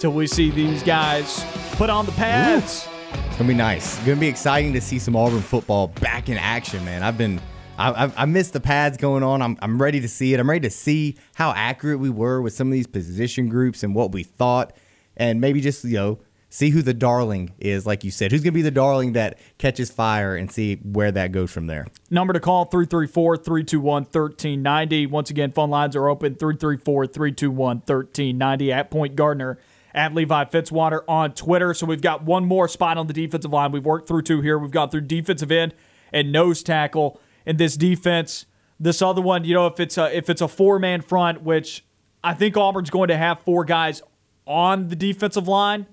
till 0.00 0.10
we 0.10 0.26
see 0.26 0.50
these 0.50 0.82
guys 0.82 1.46
put 1.76 1.88
on 1.88 2.04
the 2.04 2.10
pads. 2.12 2.88
It's 3.28 3.36
gonna 3.36 3.46
be 3.46 3.54
nice. 3.54 3.98
It's 3.98 4.04
gonna 4.04 4.18
be 4.18 4.26
exciting 4.26 4.72
to 4.72 4.80
see 4.80 4.98
some 4.98 5.14
Auburn 5.14 5.42
football 5.42 5.86
back 5.86 6.28
in 6.28 6.38
action, 6.38 6.84
man. 6.84 7.04
I've 7.04 7.16
been, 7.16 7.40
I, 7.78 8.06
I, 8.06 8.12
I 8.16 8.24
missed 8.24 8.52
the 8.52 8.58
pads 8.58 8.96
going 8.96 9.22
on. 9.22 9.40
I'm, 9.40 9.56
I'm 9.62 9.80
ready 9.80 10.00
to 10.00 10.08
see 10.08 10.34
it. 10.34 10.40
I'm 10.40 10.50
ready 10.50 10.68
to 10.68 10.74
see 10.74 11.16
how 11.36 11.52
accurate 11.52 12.00
we 12.00 12.10
were 12.10 12.42
with 12.42 12.54
some 12.54 12.66
of 12.66 12.72
these 12.72 12.88
position 12.88 13.48
groups 13.48 13.84
and 13.84 13.94
what 13.94 14.10
we 14.10 14.24
thought, 14.24 14.72
and 15.16 15.40
maybe 15.40 15.60
just 15.60 15.84
you 15.84 15.94
know 15.94 16.18
see 16.52 16.68
who 16.68 16.82
the 16.82 16.92
darling 16.92 17.50
is, 17.58 17.86
like 17.86 18.04
you 18.04 18.10
said. 18.10 18.30
Who's 18.30 18.42
going 18.42 18.52
to 18.52 18.56
be 18.56 18.62
the 18.62 18.70
darling 18.70 19.14
that 19.14 19.38
catches 19.56 19.90
fire 19.90 20.36
and 20.36 20.52
see 20.52 20.76
where 20.76 21.10
that 21.10 21.32
goes 21.32 21.50
from 21.50 21.66
there. 21.66 21.86
Number 22.10 22.34
to 22.34 22.40
call 22.40 22.66
334 22.66 23.38
321 23.38 24.02
1390. 24.02 25.06
Once 25.06 25.30
again, 25.30 25.50
phone 25.50 25.70
lines 25.70 25.96
are 25.96 26.08
open 26.08 26.34
334 26.34 27.06
321 27.06 27.76
1390 27.78 28.70
at 28.72 28.90
Point 28.90 29.16
Gardner 29.16 29.58
at 29.94 30.14
Levi 30.14 30.44
Fitzwater 30.44 31.00
on 31.08 31.32
Twitter. 31.32 31.72
So 31.72 31.86
we've 31.86 32.02
got 32.02 32.22
one 32.22 32.44
more 32.44 32.68
spot 32.68 32.98
on 32.98 33.06
the 33.06 33.14
defensive 33.14 33.50
line. 33.50 33.72
We've 33.72 33.84
worked 33.84 34.06
through 34.06 34.22
two 34.22 34.42
here. 34.42 34.58
We've 34.58 34.70
gone 34.70 34.90
through 34.90 35.02
defensive 35.02 35.50
end 35.50 35.74
and 36.12 36.30
nose 36.30 36.62
tackle 36.62 37.18
in 37.46 37.56
this 37.56 37.78
defense. 37.78 38.44
This 38.78 39.00
other 39.00 39.22
one, 39.22 39.44
you 39.44 39.54
know, 39.54 39.66
if 39.68 39.80
it's 39.80 39.96
a 39.96 40.14
if 40.14 40.28
it's 40.28 40.42
a 40.42 40.48
four 40.48 40.78
man 40.78 41.00
front, 41.00 41.42
which 41.42 41.82
I 42.22 42.34
think 42.34 42.58
Auburn's 42.58 42.90
going 42.90 43.08
to 43.08 43.16
have 43.16 43.40
four 43.40 43.64
guys 43.64 44.02
on 44.46 44.88
the 44.88 44.96
defensive 44.96 45.48
line 45.48 45.86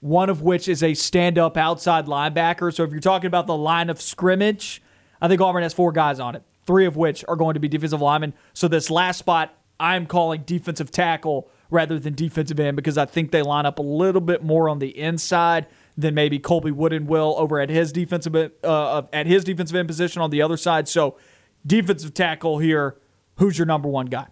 one 0.00 0.30
of 0.30 0.42
which 0.42 0.66
is 0.68 0.82
a 0.82 0.94
stand 0.94 1.38
up 1.38 1.56
outside 1.56 2.06
linebacker. 2.06 2.74
So 2.74 2.82
if 2.84 2.90
you're 2.90 3.00
talking 3.00 3.26
about 3.26 3.46
the 3.46 3.56
line 3.56 3.90
of 3.90 4.00
scrimmage, 4.00 4.82
I 5.20 5.28
think 5.28 5.40
Auburn 5.40 5.62
has 5.62 5.74
four 5.74 5.92
guys 5.92 6.18
on 6.18 6.34
it, 6.34 6.42
three 6.66 6.86
of 6.86 6.96
which 6.96 7.24
are 7.28 7.36
going 7.36 7.54
to 7.54 7.60
be 7.60 7.68
defensive 7.68 8.00
linemen. 8.00 8.34
So 8.54 8.66
this 8.68 8.90
last 8.90 9.18
spot, 9.18 9.54
I'm 9.78 10.06
calling 10.06 10.42
defensive 10.42 10.90
tackle 10.90 11.50
rather 11.70 11.98
than 11.98 12.14
defensive 12.14 12.58
end 12.58 12.76
because 12.76 12.98
I 12.98 13.04
think 13.04 13.30
they 13.30 13.42
line 13.42 13.66
up 13.66 13.78
a 13.78 13.82
little 13.82 14.20
bit 14.20 14.42
more 14.42 14.68
on 14.68 14.78
the 14.78 14.98
inside 14.98 15.66
than 15.96 16.14
maybe 16.14 16.38
Colby 16.38 16.70
Wooden 16.70 17.06
will 17.06 17.34
over 17.38 17.60
at 17.60 17.68
his 17.68 17.92
defensive 17.92 18.34
uh, 18.64 19.02
at 19.12 19.26
his 19.26 19.44
defensive 19.44 19.76
end 19.76 19.88
position 19.88 20.22
on 20.22 20.30
the 20.30 20.42
other 20.42 20.56
side. 20.56 20.88
So 20.88 21.16
defensive 21.66 22.14
tackle 22.14 22.58
here. 22.58 22.96
Who's 23.36 23.58
your 23.58 23.66
number 23.66 23.88
one 23.88 24.06
guy? 24.06 24.26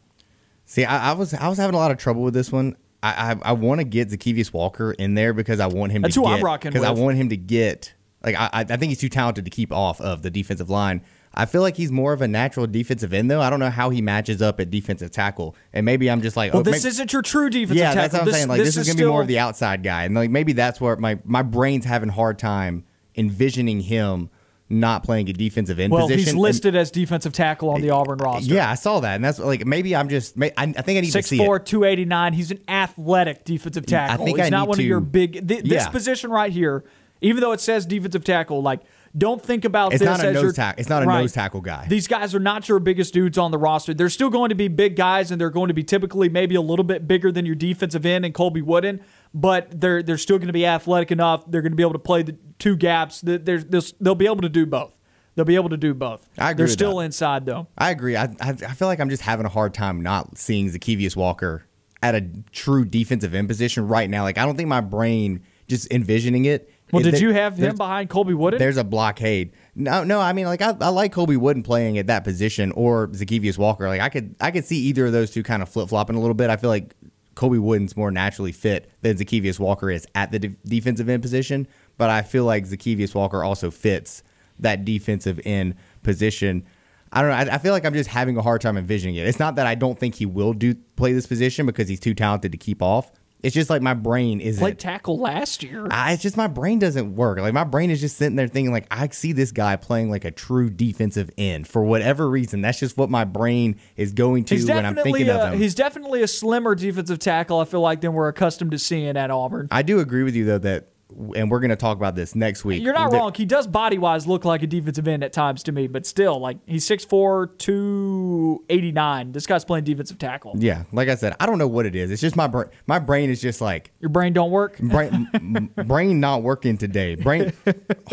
See, 0.65 0.85
I, 0.85 1.11
I 1.11 1.13
was 1.13 1.35
I 1.35 1.49
was 1.49 1.59
having 1.59 1.75
a 1.75 1.79
lot 1.79 1.91
of 1.91 1.99
trouble 1.99 2.23
with 2.23 2.35
this 2.35 2.51
one. 2.51 2.77
I 3.03 3.33
I, 3.33 3.37
I 3.43 3.53
want 3.53 3.81
to 3.81 3.85
get 3.85 4.09
Zykeivous 4.11 4.53
Walker 4.53 4.93
in 4.93 5.15
there 5.15 5.33
because 5.33 5.61
I 5.61 5.67
want 5.67 5.93
him 5.93 6.03
That's 6.03 6.15
to 6.15 6.21
who 6.21 6.27
get 6.27 6.35
I'm 6.39 6.45
rocking 6.45 6.73
because 6.73 6.87
I 6.87 6.91
want 6.91 7.17
him 7.17 7.29
to 7.31 7.37
get 7.37 7.95
like 8.25 8.35
I 8.37 8.49
I 8.53 8.65
think 8.65 8.91
he's 8.91 8.99
too 9.01 9.09
talented 9.09 9.45
to 9.45 9.51
keep 9.51 9.73
off 9.73 10.01
of 10.01 10.23
the 10.23 10.31
defensive 10.31 10.71
line. 10.71 11.03
I 11.35 11.45
feel 11.47 11.61
like 11.61 11.77
he's 11.77 11.93
more 11.93 12.13
of 12.15 12.23
a 12.23 12.27
natural 12.27 12.67
defensive 12.67 13.13
end 13.13 13.31
though. 13.31 13.41
I 13.41 13.51
don't 13.51 13.61
know 13.61 13.71
how 13.71 13.91
he 13.91 14.01
matches 14.03 14.43
up 14.43 14.59
at 14.61 14.71
defensive 14.71 15.11
tackle, 15.11 15.55
and 15.73 15.85
maybe 15.85 16.11
I'm 16.11 16.23
just 16.23 16.37
like, 16.37 16.53
Well, 16.53 16.61
oh, 16.61 16.63
this 16.65 16.83
maybe- 16.83 16.89
isn't 16.89 17.13
your 17.13 17.23
true 17.23 17.51
defensive 17.51 17.77
tackle. 17.77 17.95
yeah, 17.95 17.95
tackle. 17.95 18.03
that's 18.03 18.13
what 18.15 18.21
I'm 18.21 18.27
this, 18.27 18.35
saying. 18.37 18.49
Like 18.49 18.59
this, 18.59 18.77
is, 18.77 18.87
gonna 18.89 18.97
be 18.99 19.05
more 19.05 19.21
of 19.23 19.29
the 19.29 19.39
outside 19.39 19.83
guy, 19.83 20.05
and 20.05 20.15
like 20.15 20.31
maybe 20.31 20.53
that's 20.55 20.81
where 20.81 20.97
my 20.97 21.19
my 21.25 21.43
brain's 21.43 21.85
having 21.85 22.09
hard 22.09 22.39
time 22.39 22.85
envisioning 23.15 23.81
him 23.81 24.31
not 24.71 25.03
playing 25.03 25.29
a 25.31 25.33
defensive 25.33 25.79
end 25.79 25.93
Well, 25.93 26.03
position. 26.09 26.19
he's 26.19 26.29
And- 26.33 26.39
listed 26.39 26.77
as 26.77 26.91
defensive 26.91 27.33
tackle 27.33 27.71
on 27.71 27.81
the 27.81 27.91
Auburn 27.91 28.19
roster. 28.19 28.53
yeah, 28.53 28.71
I 28.71 28.75
saw 28.75 29.01
that, 29.01 29.15
and 29.15 29.25
that's 29.25 29.39
like 29.39 29.65
maybe 29.67 29.97
I'm 29.97 30.09
just. 30.09 30.35
I, 30.41 30.53
I 30.59 30.67
think 30.67 30.99
I 30.99 31.01
need 31.01 31.11
to 31.13 31.23
see 31.23 31.39
6'4", 31.39 31.57
it. 31.61 31.67
289. 31.67 32.33
He's 32.35 32.51
an 32.51 32.59
athletic 32.69 33.45
defensive 33.45 33.87
tackle. 33.87 34.23
I 34.23 34.25
think 34.25 34.37
He's 34.39 34.47
I 34.47 34.51
not 34.51 34.63
need 34.65 34.69
one 34.69 34.79
of 34.81 34.85
your 34.85 35.01
big. 35.01 35.33
Th- 35.49 35.63
This 35.63 35.85
Yeah. 35.85 35.89
position 35.89 36.31
right 36.31 36.53
here, 36.53 36.85
even 37.21 37.41
though 37.41 37.53
it 37.53 37.61
says 37.61 37.87
defensive 37.87 38.25
tackle, 38.25 38.61
like 38.63 38.81
don't 39.17 39.43
think 39.43 39.65
about 39.65 39.93
It's 39.95 40.01
this 40.01 40.07
not 40.07 40.23
a 40.23 40.29
as 40.29 40.35
nose 40.35 40.43
your 40.43 40.53
tack- 40.53 40.79
it's 40.79 40.91
not 40.91 41.03
a 41.03 41.07
right. 41.07 41.21
nose 41.23 41.33
tackle 41.33 41.63
guy. 41.63 41.87
These 41.89 42.07
guys 42.07 42.35
are 42.35 42.39
not 42.39 42.69
your 42.69 42.79
biggest 42.79 43.15
dudes 43.15 43.39
on 43.39 43.51
the 43.51 43.59
roster. 43.59 43.95
They're 43.95 44.11
still 44.11 44.29
going 44.29 44.51
to 44.51 44.55
be 44.55 44.69
big 44.69 44.97
guys, 44.97 45.31
and 45.31 45.41
they're 45.41 45.49
going 45.51 45.69
to 45.69 45.75
be 45.75 45.83
typically 45.83 46.29
maybe 46.29 46.55
a 46.55 46.61
little 46.61 46.85
bit 46.85 47.09
bigger 47.09 47.33
than 47.33 47.47
your 47.47 47.55
defensive 47.55 48.05
end 48.05 48.27
and 48.27 48.35
Colby 48.35 48.61
Wooden. 48.61 49.01
But 49.35 49.81
they're 49.81 50.03
they're 50.03 50.19
still 50.19 50.39
going 50.39 50.49
to 50.49 50.53
be 50.53 50.67
athletic 50.67 51.13
enough. 51.13 51.45
They're 51.51 51.63
going 51.63 51.73
to 51.73 51.77
be 51.77 51.83
able 51.83 51.93
to 51.93 51.99
play 51.99 52.23
the 52.23 52.37
two 52.59 52.77
gaps. 52.77 53.21
They're, 53.21 53.39
they'll 53.39 54.15
be 54.15 54.27
able 54.27 54.41
to 54.41 54.49
do 54.49 54.67
both. 54.67 54.95
They'll 55.35 55.45
be 55.45 55.55
able 55.55 55.69
to 55.69 55.77
do 55.77 55.95
both. 55.95 56.29
I 56.37 56.51
agree 56.51 56.65
They're 56.65 56.73
still 56.73 56.97
that. 56.99 57.05
inside 57.05 57.47
though. 57.47 57.69
I 57.77 57.91
agree. 57.91 58.17
I, 58.17 58.25
I 58.41 58.49
I 58.51 58.55
feel 58.55 58.89
like 58.89 58.99
I'm 58.99 59.11
just 59.11 59.23
having 59.23 59.47
a 59.47 59.49
hard 59.49 59.73
time 59.73 60.03
not 60.03 60.37
seeing 60.37 60.69
Zykeivous 60.69 61.15
Walker 61.15 61.65
at 62.03 62.17
a 62.17 62.27
true 62.51 62.85
defensive 62.85 63.35
end 63.35 63.49
position 63.49 63.87
right 63.87 64.11
now. 64.11 64.25
Like 64.25 64.37
I 64.37 64.45
don't 64.45 64.57
think 64.57 64.69
my 64.69 64.81
brain 64.81 65.45
just 65.69 65.93
envisioning 65.93 66.47
it. 66.47 66.73
Well, 66.91 67.03
did 67.03 67.21
you 67.21 67.33
have 67.35 67.57
him 67.57 67.77
behind 67.77 68.09
Colby 68.09 68.35
Wooden? 68.35 68.59
There's 68.59 68.79
a 68.79 68.85
blockade. 68.85 69.53
No, 69.75 70.05
no. 70.05 70.21
I 70.21 70.33
mean, 70.33 70.47
like 70.47 70.63
I, 70.63 70.75
I 70.81 70.89
like 70.89 71.13
Colby 71.13 71.37
Wooden 71.37 71.63
playing 71.63 71.99
at 71.99 72.07
that 72.07 72.25
position 72.25 72.73
or 72.73 73.09
Zykeivous 73.09 73.59
Walker. 73.59 73.87
Like 73.89 74.01
I 74.01 74.09
could 74.09 74.35
I 74.41 74.51
could 74.51 74.65
see 74.65 74.79
either 74.85 75.07
of 75.07 75.13
those 75.13 75.31
two 75.31 75.43
kind 75.43 75.63
of 75.63 75.69
flip 75.69 75.91
flopping 75.91 76.17
a 76.17 76.21
little 76.21 76.35
bit. 76.35 76.51
I 76.51 76.57
feel 76.57 76.71
like 76.71 76.95
Colby 77.39 77.59
Wooden's 77.59 77.97
more 77.97 78.11
naturally 78.11 78.51
fit 78.51 78.91
than 79.03 79.17
Zykeivous 79.17 79.61
Walker 79.61 79.93
is 79.93 80.05
at 80.17 80.33
the 80.33 80.41
de- 80.41 80.57
defensive 80.67 81.09
end 81.09 81.23
position. 81.23 81.69
But 81.97 82.11
I 82.11 82.23
feel 82.23 82.45
like 82.45 82.67
Zykeivous 82.67 83.15
Walker 83.15 83.45
also 83.45 83.71
fits 83.71 84.25
that 84.59 84.85
defensive 84.85 85.41
end 85.45 85.77
position. 86.03 86.67
I 87.13 87.23
don't 87.23 87.31
know. 87.31 87.37
I, 87.37 87.55
I 87.55 87.59
feel 87.59 87.73
like 87.73 87.87
I'm 87.87 87.95
just 87.95 88.11
having 88.11 88.37
a 88.37 88.43
hard 88.43 88.61
time 88.61 88.77
envisioning 88.77 89.15
it. 89.15 89.27
It's 89.29 89.39
not 89.39 89.55
that 89.55 89.69
I 89.69 89.77
don't 89.77 89.97
think 89.97 90.17
he 90.17 90.27
will 90.27 90.53
do 90.53 90.75
play 90.97 91.13
this 91.13 91.29
position 91.29 91.65
because 91.65 91.89
he's 91.89 92.01
too 92.01 92.13
talented 92.13 92.51
to 92.51 92.59
keep 92.59 92.83
off. 92.83 93.13
It's 93.43 93.55
just 93.55 93.71
like 93.71 93.83
my 93.83 93.95
brain 93.95 94.41
isn't. 94.41 94.61
played 94.61 94.79
tackle 94.79 95.19
last 95.19 95.63
year. 95.63 95.87
I, 95.91 96.13
it's 96.13 96.23
just 96.23 96.37
my 96.37 96.49
brain 96.49 96.79
doesn't 96.79 97.15
work. 97.15 97.39
Like 97.39 97.55
my 97.55 97.65
brain 97.65 97.91
is 97.91 98.01
just 98.01 98.17
sitting 98.17 98.37
there 98.37 98.49
thinking 98.49 98.73
like 98.73 98.87
I 98.91 99.09
see 99.09 99.33
this 99.33 99.53
guy 99.53 99.77
playing 99.77 100.11
like 100.11 100.25
a 100.25 100.31
true 100.31 100.71
defensive 100.71 101.31
end 101.39 101.69
for 101.69 101.85
whatever 101.85 102.29
reason. 102.29 102.61
That's 102.61 102.81
just 102.81 102.97
what 102.97 103.11
my 103.11 103.25
brain 103.25 103.79
is 103.97 104.13
going 104.13 104.45
to 104.47 104.65
when 104.67 104.85
I'm 104.85 104.97
thinking 104.97 105.29
a, 105.29 105.35
of 105.35 105.53
him. 105.53 105.61
he's 105.61 105.75
definitely 105.75 106.23
a 106.23 106.29
slimmer 106.29 106.75
defensive 106.75 107.19
tackle. 107.19 107.61
I 107.61 107.65
feel 107.65 107.81
like 107.81 108.01
than 108.01 108.13
we're 108.13 108.29
accustomed 108.29 108.73
to 108.73 108.79
seeing 108.79 109.17
at 109.17 109.31
Auburn. 109.31 109.69
I 109.71 109.83
do 109.83 110.01
agree 110.01 110.25
with 110.25 110.35
you 110.35 110.45
though 110.45 110.59
that, 110.59 110.89
and 111.35 111.51
we're 111.51 111.61
going 111.61 111.71
to 111.71 111.77
talk 111.77 111.97
about 111.97 112.15
this 112.15 112.35
next 112.35 112.65
week. 112.65 112.83
You're 112.83 112.93
not 112.93 113.13
wrong. 113.13 113.33
He 113.35 113.45
does 113.47 113.67
body 113.67 113.97
wise 113.99 114.27
look 114.27 114.45
like 114.45 114.63
a 114.63 114.67
defensive 114.67 115.09
end 115.09 115.25
at 115.25 115.33
times 115.33 115.63
to 115.65 115.73
me, 115.73 115.87
but 115.87 116.05
still, 116.07 116.39
like 116.39 116.59
he's 116.67 116.87
6'4", 116.87 117.57
289. 117.59 119.33
This 119.33 119.47
guy's 119.47 119.65
playing 119.65 119.85
defensive 119.85 120.19
tackle. 120.19 120.55
Yeah, 120.57 120.85
like 120.93 121.09
I 121.09 121.15
said, 121.15 121.35
I 121.41 121.47
don't 121.47 121.59
know 121.59 121.67
what 121.69 121.87
it 121.87 121.95
is. 121.95 122.11
It's 122.11 122.21
just 122.21 122.37
my 122.37 122.47
brain. 122.47 122.69
My 122.87 122.99
brain 122.99 123.31
is 123.31 123.41
just 123.41 123.61
like 123.61 123.91
Your 124.01 124.11
brain 124.11 124.33
don't 124.33 124.51
work. 124.51 124.79
brain, 124.81 125.29
m- 125.35 125.71
brain 125.87 126.21
not 126.21 126.43
working 126.43 126.77
today. 126.79 127.15
Brain 127.15 127.53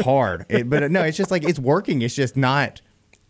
hard, 0.04 0.46
It- 0.50 0.70
but 0.70 0.90
no, 0.92 1.04
it's 1.04 1.18
just 1.18 1.32
like 1.32 1.44
it's 1.44 1.60
working. 1.60 2.02
It's 2.02 2.16
just 2.16 2.36
not. 2.38 2.82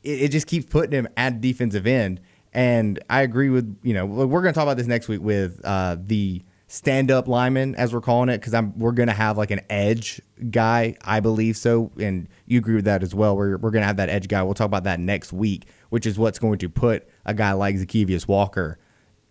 It, 0.03 0.23
it 0.23 0.31
just 0.31 0.47
keeps 0.47 0.65
putting 0.67 0.91
him 0.91 1.07
at 1.17 1.41
defensive 1.41 1.87
end, 1.87 2.21
and 2.53 2.99
I 3.09 3.21
agree 3.21 3.49
with 3.49 3.77
you 3.83 3.93
know 3.93 4.05
we're 4.05 4.41
going 4.41 4.53
to 4.53 4.57
talk 4.57 4.63
about 4.63 4.77
this 4.77 4.87
next 4.87 5.07
week 5.07 5.21
with 5.21 5.59
uh, 5.63 5.97
the 5.99 6.43
stand 6.75 7.09
up 7.09 7.27
lineman 7.27 7.73
as 7.75 7.93
we're 7.93 8.01
calling 8.01 8.29
it 8.29 8.39
because 8.39 8.53
I'm 8.53 8.77
we're 8.77 8.91
going 8.91 9.07
to 9.07 9.13
have 9.13 9.37
like 9.37 9.51
an 9.51 9.61
edge 9.69 10.21
guy, 10.51 10.95
I 11.03 11.21
believe 11.21 11.55
so, 11.55 11.91
and 11.99 12.27
you 12.45 12.59
agree 12.59 12.75
with 12.75 12.85
that 12.85 13.01
as 13.01 13.15
well. 13.15 13.35
We're 13.35 13.57
we're 13.57 13.71
going 13.71 13.81
to 13.81 13.87
have 13.87 13.97
that 13.97 14.09
edge 14.09 14.27
guy. 14.27 14.43
We'll 14.43 14.53
talk 14.53 14.65
about 14.67 14.83
that 14.83 14.99
next 14.99 15.31
week, 15.31 15.67
which 15.89 16.05
is 16.05 16.19
what's 16.19 16.37
going 16.37 16.59
to 16.59 16.69
put 16.69 17.07
a 17.25 17.33
guy 17.33 17.53
like 17.53 17.75
Zykeivous 17.75 18.27
Walker 18.27 18.77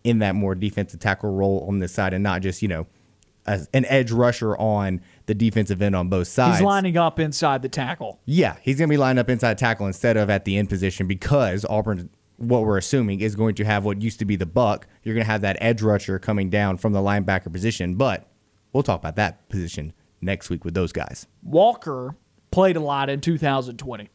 in 0.02 0.18
that 0.20 0.34
more 0.34 0.54
defensive 0.54 1.00
tackle 1.00 1.32
role 1.32 1.66
on 1.68 1.78
this 1.78 1.92
side, 1.92 2.14
and 2.14 2.22
not 2.22 2.40
just 2.40 2.62
you 2.62 2.68
know 2.68 2.86
as 3.46 3.68
an 3.74 3.84
edge 3.86 4.10
rusher 4.10 4.56
on 4.56 5.02
the 5.26 5.34
defensive 5.34 5.82
end 5.82 5.94
on 5.94 6.08
both 6.08 6.28
sides. 6.28 6.58
He's 6.58 6.64
lining 6.64 6.96
up 6.96 7.20
inside 7.20 7.60
the 7.60 7.68
tackle. 7.68 8.20
Yeah, 8.24 8.56
he's 8.62 8.78
going 8.78 8.88
to 8.88 8.92
be 8.92 8.96
lined 8.96 9.18
up 9.18 9.28
inside 9.28 9.58
tackle 9.58 9.86
instead 9.86 10.16
of 10.16 10.30
at 10.30 10.46
the 10.46 10.56
end 10.56 10.70
position 10.70 11.06
because 11.06 11.66
Auburn, 11.68 12.08
what 12.44 12.64
we're 12.64 12.78
assuming, 12.78 13.20
is 13.20 13.34
going 13.34 13.54
to 13.56 13.64
have 13.64 13.84
what 13.84 14.00
used 14.00 14.18
to 14.20 14.24
be 14.24 14.36
the 14.36 14.46
buck. 14.46 14.86
You're 15.02 15.14
going 15.14 15.24
to 15.24 15.30
have 15.30 15.42
that 15.42 15.56
edge 15.60 15.82
rusher 15.82 16.18
coming 16.18 16.50
down 16.50 16.76
from 16.76 16.92
the 16.92 17.00
linebacker 17.00 17.52
position. 17.52 17.96
But 17.96 18.28
we'll 18.72 18.82
talk 18.82 19.00
about 19.00 19.16
that 19.16 19.48
position 19.48 19.92
next 20.20 20.50
week 20.50 20.64
with 20.64 20.74
those 20.74 20.92
guys. 20.92 21.26
Walker 21.42 22.16
played 22.50 22.76
a 22.76 22.80
lot 22.80 23.10
in 23.10 23.20
2020. 23.20 24.08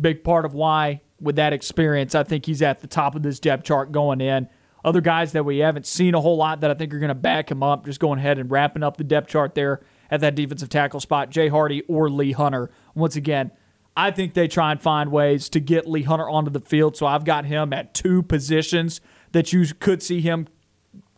Big 0.00 0.24
part 0.24 0.44
of 0.44 0.54
why, 0.54 1.02
with 1.20 1.36
that 1.36 1.52
experience, 1.52 2.14
I 2.14 2.22
think 2.22 2.46
he's 2.46 2.62
at 2.62 2.80
the 2.80 2.86
top 2.86 3.14
of 3.14 3.22
this 3.22 3.38
depth 3.38 3.64
chart 3.64 3.92
going 3.92 4.20
in. 4.20 4.48
Other 4.84 5.00
guys 5.00 5.32
that 5.32 5.44
we 5.44 5.58
haven't 5.58 5.86
seen 5.86 6.14
a 6.14 6.20
whole 6.20 6.36
lot 6.36 6.60
that 6.60 6.70
I 6.70 6.74
think 6.74 6.92
are 6.92 6.98
going 6.98 7.08
to 7.08 7.14
back 7.14 7.50
him 7.50 7.62
up, 7.62 7.84
just 7.84 8.00
going 8.00 8.18
ahead 8.18 8.38
and 8.38 8.50
wrapping 8.50 8.82
up 8.82 8.96
the 8.96 9.04
depth 9.04 9.28
chart 9.28 9.54
there 9.54 9.82
at 10.10 10.20
that 10.20 10.34
defensive 10.34 10.68
tackle 10.68 10.98
spot, 10.98 11.30
Jay 11.30 11.48
Hardy 11.48 11.82
or 11.82 12.10
Lee 12.10 12.32
Hunter. 12.32 12.70
Once 12.94 13.14
again, 13.14 13.52
I 13.96 14.10
think 14.10 14.34
they 14.34 14.48
try 14.48 14.72
and 14.72 14.80
find 14.80 15.10
ways 15.10 15.48
to 15.50 15.60
get 15.60 15.88
Lee 15.88 16.02
Hunter 16.02 16.28
onto 16.28 16.50
the 16.50 16.60
field. 16.60 16.96
So 16.96 17.06
I've 17.06 17.24
got 17.24 17.44
him 17.44 17.72
at 17.72 17.94
two 17.94 18.22
positions 18.22 19.00
that 19.32 19.52
you 19.52 19.66
could 19.78 20.02
see 20.02 20.20
him 20.20 20.48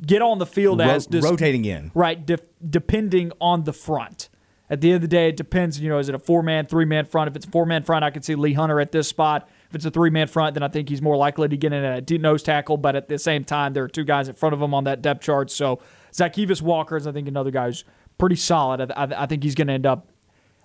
get 0.05 0.23
on 0.23 0.39
the 0.39 0.47
field 0.47 0.81
Ro- 0.81 0.87
as 0.87 1.07
dis- 1.07 1.25
rotating 1.25 1.65
in. 1.65 1.91
right? 1.95 2.25
De- 2.25 2.39
depending 2.69 3.33
on 3.41 3.65
the 3.65 3.73
front. 3.73 4.29
At 4.71 4.81
the 4.81 4.89
end 4.89 4.97
of 4.97 5.03
the 5.03 5.09
day, 5.09 5.29
it 5.29 5.37
depends. 5.37 5.79
You 5.79 5.89
know, 5.91 5.99
is 5.99 6.09
it 6.09 6.15
a 6.15 6.19
four 6.19 6.43
man, 6.43 6.67
three 6.67 6.87
man 6.87 7.05
front? 7.05 7.29
If 7.29 7.37
it's 7.37 7.47
a 7.47 7.51
four 7.51 7.67
man 7.67 7.83
front, 7.83 8.05
I 8.05 8.11
could 8.11 8.25
see 8.25 8.35
Lee 8.35 8.55
Hunter 8.55 8.81
at 8.81 8.93
this 8.93 9.07
spot. 9.07 9.49
If 9.69 9.77
it's 9.77 9.85
a 9.85 9.91
three 9.91 10.11
man 10.11 10.27
front, 10.27 10.55
then 10.55 10.63
I 10.63 10.69
think 10.69 10.89
he's 10.89 11.03
more 11.03 11.17
likely 11.17 11.49
to 11.49 11.57
get 11.57 11.73
in 11.73 11.85
at 11.85 12.11
a 12.11 12.19
nose 12.19 12.43
tackle. 12.43 12.77
But 12.77 12.97
at 12.97 13.09
the 13.09 13.19
same 13.19 13.45
time, 13.45 13.73
there 13.75 13.85
are 13.85 13.89
two 13.89 14.05
guys 14.05 14.27
in 14.27 14.35
front 14.35 14.55
of 14.55 14.63
him 14.63 14.73
on 14.73 14.85
that 14.85 15.03
depth 15.03 15.23
chart. 15.23 15.51
So 15.51 15.81
Zykeivous 16.13 16.63
Walker 16.63 16.97
is, 16.97 17.07
I 17.07 17.13
think, 17.13 17.29
another 17.29 17.51
guy 17.51 17.67
who's 17.67 17.85
pretty 18.17 18.37
solid. 18.37 18.91
I, 18.91 19.05
I, 19.05 19.23
I 19.25 19.27
think 19.27 19.43
he's 19.43 19.55
going 19.55 19.67
to 19.69 19.75
end 19.75 19.87
up. 19.87 20.09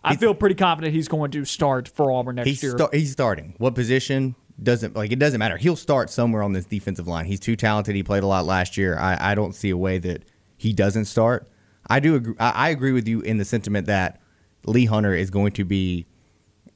I 0.04 0.16
feel 0.16 0.34
pretty 0.34 0.56
confident 0.56 0.94
he's 0.94 1.08
going 1.08 1.32
to 1.32 1.46
start 1.46 1.88
for 1.88 2.12
Auburn 2.12 2.36
next 2.38 2.48
He's 2.48 2.64
year. 2.64 2.72
sta- 2.74 2.90
he's 2.92 3.12
starting. 3.12 3.54
What 3.58 3.76
position 3.76 4.36
doesn't 4.62 4.96
like 4.96 5.12
it 5.12 5.20
doesn't 5.20 5.40
matter. 5.40 5.58
He'll 5.58 5.76
start 5.76 6.10
somewhere 6.10 6.44
on 6.44 6.54
this 6.54 6.66
defensive 6.66 7.08
line. 7.08 7.26
He's 7.26 7.40
too 7.40 7.56
talented. 7.56 7.96
He 7.96 8.04
played 8.04 8.24
a 8.24 8.28
lot 8.28 8.46
last 8.46 8.78
year. 8.78 8.98
I, 8.98 9.32
I 9.32 9.36
don't 9.36 9.54
see 9.54 9.70
a 9.70 9.78
way 9.78 9.98
that 10.00 10.24
he 10.58 10.74
doesn't 10.74 11.06
start. 11.06 11.48
I 11.90 12.00
do 12.00 12.16
agree. 12.16 12.36
I, 12.40 12.50
I 12.50 12.70
agree 12.70 12.92
with 12.92 13.08
you 13.08 13.22
in 13.22 13.38
the 13.38 13.46
sentiment 13.46 13.88
that 13.88 14.22
Lee 14.66 14.86
Hunter 14.86 15.14
is 15.14 15.30
going 15.30 15.52
to 15.54 15.64
be 15.66 16.06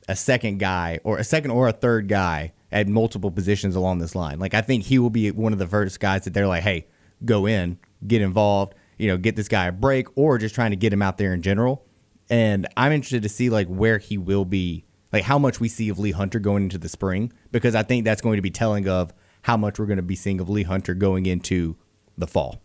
a 0.08 0.16
second 0.16 0.60
guy 0.60 1.00
or 1.04 1.18
a 1.18 1.24
second 1.24 1.52
or 1.52 1.68
a 1.68 1.72
third 1.74 2.08
guy 2.08 2.54
at 2.72 2.88
multiple 2.88 3.32
positions 3.32 3.76
along 3.76 4.00
this 4.00 4.16
line. 4.16 4.40
Like 4.40 4.54
I 4.54 4.62
think 4.62 4.86
he 4.86 5.00
will 5.00 5.10
be 5.10 5.32
one 5.32 5.54
of 5.54 5.60
the 5.60 5.68
first 5.68 6.00
guys 6.00 6.24
that 6.24 6.34
they're 6.34 6.48
like, 6.48 6.64
hey, 6.64 6.88
go 7.24 7.46
in, 7.46 7.78
get 8.06 8.22
involved, 8.22 8.74
you 8.98 9.08
know, 9.08 9.18
get 9.18 9.36
this 9.36 9.48
guy 9.48 9.68
a 9.68 9.72
break, 9.72 10.08
or 10.18 10.38
just 10.38 10.56
trying 10.56 10.72
to 10.72 10.78
get 10.78 10.92
him 10.92 11.02
out 11.02 11.18
there 11.18 11.34
in 11.34 11.42
general. 11.42 11.86
And 12.34 12.68
I'm 12.76 12.92
interested 12.92 13.22
to 13.24 13.30
see 13.30 13.52
like 13.52 13.68
where 13.68 14.00
he 14.00 14.18
will 14.18 14.44
be, 14.44 14.86
like 15.12 15.22
how 15.24 15.38
much 15.38 15.60
we 15.60 15.70
see 15.70 15.90
of 15.90 16.00
Lee 16.00 16.10
Hunter 16.12 16.40
going 16.40 16.64
into 16.64 16.80
the 16.80 16.90
spring, 16.90 17.32
because 17.52 17.76
I 17.76 17.84
think 17.84 18.06
that's 18.06 18.22
going 18.24 18.38
to 18.38 18.42
be 18.42 18.50
telling 18.50 18.88
of 18.88 19.14
how 19.44 19.56
much 19.56 19.78
we're 19.78 19.86
going 19.86 19.98
to 19.98 20.02
be 20.02 20.16
seeing 20.16 20.40
of 20.40 20.50
Lee 20.50 20.64
Hunter 20.64 20.96
going 20.96 21.28
into 21.28 21.76
the 22.18 22.26
fall. 22.26 22.60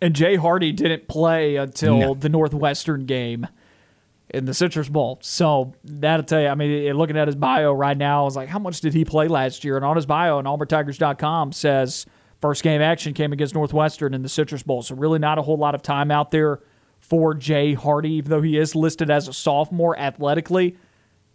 And 0.00 0.16
Jay 0.16 0.34
Hardy 0.34 0.72
didn't 0.72 1.06
play 1.06 1.54
until 1.54 1.98
No. 1.98 2.14
the 2.14 2.28
Northwestern 2.28 3.06
game 3.06 3.46
in 4.30 4.46
the 4.46 4.54
Citrus 4.54 4.88
Bowl. 4.88 5.20
So 5.22 5.74
that'll 5.84 6.24
tell 6.26 6.40
you. 6.40 6.48
I 6.48 6.56
mean, 6.56 6.92
looking 6.94 7.16
at 7.16 7.28
his 7.28 7.36
bio 7.36 7.72
right 7.72 7.96
now, 7.96 8.22
I 8.22 8.24
was 8.24 8.34
like, 8.34 8.48
how 8.48 8.58
much 8.58 8.80
did 8.80 8.94
he 8.94 9.04
play 9.04 9.28
last 9.28 9.62
year? 9.62 9.76
And 9.76 9.84
on 9.84 9.94
his 9.94 10.06
bio 10.06 10.38
on 10.38 10.44
AuburnTigers.com 10.44 11.52
says 11.52 12.04
first 12.40 12.64
game 12.64 12.82
action 12.82 13.14
came 13.14 13.32
against 13.32 13.54
Northwestern 13.54 14.12
in 14.12 14.22
the 14.22 14.28
Citrus 14.28 14.64
Bowl. 14.64 14.82
So 14.82 14.96
really 14.96 15.20
not 15.20 15.38
a 15.38 15.42
whole 15.42 15.56
lot 15.56 15.76
of 15.76 15.82
time 15.82 16.10
out 16.10 16.32
there 16.32 16.58
for 17.14 17.32
Jay 17.32 17.74
Hardy, 17.74 18.14
even 18.14 18.28
though 18.28 18.42
he 18.42 18.58
is 18.58 18.74
listed 18.74 19.08
as 19.08 19.28
a 19.28 19.32
sophomore 19.32 19.96
athletically. 19.96 20.76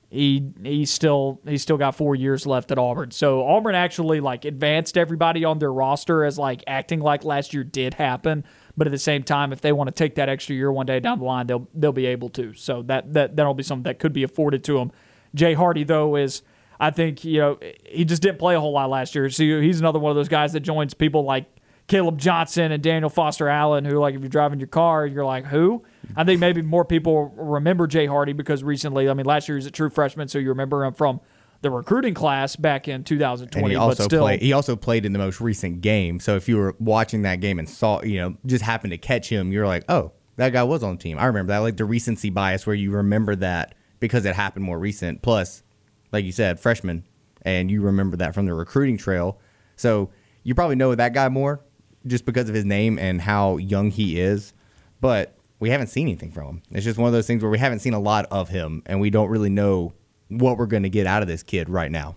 He 0.10 0.52
he's 0.62 0.92
still 0.92 1.40
he's 1.48 1.62
still 1.62 1.78
got 1.78 1.96
four 1.96 2.16
years 2.16 2.46
left 2.46 2.70
at 2.72 2.78
Auburn. 2.78 3.12
So 3.12 3.48
Auburn 3.48 3.76
actually 3.76 4.20
like 4.20 4.44
advanced 4.44 4.98
everybody 4.98 5.46
on 5.46 5.60
their 5.60 5.72
roster 5.72 6.26
as 6.26 6.38
like 6.38 6.66
acting 6.68 7.00
like 7.00 7.24
last 7.24 7.54
year 7.54 7.64
did 7.64 7.94
happen. 7.94 8.44
But 8.76 8.88
at 8.88 8.92
the 8.92 8.98
same 8.98 9.24
time, 9.24 9.54
if 9.54 9.62
they 9.62 9.72
want 9.72 9.88
to 9.88 9.94
take 9.94 10.16
that 10.16 10.28
extra 10.28 10.54
year 10.54 10.70
one 10.70 10.86
day 10.86 11.00
down 11.00 11.20
the 11.20 11.24
line, 11.24 11.48
they'll 11.48 11.70
they'll 11.74 11.94
be 11.94 12.08
able 12.08 12.28
to. 12.32 12.54
So 12.56 12.82
that 12.82 13.14
that 13.14 13.38
that'll 13.38 13.54
be 13.54 13.64
something 13.64 13.84
that 13.84 14.00
could 14.00 14.12
be 14.12 14.24
afforded 14.24 14.66
to 14.66 14.80
them. 14.80 14.92
Jay 15.34 15.54
Hardy 15.54 15.86
though 15.86 16.18
is 16.18 16.42
I 16.78 16.92
think 16.92 17.24
you 17.24 17.40
know 17.40 17.58
he 17.86 18.04
just 18.04 18.22
didn't 18.22 18.40
play 18.40 18.54
a 18.56 18.60
whole 18.60 18.74
lot 18.74 18.90
last 18.90 19.16
year. 19.16 19.30
So 19.30 19.44
he's 19.44 19.80
another 19.80 20.00
one 20.00 20.10
of 20.10 20.18
those 20.18 20.28
guys 20.28 20.52
that 20.52 20.60
joins 20.60 20.94
people 20.94 21.24
like 21.24 21.46
Caleb 21.90 22.20
Johnson 22.20 22.72
and 22.72 22.82
Daniel 22.82 23.10
Foster 23.10 23.50
Allen, 23.50 23.84
who 23.84 24.00
like 24.00 24.16
if 24.16 24.22
you're 24.22 24.30
driving 24.30 24.60
your 24.60 24.68
car, 24.68 25.06
you're 25.06 25.26
like 25.26 25.46
who? 25.46 25.84
I 26.16 26.24
think 26.24 26.40
maybe 26.40 26.62
more 26.62 26.86
people 26.86 27.34
remember 27.36 27.88
Jay 27.88 28.06
Hardy 28.06 28.32
because 28.32 28.64
recently, 28.64 29.10
I 29.10 29.14
mean, 29.14 29.26
last 29.26 29.50
year 29.50 29.58
he 29.58 29.60
was 29.60 29.66
a 29.66 29.72
true 29.72 29.90
freshman, 29.90 30.28
so 30.28 30.40
you 30.40 30.50
remember 30.50 30.86
him 30.86 30.94
from 30.94 31.20
the 31.62 31.70
recruiting 31.70 32.14
class 32.14 32.56
back 32.56 32.88
in 32.88 33.04
2020. 33.04 33.64
And 33.64 33.72
he 33.72 33.76
also 33.76 33.98
but 33.98 34.04
still, 34.04 34.24
played. 34.24 34.42
He 34.42 34.54
also 34.54 34.76
played 34.76 35.06
in 35.06 35.14
the 35.14 35.20
most 35.20 35.42
recent 35.42 35.82
game. 35.82 36.20
So 36.20 36.36
if 36.36 36.48
you 36.48 36.58
were 36.58 36.76
watching 36.80 37.24
that 37.24 37.42
game 37.42 37.60
and 37.60 37.68
saw, 37.68 38.02
you 38.04 38.18
know, 38.18 38.38
just 38.46 38.64
happened 38.64 38.92
to 38.92 38.98
catch 38.98 39.28
him, 39.30 39.52
you're 39.52 39.68
like, 39.68 39.84
oh, 39.90 40.14
that 40.38 40.54
guy 40.54 40.64
was 40.64 40.84
on 40.84 40.96
the 40.96 41.02
team. 41.02 41.18
I 41.18 41.26
remember 41.26 41.52
that, 41.54 41.60
like 41.60 41.78
the 41.78 41.86
recency 41.86 42.30
bias 42.30 42.66
where 42.66 42.76
you 42.76 42.92
remember 42.92 43.36
that 43.38 43.76
because 44.00 44.26
it 44.26 44.36
happened 44.36 44.64
more 44.64 44.80
recent. 44.80 45.22
Plus, 45.22 45.64
like 46.12 46.24
you 46.24 46.32
said, 46.32 46.60
freshman, 46.60 47.04
and 47.42 47.70
you 47.70 47.82
remember 47.82 48.16
that 48.18 48.34
from 48.34 48.46
the 48.46 48.54
recruiting 48.54 48.98
trail. 48.98 49.40
So 49.76 50.12
you 50.44 50.56
probably 50.56 50.76
know 50.76 50.96
that 50.96 51.14
guy 51.14 51.28
more 51.30 51.62
just 52.06 52.26
because 52.26 52.50
of 52.50 52.56
his 52.56 52.66
name 52.66 52.98
and 52.98 53.22
how 53.22 53.58
young 53.58 53.92
he 53.92 54.20
is. 54.20 54.54
But 55.02 55.36
we 55.60 55.70
haven't 55.70 55.88
seen 55.88 56.08
anything 56.08 56.32
from 56.32 56.48
him. 56.48 56.62
It's 56.72 56.86
just 56.86 56.98
one 56.98 57.08
of 57.08 57.14
those 57.14 57.28
things 57.28 57.44
where 57.44 57.52
we 57.52 57.60
haven't 57.60 57.80
seen 57.80 57.94
a 57.94 58.00
lot 58.00 58.26
of 58.32 58.50
him, 58.50 58.84
and 58.86 59.00
we 59.02 59.10
don't 59.10 59.30
really 59.30 59.50
know 59.50 59.94
what 60.30 60.58
we're 60.58 60.66
going 60.66 60.84
to 60.84 60.90
get 60.90 61.08
out 61.08 61.22
of 61.22 61.28
this 61.28 61.44
kid 61.44 61.70
right 61.70 61.92
now. 61.92 62.16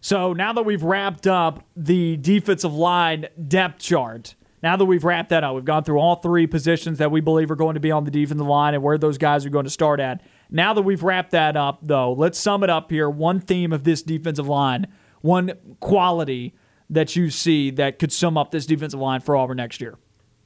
So 0.00 0.34
now 0.34 0.52
that 0.52 0.64
we've 0.64 0.82
wrapped 0.82 1.26
up 1.26 1.64
the 1.74 2.18
defensive 2.18 2.74
line 2.74 3.26
depth 3.48 3.80
chart, 3.80 4.34
now 4.62 4.76
that 4.76 4.84
we've 4.84 5.04
wrapped 5.04 5.30
that 5.30 5.44
up, 5.44 5.54
we've 5.54 5.64
gone 5.64 5.84
through 5.84 5.98
all 5.98 6.16
three 6.16 6.46
positions 6.46 6.98
that 6.98 7.10
we 7.10 7.22
believe 7.22 7.50
are 7.50 7.56
going 7.56 7.74
to 7.74 7.80
be 7.80 7.90
on 7.90 8.04
the 8.04 8.10
defensive 8.10 8.46
line 8.46 8.74
and 8.74 8.82
where 8.82 8.98
those 8.98 9.16
guys 9.16 9.46
are 9.46 9.50
going 9.50 9.64
to 9.64 9.70
start 9.70 10.00
at. 10.00 10.20
Now 10.50 10.74
that 10.74 10.82
we've 10.82 11.02
wrapped 11.02 11.30
that 11.30 11.56
up, 11.56 11.78
though, 11.80 12.12
let's 12.12 12.38
sum 12.38 12.62
it 12.62 12.70
up 12.70 12.90
here. 12.90 13.08
One 13.08 13.40
theme 13.40 13.72
of 13.72 13.84
this 13.84 14.02
defensive 14.02 14.46
line, 14.46 14.86
one 15.22 15.52
quality 15.80 16.54
that 16.94 17.14
you 17.16 17.30
see 17.30 17.70
that 17.72 17.98
could 17.98 18.12
sum 18.12 18.36
up 18.38 18.50
this 18.50 18.66
defensive 18.66 19.00
line 19.00 19.20
for 19.20 19.36
Auburn 19.36 19.56
next 19.58 19.80
year. 19.80 19.96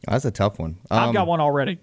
That's 0.07 0.25
a 0.25 0.31
tough 0.31 0.59
one. 0.59 0.79
I've 0.91 1.09
Um, 1.09 1.15
got 1.15 1.27
one 1.27 1.41
already. 1.41 1.79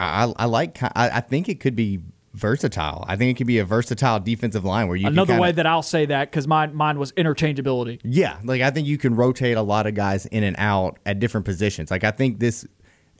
I, 0.00 0.32
I 0.36 0.44
like. 0.46 0.82
I, 0.82 0.90
I 0.96 1.20
think 1.20 1.48
it 1.48 1.58
could 1.60 1.74
be 1.74 2.00
versatile. 2.34 3.04
I 3.08 3.16
think 3.16 3.32
it 3.32 3.36
could 3.38 3.46
be 3.48 3.58
a 3.58 3.64
versatile 3.64 4.20
defensive 4.20 4.64
line 4.64 4.86
where 4.86 4.96
you 4.96 5.04
can 5.04 5.12
Another 5.14 5.32
kinda- 5.32 5.42
way 5.42 5.52
that 5.52 5.66
I'll 5.66 5.82
say 5.82 6.06
that 6.06 6.30
because 6.30 6.46
mine 6.46 6.74
mine 6.74 6.98
was 6.98 7.10
interchangeability. 7.12 8.00
Yeah, 8.04 8.38
like 8.44 8.62
I 8.62 8.70
think 8.70 8.86
you 8.86 8.96
can 8.98 9.14
rotate 9.16 9.56
a 9.56 9.62
lot 9.62 9.86
of 9.86 9.94
guys 9.94 10.26
in 10.26 10.44
and 10.44 10.54
out 10.58 10.98
at 11.04 11.18
different 11.18 11.44
positions. 11.46 11.90
Like 11.90 12.04
I 12.04 12.10
think 12.12 12.38
this, 12.38 12.66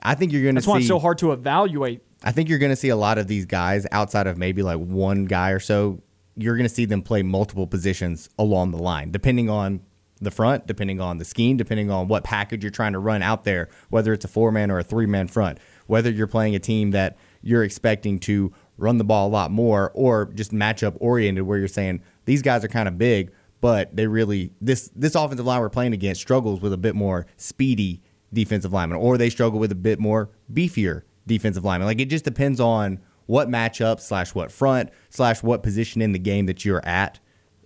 I 0.02 0.15
think 0.15 0.32
you're 0.32 0.43
going 0.43 0.55
to 0.55 0.60
That's 0.60 0.69
why 0.69 0.77
see. 0.77 0.82
it's 0.82 0.89
so 0.89 0.98
hard 1.01 1.19
to 1.19 1.32
evaluate. 1.32 2.02
I 2.23 2.32
think 2.32 2.48
you're 2.48 2.59
going 2.60 2.70
to 2.73 2.77
see 2.77 2.89
a 2.90 2.97
lot 2.97 3.19
of 3.19 3.27
these 3.27 3.44
guys 3.47 3.86
outside 3.93 4.27
of 4.27 4.39
maybe 4.39 4.62
like 4.62 4.78
one 4.78 5.24
guy 5.24 5.51
or 5.51 5.60
so. 5.60 6.01
You're 6.36 6.56
going 6.56 6.69
to 6.69 6.74
see 6.74 6.85
them 6.85 7.02
play 7.02 7.24
multiple 7.24 7.66
positions 7.66 8.28
along 8.39 8.70
the 8.70 8.78
line, 8.78 9.10
depending 9.10 9.51
on 9.51 9.81
the 10.24 10.30
front, 10.30 10.66
depending 10.66 11.00
on 11.00 11.18
the 11.18 11.24
scheme, 11.24 11.56
depending 11.56 11.90
on 11.90 12.08
what 12.08 12.24
package 12.24 12.62
you're 12.62 12.70
trying 12.70 12.92
to 12.92 12.98
run 12.98 13.22
out 13.22 13.44
there, 13.44 13.68
whether 13.90 14.12
it's 14.12 14.24
a 14.24 14.28
four 14.28 14.52
man 14.52 14.70
or 14.70 14.78
a 14.78 14.84
three 14.84 15.06
man 15.06 15.28
front, 15.28 15.58
whether 15.86 16.10
you're 16.10 16.26
playing 16.26 16.54
a 16.54 16.58
team 16.58 16.90
that 16.92 17.16
you're 17.42 17.64
expecting 17.64 18.18
to 18.18 18.52
run 18.76 18.98
the 18.98 19.04
ball 19.04 19.28
a 19.28 19.30
lot 19.30 19.50
more 19.50 19.90
or 19.94 20.26
just 20.34 20.52
matchup 20.52 20.96
oriented 21.00 21.44
where 21.44 21.58
you're 21.58 21.68
saying 21.68 22.02
these 22.24 22.42
guys 22.42 22.64
are 22.64 22.68
kind 22.68 22.88
of 22.88 22.98
big, 22.98 23.32
but 23.60 23.94
they 23.94 24.06
really 24.06 24.52
this 24.60 24.90
this 24.94 25.14
offensive 25.14 25.46
line 25.46 25.60
we're 25.60 25.68
playing 25.68 25.92
against 25.92 26.20
struggles 26.20 26.60
with 26.60 26.72
a 26.72 26.78
bit 26.78 26.94
more 26.94 27.26
speedy 27.36 28.02
defensive 28.32 28.72
lineman, 28.72 28.98
or 28.98 29.18
they 29.18 29.30
struggle 29.30 29.58
with 29.58 29.72
a 29.72 29.76
bit 29.76 29.98
more 29.98 30.30
beefier 30.52 31.02
defensive 31.26 31.64
lineman. 31.64 31.86
Like 31.86 32.00
it 32.00 32.06
just 32.06 32.24
depends 32.24 32.60
on 32.60 33.00
what 33.26 33.48
matchup 33.48 34.00
slash 34.00 34.34
what 34.34 34.50
front 34.50 34.90
slash 35.10 35.42
what 35.42 35.62
position 35.62 36.00
in 36.00 36.12
the 36.12 36.18
game 36.18 36.46
that 36.46 36.64
you're 36.64 36.84
at 36.84 37.20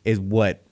is 0.05 0.19
what 0.19 0.65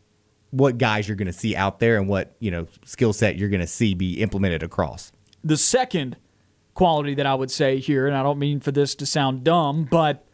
what 0.51 0.79
guys 0.79 1.07
you're 1.09 1.17
going 1.17 1.27
to 1.27 1.33
see 1.33 1.55
out 1.57 1.79
there 1.81 1.97
and 1.97 2.09
what 2.09 2.35
you 2.41 2.51
know 2.51 2.67
skill 2.85 3.13
set 3.13 3.37
you're 3.37 3.49
going 3.49 3.61
to 3.61 3.67
see 3.67 3.95
be 3.95 4.21
implemented 4.21 4.63
across. 4.63 5.13
The 5.45 5.57
second 5.57 6.17
quality 6.75 7.15
that 7.15 7.27
I 7.27 7.35
would 7.35 7.51
say 7.51 7.79
here, 7.79 8.07
and 8.07 8.17
I 8.17 8.23
don't 8.23 8.39
mean 8.39 8.61
for 8.61 8.73
this 8.73 8.95
to 8.97 9.07
sound 9.07 9.45
dumb, 9.45 9.85
but 9.91 10.25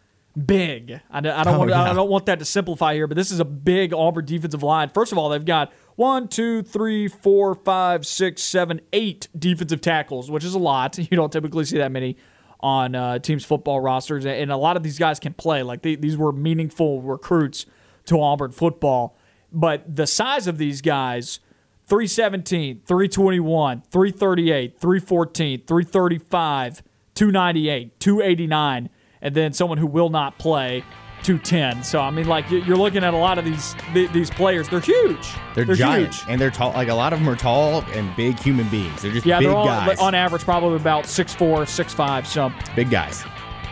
big. 0.47 1.01
I, 1.11 1.21
don't- 1.21 1.33
I 1.33 1.45
don't 1.45 1.55
Oh, 1.55 1.59
want 1.61 1.71
yeah. 1.71 1.83
I 1.91 1.93
don't 1.95 2.11
want 2.11 2.27
that 2.27 2.39
to 2.41 2.45
simplify 2.45 2.95
here, 2.95 3.07
but 3.07 3.17
this 3.17 3.31
is 3.31 3.41
a 3.41 3.45
big 3.45 3.95
Auburn 3.95 4.25
defensive 4.27 4.63
line. 4.63 4.91
First 4.91 5.13
of 5.13 5.19
all, 5.19 5.29
they've 5.29 5.45
got 5.45 5.73
one, 5.97 6.29
two, 6.29 6.63
three, 6.63 7.09
four, 7.09 7.55
five, 7.55 8.07
six, 8.07 8.43
seven, 8.43 8.81
eight 8.93 9.29
defensive 9.39 9.81
tackles, 9.81 10.31
which 10.31 10.45
is 10.45 10.55
a 10.55 10.59
lot. 10.59 10.99
You 11.11 11.17
don't 11.17 11.33
typically 11.33 11.65
see 11.65 11.79
that 11.79 11.91
many 11.93 12.17
on 12.61 12.95
uh, 12.95 13.19
teams' 13.19 13.45
football 13.45 13.81
rosters, 13.81 14.27
and 14.27 14.51
a 14.51 14.57
lot 14.57 14.77
of 14.77 14.83
these 14.83 14.99
guys 14.99 15.19
can 15.21 15.33
play. 15.35 15.63
Like 15.63 15.83
they, 15.83 15.95
these 15.95 16.17
were 16.17 16.33
meaningful 16.33 17.01
recruits 17.03 17.65
to 18.07 18.21
Auburn 18.21 18.53
football, 18.53 19.17
but 19.53 19.97
the 19.97 20.07
size 20.07 20.47
of 20.47 20.59
these 20.59 20.81
guys. 20.81 21.41
317, 21.89 22.83
321, 22.85 23.83
338, 23.93 24.81
314, 24.81 25.63
335, 25.67 26.83
298, 27.15 28.01
289, 28.01 28.91
and 29.23 29.35
then 29.37 29.53
someone 29.53 29.79
who 29.79 29.87
will 29.87 30.11
not 30.11 30.37
play, 30.37 30.83
210. 31.23 31.85
So 31.85 32.01
I 32.01 32.11
mean, 32.11 32.27
like 32.27 32.51
you- 32.51 32.63
you're 32.65 32.77
looking 32.77 33.05
at 33.05 33.15
a 33.15 33.17
lot 33.17 33.39
of 33.39 33.45
these 33.45 33.77
these 33.95 34.31
players. 34.31 34.69
They're 34.69 34.81
huge. 34.81 35.29
They're, 35.55 35.65
giant, 35.65 36.15
huge. 36.15 36.25
and 36.29 36.41
they're 36.41 36.51
tall. 36.51 36.73
Like 36.73 36.89
a 36.89 36.95
lot 36.95 37.13
of 37.13 37.21
them 37.21 37.29
are 37.29 37.37
tall 37.37 37.85
and 37.95 38.15
big 38.17 38.37
human 38.39 38.69
beings. 38.69 39.03
They're 39.03 39.13
just 39.13 39.25
Yeah, 39.25 39.39
big 39.39 39.47
they're 39.49 39.57
all 39.57 39.67
guys. 39.67 39.97
on 40.01 40.15
average 40.15 40.43
probably 40.43 40.75
about 40.77 41.05
6'4", 41.07 41.67
6'5", 41.67 42.27
So 42.27 42.53
big 42.75 42.91
guys. 42.91 43.25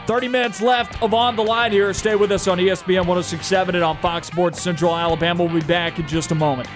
30 0.06 0.28
minutes 0.28 0.60
left 0.60 1.02
of 1.02 1.14
On 1.14 1.35
the 1.36 1.43
Line 1.43 1.72
here. 1.72 1.93
Stay 1.94 2.14
with 2.14 2.31
us 2.31 2.47
on 2.47 2.59
ESPN 2.59 3.06
1067 3.06 3.74
and 3.74 3.85
on 3.85 3.97
Fox 3.98 4.26
Sports 4.26 4.60
Central 4.60 4.94
Alabama. 4.94 5.44
We'll 5.44 5.60
be 5.60 5.66
back 5.66 5.98
in 5.98 6.06
just 6.06 6.31
a 6.31 6.35
moment. 6.35 6.68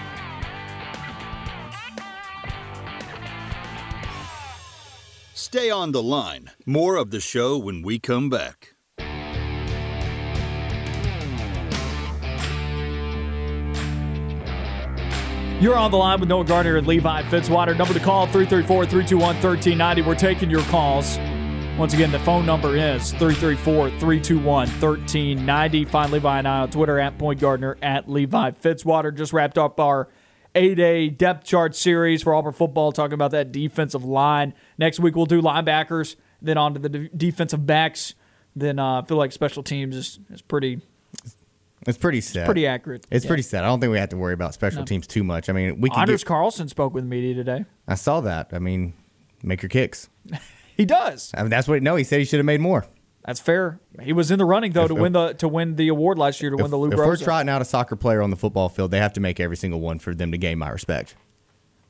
Stay 5.33 5.69
on 5.71 5.91
the 5.91 6.03
line. 6.03 6.51
More 6.65 6.95
of 6.95 7.09
the 7.09 7.19
show 7.19 7.57
when 7.57 7.81
we 7.81 7.97
come 7.97 8.29
back. 8.29 8.75
You're 15.59 15.75
on 15.75 15.91
the 15.91 15.97
line 15.97 16.19
with 16.21 16.29
Noah 16.29 16.45
Gardner 16.45 16.77
and 16.77 16.87
Levi 16.87 17.23
Fitzwater. 17.23 17.77
Number 17.77 17.93
to 17.93 17.99
call 17.99 18.27
334 18.27 18.85
321 18.85 19.21
1390. 19.21 20.01
We're 20.03 20.15
taking 20.15 20.49
your 20.49 20.61
calls. 20.63 21.17
Once 21.79 21.93
again, 21.93 22.11
the 22.11 22.19
phone 22.19 22.45
number 22.45 22.75
is 22.75 23.11
334 23.13 23.89
321 23.91 24.43
1390. 24.43 25.85
Find 25.85 26.11
Levi 26.11 26.39
and 26.39 26.45
I 26.45 26.59
on 26.59 26.69
Twitter 26.69 26.99
at 26.99 27.17
Point 27.17 27.39
Gardner 27.39 27.77
at 27.81 28.09
Levi 28.09 28.51
Fitzwater. 28.51 29.15
Just 29.15 29.31
wrapped 29.31 29.57
up 29.57 29.79
our 29.79 30.09
A-Day 30.55 31.07
depth 31.07 31.45
chart 31.45 31.77
series 31.77 32.21
for 32.21 32.35
Auburn 32.35 32.51
football, 32.51 32.91
talking 32.91 33.13
about 33.13 33.31
that 33.31 33.53
defensive 33.53 34.03
line. 34.03 34.53
Next 34.77 34.99
week, 34.99 35.15
we'll 35.15 35.25
do 35.25 35.41
linebackers, 35.41 36.17
then 36.41 36.57
on 36.57 36.73
to 36.73 36.81
the 36.81 36.89
de- 36.89 37.09
defensive 37.15 37.65
backs. 37.65 38.13
Then 38.57 38.77
uh, 38.77 38.99
I 39.01 39.05
feel 39.05 39.15
like 39.15 39.31
special 39.31 39.63
teams 39.63 39.95
is, 39.95 40.19
is 40.29 40.41
pretty 40.41 40.81
It's 41.87 41.97
pretty 41.97 42.19
set. 42.19 42.43
pretty 42.45 42.67
accurate. 42.67 43.07
It's 43.09 43.23
Yeah. 43.23 43.29
pretty 43.29 43.43
set. 43.43 43.63
I 43.63 43.67
don't 43.67 43.79
think 43.79 43.91
we 43.93 43.99
have 43.99 44.09
to 44.09 44.17
worry 44.17 44.33
about 44.33 44.53
special 44.53 44.83
teams 44.83 45.07
too 45.07 45.23
much. 45.23 45.47
I 45.49 45.53
mean, 45.53 45.79
we 45.79 45.89
can. 45.89 46.01
Anders 46.01 46.25
Get, 46.25 46.27
Carlson 46.27 46.67
spoke 46.67 46.93
with 46.93 47.05
media 47.05 47.35
today. 47.35 47.63
I 47.87 47.95
saw 47.95 48.19
that. 48.19 48.49
I 48.51 48.59
mean, 48.59 48.95
make 49.43 49.61
your 49.61 49.69
kicks. 49.69 50.09
He 50.79 50.85
does. 50.85 51.31
I 51.35 51.41
mean, 51.41 51.49
that's 51.49 51.67
what. 51.67 51.83
No, 51.83 51.97
he 51.97 52.05
said 52.05 52.19
he 52.19 52.25
should 52.25 52.39
have 52.39 52.45
made 52.45 52.61
more. 52.61 52.85
That's 53.25 53.41
fair. 53.41 53.81
He 54.01 54.13
was 54.13 54.31
in 54.31 54.39
the 54.39 54.45
running 54.45 54.71
though 54.71 54.83
If- 54.83 54.87
to 54.87 54.95
win 54.95 55.11
the 55.11 55.33
to 55.33 55.49
win 55.49 55.75
the 55.75 55.89
award 55.89 56.17
last 56.17 56.41
year 56.41 56.51
to 56.51 56.55
win 56.55 56.71
the 56.71 56.77
Lou 56.77 56.89
if 56.89 56.97
we're 56.97 57.17
trotting 57.17 57.49
out 57.49 57.61
a 57.61 57.65
soccer 57.65 57.97
player 57.97 58.21
on 58.21 58.29
the 58.29 58.37
football 58.37 58.69
field, 58.69 58.89
they 58.89 58.99
have 58.99 59.11
to 59.13 59.19
make 59.19 59.41
every 59.41 59.57
single 59.57 59.81
one 59.81 59.99
for 59.99 60.15
them 60.15 60.31
to 60.31 60.37
gain 60.37 60.57
my 60.57 60.69
respect. 60.69 61.15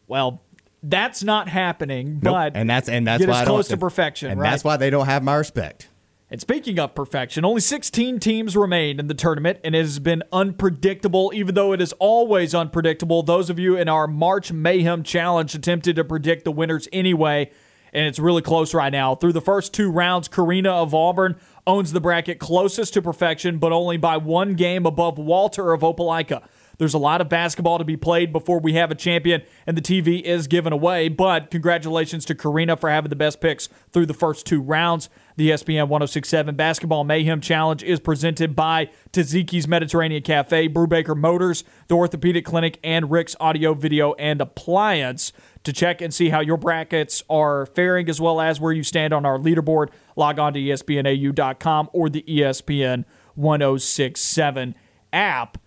well, 0.07 0.41
that's 0.81 1.23
not 1.23 1.49
happening. 1.49 2.19
Nope. 2.23 2.33
But 2.33 2.55
and 2.55 2.67
that's 2.67 2.89
and 2.89 3.05
that's 3.05 3.27
why 3.27 3.45
close 3.45 3.67
to 3.67 3.77
perfection. 3.77 4.31
And 4.31 4.41
right? 4.41 4.49
that's 4.49 4.63
why 4.63 4.75
they 4.77 4.89
don't 4.89 5.05
have 5.05 5.21
my 5.21 5.35
respect. 5.35 5.87
And 6.31 6.41
speaking 6.41 6.79
of 6.79 6.95
perfection, 6.95 7.45
only 7.45 7.61
16 7.61 8.19
teams 8.19 8.57
remain 8.57 8.99
in 8.99 9.07
the 9.07 9.13
tournament, 9.13 9.59
and 9.63 9.75
it 9.75 9.79
has 9.79 9.99
been 9.99 10.23
unpredictable, 10.31 11.31
even 11.35 11.53
though 11.53 11.73
it 11.73 11.81
is 11.81 11.93
always 11.93 12.55
unpredictable. 12.55 13.21
Those 13.21 13.51
of 13.51 13.59
you 13.59 13.77
in 13.77 13.87
our 13.87 14.07
March 14.07 14.51
Mayhem 14.51 15.03
Challenge 15.03 15.53
attempted 15.53 15.95
to 15.95 16.03
predict 16.03 16.43
the 16.45 16.51
winners 16.51 16.87
anyway, 16.91 17.51
and 17.93 18.07
it's 18.07 18.19
really 18.19 18.41
close 18.41 18.73
right 18.73 18.91
now. 18.91 19.15
Through 19.15 19.33
the 19.33 19.41
first 19.41 19.73
two 19.73 19.91
rounds, 19.91 20.27
Karina 20.27 20.71
of 20.71 20.93
Auburn 20.93 21.37
owns 21.65 21.91
the 21.93 22.01
bracket 22.01 22.39
closest 22.39 22.93
to 22.95 23.01
perfection, 23.01 23.57
but 23.57 23.71
only 23.71 23.97
by 23.97 24.17
one 24.17 24.55
game 24.55 24.85
above 24.85 25.17
Walter 25.17 25.73
of 25.73 25.81
Opelika. 25.81 26.43
There's 26.79 26.93
a 26.93 26.97
lot 26.97 27.19
of 27.19 27.27
basketball 27.27 27.77
to 27.77 27.83
be 27.83 27.97
played 27.97 28.31
before 28.31 28.59
we 28.59 28.73
have 28.73 28.89
a 28.89 28.95
champion, 28.95 29.43
and 29.67 29.77
the 29.77 29.81
TV 29.81 30.21
is 30.21 30.47
given 30.47 30.71
away. 30.71 31.09
But 31.09 31.51
congratulations 31.51 32.23
to 32.25 32.35
Karina 32.35 32.77
for 32.77 32.89
having 32.89 33.09
the 33.09 33.17
best 33.17 33.41
picks 33.41 33.67
through 33.91 34.05
the 34.05 34.13
first 34.13 34.45
two 34.45 34.61
rounds. 34.61 35.09
The 35.39 35.51
ESPN 35.51 35.87
1067 35.87 36.53
Basketball 36.57 37.05
Mayhem 37.05 37.39
Challenge 37.39 37.81
is 37.81 38.01
presented 38.01 38.57
by 38.57 38.89
Taziki's 39.13 39.69
Mediterranean 39.69 40.21
Cafe, 40.21 40.67
Brubaker 40.67 41.15
Motors, 41.15 41.63
the 41.87 41.95
Orthopedic 41.95 42.43
Clinic, 42.43 42.77
and 42.83 43.09
Rick's 43.09 43.37
Audio, 43.39 43.73
Video, 43.73 44.15
and 44.15 44.41
Appliance. 44.41 45.31
To 45.63 45.71
check 45.71 46.01
and 46.01 46.13
see 46.13 46.27
how 46.27 46.41
your 46.41 46.57
brackets 46.57 47.23
are 47.29 47.67
faring, 47.67 48.09
as 48.09 48.19
well 48.19 48.41
as 48.41 48.59
where 48.59 48.73
you 48.73 48.83
stand 48.83 49.13
on 49.13 49.25
our 49.25 49.37
leaderboard, 49.37 49.91
log 50.17 50.39
on 50.39 50.51
to 50.55 50.59
ESPNAU.com 50.59 51.89
or 51.93 52.09
the 52.09 52.23
ESPN 52.23 53.05
1067 53.35 54.75
app. 55.13 55.57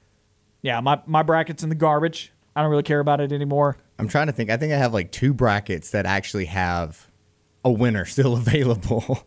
Yeah, 0.60 0.80
my, 0.80 1.00
my 1.06 1.22
bracket's 1.22 1.62
in 1.62 1.70
the 1.70 1.74
garbage. 1.74 2.30
I 2.54 2.60
don't 2.60 2.70
really 2.70 2.82
care 2.82 3.00
about 3.00 3.22
it 3.22 3.32
anymore. 3.32 3.78
I'm 3.98 4.08
trying 4.08 4.26
to 4.26 4.34
think. 4.34 4.50
I 4.50 4.58
think 4.58 4.74
I 4.74 4.76
have 4.76 4.92
like 4.92 5.12
two 5.12 5.32
brackets 5.32 5.92
that 5.92 6.04
actually 6.04 6.44
have 6.44 7.08
a 7.64 7.72
winner 7.72 8.04
still 8.04 8.34
available. 8.36 9.24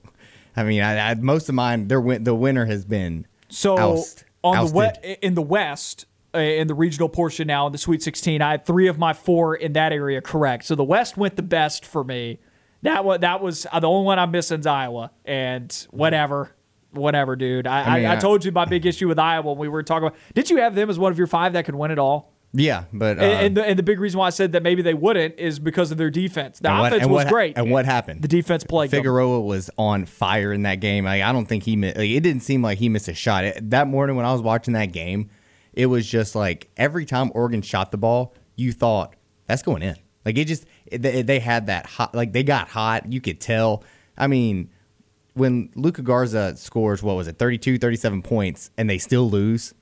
I 0.57 0.63
mean, 0.63 0.81
I, 0.81 1.11
I, 1.11 1.15
most 1.15 1.49
of 1.49 1.55
mine, 1.55 1.87
their 1.87 1.99
win, 2.01 2.23
the 2.23 2.35
winner 2.35 2.65
has 2.65 2.85
been 2.85 3.27
So 3.49 3.77
oust- 3.77 4.23
on 4.43 4.57
ousted. 4.57 4.75
the 4.75 5.07
we- 5.09 5.17
in 5.21 5.35
the 5.35 5.41
West, 5.41 6.05
uh, 6.33 6.39
in 6.39 6.67
the 6.67 6.73
regional 6.73 7.09
portion 7.09 7.47
now 7.47 7.65
in 7.65 7.71
the 7.71 7.77
Sweet 7.77 8.01
16, 8.03 8.41
I 8.41 8.51
had 8.51 8.65
three 8.65 8.87
of 8.87 8.97
my 8.97 9.13
four 9.13 9.55
in 9.55 9.73
that 9.73 9.91
area 9.91 10.21
correct. 10.21 10.65
So 10.65 10.75
the 10.75 10.83
West 10.83 11.17
went 11.17 11.35
the 11.35 11.41
best 11.43 11.85
for 11.85 12.03
me. 12.03 12.39
That 12.83 13.03
was 13.03 13.19
that 13.21 13.41
was 13.41 13.65
uh, 13.71 13.79
the 13.79 13.87
only 13.89 14.05
one 14.05 14.19
I'm 14.19 14.29
missing 14.31 14.59
is 14.59 14.67
Iowa, 14.67 15.11
and 15.25 15.71
whatever. 15.91 16.51
Whatever, 16.91 17.35
dude. 17.35 17.67
I, 17.67 17.81
I, 17.81 17.97
mean, 17.97 18.05
I, 18.05 18.13
I- 18.13 18.15
told 18.17 18.45
you 18.45 18.51
my 18.53 18.63
big 18.65 18.85
issue 18.85 19.07
with 19.07 19.17
Iowa 19.19 19.49
when 19.51 19.57
we 19.57 19.67
were 19.67 19.83
talking 19.83 20.07
about. 20.07 20.17
Did 20.33 20.49
you 20.49 20.57
have 20.57 20.75
them 20.75 20.89
as 20.89 20.97
one 20.99 21.11
of 21.11 21.17
your 21.17 21.27
five 21.27 21.53
that 21.53 21.65
could 21.65 21.75
win 21.75 21.91
it 21.91 21.99
all? 21.99 22.31
Yeah, 22.57 22.85
but 22.93 23.19
uh, 23.19 23.21
And, 23.21 23.33
and, 23.45 23.57
the, 23.57 23.65
and 23.65 23.79
the 23.79 23.83
big 23.83 23.99
reason 23.99 24.17
why 24.19 24.27
I 24.27 24.29
said 24.29 24.53
that 24.53 24.63
maybe 24.63 24.81
they 24.81 24.93
wouldn't 24.93 25.37
is 25.37 25.59
because 25.59 25.91
of 25.91 25.97
their 25.97 26.09
defense. 26.09 26.59
The 26.59 26.69
what- 26.69 26.93
offense 26.93 27.07
was 27.09 27.25
what- 27.25 27.27
great. 27.27 27.57
And 27.57 27.69
what 27.69 27.85
happened? 27.85 28.21
The 28.21 28.27
defense 28.27 28.63
played 28.63 28.91
them. 28.91 28.99
Figueroa 28.99 29.41
was 29.41 29.69
on 29.77 30.05
fire 30.05 30.53
in 30.53 30.61
that 30.63 30.75
game. 30.79 31.03
Like, 31.05 31.21
I 31.21 31.31
don't 31.33 31.45
think 31.47 31.63
he 31.63 31.75
missed. 31.75 31.97
Like, 31.97 32.09
it 32.09 32.21
didn't 32.21 32.43
seem 32.43 32.61
like 32.61 32.77
he 32.77 32.87
missed 32.87 33.07
a 33.09 33.13
shot 33.13 33.43
It- 33.43 33.69
that 33.71 33.87
morning 33.87 34.15
when 34.15 34.25
I 34.25 34.31
was 34.31 34.41
watching 34.41 34.73
that 34.75 34.91
game. 34.93 35.29
It 35.73 35.87
was 35.87 36.07
just 36.07 36.35
like 36.35 36.69
every 36.77 37.05
time 37.05 37.31
Oregon 37.35 37.61
shot 37.61 37.91
the 37.91 37.97
ball, 37.97 38.33
you 38.55 38.71
thought 38.71 39.13
that's 39.45 39.61
going 39.61 39.81
in. 39.81 39.97
Like 40.23 40.37
it 40.37 40.45
just 40.45 40.65
they, 40.89 41.21
they 41.21 41.39
had 41.39 41.67
that 41.67 41.85
hot. 41.85 42.15
Like 42.15 42.31
they 42.31 42.43
got 42.43 42.69
hot. 42.69 43.11
You 43.11 43.19
could 43.19 43.41
tell. 43.41 43.83
I 44.17 44.27
mean, 44.27 44.69
when 45.33 45.69
Luka 45.75 46.01
Garza 46.01 46.55
scores, 46.55 47.03
what 47.03 47.17
was 47.17 47.27
it, 47.27 47.37
32, 47.37 47.77
37 47.77 48.21
points, 48.21 48.71
and 48.77 48.89
they 48.89 48.97
still 48.97 49.29
lose 49.29 49.73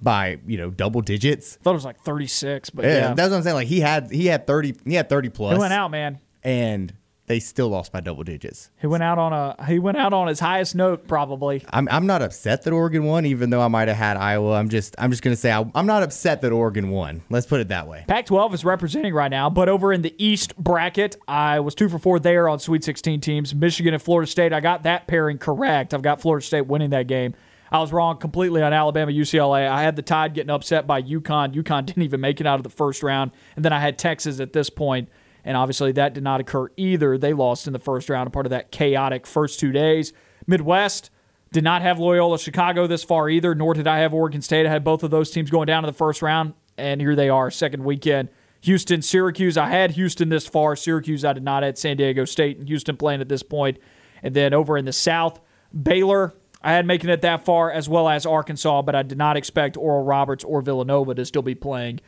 by 0.00 0.38
you 0.46 0.56
know 0.58 0.70
double 0.70 1.00
digits. 1.00 1.58
I 1.60 1.64
thought 1.64 1.70
it 1.70 1.74
was 1.74 1.84
like 1.84 2.00
36, 2.00 2.70
but 2.70 2.84
Yeah, 2.84 2.90
yeah. 3.08 3.14
that's 3.14 3.30
what 3.30 3.36
I'm 3.38 3.42
saying. 3.42 3.56
Like 3.56 3.68
he 3.68 3.80
had 3.80 4.10
he 4.10 4.26
had 4.26 4.46
30 4.46 4.74
he 4.84 4.94
had 4.94 5.08
30 5.08 5.28
plus. 5.30 5.54
he 5.54 5.58
went 5.60 5.72
out, 5.72 5.90
man. 5.90 6.18
and 6.42 6.92
they 7.26 7.40
still 7.40 7.68
lost 7.68 7.92
by 7.92 8.00
double 8.00 8.24
digits. 8.24 8.70
He 8.80 8.86
went 8.86 9.02
out 9.02 9.18
on 9.18 9.34
a 9.34 9.66
he 9.66 9.78
went 9.78 9.98
out 9.98 10.14
on 10.14 10.28
his 10.28 10.40
highest 10.40 10.74
note 10.74 11.06
probably. 11.06 11.62
I'm 11.68 11.86
I'm 11.90 12.06
not 12.06 12.22
upset 12.22 12.62
that 12.62 12.72
Oregon 12.72 13.04
won, 13.04 13.26
even 13.26 13.50
though 13.50 13.60
I 13.60 13.68
might 13.68 13.88
have 13.88 13.98
had 13.98 14.16
Iowa. 14.16 14.54
I'm 14.54 14.70
just 14.70 14.94
I'm 14.98 15.10
just 15.10 15.22
gonna 15.22 15.36
say 15.36 15.52
I, 15.52 15.62
I'm 15.74 15.84
not 15.84 16.02
upset 16.02 16.40
that 16.40 16.52
Oregon 16.52 16.88
won. 16.88 17.20
Let's 17.28 17.44
put 17.44 17.60
it 17.60 17.68
that 17.68 17.86
way. 17.86 18.04
Pac 18.08 18.24
12 18.26 18.54
is 18.54 18.64
representing 18.64 19.12
right 19.12 19.30
now, 19.30 19.50
but 19.50 19.68
over 19.68 19.92
in 19.92 20.00
the 20.00 20.14
East 20.16 20.56
bracket, 20.56 21.16
I 21.28 21.60
was 21.60 21.74
two 21.74 21.90
for 21.90 21.98
four 21.98 22.18
there 22.18 22.48
on 22.48 22.60
Sweet 22.60 22.82
16 22.82 23.20
teams. 23.20 23.54
Michigan 23.54 23.92
and 23.92 24.02
Florida 24.02 24.30
State, 24.30 24.54
I 24.54 24.60
got 24.60 24.84
that 24.84 25.06
pairing 25.06 25.36
correct. 25.36 25.92
I've 25.92 26.00
got 26.00 26.22
Florida 26.22 26.46
State 26.46 26.66
winning 26.66 26.90
that 26.90 27.08
game. 27.08 27.34
I 27.70 27.78
was 27.80 27.92
wrong 27.92 28.18
completely 28.18 28.62
on 28.62 28.72
Alabama, 28.72 29.12
UCLA. 29.12 29.68
I 29.68 29.82
had 29.82 29.96
the 29.96 30.02
Tide 30.02 30.34
getting 30.34 30.50
upset 30.50 30.86
by 30.86 31.02
UConn. 31.02 31.54
UConn 31.54 31.86
didn't 31.86 32.02
even 32.02 32.20
make 32.20 32.40
it 32.40 32.46
out 32.46 32.58
of 32.58 32.64
the 32.64 32.70
first 32.70 33.02
round. 33.02 33.32
And 33.56 33.64
then 33.64 33.72
I 33.72 33.80
had 33.80 33.98
Texas 33.98 34.40
at 34.40 34.52
this 34.52 34.70
point, 34.70 35.08
and 35.44 35.56
obviously 35.56 35.92
that 35.92 36.14
did 36.14 36.22
not 36.22 36.40
occur 36.40 36.68
either. 36.76 37.18
They 37.18 37.32
lost 37.32 37.66
in 37.66 37.72
the 37.72 37.78
first 37.78 38.08
round, 38.08 38.26
a 38.26 38.30
part 38.30 38.46
of 38.46 38.50
that 38.50 38.70
chaotic 38.70 39.26
first 39.26 39.60
two 39.60 39.72
days. 39.72 40.12
Midwest, 40.46 41.10
did 41.52 41.64
not 41.64 41.82
have 41.82 41.98
Loyola 41.98 42.38
Chicago 42.38 42.86
this 42.86 43.04
far 43.04 43.28
either, 43.28 43.54
nor 43.54 43.74
did 43.74 43.86
I 43.86 43.98
have 43.98 44.12
Oregon 44.12 44.42
State. 44.42 44.66
I 44.66 44.70
had 44.70 44.84
both 44.84 45.02
of 45.02 45.10
those 45.10 45.30
teams 45.30 45.50
going 45.50 45.66
down 45.66 45.82
to 45.82 45.86
the 45.86 45.96
first 45.96 46.20
round, 46.20 46.54
and 46.76 47.00
here 47.00 47.16
they 47.16 47.28
are, 47.28 47.50
second 47.50 47.84
weekend. 47.84 48.28
Houston, 48.62 49.02
Syracuse. 49.02 49.56
I 49.56 49.68
had 49.68 49.92
Houston 49.92 50.28
this 50.28 50.46
far. 50.46 50.74
Syracuse, 50.76 51.24
I 51.24 51.32
did 51.32 51.44
not. 51.44 51.62
Had 51.62 51.78
San 51.78 51.96
Diego 51.96 52.24
State 52.24 52.58
and 52.58 52.68
Houston 52.68 52.96
playing 52.96 53.20
at 53.20 53.28
this 53.28 53.42
point. 53.42 53.78
And 54.22 54.34
then 54.34 54.52
over 54.52 54.76
in 54.76 54.84
the 54.84 54.92
South, 54.92 55.40
Baylor, 55.82 56.34
I 56.68 56.72
had 56.72 56.84
making 56.84 57.08
it 57.08 57.22
that 57.22 57.46
far, 57.46 57.72
as 57.72 57.88
well 57.88 58.10
as 58.10 58.26
Arkansas, 58.26 58.82
but 58.82 58.94
I 58.94 59.02
did 59.02 59.16
not 59.16 59.38
expect 59.38 59.78
Oral 59.78 60.04
Roberts 60.04 60.44
or 60.44 60.60
Villanova 60.60 61.14
to 61.14 61.24
still 61.24 61.40
be 61.40 61.54
playing 61.54 62.00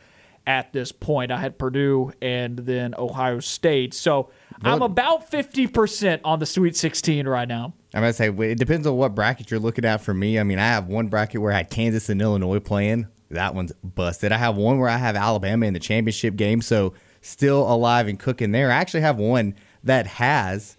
at 0.45 0.71
this 0.71 0.91
point. 0.91 1.31
I 1.31 1.39
had 1.39 1.57
Purdue 1.57 2.11
and 2.21 2.59
then 2.59 2.93
Ohio 2.95 3.39
State. 3.39 3.95
So 3.95 4.29
I'm 4.61 4.83
about 4.83 5.31
50% 5.31 6.21
on 6.23 6.37
the 6.37 6.45
Sweet 6.45 6.75
16 6.75 7.27
right 7.27 7.47
now. 7.47 7.73
I'm 7.95 8.01
gonna 8.01 8.13
say 8.13 8.29
it 8.29 8.59
depends 8.59 8.85
on 8.85 8.97
what 8.97 9.15
bracket 9.15 9.49
you're 9.49 9.59
looking 9.59 9.83
at. 9.83 9.99
For 9.99 10.13
me, 10.13 10.37
I 10.37 10.43
mean, 10.43 10.59
I 10.59 10.67
have 10.67 10.85
one 10.85 11.07
bracket 11.07 11.41
where 11.41 11.51
I 11.51 11.57
had 11.57 11.71
Kansas 11.71 12.07
and 12.09 12.21
Illinois 12.21 12.59
playing. 12.59 13.07
That 13.31 13.55
one's 13.55 13.71
busted. 13.83 14.31
I 14.31 14.37
have 14.37 14.57
one 14.57 14.77
where 14.77 14.89
I 14.89 14.97
have 14.97 15.15
Alabama 15.15 15.65
in 15.65 15.73
the 15.73 15.79
championship 15.79 16.35
game, 16.35 16.61
so 16.61 16.93
still 17.21 17.61
alive 17.67 18.07
and 18.07 18.19
cooking 18.19 18.51
there. 18.51 18.69
I 18.69 18.75
actually 18.75 19.01
have 19.01 19.17
one 19.17 19.55
that 19.83 20.05
has 20.05 20.77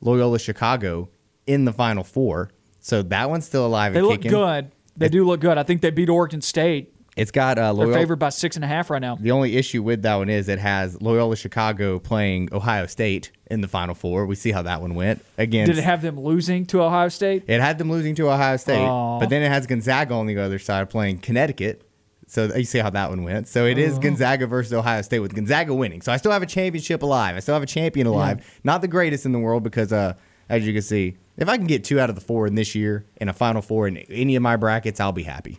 Loyola 0.00 0.40
Chicago 0.40 1.10
in 1.46 1.64
the 1.64 1.72
Final 1.72 2.02
Four, 2.02 2.50
so 2.90 3.02
that 3.02 3.30
one's 3.30 3.46
still 3.46 3.64
alive 3.66 3.94
They 3.94 4.02
look 4.02 4.22
kicking. 4.22 4.32
good. 4.32 4.72
They 4.96 5.08
do 5.08 5.24
look 5.24 5.40
good. 5.40 5.56
I 5.56 5.62
think 5.62 5.80
they 5.80 5.90
beat 5.90 6.08
Oregon 6.10 6.42
State 6.42 6.92
It's 7.16 7.30
got 7.30 7.56
uh, 7.58 7.72
They're 7.72 7.92
favored 7.92 8.16
by 8.18 8.30
six 8.30 8.56
and 8.56 8.64
a 8.64 8.68
half 8.68 8.90
right 8.90 9.00
now. 9.00 9.14
The 9.14 9.30
only 9.30 9.56
issue 9.56 9.82
with 9.82 10.02
that 10.02 10.16
one 10.16 10.28
is 10.28 10.48
it 10.48 10.58
has 10.58 11.00
Loyola 11.00 11.36
Chicago 11.36 11.98
playing 12.00 12.48
Ohio 12.52 12.86
State 12.86 13.30
in 13.50 13.60
the 13.60 13.68
Final 13.68 13.94
Four. 13.94 14.26
We 14.26 14.34
see 14.34 14.50
how 14.52 14.62
that 14.62 14.80
one 14.80 14.94
went. 14.94 15.24
Again, 15.38 15.66
Did 15.66 15.78
it 15.78 15.84
have 15.84 16.02
them 16.02 16.18
losing 16.20 16.66
to 16.66 16.82
Ohio 16.82 17.08
State? 17.08 17.44
It 17.46 17.60
had 17.60 17.78
them 17.78 17.90
losing 17.90 18.14
to 18.16 18.28
Ohio 18.28 18.56
State, 18.56 18.84
Aw. 18.86 19.20
but 19.20 19.30
then 19.30 19.42
it 19.42 19.48
has 19.48 19.66
Gonzaga 19.66 20.14
on 20.14 20.26
the 20.26 20.36
other 20.38 20.58
side 20.58 20.90
playing 20.90 21.18
Connecticut. 21.18 21.86
So 22.26 22.44
you 22.54 22.64
see 22.64 22.78
how 22.78 22.90
that 22.90 23.10
one 23.10 23.24
went. 23.24 23.48
So 23.48 23.66
it 23.66 23.76
is 23.76 23.98
Gonzaga 23.98 24.46
versus 24.46 24.72
Ohio 24.72 25.02
State 25.02 25.18
with 25.18 25.34
Gonzaga 25.34 25.74
winning. 25.74 26.00
So 26.00 26.12
I 26.12 26.16
still 26.16 26.30
have 26.30 26.42
a 26.42 26.46
championship 26.46 27.02
alive. 27.02 27.34
I 27.36 27.40
still 27.40 27.54
have 27.54 27.62
a 27.62 27.66
champion 27.66 28.06
alive. 28.06 28.44
Not 28.62 28.82
the 28.82 28.88
greatest 28.88 29.26
in 29.26 29.32
the 29.32 29.40
world 29.40 29.64
because, 29.64 29.92
uh, 29.92 30.14
as 30.48 30.64
you 30.64 30.72
can 30.72 30.82
see, 30.82 31.16
if 31.40 31.48
I 31.48 31.56
can 31.56 31.66
get 31.66 31.82
two 31.82 31.98
out 31.98 32.08
of 32.10 32.14
the 32.14 32.20
four 32.20 32.46
in 32.46 32.54
this 32.54 32.74
year 32.74 33.06
in 33.16 33.28
a 33.28 33.32
Final 33.32 33.62
Four 33.62 33.88
in 33.88 33.96
any 33.96 34.36
of 34.36 34.42
my 34.42 34.56
brackets, 34.56 35.00
I'll 35.00 35.10
be 35.12 35.22
happy. 35.24 35.58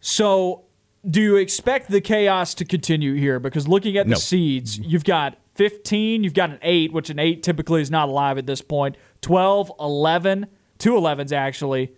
So, 0.00 0.64
do 1.08 1.20
you 1.20 1.36
expect 1.36 1.90
the 1.90 2.00
chaos 2.00 2.54
to 2.54 2.64
continue 2.64 3.14
here? 3.14 3.38
Because 3.38 3.68
looking 3.68 3.96
at 3.96 4.06
the 4.06 4.12
No. 4.12 4.18
seeds, 4.18 4.78
you've 4.78 5.04
got 5.04 5.38
15, 5.54 6.24
you've 6.24 6.34
got 6.34 6.50
an 6.50 6.58
8, 6.62 6.92
which 6.92 7.10
an 7.10 7.18
8 7.18 7.42
typically 7.42 7.80
is 7.80 7.90
not 7.90 8.08
alive 8.08 8.38
at 8.38 8.46
this 8.46 8.60
point, 8.60 8.96
12, 9.20 9.70
11, 9.78 10.46
two 10.78 10.92
11s 10.94 11.32
actually, 11.32 11.92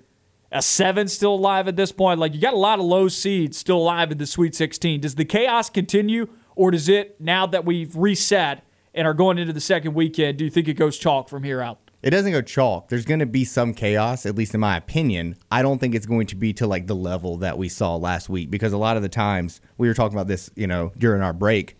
a 0.52 0.60
7 0.60 1.09
still 1.09 1.34
alive 1.34 1.66
at 1.68 1.76
this 1.76 1.90
point. 1.90 2.20
Like, 2.20 2.34
you 2.34 2.40
got 2.40 2.55
a 2.55 2.59
lot 2.59 2.78
of 2.78 2.84
low 2.84 3.09
seeds 3.09 3.56
still 3.56 3.78
alive 3.78 4.12
in 4.12 4.18
the 4.18 4.26
Sweet 4.26 4.55
16. 4.55 5.01
Does 5.01 5.14
the 5.14 5.24
chaos 5.24 5.70
continue, 5.70 6.28
or 6.55 6.70
does 6.70 6.88
it, 6.88 7.20
now 7.20 7.47
that 7.47 7.64
we've 7.64 7.97
reset 7.97 8.62
and 8.94 9.06
are 9.06 9.14
going 9.14 9.38
into 9.38 9.52
the 9.52 9.60
second 9.60 9.94
weekend, 9.94 10.38
do 10.38 10.44
you 10.44 10.51
think 10.51 10.68
it 10.68 10.74
goes 10.74 10.98
chalk 10.98 11.28
from 11.28 11.43
here 11.43 11.60
out? 11.60 11.85
It 12.06 12.10
doesn't 12.10 12.30
go 12.30 12.40
chalk. 12.40 12.88
There's 12.88 13.04
going 13.04 13.18
to 13.18 13.26
be 13.26 13.44
some 13.44 13.74
chaos, 13.74 14.26
at 14.26 14.36
least 14.36 14.54
in 14.54 14.60
my 14.60 14.76
opinion. 14.76 15.34
I 15.50 15.60
don't 15.60 15.80
think 15.80 15.92
it's 15.92 16.06
going 16.06 16.28
to 16.28 16.36
be 16.36 16.52
to 16.52 16.64
like 16.64 16.86
the 16.86 16.94
level 16.94 17.38
that 17.38 17.58
we 17.58 17.68
saw 17.68 17.96
last 17.96 18.28
week 18.28 18.48
because 18.48 18.72
a 18.72 18.78
lot 18.78 18.96
of 18.96 19.02
the 19.02 19.08
times 19.08 19.60
we 19.76 19.88
were 19.88 19.94
talking 19.94 20.16
about 20.16 20.28
this, 20.28 20.48
you 20.54 20.68
know, 20.68 20.92
during 20.96 21.20
our 21.20 21.32
break. 21.32 21.76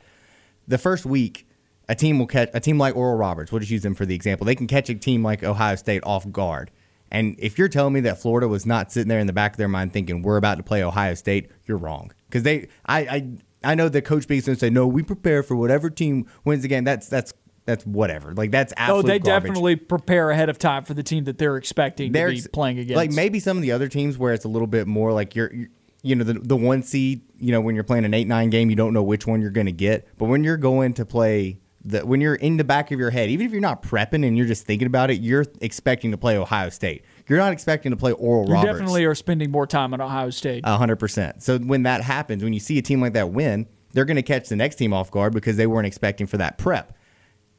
The 0.67 0.79
first 0.79 1.07
week, 1.07 1.47
a 1.89 1.95
team 1.95 2.19
will 2.19 2.27
catch 2.27 2.51
a 2.55 2.59
team 2.59 2.77
like 2.77 2.97
Oral 2.97 3.17
Roberts. 3.17 3.53
We'll 3.53 3.61
just 3.61 3.71
use 3.71 3.83
them 3.85 3.95
for 3.95 4.05
the 4.05 4.17
example. 4.17 4.47
They 4.47 4.57
can 4.57 4.67
catch 4.67 4.91
a 4.91 4.97
team 4.97 5.23
like 5.23 5.45
Ohio 5.45 5.77
State 5.77 6.03
off 6.05 6.29
guard. 6.33 6.73
And 7.09 7.37
if 7.39 7.57
you're 7.57 7.69
telling 7.69 7.93
me 7.93 8.01
that 8.01 8.21
Florida 8.21 8.49
was 8.49 8.67
not 8.67 8.91
sitting 8.91 9.09
there 9.09 9.21
in 9.21 9.29
the 9.29 9.33
back 9.33 9.53
of 9.53 9.59
their 9.59 9.69
mind 9.69 9.93
thinking 9.93 10.23
we're 10.23 10.39
about 10.39 10.57
to 10.57 10.65
play 10.65 10.83
Ohio 10.83 11.15
State, 11.15 11.53
you're 11.67 11.79
wrong. 11.79 12.13
Because 12.29 12.43
they, 12.43 12.67
I, 12.85 12.99
I, 12.99 13.31
I 13.63 13.75
know 13.77 13.89
that 13.89 14.03
Coach 14.03 14.27
Beason 14.27 14.51
going 14.51 14.57
to 14.57 14.61
say 14.61 14.71
no. 14.71 14.89
We 14.89 15.05
prepare 15.05 15.45
for 15.45 15.55
whatever 15.55 15.89
team 15.89 16.27
wins 16.45 16.63
the 16.63 16.69
game. 16.69 16.83
That's 16.83 17.07
that's 17.09 17.33
that's 17.67 17.85
whatever. 17.85 18.33
Like 18.33 18.51
that's 18.51 18.73
Oh, 18.79 18.83
absolute 18.83 19.03
they 19.07 19.19
garbage. 19.19 19.49
definitely 19.49 19.77
prepare 19.77 20.31
ahead 20.31 20.49
of 20.49 20.59
time 20.59 20.85
for 20.85 20.95
the 20.95 21.03
team 21.03 21.25
that 21.25 21.37
they're 21.39 21.57
expecting 21.57 22.13
they're 22.13 22.33
to 22.33 22.43
be 22.43 22.49
playing 22.53 22.79
against. 22.79 22.97
Like 22.97 23.13
maybe 23.13 23.39
some 23.41 23.57
of 23.59 23.63
the 23.63 23.73
other 23.73 23.89
teams 23.89 24.17
where 24.17 24.33
it's 24.33 24.45
a 24.45 24.49
little 24.49 24.69
bit 24.69 24.87
more 24.87 25.13
like 25.13 25.35
you're, 25.37 25.53
you're 25.53 25.69
you 26.03 26.15
know, 26.15 26.25
the 26.25 26.35
the 26.35 26.57
one 26.57 26.83
seed. 26.83 27.23
You 27.39 27.53
know, 27.53 27.61
when 27.61 27.75
you're 27.75 27.85
playing 27.85 28.05
an 28.05 28.15
eight 28.15 28.29
nine 28.29 28.49
game, 28.51 28.71
you 28.71 28.77
don't 28.77 28.95
know 28.95 29.03
which 29.03 29.27
one 29.27 29.41
you're 29.43 29.51
going 29.51 29.67
to 29.67 29.73
get. 29.73 30.07
But 30.17 30.27
when 30.27 30.45
you're 30.45 30.57
going 30.57 30.95
to 30.95 31.05
play 31.05 31.59
the 31.85 32.07
when 32.07 32.21
you're 32.21 32.37
in 32.37 32.57
the 32.59 32.65
back 32.65 32.93
of 32.93 32.99
your 33.01 33.11
head, 33.11 33.29
even 33.31 33.45
if 33.47 33.51
you're 33.53 33.61
not 33.61 33.83
prepping 33.83 34.25
and 34.27 34.37
you're 34.37 34.47
just 34.47 34.65
thinking 34.67 34.87
about 34.87 35.11
it, 35.11 35.21
you're 35.21 35.45
expecting 35.61 36.13
to 36.13 36.17
play 36.17 36.37
Ohio 36.39 36.69
State. 36.69 37.05
You're 37.29 37.39
not 37.41 37.53
expecting 37.53 37.91
to 37.91 37.97
play 37.97 38.13
Oral 38.13 38.47
you 38.47 38.55
Roberts. 38.55 38.73
definitely 38.75 39.05
are 39.05 39.17
spending 39.17 39.51
more 39.51 39.67
time 39.67 39.93
at 39.95 40.01
Ohio 40.01 40.31
State. 40.31 40.63
A 40.65 40.77
hundred 40.77 40.97
percent. 40.97 41.43
So 41.43 41.59
when 41.59 41.83
that 41.83 42.03
happens, 42.03 42.45
when 42.45 42.53
you 42.53 42.61
see 42.61 42.79
a 42.79 42.83
team 42.83 43.01
like 43.01 43.15
that 43.15 43.31
win, 43.33 43.67
they're 43.93 44.05
going 44.05 44.17
to 44.17 44.23
catch 44.23 44.49
the 44.49 44.57
next 44.57 44.77
team 44.77 44.93
off 44.93 45.11
guard 45.11 45.33
because 45.33 45.57
they 45.57 45.67
weren't 45.67 45.87
expecting 45.89 46.29
for 46.29 46.37
that 46.37 46.57
prep. 46.59 46.97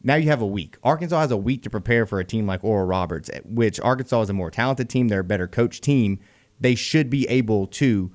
Now 0.03 0.15
you 0.15 0.29
have 0.29 0.41
a 0.41 0.47
week. 0.47 0.77
Arkansas 0.83 1.19
has 1.21 1.31
a 1.31 1.37
week 1.37 1.63
to 1.63 1.69
prepare 1.69 2.05
for 2.05 2.19
a 2.19 2.25
team 2.25 2.45
like 2.45 2.63
Oral 2.63 2.85
Roberts, 2.85 3.29
which 3.45 3.79
Arkansas 3.79 4.21
is 4.21 4.29
a 4.29 4.33
more 4.33 4.51
talented 4.51 4.89
team. 4.89 5.07
They're 5.07 5.21
a 5.21 5.23
better 5.23 5.47
coach 5.47 5.81
team. 5.81 6.19
They 6.59 6.75
should 6.75 7.09
be 7.09 7.27
able 7.27 7.67
to 7.67 8.11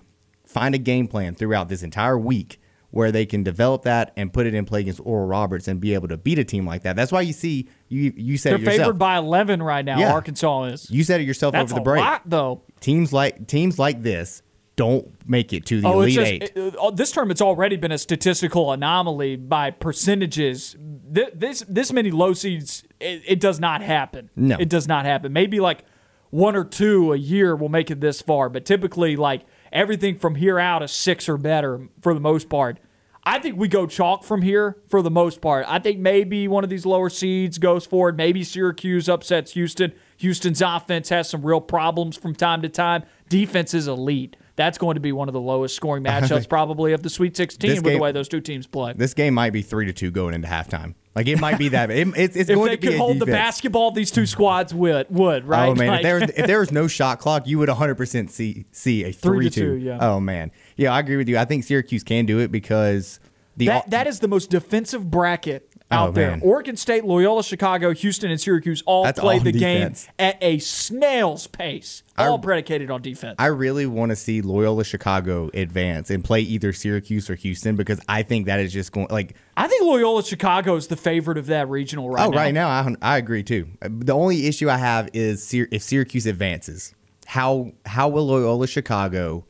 find 0.46 0.74
a 0.74 0.78
game 0.78 1.08
plan 1.08 1.34
throughout 1.34 1.68
this 1.68 1.82
entire 1.82 2.18
week 2.18 2.60
where 2.90 3.10
they 3.10 3.24
can 3.24 3.42
develop 3.42 3.82
that 3.84 4.12
and 4.18 4.32
put 4.32 4.46
it 4.46 4.52
in 4.52 4.64
play 4.66 4.80
against 4.80 5.00
Oral 5.02 5.26
Roberts 5.26 5.66
and 5.66 5.80
be 5.80 5.94
able 5.94 6.08
to 6.08 6.16
beat 6.18 6.38
a 6.38 6.44
team 6.44 6.66
like 6.66 6.82
that. 6.82 6.94
That's 6.94 7.10
why 7.10 7.22
you 7.22 7.32
see 7.32 7.68
you 7.88 8.12
you 8.16 8.36
said 8.36 8.50
They're 8.50 8.56
it 8.56 8.60
yourself. 8.64 8.78
favored 8.78 8.98
by 8.98 9.16
11 9.16 9.62
right 9.62 9.84
now. 9.84 9.98
Yeah. 9.98 10.12
Arkansas 10.12 10.64
is. 10.64 10.90
you 10.90 11.02
said 11.02 11.20
it 11.20 11.24
yourself 11.24 11.52
That's 11.52 11.72
over 11.72 11.78
the 11.78 11.80
a 11.80 11.84
break. 11.84 12.00
lot, 12.04 12.22
though. 12.26 12.62
Teams 12.80 13.12
like 13.12 13.46
teams 13.46 13.78
like 13.78 14.02
this 14.02 14.42
don't 14.76 15.08
make 15.28 15.52
it 15.52 15.66
to 15.66 15.80
the 15.80 15.88
Oh, 15.88 16.00
it's 16.00 16.16
elite 16.16 16.40
just, 16.42 16.56
eight. 16.56 16.74
it- 16.74 16.96
this 16.96 17.12
term, 17.12 17.30
it's 17.30 17.42
already 17.42 17.76
been 17.76 17.92
a 17.92 17.98
statistical 17.98 18.72
anomaly 18.72 19.36
by 19.36 19.70
percentages. 19.70 20.76
Th- 21.14 21.28
This 21.34 21.64
this 21.68 21.92
many 21.92 22.10
low 22.10 22.32
seeds, 22.32 22.84
it, 23.00 23.22
it 23.26 23.40
does 23.40 23.60
not 23.60 23.82
happen. 23.82 24.30
No. 24.36 24.56
it 24.58 24.68
does 24.68 24.88
not 24.88 25.04
happen. 25.04 25.32
Maybe 25.32 25.60
like 25.60 25.84
one 26.30 26.56
or 26.56 26.64
two 26.64 27.12
a 27.12 27.16
year 27.16 27.54
will 27.54 27.68
make 27.68 27.90
it 27.90 28.00
this 28.00 28.22
far, 28.22 28.48
but 28.48 28.64
typically 28.64 29.16
like 29.16 29.42
everything 29.72 30.18
from 30.18 30.36
here 30.36 30.58
out 30.58 30.82
is 30.82 30.90
six 30.92 31.28
or 31.28 31.36
better 31.36 31.88
for 32.00 32.14
the 32.14 32.20
most 32.20 32.48
part. 32.48 32.78
I 33.24 33.38
think 33.38 33.56
we 33.56 33.68
go 33.68 33.86
chalk 33.86 34.24
from 34.24 34.42
here 34.42 34.78
for 34.88 35.00
the 35.00 35.10
most 35.10 35.40
part. 35.40 35.64
I 35.68 35.78
think 35.78 36.00
maybe 36.00 36.48
one 36.48 36.64
of 36.64 36.70
these 36.70 36.84
lower 36.84 37.08
seeds 37.08 37.58
goes 37.58 37.86
forward. 37.86 38.16
Maybe 38.16 38.42
Syracuse 38.42 39.08
upsets 39.08 39.52
Houston. 39.52 39.92
Houston's 40.16 40.60
offense 40.60 41.08
has 41.10 41.28
some 41.28 41.46
real 41.46 41.60
problems 41.60 42.16
from 42.16 42.34
time 42.34 42.62
to 42.62 42.68
time. 42.68 43.04
Defense 43.28 43.74
is 43.74 43.86
elite. 43.86 44.36
That's 44.56 44.78
going 44.78 44.94
to 44.94 45.00
be 45.00 45.12
one 45.12 45.28
of 45.28 45.32
the 45.32 45.40
lowest 45.40 45.74
scoring 45.74 46.04
matchups 46.04 46.48
probably 46.48 46.92
of 46.92 47.02
the 47.02 47.10
Sweet 47.10 47.36
16 47.36 47.70
This 47.70 47.80
with 47.80 47.94
the 47.94 47.98
way 47.98 48.12
those 48.12 48.28
two 48.28 48.40
teams 48.40 48.66
play. 48.66 48.92
This 48.94 49.14
game 49.14 49.34
might 49.34 49.52
be 49.52 49.62
three 49.62 49.86
to 49.86 49.92
two 49.92 50.10
going 50.10 50.34
into 50.34 50.48
halftime. 50.48 50.94
Like 51.14 51.26
it 51.26 51.38
might 51.40 51.58
be 51.58 51.68
that. 51.68 51.90
It, 51.90 52.08
it's 52.16 52.36
it's 52.36 52.50
if 52.50 52.56
going 52.56 52.68
they 52.68 52.76
to 52.76 52.80
be 52.80 52.86
could 52.88 52.96
a 52.96 52.98
hold 52.98 53.18
the 53.18 53.26
basketball, 53.26 53.90
these 53.90 54.10
two 54.10 54.26
squads 54.26 54.74
would 54.74 55.06
would 55.10 55.44
oh, 55.44 55.46
right. 55.46 55.68
Oh 55.68 55.74
man, 55.74 55.88
Like- 55.88 55.98
if 55.98 56.02
there 56.02 56.14
was 56.20 56.30
if 56.30 56.46
there 56.46 56.60
was 56.60 56.72
no 56.72 56.86
shot 56.88 57.18
clock, 57.18 57.46
you 57.46 57.58
would 57.58 57.68
100 57.68 57.94
percent 57.96 58.30
see 58.30 58.64
see 58.72 59.04
a 59.04 59.12
Three 59.12 59.50
three, 59.50 59.50
to 59.50 59.60
two, 59.60 59.74
yeah. 59.74 59.98
Oh 60.00 60.20
man, 60.20 60.50
yeah, 60.76 60.92
I 60.92 61.00
agree 61.00 61.16
with 61.16 61.28
you. 61.28 61.38
I 61.38 61.44
think 61.44 61.64
Syracuse 61.64 62.02
can 62.02 62.24
do 62.24 62.38
it 62.38 62.50
because 62.50 63.20
the 63.56 63.66
That 63.66 63.90
that 63.90 64.06
is 64.06 64.20
the 64.20 64.28
most 64.28 64.48
defensive 64.50 65.10
bracket 65.10 65.68
Oh, 65.92 65.96
out 65.96 66.08
Oh, 66.08 66.12
there. 66.12 66.30
man. 66.30 66.40
Oregon 66.42 66.76
State, 66.76 67.04
Loyola, 67.04 67.44
Chicago, 67.44 67.92
Houston, 67.92 68.30
and 68.30 68.40
Syracuse 68.40 68.82
all 68.86 69.04
That's 69.04 69.20
played 69.20 69.38
all 69.38 69.44
the 69.44 69.52
defense. 69.52 70.04
game 70.06 70.12
at 70.18 70.38
a 70.42 70.58
snail's 70.58 71.46
pace, 71.46 72.02
all 72.18 72.38
predicated 72.38 72.90
on 72.90 73.02
defense. 73.02 73.36
I 73.38 73.46
really 73.46 73.86
want 73.86 74.10
to 74.10 74.16
see 74.16 74.42
Loyola 74.42 74.84
Chicago 74.84 75.50
advance 75.54 76.10
and 76.10 76.24
play 76.24 76.40
either 76.40 76.72
Syracuse 76.72 77.28
or 77.30 77.34
Houston 77.34 77.76
because 77.76 78.00
I 78.08 78.22
think 78.22 78.46
that 78.46 78.60
is 78.60 78.72
just 78.72 78.92
going 78.92 79.06
like 79.10 79.34
I 79.56 79.68
think 79.68 79.82
Loyola 79.82 80.24
Chicago 80.24 80.76
is 80.76 80.86
the 80.88 80.96
favorite 80.96 81.38
of 81.38 81.46
that 81.46 81.68
regional 81.68 82.08
right 82.10 82.26
oh 82.26 82.30
now. 82.30 82.36
right 82.36 82.54
now 82.54 82.68
I 82.68 82.94
I 83.02 83.16
agree 83.18 83.42
too. 83.42 83.68
The 83.82 84.12
only 84.14 84.46
issue 84.46 84.68
I 84.70 84.78
have 84.78 85.08
is 85.12 85.46
Syr- 85.46 85.68
if 85.70 85.82
Syracuse 85.82 86.26
advances, 86.26 86.94
how 87.26 87.72
how 87.86 88.08
will 88.08 88.26
Loyola 88.26 88.66
Chicago 88.66 89.44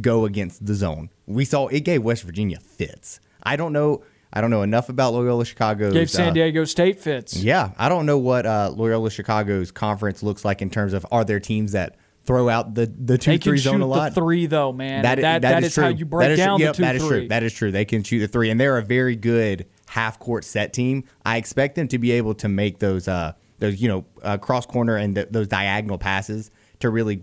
go 0.00 0.24
against 0.24 0.66
the 0.66 0.74
zone? 0.74 1.10
We 1.26 1.44
saw 1.44 1.66
it 1.68 1.80
gave 1.80 2.02
West 2.02 2.22
Virginia 2.24 2.58
fits. 2.60 3.20
I 3.42 3.56
don't 3.56 3.72
know. 3.72 4.02
I 4.32 4.40
don't 4.40 4.50
know 4.50 4.62
enough 4.62 4.88
about 4.88 5.14
Loyola 5.14 5.44
Chicago. 5.44 5.90
Gave 5.92 6.10
San 6.10 6.34
Diego 6.34 6.64
State 6.64 7.00
fits. 7.00 7.36
Yeah, 7.36 7.70
I 7.78 7.88
don't 7.88 8.06
know 8.06 8.18
what 8.18 8.44
uh, 8.46 8.70
Loyola 8.74 9.10
Chicago's 9.10 9.70
conference 9.70 10.22
looks 10.22 10.44
like 10.44 10.60
in 10.62 10.68
terms 10.70 10.92
of 10.92 11.06
are 11.10 11.24
there 11.24 11.40
teams 11.40 11.72
that 11.72 11.96
throw 12.24 12.48
out 12.48 12.74
the 12.74 12.86
the 12.86 13.16
two 13.16 13.30
They 13.30 13.38
can 13.38 13.50
three 13.52 13.58
shoot 13.58 13.62
zone 13.70 13.76
a 13.76 13.78
the 13.80 13.86
lot. 13.86 14.14
three 14.14 14.46
though, 14.46 14.72
man. 14.72 15.02
That, 15.02 15.14
that, 15.20 15.42
that 15.42 15.48
that 15.48 15.62
is, 15.62 15.68
is, 15.68 15.74
true. 15.74 15.82
how 15.84 15.88
you 15.90 16.04
break 16.04 16.26
That 16.26 16.30
is 16.32 16.38
true. 16.38 16.44
down 16.46 16.60
Yep, 16.60 16.72
the 16.72 16.76
two 16.76 16.82
that 16.82 16.96
is 16.96 17.02
three. 17.02 17.18
true. 17.20 17.28
That 17.28 17.42
is 17.44 17.52
true. 17.52 17.70
They 17.72 17.84
can 17.84 18.02
shoot 18.02 18.18
the 18.18 18.28
three, 18.28 18.50
and 18.50 18.60
they're 18.60 18.78
a 18.78 18.82
very 18.82 19.14
good 19.16 19.66
half 19.86 20.18
court 20.18 20.44
set 20.44 20.72
team. 20.72 21.04
I 21.24 21.36
expect 21.36 21.76
them 21.76 21.86
to 21.88 21.98
be 21.98 22.10
able 22.12 22.34
to 22.34 22.48
make 22.48 22.80
those 22.80 23.06
uh 23.08 23.32
those 23.60 23.80
you 23.80 23.88
know 23.88 24.04
uh, 24.22 24.36
cross 24.38 24.66
corner 24.66 24.96
and 24.96 25.14
th- 25.14 25.28
those 25.30 25.46
diagonal 25.48 25.98
passes 25.98 26.50
to 26.80 26.90
really 26.90 27.22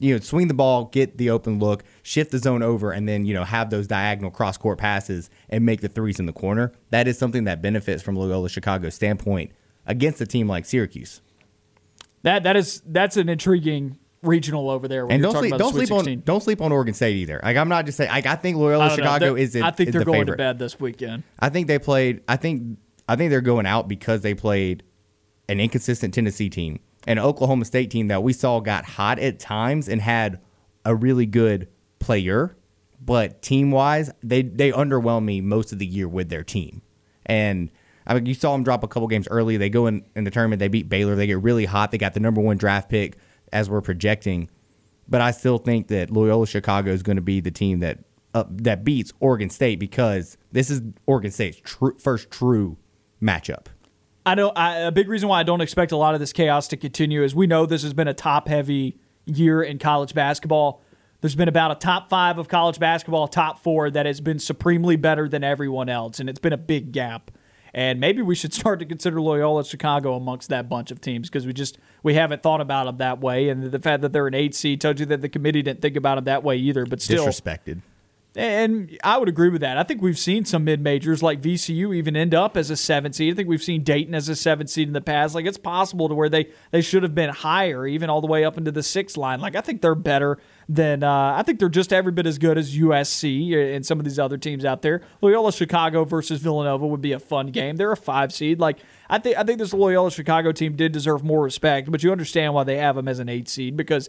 you 0.00 0.14
know 0.14 0.20
swing 0.20 0.48
the 0.48 0.54
ball, 0.54 0.86
get 0.86 1.18
the 1.18 1.30
open 1.30 1.58
look, 1.60 1.84
shift 2.02 2.32
the 2.32 2.38
zone 2.38 2.62
over, 2.62 2.90
and 2.90 3.08
then 3.08 3.24
you 3.26 3.34
know 3.34 3.44
have 3.44 3.70
those 3.70 3.86
diagonal 3.86 4.30
cross 4.30 4.56
court 4.56 4.78
passes 4.78 5.30
and 5.48 5.64
make 5.64 5.80
the 5.82 5.88
threes 5.88 6.18
in 6.18 6.26
the 6.26 6.32
corner. 6.32 6.72
That 6.90 7.06
is 7.06 7.18
something 7.18 7.44
that 7.44 7.62
benefits 7.62 8.02
from 8.02 8.16
Loyola 8.16 8.48
Chicago's 8.48 8.94
standpoint 8.94 9.52
against 9.86 10.20
a 10.20 10.26
team 10.26 10.48
like 10.48 10.64
Syracuse. 10.64 11.20
That 12.22 12.42
that 12.42 12.56
is 12.56 12.82
that's 12.86 13.16
an 13.16 13.28
intriguing 13.28 13.98
regional 14.22 14.68
over 14.68 14.86
there. 14.88 15.06
When 15.06 15.14
And 15.14 15.20
you're 15.22 15.28
don't 15.28 15.34
talking 15.34 15.48
sleep, 15.50 15.54
about 15.60 15.64
don't 15.64 15.72
sleep 15.74 15.88
16. 15.88 16.18
on 16.18 16.22
don't 16.26 16.42
sleep 16.42 16.60
on 16.60 16.72
Oregon 16.72 16.92
State 16.94 17.16
either. 17.16 17.40
Like 17.42 17.56
I'm 17.56 17.68
not 17.68 17.86
just 17.86 17.96
saying. 17.98 18.10
Like 18.10 18.26
I 18.26 18.36
think 18.36 18.56
Loyola 18.58 18.86
I. 18.86 18.94
Chicago 18.96 19.34
is. 19.36 19.52
the- 19.54 19.62
I 19.62 19.70
think 19.70 19.88
is 19.88 19.92
they're 19.94 20.00
the 20.00 20.04
going 20.06 20.20
favorite. 20.20 20.36
to 20.36 20.42
bed 20.42 20.58
this 20.58 20.78
weekend. 20.78 21.22
I 21.38 21.48
think 21.48 21.66
they 21.66 21.78
played. 21.78 22.22
I 22.28 22.36
think 22.36 22.78
I 23.08 23.16
think 23.16 23.30
they're 23.30 23.40
going 23.40 23.66
out 23.66 23.88
because 23.88 24.20
they 24.20 24.34
played 24.34 24.82
an 25.48 25.60
inconsistent 25.60 26.12
Tennessee 26.14 26.48
team, 26.50 26.78
an 27.06 27.18
Oklahoma 27.18 27.64
State 27.64 27.90
team 27.90 28.08
that 28.08 28.22
we 28.22 28.32
saw 28.32 28.60
got 28.60 28.84
hot 28.84 29.18
at 29.18 29.38
times 29.38 29.88
and 29.88 30.00
had 30.00 30.40
a 30.84 30.94
really 30.94 31.26
good 31.26 31.68
player, 31.98 32.56
but 33.00 33.42
team 33.42 33.70
wise, 33.70 34.10
they 34.22 34.42
they 34.42 34.72
underwhelmed 34.72 35.24
me 35.24 35.40
most 35.40 35.72
of 35.72 35.78
the 35.78 35.86
year 35.86 36.08
with 36.08 36.28
their 36.28 36.44
team. 36.44 36.82
And 37.26 37.70
I 38.06 38.14
mean, 38.14 38.26
you 38.26 38.34
saw 38.34 38.52
them 38.52 38.64
drop 38.64 38.82
a 38.82 38.88
couple 38.88 39.08
games 39.08 39.28
early. 39.30 39.56
They 39.56 39.70
go 39.70 39.86
in 39.86 40.04
in 40.16 40.24
the 40.24 40.30
tournament. 40.30 40.60
They 40.60 40.68
beat 40.68 40.88
Baylor. 40.88 41.14
They 41.14 41.26
get 41.26 41.42
really 41.42 41.66
hot. 41.66 41.90
They 41.90 41.98
got 41.98 42.14
the 42.14 42.20
number 42.20 42.40
one 42.40 42.56
draft 42.56 42.88
pick 42.88 43.16
as 43.52 43.70
we're 43.70 43.80
projecting. 43.80 44.50
But 45.08 45.20
I 45.20 45.30
still 45.30 45.58
think 45.58 45.88
that 45.88 46.10
Loyola 46.10 46.46
Chicago 46.46 46.92
is 46.92 47.02
going 47.02 47.16
to 47.16 47.22
be 47.22 47.40
the 47.40 47.50
team 47.50 47.80
that 47.80 47.98
uh, 48.34 48.44
that 48.48 48.84
beats 48.84 49.12
Oregon 49.20 49.50
State 49.50 49.78
because 49.78 50.36
this 50.52 50.70
is 50.70 50.82
Oregon 51.06 51.30
State's 51.30 51.60
tru- 51.62 51.98
first 51.98 52.30
true 52.30 52.76
matchup. 53.20 53.66
I 54.30 54.36
know 54.36 54.50
I, 54.50 54.76
a 54.76 54.92
big 54.92 55.08
reason 55.08 55.28
why 55.28 55.40
I 55.40 55.42
don't 55.42 55.60
expect 55.60 55.90
a 55.90 55.96
lot 55.96 56.14
of 56.14 56.20
this 56.20 56.32
chaos 56.32 56.68
to 56.68 56.76
continue 56.76 57.24
is 57.24 57.34
we 57.34 57.48
know 57.48 57.66
this 57.66 57.82
has 57.82 57.92
been 57.92 58.06
a 58.06 58.14
top 58.14 58.46
heavy 58.46 58.96
year 59.26 59.60
in 59.60 59.80
college 59.80 60.14
basketball. 60.14 60.82
there's 61.20 61.34
been 61.34 61.48
about 61.48 61.72
a 61.72 61.74
top 61.74 62.08
five 62.08 62.38
of 62.38 62.46
college 62.46 62.78
basketball, 62.78 63.26
top 63.26 63.60
four 63.60 63.90
that 63.90 64.06
has 64.06 64.20
been 64.20 64.38
supremely 64.38 64.94
better 64.94 65.28
than 65.28 65.42
everyone 65.42 65.88
else, 65.88 66.20
and 66.20 66.30
it's 66.30 66.38
been 66.38 66.52
a 66.52 66.56
big 66.56 66.92
gap. 66.92 67.32
And 67.74 67.98
maybe 67.98 68.22
we 68.22 68.36
should 68.36 68.54
start 68.60 68.78
to 68.78 68.86
consider 68.86 69.20
Loyola 69.20 69.64
Chicago 69.64 70.14
amongst 70.14 70.48
that 70.50 70.68
bunch 70.68 70.92
of 70.92 71.00
teams 71.00 71.28
because 71.28 71.44
we 71.44 71.52
just 71.52 71.78
we 72.04 72.14
haven't 72.14 72.40
thought 72.40 72.60
about 72.60 72.84
them 72.84 72.98
that 72.98 73.20
way. 73.20 73.48
And 73.48 73.64
the 73.64 73.80
fact 73.80 74.00
that 74.02 74.12
they're 74.12 74.28
an 74.28 74.34
eight 74.34 74.54
seed 74.54 74.80
tells 74.80 75.00
you 75.00 75.06
that 75.06 75.22
the 75.22 75.28
committee 75.28 75.62
didn't 75.62 75.82
think 75.82 75.96
about 75.96 76.14
them 76.14 76.26
that 76.26 76.44
way 76.44 76.56
either. 76.56 76.86
But 76.86 77.02
still, 77.02 77.26
Disrespected. 77.26 77.80
And 78.36 78.96
I 79.02 79.18
would 79.18 79.28
agree 79.28 79.48
with 79.48 79.60
that. 79.62 79.76
I 79.76 79.82
think 79.82 80.00
we've 80.00 80.18
seen 80.18 80.44
some 80.44 80.62
mid 80.62 80.80
majors 80.80 81.20
like 81.20 81.40
VCU 81.40 81.94
even 81.96 82.16
end 82.16 82.32
up 82.32 82.56
as 82.56 82.70
a 82.70 82.76
seven 82.76 83.12
seed. 83.12 83.32
I 83.32 83.36
think 83.36 83.48
we've 83.48 83.62
seen 83.62 83.82
Dayton 83.82 84.14
as 84.14 84.28
a 84.28 84.36
seven 84.36 84.68
seed 84.68 84.86
in 84.86 84.94
the 84.94 85.00
past. 85.00 85.34
Like 85.34 85.46
it's 85.46 85.58
possible 85.58 86.08
to 86.08 86.14
where 86.14 86.28
they 86.28 86.48
they 86.70 86.80
should 86.80 87.02
have 87.02 87.14
been 87.14 87.30
higher, 87.30 87.86
even 87.86 88.08
all 88.08 88.20
the 88.20 88.28
way 88.28 88.44
up 88.44 88.56
into 88.56 88.70
the 88.70 88.84
six 88.84 89.16
line. 89.16 89.40
Like 89.40 89.56
I 89.56 89.60
think 89.60 89.82
they're 89.82 89.96
better 89.96 90.38
than 90.68 91.02
uh, 91.02 91.34
I 91.36 91.42
think 91.42 91.58
they're 91.58 91.68
just 91.68 91.92
every 91.92 92.12
bit 92.12 92.26
as 92.26 92.38
good 92.38 92.56
as 92.56 92.76
USC 92.76 93.74
and 93.74 93.84
some 93.84 93.98
of 93.98 94.04
these 94.04 94.20
other 94.20 94.38
teams 94.38 94.64
out 94.64 94.82
there. 94.82 95.02
Loyola 95.20 95.52
Chicago 95.52 96.04
versus 96.04 96.40
Villanova 96.40 96.86
would 96.86 97.02
be 97.02 97.12
a 97.12 97.18
fun 97.18 97.48
game. 97.48 97.76
They're 97.76 97.92
a 97.92 97.96
five 97.96 98.32
seed. 98.32 98.60
Like 98.60 98.78
I 99.08 99.18
think 99.18 99.36
I 99.38 99.42
think 99.42 99.58
this 99.58 99.74
Loyola 99.74 100.12
Chicago 100.12 100.52
team 100.52 100.76
did 100.76 100.92
deserve 100.92 101.24
more 101.24 101.42
respect, 101.42 101.90
but 101.90 102.04
you 102.04 102.12
understand 102.12 102.54
why 102.54 102.62
they 102.62 102.76
have 102.76 102.94
them 102.94 103.08
as 103.08 103.18
an 103.18 103.28
eight 103.28 103.48
seed 103.48 103.76
because 103.76 104.08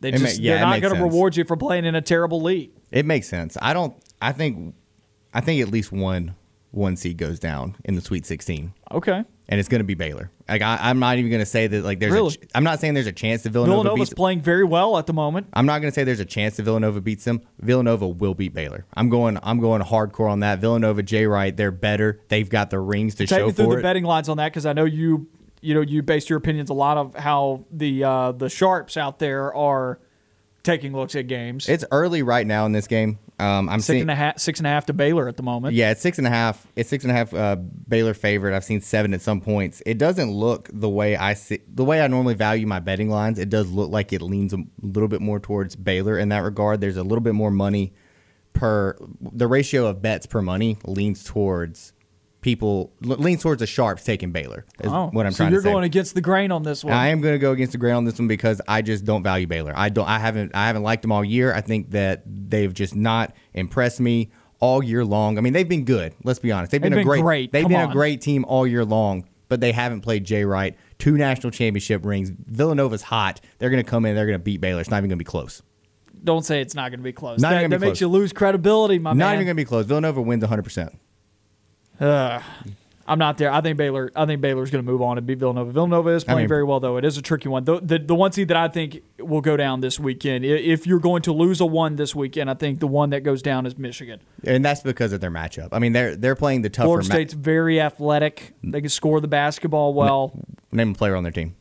they 0.00 0.10
It 0.10 0.12
ma- 0.20 0.26
just 0.26 0.40
yeah, 0.40 0.56
they're 0.56 0.66
not 0.66 0.80
going 0.80 0.94
to 0.94 1.02
reward 1.02 1.36
you 1.36 1.44
for 1.44 1.56
playing 1.56 1.84
in 1.84 1.94
a 1.94 2.02
terrible 2.02 2.40
league. 2.42 2.70
It 2.90 3.06
makes 3.06 3.28
sense. 3.28 3.56
I 3.60 3.72
don't. 3.72 3.94
I 4.20 4.32
think. 4.32 4.74
I 5.34 5.40
think 5.40 5.60
at 5.60 5.68
least 5.68 5.92
one 5.92 6.34
one 6.70 6.96
seed 6.96 7.16
goes 7.16 7.38
down 7.38 7.76
in 7.84 7.94
the 7.94 8.00
Sweet 8.02 8.26
16, 8.26 8.72
Okay. 8.92 9.24
and 9.48 9.60
it's 9.60 9.68
going 9.68 9.78
to 9.80 9.84
be 9.84 9.94
Baylor. 9.94 10.30
Like 10.46 10.60
I, 10.60 10.78
I'm 10.82 10.98
not 10.98 11.16
even 11.16 11.30
going 11.30 11.40
to 11.40 11.46
say 11.46 11.66
that. 11.66 11.84
Like 11.84 12.00
there's. 12.00 12.12
Really? 12.12 12.28
A, 12.34 12.36
ch- 12.46 12.48
I'm 12.54 12.64
not 12.64 12.80
saying 12.80 12.92
there's 12.94 13.06
a 13.06 13.12
chance 13.12 13.42
that 13.44 13.50
Villanova 13.50 13.82
Villanova's 13.82 14.10
beats. 14.10 14.14
playing 14.14 14.40
very 14.42 14.64
well 14.64 14.98
at 14.98 15.06
the 15.06 15.12
moment. 15.14 15.46
I'm 15.54 15.64
not 15.66 15.80
going 15.80 15.90
to 15.90 15.94
say 15.94 16.04
there's 16.04 16.20
a 16.20 16.24
chance 16.26 16.56
that 16.56 16.64
Villanova 16.64 17.00
beats 17.00 17.24
them. 17.24 17.40
Villanova 17.60 18.06
will 18.08 18.34
beat 18.34 18.52
Baylor. 18.54 18.84
I'm 18.94 19.08
going. 19.08 19.38
I'm 19.42 19.58
going 19.60 19.80
hardcore 19.82 20.30
on 20.30 20.40
that. 20.40 20.58
Villanova, 20.58 21.02
Jay 21.02 21.26
Wright, 21.26 21.56
they're 21.56 21.70
better. 21.70 22.20
They've 22.28 22.48
got 22.48 22.68
the 22.70 22.78
rings 22.78 23.14
to 23.16 23.26
Take 23.26 23.38
show 23.38 23.46
me 23.46 23.52
through 23.52 23.64
for 23.66 23.72
the 23.72 23.78
it. 23.78 23.82
betting 23.82 24.04
lines 24.04 24.28
on 24.28 24.36
that 24.36 24.50
because 24.52 24.66
I 24.66 24.72
know 24.74 24.84
you 24.84 25.28
you 25.66 25.74
know 25.74 25.80
you 25.80 26.00
based 26.00 26.30
your 26.30 26.38
opinions 26.38 26.70
a 26.70 26.74
lot 26.74 26.96
of 26.96 27.14
how 27.16 27.64
the 27.72 28.04
uh, 28.04 28.32
the 28.32 28.48
sharps 28.48 28.96
out 28.96 29.18
there 29.18 29.52
are 29.54 29.98
taking 30.62 30.92
looks 30.92 31.16
at 31.16 31.26
games. 31.26 31.68
It's 31.68 31.84
early 31.90 32.22
right 32.22 32.46
now 32.46 32.66
in 32.66 32.72
this 32.72 32.86
game. 32.86 33.18
Um, 33.38 33.68
I'm 33.68 33.80
six 33.80 33.86
seeing. 33.86 34.00
and 34.02 34.10
a 34.10 34.14
half 34.14 34.38
six 34.38 34.60
and 34.60 34.66
a 34.66 34.70
half 34.70 34.86
to 34.86 34.92
Baylor 34.92 35.28
at 35.28 35.36
the 35.36 35.42
moment. 35.42 35.74
Yeah, 35.74 35.90
it's 35.90 36.00
six 36.00 36.18
and 36.18 36.26
a 36.26 36.30
half. 36.30 36.66
It's 36.76 36.88
six 36.88 37.04
and 37.04 37.10
a 37.10 37.14
half. 37.14 37.34
Uh, 37.34 37.56
Baylor 37.56 38.14
favorite. 38.14 38.54
I've 38.54 38.64
seen 38.64 38.80
seven 38.80 39.12
at 39.12 39.20
some 39.20 39.40
points. 39.40 39.82
It 39.84 39.98
doesn't 39.98 40.30
look 40.30 40.70
the 40.72 40.88
way 40.88 41.16
I 41.16 41.34
see 41.34 41.58
the 41.66 41.84
way 41.84 42.00
I 42.00 42.06
normally 42.06 42.34
value 42.34 42.66
my 42.66 42.78
betting 42.78 43.10
lines. 43.10 43.40
It 43.40 43.50
does 43.50 43.68
look 43.68 43.90
like 43.90 44.12
it 44.12 44.22
leans 44.22 44.52
a 44.52 44.58
little 44.80 45.08
bit 45.08 45.20
more 45.20 45.40
towards 45.40 45.74
Baylor 45.74 46.16
in 46.16 46.28
that 46.28 46.44
regard. 46.44 46.80
There's 46.80 46.96
a 46.96 47.02
little 47.02 47.22
bit 47.22 47.34
more 47.34 47.50
money 47.50 47.92
per 48.52 48.96
the 49.20 49.48
ratio 49.48 49.86
of 49.86 50.00
bets 50.00 50.26
per 50.26 50.40
money 50.40 50.78
leans 50.86 51.24
towards 51.24 51.92
people 52.46 52.92
lean 53.00 53.36
towards 53.38 53.58
the 53.58 53.66
sharps 53.66 54.04
taking 54.04 54.30
Baylor. 54.30 54.64
Is 54.80 54.88
Oh, 54.92 55.08
what 55.12 55.26
I'm 55.26 55.32
so 55.32 55.38
trying 55.38 55.50
you're 55.50 55.62
to 55.62 55.66
say. 55.66 55.72
going 55.72 55.82
against 55.82 56.14
the 56.14 56.20
grain 56.20 56.52
on 56.52 56.62
this 56.62 56.84
one. 56.84 56.92
I 56.94 57.08
am 57.08 57.20
going 57.20 57.34
to 57.34 57.40
go 57.40 57.50
against 57.50 57.72
the 57.72 57.78
grain 57.78 57.94
on 57.96 58.04
this 58.04 58.20
one 58.20 58.28
because 58.28 58.60
I 58.68 58.82
just 58.82 59.04
don't 59.04 59.24
value 59.24 59.48
Baylor. 59.48 59.72
I 59.74 59.88
don't. 59.88 60.06
I 60.06 60.20
haven't. 60.20 60.52
I 60.54 60.68
haven't 60.68 60.84
liked 60.84 61.02
them 61.02 61.10
all 61.10 61.24
year. 61.24 61.52
I 61.52 61.60
think 61.60 61.90
that 61.90 62.22
they've 62.24 62.72
just 62.72 62.94
not 62.94 63.34
impressed 63.52 63.98
me 63.98 64.30
all 64.60 64.80
year 64.80 65.04
long. 65.04 65.38
I 65.38 65.40
mean, 65.40 65.54
they've 65.54 65.68
been 65.68 65.84
good. 65.84 66.14
Let's 66.22 66.38
be 66.38 66.52
honest. 66.52 66.70
They've 66.70 66.80
been, 66.80 66.92
They've 66.92 67.00
a 67.00 67.04
great. 67.04 67.22
great. 67.22 67.52
They've 67.52 67.64
Come 67.64 67.72
been 67.72 67.80
on. 67.80 67.90
a 67.90 67.92
great 67.92 68.20
team 68.20 68.44
all 68.44 68.64
year 68.64 68.84
long, 68.84 69.28
but 69.48 69.60
they 69.60 69.72
haven't 69.72 70.02
played 70.02 70.22
Jay 70.24 70.44
Wright. 70.44 70.76
Two 71.00 71.16
national 71.16 71.50
championship 71.50 72.06
rings. 72.06 72.30
Villanova's 72.30 73.02
hot. 73.02 73.40
They're 73.58 73.70
going 73.70 73.82
to 73.84 73.90
come 73.90 74.06
in. 74.06 74.14
They're 74.14 74.24
going 74.26 74.38
to 74.38 74.44
beat 74.44 74.60
Baylor. 74.60 74.80
It's 74.80 74.88
not 74.90 74.98
even 74.98 75.08
going 75.10 75.18
to 75.18 75.24
be 75.24 75.28
close. 75.28 75.62
Don't 76.22 76.44
say 76.44 76.60
it's 76.60 76.74
not 76.76 76.90
going 76.90 77.00
to 77.00 77.04
be 77.04 77.12
close. 77.12 77.40
Not 77.40 77.50
that 77.50 77.62
that 77.62 77.68
be 77.68 77.76
makes 77.78 77.80
close. 77.80 78.00
you 78.02 78.08
lose 78.08 78.32
credibility, 78.32 79.00
my 79.00 79.10
not 79.10 79.16
man. 79.16 79.34
even 79.34 79.46
going 79.46 79.56
to 79.56 79.60
be 79.60 79.64
close. 79.66 79.84
Villanova 79.86 80.22
wins 80.22 80.42
100. 80.42 80.62
percent 80.62 80.92
Ugh. 82.00 82.42
I'm 83.08 83.20
not 83.20 83.38
there. 83.38 83.52
I 83.52 83.60
think 83.60 83.76
Baylor. 83.76 84.10
I 84.16 84.26
think 84.26 84.40
Baylor's 84.40 84.70
going 84.70 84.84
to 84.84 84.90
move 84.90 85.00
on 85.00 85.16
and 85.16 85.24
beat 85.24 85.38
Villanova. 85.38 85.70
Villanova 85.70 86.08
is 86.10 86.24
playing 86.24 86.38
mean- 86.40 86.48
very 86.48 86.64
well, 86.64 86.80
though. 86.80 86.96
It 86.96 87.04
is 87.04 87.16
a 87.16 87.22
tricky 87.22 87.48
one. 87.48 87.62
The, 87.64 87.78
the 87.80 87.98
the 88.00 88.14
one 88.16 88.32
seed 88.32 88.48
that 88.48 88.56
I 88.56 88.66
think 88.66 89.02
will 89.20 89.40
go 89.40 89.56
down 89.56 89.80
this 89.80 90.00
weekend. 90.00 90.44
If 90.44 90.88
you're 90.88 90.98
going 90.98 91.22
to 91.22 91.32
lose 91.32 91.60
a 91.60 91.66
one 91.66 91.94
this 91.96 92.16
weekend, 92.16 92.50
I 92.50 92.54
think 92.54 92.80
the 92.80 92.88
one 92.88 93.10
that 93.10 93.20
goes 93.20 93.42
down 93.42 93.64
is 93.64 93.78
Michigan. 93.78 94.20
And 94.44 94.64
that's 94.64 94.80
because 94.80 95.12
of 95.12 95.20
their 95.20 95.30
matchup. 95.30 95.68
I 95.70 95.78
mean, 95.78 95.92
they're 95.92 96.16
they're 96.16 96.34
playing 96.34 96.62
the 96.62 96.70
tougher. 96.70 96.86
Florida 96.86 97.08
ma- 97.08 97.14
State's 97.14 97.34
very 97.34 97.80
athletic. 97.80 98.54
They 98.64 98.80
can 98.80 98.90
score 98.90 99.20
the 99.20 99.28
basketball 99.28 99.94
well. 99.94 100.36
Name 100.72 100.90
a 100.90 100.94
player 100.94 101.14
on 101.14 101.22
their 101.22 101.32
team. 101.32 101.54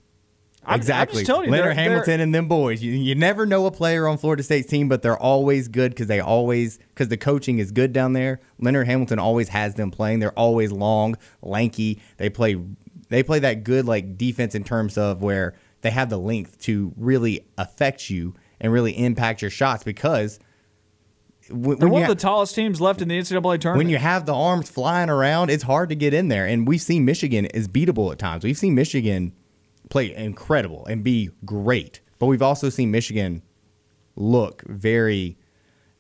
I'm- 0.66 0.74
I'm 0.74 0.80
exactly. 0.80 1.24
telling 1.24 1.46
you, 1.46 1.52
Leonard 1.52 1.78
they're- 1.78 1.84
Hamilton 1.84 2.20
and 2.22 2.34
them 2.34 2.48
boys. 2.48 2.82
You, 2.84 2.92
you 2.92 3.16
never 3.16 3.46
know 3.46 3.66
a 3.66 3.72
player 3.72 4.08
on 4.08 4.18
Florida 4.18 4.44
State's 4.44 4.68
team, 4.68 4.90
but 4.90 5.02
they're 5.02 5.18
always 5.18 5.68
good 5.68 5.92
because 5.92 6.08
they 6.08 6.20
always 6.20 6.78
because 6.90 7.10
the 7.10 7.18
coaching 7.18 7.60
is 7.60 7.72
good 7.72 7.94
down 7.94 8.14
there. 8.14 8.40
Leonard 8.60 8.88
Hamilton 8.88 9.20
always 9.20 9.50
has 9.50 9.76
them 9.76 9.92
playing. 9.92 10.20
They're 10.20 10.38
always 10.38 10.72
long, 10.72 11.16
lanky. 11.42 12.02
They 12.18 12.30
play 12.30 12.58
they 13.10 13.22
play 13.24 13.40
that 13.40 13.64
good 13.64 13.86
like 13.86 14.18
defense 14.18 14.56
in 14.56 14.64
terms 14.64 14.98
of 14.98 15.22
where 15.22 15.54
they 15.82 15.92
have 15.92 16.10
the 16.10 16.18
length 16.18 16.60
to 16.62 16.92
really 16.98 17.46
affect 17.58 18.10
you 18.10 18.34
and 18.60 18.74
really 18.74 18.98
impact 18.98 19.42
your 19.42 19.52
shots 19.52 19.84
because 19.84 20.40
when, 21.52 21.78
They're 21.78 21.88
one 21.88 22.02
of 22.02 22.08
the 22.08 22.16
tallest 22.16 22.56
teams 22.56 22.82
left 22.82 23.02
in 23.02 23.08
the 23.08 23.20
NCAA 23.20 23.60
tournament. 23.60 23.78
when 23.78 23.90
you 23.90 23.98
have 23.98 24.26
the 24.26 24.34
arms 24.34 24.68
flying 24.70 25.10
around, 25.12 25.52
it's 25.52 25.64
hard 25.64 25.90
to 25.90 25.96
get 25.96 26.12
in 26.14 26.28
there. 26.28 26.48
And 26.48 26.68
we've 26.68 26.82
seen 26.82 27.06
Michigan 27.06 27.46
is 27.46 27.68
beatable 27.68 28.12
at 28.12 28.18
times. 28.18 28.44
We've 28.44 28.58
seen 28.58 28.74
Michigan 28.74 29.32
play 29.90 30.14
incredible 30.16 30.86
and 30.86 31.04
be 31.04 31.30
great, 31.46 32.02
but 32.20 32.28
we've 32.28 32.42
also 32.42 32.70
seen 32.70 32.92
Michigan 32.92 33.42
look 34.16 34.64
very 34.68 35.38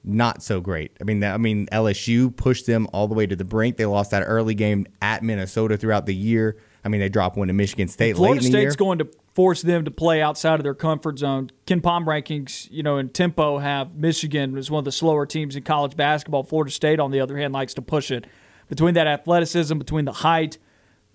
not 0.04 0.44
so 0.44 0.62
great. 0.62 0.92
I 1.02 1.04
mean, 1.04 1.22
that- 1.22 1.34
I 1.34 1.38
mean 1.38 1.68
LSU 1.72 2.30
pushed 2.30 2.68
them 2.68 2.88
all 2.94 3.08
the 3.08 3.16
way 3.16 3.26
to 3.26 3.36
the 3.36 3.44
brink. 3.44 3.78
They 3.78 3.86
lost 3.88 4.12
that 4.12 4.22
early 4.22 4.54
game 4.54 4.86
at 5.02 5.24
Minnesota 5.24 5.78
throughout 5.78 6.06
the 6.06 6.14
year. 6.14 6.58
I 6.84 6.90
mean, 6.90 7.02
they 7.02 7.10
dropped 7.10 7.36
one 7.38 7.48
to 7.48 7.54
Michigan 7.54 7.88
State 7.88 8.16
Florida 8.16 8.34
late 8.42 8.46
in 8.46 8.52
the 8.52 8.58
State's 8.60 8.74
year. 8.74 8.78
going 8.78 9.00
to 9.00 9.08
force 9.34 9.64
them 9.64 9.84
to 9.84 9.92
play 9.92 10.22
outside 10.22 10.60
of 10.60 10.64
their 10.64 10.76
comfort 10.76 11.18
zone. 11.18 11.50
KenPom 11.66 12.06
rankings, 12.06 12.68
you 12.70 12.84
know, 12.84 12.98
in 13.00 13.10
tempo 13.10 13.58
have 13.58 13.96
Michigan 13.96 14.56
as 14.56 14.70
one 14.70 14.80
of 14.80 14.86
the 14.86 14.92
slower 14.92 15.26
teams 15.26 15.56
in 15.56 15.64
college 15.64 15.98
basketball. 15.98 16.44
Florida 16.44 16.72
State, 16.72 17.00
on 17.00 17.10
the 17.10 17.20
other 17.20 17.38
hand, 17.38 17.54
likes 17.54 17.74
to 17.74 17.82
push 17.82 18.12
it. 18.12 18.28
Between 18.70 18.94
that 18.94 19.08
athleticism, 19.08 19.78
between 19.80 20.06
the 20.06 20.12
height, 20.12 20.60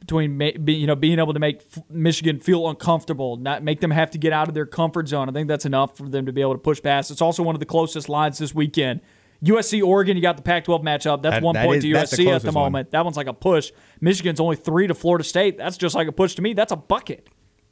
between 0.00 0.40
you 0.66 0.86
know 0.86 0.96
being 0.96 1.18
able 1.18 1.32
to 1.34 1.38
make 1.38 1.62
Michigan 1.90 2.40
feel 2.40 2.68
uncomfortable, 2.68 3.36
not 3.36 3.62
make 3.62 3.80
them 3.80 3.90
have 3.92 4.10
to 4.12 4.18
get 4.18 4.32
out 4.32 4.48
of 4.48 4.54
their 4.54 4.66
comfort 4.66 5.08
zone. 5.08 5.28
I 5.28 5.32
think 5.32 5.46
that's 5.48 5.64
enough 5.66 5.96
for 5.96 6.08
them 6.08 6.26
to 6.26 6.32
be 6.32 6.40
able 6.40 6.54
to 6.54 6.58
push 6.58 6.82
past. 6.82 7.10
It's 7.10 7.20
also 7.22 7.42
one 7.42 7.54
of 7.54 7.60
the 7.60 7.66
closest 7.66 8.08
lines 8.08 8.38
this 8.38 8.54
weekend. 8.54 9.00
USC 9.42 9.82
Oregon, 9.82 10.16
you 10.18 10.22
got 10.22 10.36
the 10.36 10.42
Pac-12 10.42 10.82
matchup. 10.82 11.22
That's 11.22 11.36
That- 11.36 11.42
one 11.42 11.54
that 11.54 11.64
point 11.64 11.78
is- 11.78 11.84
to 11.84 11.92
that's 11.94 12.10
the 12.10 12.16
USC 12.16 12.20
at 12.20 12.24
the 12.24 12.30
closest 12.48 12.54
one. 12.56 12.64
moment. 12.64 12.90
That 12.90 13.04
one's 13.04 13.16
like 13.16 13.26
a 13.26 13.32
push. 13.32 13.72
Michigan's 14.00 14.38
only 14.40 14.56
three 14.56 14.86
to 14.86 14.94
Florida 14.94 15.24
State. 15.24 15.56
That's 15.56 15.78
just 15.78 15.94
like 15.94 16.08
a 16.08 16.12
push 16.12 16.34
to 16.34 16.42
me. 16.42 16.52
That's 16.52 16.72
a 16.72 16.76
bucket. 16.76 17.28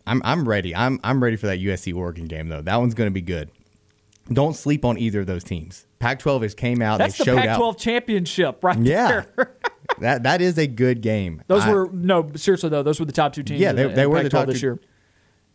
I'm 0.06 0.22
I'm 0.24 0.48
ready. 0.48 0.74
I'm 0.74 0.98
I'm 1.04 1.22
ready 1.22 1.36
for 1.36 1.46
that 1.48 1.58
USC 1.58 1.92
Oregon 1.92 2.24
game 2.24 2.48
though. 2.48 2.62
That 2.62 2.76
one's 2.80 2.94
going 2.94 3.08
to 3.08 3.12
be 3.14 3.20
good. 3.20 3.50
Don't 4.32 4.54
sleep 4.56 4.84
on 4.84 4.96
either 4.98 5.20
of 5.20 5.26
those 5.26 5.44
teams. 5.44 5.86
Pac-12 5.98 6.42
has 6.42 6.54
came 6.54 6.80
out. 6.82 6.98
That's 6.98 7.18
they 7.18 7.24
the 7.24 7.30
showed 7.30 7.38
Pac-12 7.42 7.68
out. 7.70 7.78
championship 7.78 8.62
right 8.62 8.78
Yeah, 8.78 9.24
there. 9.36 9.56
that 10.00 10.22
that 10.22 10.40
is 10.40 10.56
a 10.58 10.66
good 10.66 11.00
game. 11.00 11.42
Those 11.48 11.62
I- 11.64 11.72
were 11.72 11.90
no 11.92 12.30
seriously 12.36 12.68
though. 12.70 12.82
Those 12.82 13.00
were 13.00 13.06
the 13.06 13.12
top 13.12 13.32
two 13.32 13.42
teams. 13.42 13.60
Yeah, 13.60 13.70
in 13.70 13.76
they- 13.94 14.02
in 14.04 14.10
were 14.10 14.22
the 14.22 14.30
Pac-12 14.30 14.30
top 14.30 14.46
this 14.46 14.60
two- 14.60 14.66
year. 14.66 14.80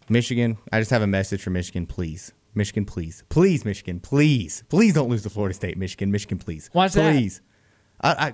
Michigan. 0.10 0.58
I 0.72 0.80
just 0.80 0.92
have 0.92 1.02
a 1.02 1.08
message 1.08 1.42
for 1.42 1.50
Michigan, 1.50 1.86
please. 1.86 2.34
Michigan, 2.56 2.86
please, 2.86 3.24
please, 3.30 3.66
Michigan, 3.66 4.00
please, 4.00 4.64
please 4.70 4.94
don't 4.94 5.10
lose 5.10 5.24
to 5.24 5.30
Florida 5.30 5.56
State. 5.56 5.76
Michigan, 5.78 6.12
Michigan, 6.12 6.38
please. 6.38 6.70
Why's 6.74 6.94
that? 6.94 7.12
please. 7.14 7.42
I, 8.02 8.12
I, 8.28 8.34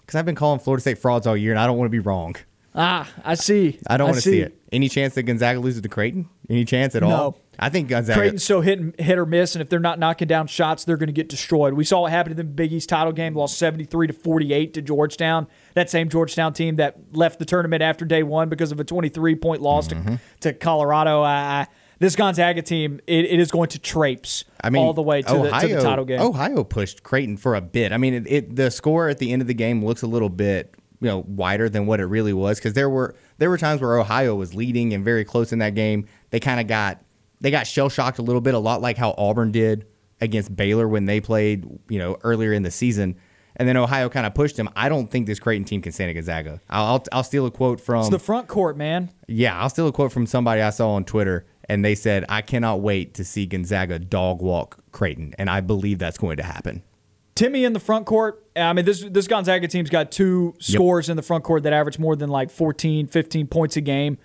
because 0.00 0.14
I've 0.16 0.26
been 0.26 0.34
calling 0.36 0.60
Florida 0.60 0.80
State 0.82 0.98
frauds 0.98 1.26
all 1.26 1.36
year, 1.36 1.50
and 1.50 1.58
I 1.58 1.66
don't 1.66 1.76
want 1.78 1.86
to 1.86 1.90
be 1.90 1.98
wrong. 1.98 2.36
Ah, 2.74 3.08
I 3.24 3.34
see. 3.34 3.78
I 3.88 3.96
don't 3.96 4.08
want 4.08 4.16
to 4.16 4.22
see 4.22 4.40
it. 4.40 4.56
Any 4.70 4.88
chance 4.88 5.14
that 5.14 5.24
Gonzaga 5.24 5.58
loses 5.60 5.80
to 5.82 5.88
Creighton? 5.88 6.28
Any 6.50 6.64
chance 6.64 6.94
at 6.94 7.02
all? 7.02 7.38
I 7.58 7.68
think 7.68 7.88
Gonzaga. 7.88 8.18
Creighton's 8.18 8.44
so 8.44 8.60
hit 8.60 8.78
and, 8.80 8.98
hit 8.98 9.18
or 9.18 9.26
miss, 9.26 9.54
and 9.54 9.62
if 9.62 9.68
they're 9.68 9.78
not 9.78 9.98
knocking 9.98 10.26
down 10.26 10.46
shots, 10.46 10.84
they're 10.84 10.96
going 10.96 11.08
to 11.08 11.12
get 11.12 11.28
destroyed. 11.28 11.74
We 11.74 11.84
saw 11.84 12.00
what 12.00 12.10
happened 12.10 12.32
in 12.32 12.36
the 12.38 12.44
Big 12.52 12.72
East 12.72 12.88
title 12.88 13.12
game, 13.12 13.34
lost 13.34 13.58
seventy 13.58 13.84
three 13.84 14.06
to 14.06 14.12
forty 14.12 14.52
eight 14.52 14.74
to 14.74 14.82
Georgetown. 14.82 15.46
That 15.74 15.88
same 15.88 16.08
Georgetown 16.08 16.52
team 16.54 16.76
that 16.76 16.96
left 17.12 17.38
the 17.38 17.44
tournament 17.44 17.82
after 17.82 18.04
day 18.04 18.22
one 18.22 18.48
because 18.48 18.72
of 18.72 18.80
a 18.80 18.84
twenty 18.84 19.08
three 19.08 19.34
point 19.36 19.62
loss 19.62 19.88
Mm-hmm. 19.88 20.14
to, 20.14 20.18
to 20.40 20.52
Colorado. 20.52 21.22
I, 21.22 21.32
I, 21.32 21.66
this 21.98 22.16
Gonzaga 22.16 22.62
team, 22.62 23.00
it, 23.06 23.26
it 23.26 23.38
is 23.40 23.50
going 23.50 23.68
to 23.70 23.78
traipse 23.78 24.44
I 24.60 24.70
mean, 24.70 24.82
all 24.82 24.92
the 24.92 25.02
way 25.02 25.22
to, 25.22 25.34
Ohio, 25.34 25.60
the, 25.60 25.68
to 25.68 25.74
the 25.76 25.82
title 25.82 26.04
game. 26.04 26.20
Ohio 26.20 26.64
pushed 26.64 27.02
Creighton 27.02 27.36
for 27.36 27.54
a 27.54 27.60
bit. 27.60 27.92
I 27.92 27.96
mean, 27.98 28.14
it, 28.14 28.26
it 28.26 28.56
the 28.56 28.70
score 28.70 29.08
at 29.08 29.18
the 29.18 29.32
end 29.32 29.42
of 29.42 29.48
the 29.48 29.54
game 29.54 29.84
looks 29.84 30.02
a 30.02 30.06
little 30.08 30.28
bit 30.28 30.74
you 31.00 31.08
know 31.08 31.24
wider 31.26 31.68
than 31.68 31.86
what 31.86 32.00
it 32.00 32.06
really 32.06 32.32
was 32.32 32.58
because 32.58 32.74
there 32.74 32.88
were 32.88 33.14
there 33.42 33.50
were 33.50 33.58
times 33.58 33.80
where 33.80 33.98
Ohio 33.98 34.36
was 34.36 34.54
leading 34.54 34.94
and 34.94 35.04
very 35.04 35.24
close 35.24 35.52
in 35.52 35.58
that 35.58 35.74
game. 35.74 36.06
They 36.30 36.38
kind 36.38 36.60
of 36.60 36.68
got 36.68 37.00
they 37.40 37.50
got 37.50 37.66
shell 37.66 37.88
shocked 37.88 38.18
a 38.18 38.22
little 38.22 38.40
bit, 38.40 38.54
a 38.54 38.58
lot 38.60 38.80
like 38.80 38.96
how 38.96 39.16
Auburn 39.18 39.50
did 39.50 39.84
against 40.20 40.54
Baylor 40.54 40.86
when 40.86 41.06
they 41.06 41.20
played 41.20 41.66
you 41.88 41.98
know 41.98 42.18
earlier 42.22 42.52
in 42.52 42.62
the 42.62 42.70
season. 42.70 43.16
And 43.56 43.68
then 43.68 43.76
Ohio 43.76 44.08
kind 44.08 44.26
of 44.26 44.32
pushed 44.32 44.54
them. 44.56 44.70
I 44.76 44.88
don't 44.88 45.10
think 45.10 45.26
this 45.26 45.40
Creighton 45.40 45.64
team 45.64 45.82
can 45.82 45.90
stand 45.90 46.12
a 46.12 46.14
Gonzaga. 46.14 46.60
I'll, 46.70 46.84
I'll, 46.84 47.04
I'll 47.10 47.24
steal 47.24 47.44
a 47.46 47.50
quote 47.50 47.80
from 47.80 48.02
it's 48.02 48.10
the 48.10 48.20
front 48.20 48.46
court, 48.46 48.76
man. 48.76 49.10
yeah, 49.26 49.58
I'll 49.58 49.68
steal 49.68 49.88
a 49.88 49.92
quote 49.92 50.12
from 50.12 50.24
somebody 50.24 50.62
I 50.62 50.70
saw 50.70 50.92
on 50.92 51.04
Twitter, 51.04 51.44
and 51.68 51.84
they 51.84 51.96
said, 51.96 52.24
I 52.28 52.42
cannot 52.42 52.80
wait 52.80 53.12
to 53.14 53.24
see 53.24 53.44
Gonzaga 53.46 53.98
dog 53.98 54.40
walk 54.40 54.78
Creighton. 54.92 55.34
And 55.36 55.50
I 55.50 55.60
believe 55.60 55.98
that's 55.98 56.16
going 56.16 56.36
to 56.36 56.44
happen. 56.44 56.84
Timme 57.34 57.64
in 57.64 57.72
the 57.72 57.80
front 57.80 58.06
court. 58.06 58.44
I 58.54 58.72
mean, 58.72 58.84
this 58.84 59.00
this 59.10 59.26
Gonzaga 59.26 59.66
team's 59.68 59.88
got 59.90 60.12
two 60.12 60.54
scores 60.60 61.08
in 61.08 61.16
the 61.16 61.22
front 61.22 61.44
court 61.44 61.62
that 61.62 61.72
average 61.72 61.98
more 61.98 62.14
than 62.16 62.28
like 62.30 62.50
14, 62.50 63.06
15 63.06 63.46
points 63.46 63.76
a 63.76 63.80
game. 63.80 64.18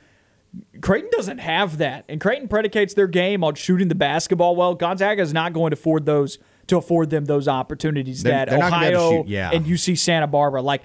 Creighton 0.81 1.09
doesn't 1.11 1.38
have 1.39 1.77
that, 1.77 2.05
and 2.09 2.19
Creighton 2.19 2.47
predicates 2.47 2.93
their 2.93 3.07
game 3.07 3.43
on 3.43 3.55
shooting 3.55 3.88
the 3.89 3.95
basketball 3.95 4.55
well. 4.55 4.75
Gonzaga 4.75 5.21
is 5.21 5.34
not 5.34 5.53
going 5.53 5.71
to 5.71 5.75
afford 5.77 6.05
those 6.05 6.39
to 6.67 6.77
afford 6.77 7.09
them 7.09 7.25
those 7.25 7.47
opportunities 7.47 8.23
They're- 8.23 8.34
that 8.34 8.49
they're 8.49 8.57
not 8.59 8.71
gonna 8.71 8.88
be 8.88 8.91
able 8.93 8.99
to 8.99 9.05
Ohio 9.07 9.23
shoot, 9.23 9.27
yeah. 9.29 9.51
and 9.53 9.65
UC 9.65 9.97
Santa 9.97 10.27
Barbara 10.27 10.61
like. 10.61 10.84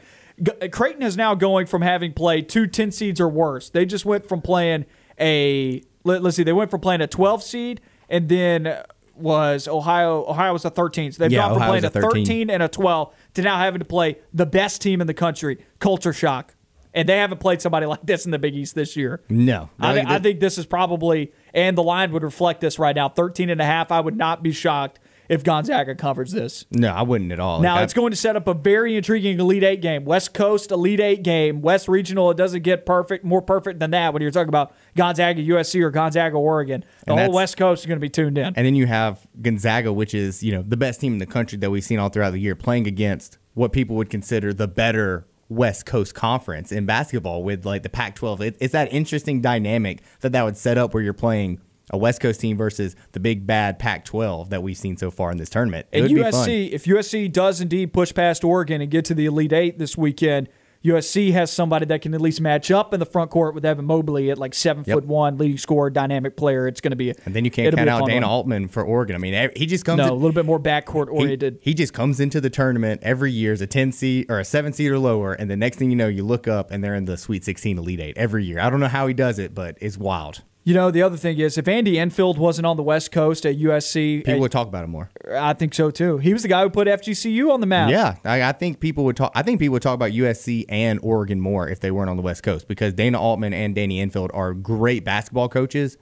Creighton 0.73 1.03
is 1.03 1.16
now 1.16 1.35
going 1.35 1.66
from 1.66 1.82
having 1.82 2.15
played 2.15 2.49
two 2.49 2.66
10 2.66 2.90
seeds 2.90 3.20
or 3.20 3.28
worse. 3.28 3.69
They 3.69 3.85
just 3.85 4.07
went 4.07 4.27
from 4.27 4.40
playing 4.40 4.86
a 5.20 5.82
let, 6.05 6.24
us 6.24 6.36
see, 6.36 6.43
they 6.43 6.55
went 6.55 6.70
from 6.70 6.81
playing 6.81 7.01
a 7.03 7.07
12 7.07 7.43
seed 7.43 7.81
and 8.09 8.28
then 8.28 8.82
was 9.15 9.69
Ohio 9.69 10.25
Ohio 10.27 10.53
was 10.53 10.65
a 10.65 10.71
13. 10.71 11.13
So 11.13 11.23
they've 11.23 11.33
Yeah, 11.33 11.41
gone 11.41 11.49
from 11.55 11.57
Ohio 11.63 11.71
playing 11.71 11.85
a 11.85 11.89
a 11.89 11.91
13. 11.91 12.25
13 12.27 12.51
and 12.51 12.63
a 12.63 12.69
12 12.69 13.15
to 13.35 13.43
now 13.43 13.59
having 13.59 13.79
to 13.81 13.85
play 13.85 14.19
the 14.33 14.47
best 14.47 14.81
team 14.83 15.01
in 15.01 15.07
the 15.07 15.15
country, 15.15 15.59
Culture 15.79 16.13
Shock. 16.13 16.55
And 16.95 17.09
they 17.09 17.17
haven't 17.19 17.39
played 17.39 17.63
somebody 17.63 17.87
like 17.93 18.01
this 18.05 18.25
in 18.27 18.31
the 18.33 18.39
Big 18.39 18.55
East 18.55 18.75
this 18.75 18.97
year. 18.97 19.23
No. 19.31 19.71
I, 19.81 19.95
thi- 19.95 20.05
I 20.07 20.19
think 20.19 20.41
this 20.41 20.59
is 20.59 20.67
probably, 20.67 21.33
and 21.55 21.77
the 21.77 21.83
line 21.83 22.13
would 22.13 22.23
reflect 22.23 22.61
this 22.61 22.79
right 22.79 22.95
now 22.95 23.09
13 23.09 23.49
and 23.51 23.61
a 23.61 23.65
half. 23.65 23.91
I 23.91 24.01
would 24.01 24.17
not 24.17 24.43
be 24.43 24.53
shocked 24.53 24.99
if 25.33 25.43
Gonzaga 25.43 25.95
covers 25.95 26.33
this. 26.33 26.67
No, 26.71 26.93
I 26.93 27.03
wouldn't 27.03 27.33
at 27.33 27.41
all. 27.41 27.61
Now 27.61 27.77
Like, 27.77 27.85
it's 27.85 27.95
I- 27.95 27.97
going 27.97 28.11
to 28.11 28.17
set 28.17 28.37
up 28.37 28.47
a 28.47 28.55
very 28.55 28.97
intriguing 28.97 29.41
Elite 29.41 29.65
Eight 29.65 29.81
game. 29.81 30.05
West 30.05 30.35
Coast 30.35 30.71
Elite 30.71 31.01
Eight 31.01 31.23
game. 31.23 31.63
West 31.63 31.89
Regional. 31.89 32.31
It 32.31 32.37
doesn't 32.37 32.63
get 32.63 32.85
perfect, 32.87 33.25
more 33.25 33.41
perfect 33.43 33.81
than 33.81 33.91
that 33.93 34.13
when 34.13 34.21
you're 34.23 34.31
talking 34.31 34.49
about 34.51 34.75
Gonzaga 34.97 35.43
USC 35.43 35.81
or 35.83 35.91
Gonzaga 35.91 36.37
Oregon. 36.37 36.85
The 37.07 37.17
whole 37.17 37.33
West 37.33 37.57
Coast 37.57 37.83
is 37.83 37.87
going 37.87 37.99
to 37.99 38.01
be 38.03 38.11
tuned 38.11 38.37
in. 38.39 38.47
And 38.55 38.67
then 38.67 38.75
you 38.75 38.87
have 38.87 39.27
Gonzaga, 39.41 39.93
which 39.93 40.15
is 40.15 40.43
you 40.43 40.53
know 40.53 40.63
the 40.63 40.77
best 40.77 41.01
team 41.01 41.15
in 41.15 41.19
the 41.19 41.27
country 41.27 41.59
that 41.59 41.71
we've 41.71 41.83
seen 41.85 41.99
all 41.99 42.09
throughout 42.11 42.33
the 42.33 42.41
year, 42.41 42.55
playing 42.55 42.87
against 42.87 43.39
what 43.55 43.73
people 43.73 43.97
would 43.97 44.11
consider 44.11 44.53
the 44.53 44.69
better 44.69 45.27
West 45.49 45.85
Coast 45.87 46.15
Conference 46.15 46.73
in 46.73 46.87
basketball 46.87 47.43
with 47.43 47.67
like 47.67 47.83
the 47.83 47.89
Pac-12. 47.91 48.41
It, 48.41 48.57
it's 48.61 48.73
that 48.73 48.93
interesting 48.93 49.41
dynamic 49.43 50.01
that 50.21 50.33
that 50.33 50.45
would 50.45 50.57
set 50.57 50.79
up 50.79 50.95
where 50.95 51.03
you're 51.03 51.13
playing 51.13 51.61
a 51.93 51.98
West 51.98 52.20
Coast 52.20 52.40
team 52.40 52.56
versus 52.56 52.97
the 53.12 53.20
big 53.20 53.47
bad 53.47 53.78
Pac-12 53.78 54.48
that 54.51 54.62
we've 54.62 54.77
seen 54.77 54.97
so 54.97 55.10
far 55.10 55.31
in 55.31 55.36
this 55.39 55.51
tournament. 55.51 55.86
It 55.93 56.01
And 56.05 56.12
would 56.12 56.24
be 56.24 56.31
fun. 56.31 56.48
USC, 56.48 56.70
if 56.73 56.85
USC 56.85 57.31
does 57.31 57.60
indeed 57.60 57.93
push 57.93 58.14
past 58.14 58.44
Oregon 58.44 58.81
and 58.81 58.90
get 58.90 59.05
to 59.06 59.14
the 59.14 59.27
Elite 59.27 59.52
Eight 59.52 59.78
this 59.78 59.97
weekend, 59.97 60.48
USC 60.85 61.31
has 61.31 61.52
somebody 61.52 61.86
that 61.86 62.02
can 62.02 62.12
at 62.12 62.20
least 62.20 62.40
match 62.40 62.69
up 62.73 62.93
in 62.93 62.98
the 62.98 63.06
front 63.06 63.31
court 63.31 63.55
with 63.55 63.64
Evan 63.64 63.85
Mobley 63.85 64.32
at 64.32 64.39
like 64.39 64.52
seven 64.52 64.82
Yep. 64.85 64.94
foot 64.97 65.06
one, 65.06 65.39
leading 65.39 65.56
scorer, 65.56 65.90
dynamic 65.90 66.36
player. 66.36 66.66
It's 66.66 66.81
going 66.81 66.90
to 66.90 66.97
be, 66.97 67.10
a, 67.10 67.14
And 67.24 67.36
then 67.36 67.44
you 67.44 67.52
can't 67.52 67.73
count 67.77 67.89
out 67.89 68.06
Dana 68.06 68.27
one. 68.27 68.35
Altman 68.35 68.66
for 68.69 68.82
Oregon. 68.82 69.14
I 69.14 69.19
mean, 69.20 69.51
he 69.55 69.66
just 69.66 69.85
comes. 69.85 69.98
No, 69.98 70.05
in- 70.06 70.10
a 70.10 70.14
little 70.14 70.32
bit 70.32 70.44
more 70.44 70.59
backcourt 70.59 71.06
he, 71.06 71.23
oriented. 71.23 71.59
he 71.62 71.73
just 71.73 71.93
comes 71.93 72.19
into 72.19 72.40
the 72.40 72.51
tournament 72.51 73.01
every 73.05 73.31
year 73.31 73.52
as 73.52 73.60
a 73.60 73.66
10 73.69 73.93
seed 73.93 74.27
or 74.28 74.40
a 74.40 74.44
7 74.44 74.73
seed 74.73 74.90
or 74.90 74.98
lower 74.98 75.35
and 75.35 75.48
the 75.48 75.56
next 75.56 75.77
thing 75.77 75.90
you 75.90 75.97
know 75.97 76.09
you 76.09 76.24
look 76.24 76.48
up 76.48 76.73
and 76.73 76.82
they're 76.82 76.97
in 76.97 77.05
the 77.05 77.16
sweet 77.16 77.44
16 77.44 77.78
elite 77.78 78.01
8 78.01 78.16
every 78.19 78.44
year 78.44 78.59
i 78.59 78.69
don't 78.69 78.81
know 78.81 78.89
how 78.89 79.06
he 79.06 79.14
does 79.14 79.39
it 79.39 79.55
but 79.55 79.77
it's 79.81 79.97
wild 79.97 80.43
You 80.65 80.75
know, 80.75 80.91
the 80.93 81.03
other 81.03 81.17
thing 81.17 81.39
is 81.39 81.59
if 81.59 81.67
Andy 81.67 81.99
Enfield 81.99 82.39
wasn't 82.39 82.67
on 82.67 82.77
the 82.77 82.83
West 82.83 83.11
Coast 83.11 83.45
at 83.45 83.57
USC, 83.57 84.19
people 84.19 84.35
uh, 84.35 84.39
would 84.39 84.53
talk 84.53 84.69
about 84.69 84.85
it 84.85 84.89
more 84.89 85.11
I 85.33 85.55
think 85.55 85.75
so 85.75 85.91
too. 85.91 86.19
He 86.19 86.33
was 86.33 86.43
the 86.43 86.49
guy 86.49 86.63
who 86.63 86.71
put 86.71 86.87
FGCU 86.87 87.51
on 87.53 87.61
the 87.61 87.67
map. 87.67 87.91
yeah 87.91 88.17
I, 88.25 88.43
I 88.43 88.53
think 88.53 88.81
people 88.81 89.05
would 89.05 89.17
talk 89.17 89.33
i 89.35 89.43
think 89.43 89.59
people 89.59 89.73
would 89.75 89.83
talk 89.83 89.95
about 89.95 90.11
usc 90.13 90.65
and 90.69 91.01
oregon 91.03 91.41
more 91.41 91.69
if 91.69 91.81
they 91.81 91.91
weren't 91.91 92.11
on 92.11 92.17
the 92.17 92.23
west 92.23 92.43
coast 92.43 92.69
because 92.69 92.93
dana 92.93 93.21
altman 93.21 93.53
and 93.53 93.75
danny 93.75 94.01
enfield 94.01 94.31
are 94.35 94.55
great 94.55 95.05
basketball 95.05 95.49
coaches 95.49 95.97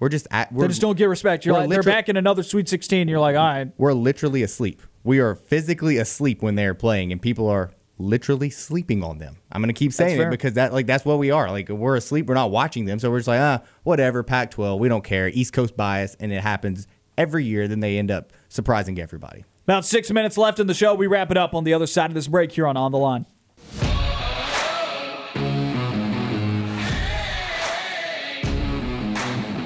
we're 0.00 0.08
just 0.08 0.26
at 0.30 0.52
we're, 0.52 0.62
They 0.62 0.68
just 0.68 0.80
don't 0.80 0.96
get 0.96 1.06
respect. 1.06 1.44
You're 1.44 1.56
like, 1.56 1.70
they're 1.70 1.82
back 1.82 2.08
in 2.08 2.16
another 2.16 2.44
Sweet 2.44 2.68
16. 2.68 3.08
You're 3.08 3.18
like, 3.18 3.34
all 3.34 3.42
right. 3.44 3.72
we're 3.78 3.92
literally 3.92 4.42
asleep 4.42 4.80
we 5.04 5.20
are 5.20 5.34
physically 5.34 5.96
asleep 5.96 6.42
when 6.42 6.54
they're 6.54 6.74
playing 6.74 7.12
and 7.12 7.22
people 7.22 7.48
are 7.48 7.70
literally 7.98 8.48
sleeping 8.50 9.02
on 9.02 9.18
them 9.18 9.36
i'm 9.50 9.60
gonna 9.60 9.72
keep 9.72 9.92
saying 9.92 10.20
it 10.20 10.30
because 10.30 10.52
that 10.54 10.72
like 10.72 10.86
that's 10.86 11.04
what 11.04 11.18
we 11.18 11.30
are 11.30 11.50
like 11.50 11.68
we're 11.68 11.96
asleep 11.96 12.26
we're 12.26 12.34
not 12.34 12.50
watching 12.50 12.84
them 12.84 12.98
so 12.98 13.10
we're 13.10 13.18
just 13.18 13.28
like 13.28 13.40
ah 13.40 13.60
whatever 13.82 14.22
pac 14.22 14.50
12 14.52 14.78
we 14.78 14.88
don't 14.88 15.04
care 15.04 15.28
east 15.30 15.52
coast 15.52 15.76
bias 15.76 16.16
and 16.20 16.32
it 16.32 16.40
happens 16.40 16.86
every 17.16 17.44
year 17.44 17.66
then 17.66 17.80
they 17.80 17.98
end 17.98 18.10
up 18.10 18.32
surprising 18.48 19.00
everybody 19.00 19.44
About 19.64 19.84
six 19.84 20.10
minutes 20.10 20.38
left 20.38 20.60
in 20.60 20.66
the 20.66 20.74
show. 20.74 20.94
We 20.94 21.06
wrap 21.08 21.30
it 21.30 21.36
up 21.36 21.52
on 21.54 21.64
the 21.64 21.74
other 21.74 21.86
side 21.86 22.10
of 22.10 22.14
this 22.14 22.28
break 22.28 22.52
here 22.52 22.66
on 22.66 22.76
On 22.76 22.90
the 22.92 22.98
Line. 22.98 23.26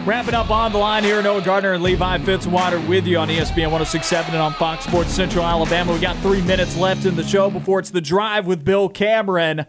Wrapping 0.05 0.35
up 0.35 0.51
on 0.51 0.73
the 0.73 0.79
line 0.79 1.05
here, 1.05 1.23
Noah 1.23 1.43
Gardner 1.43 1.75
and 1.75 1.83
Levi 1.85 2.19
Fitzwater 2.19 2.85
with 2.89 3.07
you 3.07 3.19
on 3.19 3.29
ESPN 3.29 3.71
1067 3.71 4.35
and 4.35 4.43
on 4.43 4.53
Fox 4.55 4.85
Sports 4.85 5.13
Central 5.13 5.45
Alabama. 5.45 5.93
We 5.93 6.01
got 6.01 6.17
three 6.17 6.43
minutes 6.43 6.77
left 6.77 7.07
in 7.07 7.15
the 7.15 7.23
show 7.23 7.49
before 7.49 7.79
it's 7.79 7.91
the 7.91 8.01
drive 8.01 8.45
with 8.45 8.65
Bill 8.65 8.89
Cameron, 8.89 9.65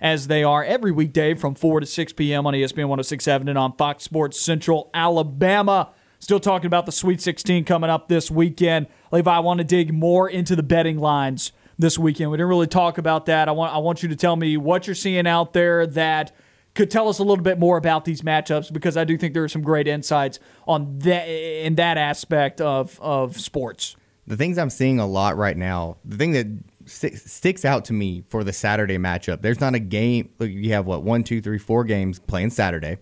as 0.00 0.28
they 0.28 0.42
are 0.42 0.64
every 0.64 0.90
weekday 0.90 1.34
from 1.34 1.54
4 1.54 1.80
to 1.80 1.86
6 1.86 2.12
p.m. 2.14 2.46
on 2.46 2.54
ESPN 2.54 2.88
1067 2.88 3.46
and 3.46 3.58
on 3.58 3.76
Fox 3.76 4.04
Sports 4.04 4.40
Central 4.40 4.88
Alabama. 4.94 5.90
Still 6.18 6.40
talking 6.40 6.66
about 6.66 6.86
the 6.86 6.92
Sweet 6.92 7.20
16 7.20 7.66
coming 7.66 7.90
up 7.90 8.08
this 8.08 8.30
weekend. 8.30 8.86
Levi, 9.12 9.30
I 9.30 9.40
want 9.40 9.58
to 9.58 9.64
dig 9.64 9.92
more 9.92 10.30
into 10.30 10.56
the 10.56 10.62
betting 10.62 10.98
lines 10.98 11.52
this 11.78 11.98
weekend. 11.98 12.30
We 12.30 12.38
didn't 12.38 12.48
really 12.48 12.68
talk 12.68 12.96
about 12.96 13.26
that. 13.26 13.50
I 13.50 13.52
want 13.52 13.74
I 13.74 13.78
want 13.78 14.02
you 14.02 14.08
to 14.08 14.16
tell 14.16 14.34
me 14.34 14.56
what 14.56 14.86
you're 14.86 14.94
seeing 14.94 15.26
out 15.26 15.52
there 15.52 15.86
that 15.88 16.34
could 16.78 16.90
tell 16.90 17.08
us 17.08 17.18
a 17.18 17.24
little 17.24 17.44
bit 17.44 17.58
more 17.58 17.76
about 17.76 18.06
these 18.06 18.22
matchups 18.22 18.72
because 18.72 18.96
I 18.96 19.04
do 19.04 19.18
think 19.18 19.34
there 19.34 19.44
are 19.44 19.48
some 19.48 19.62
great 19.62 19.86
insights 19.86 20.38
on 20.66 20.98
that 21.00 21.26
in 21.26 21.74
that 21.74 21.98
aspect 21.98 22.62
of 22.62 22.98
of 23.02 23.38
sports. 23.38 23.96
the 24.26 24.36
things 24.36 24.56
i'm 24.58 24.70
seeing 24.70 24.98
a 24.98 25.06
lot 25.06 25.36
right 25.36 25.56
now 25.56 25.96
the 26.04 26.16
thing 26.16 26.32
that 26.32 26.46
sti- 26.86 27.16
sticks 27.16 27.64
out 27.64 27.84
to 27.86 27.92
me 27.92 28.22
for 28.28 28.44
the 28.44 28.52
saturday 28.52 28.98
matchup 28.98 29.42
there's 29.42 29.60
not 29.60 29.74
a 29.74 29.78
game 29.78 30.30
you 30.40 30.72
have 30.72 30.86
what 30.86 31.02
one 31.02 31.22
two 31.24 31.40
three 31.40 31.58
four 31.58 31.82
games 31.84 32.18
playing 32.18 32.50
saturday 32.50 32.98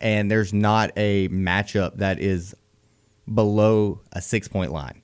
and 0.00 0.30
there's 0.30 0.52
not 0.52 0.90
a 0.96 1.28
matchup 1.28 1.98
that 1.98 2.18
is 2.18 2.54
below 3.32 4.00
a 4.12 4.20
six 4.20 4.48
point 4.48 4.72
line. 4.72 5.02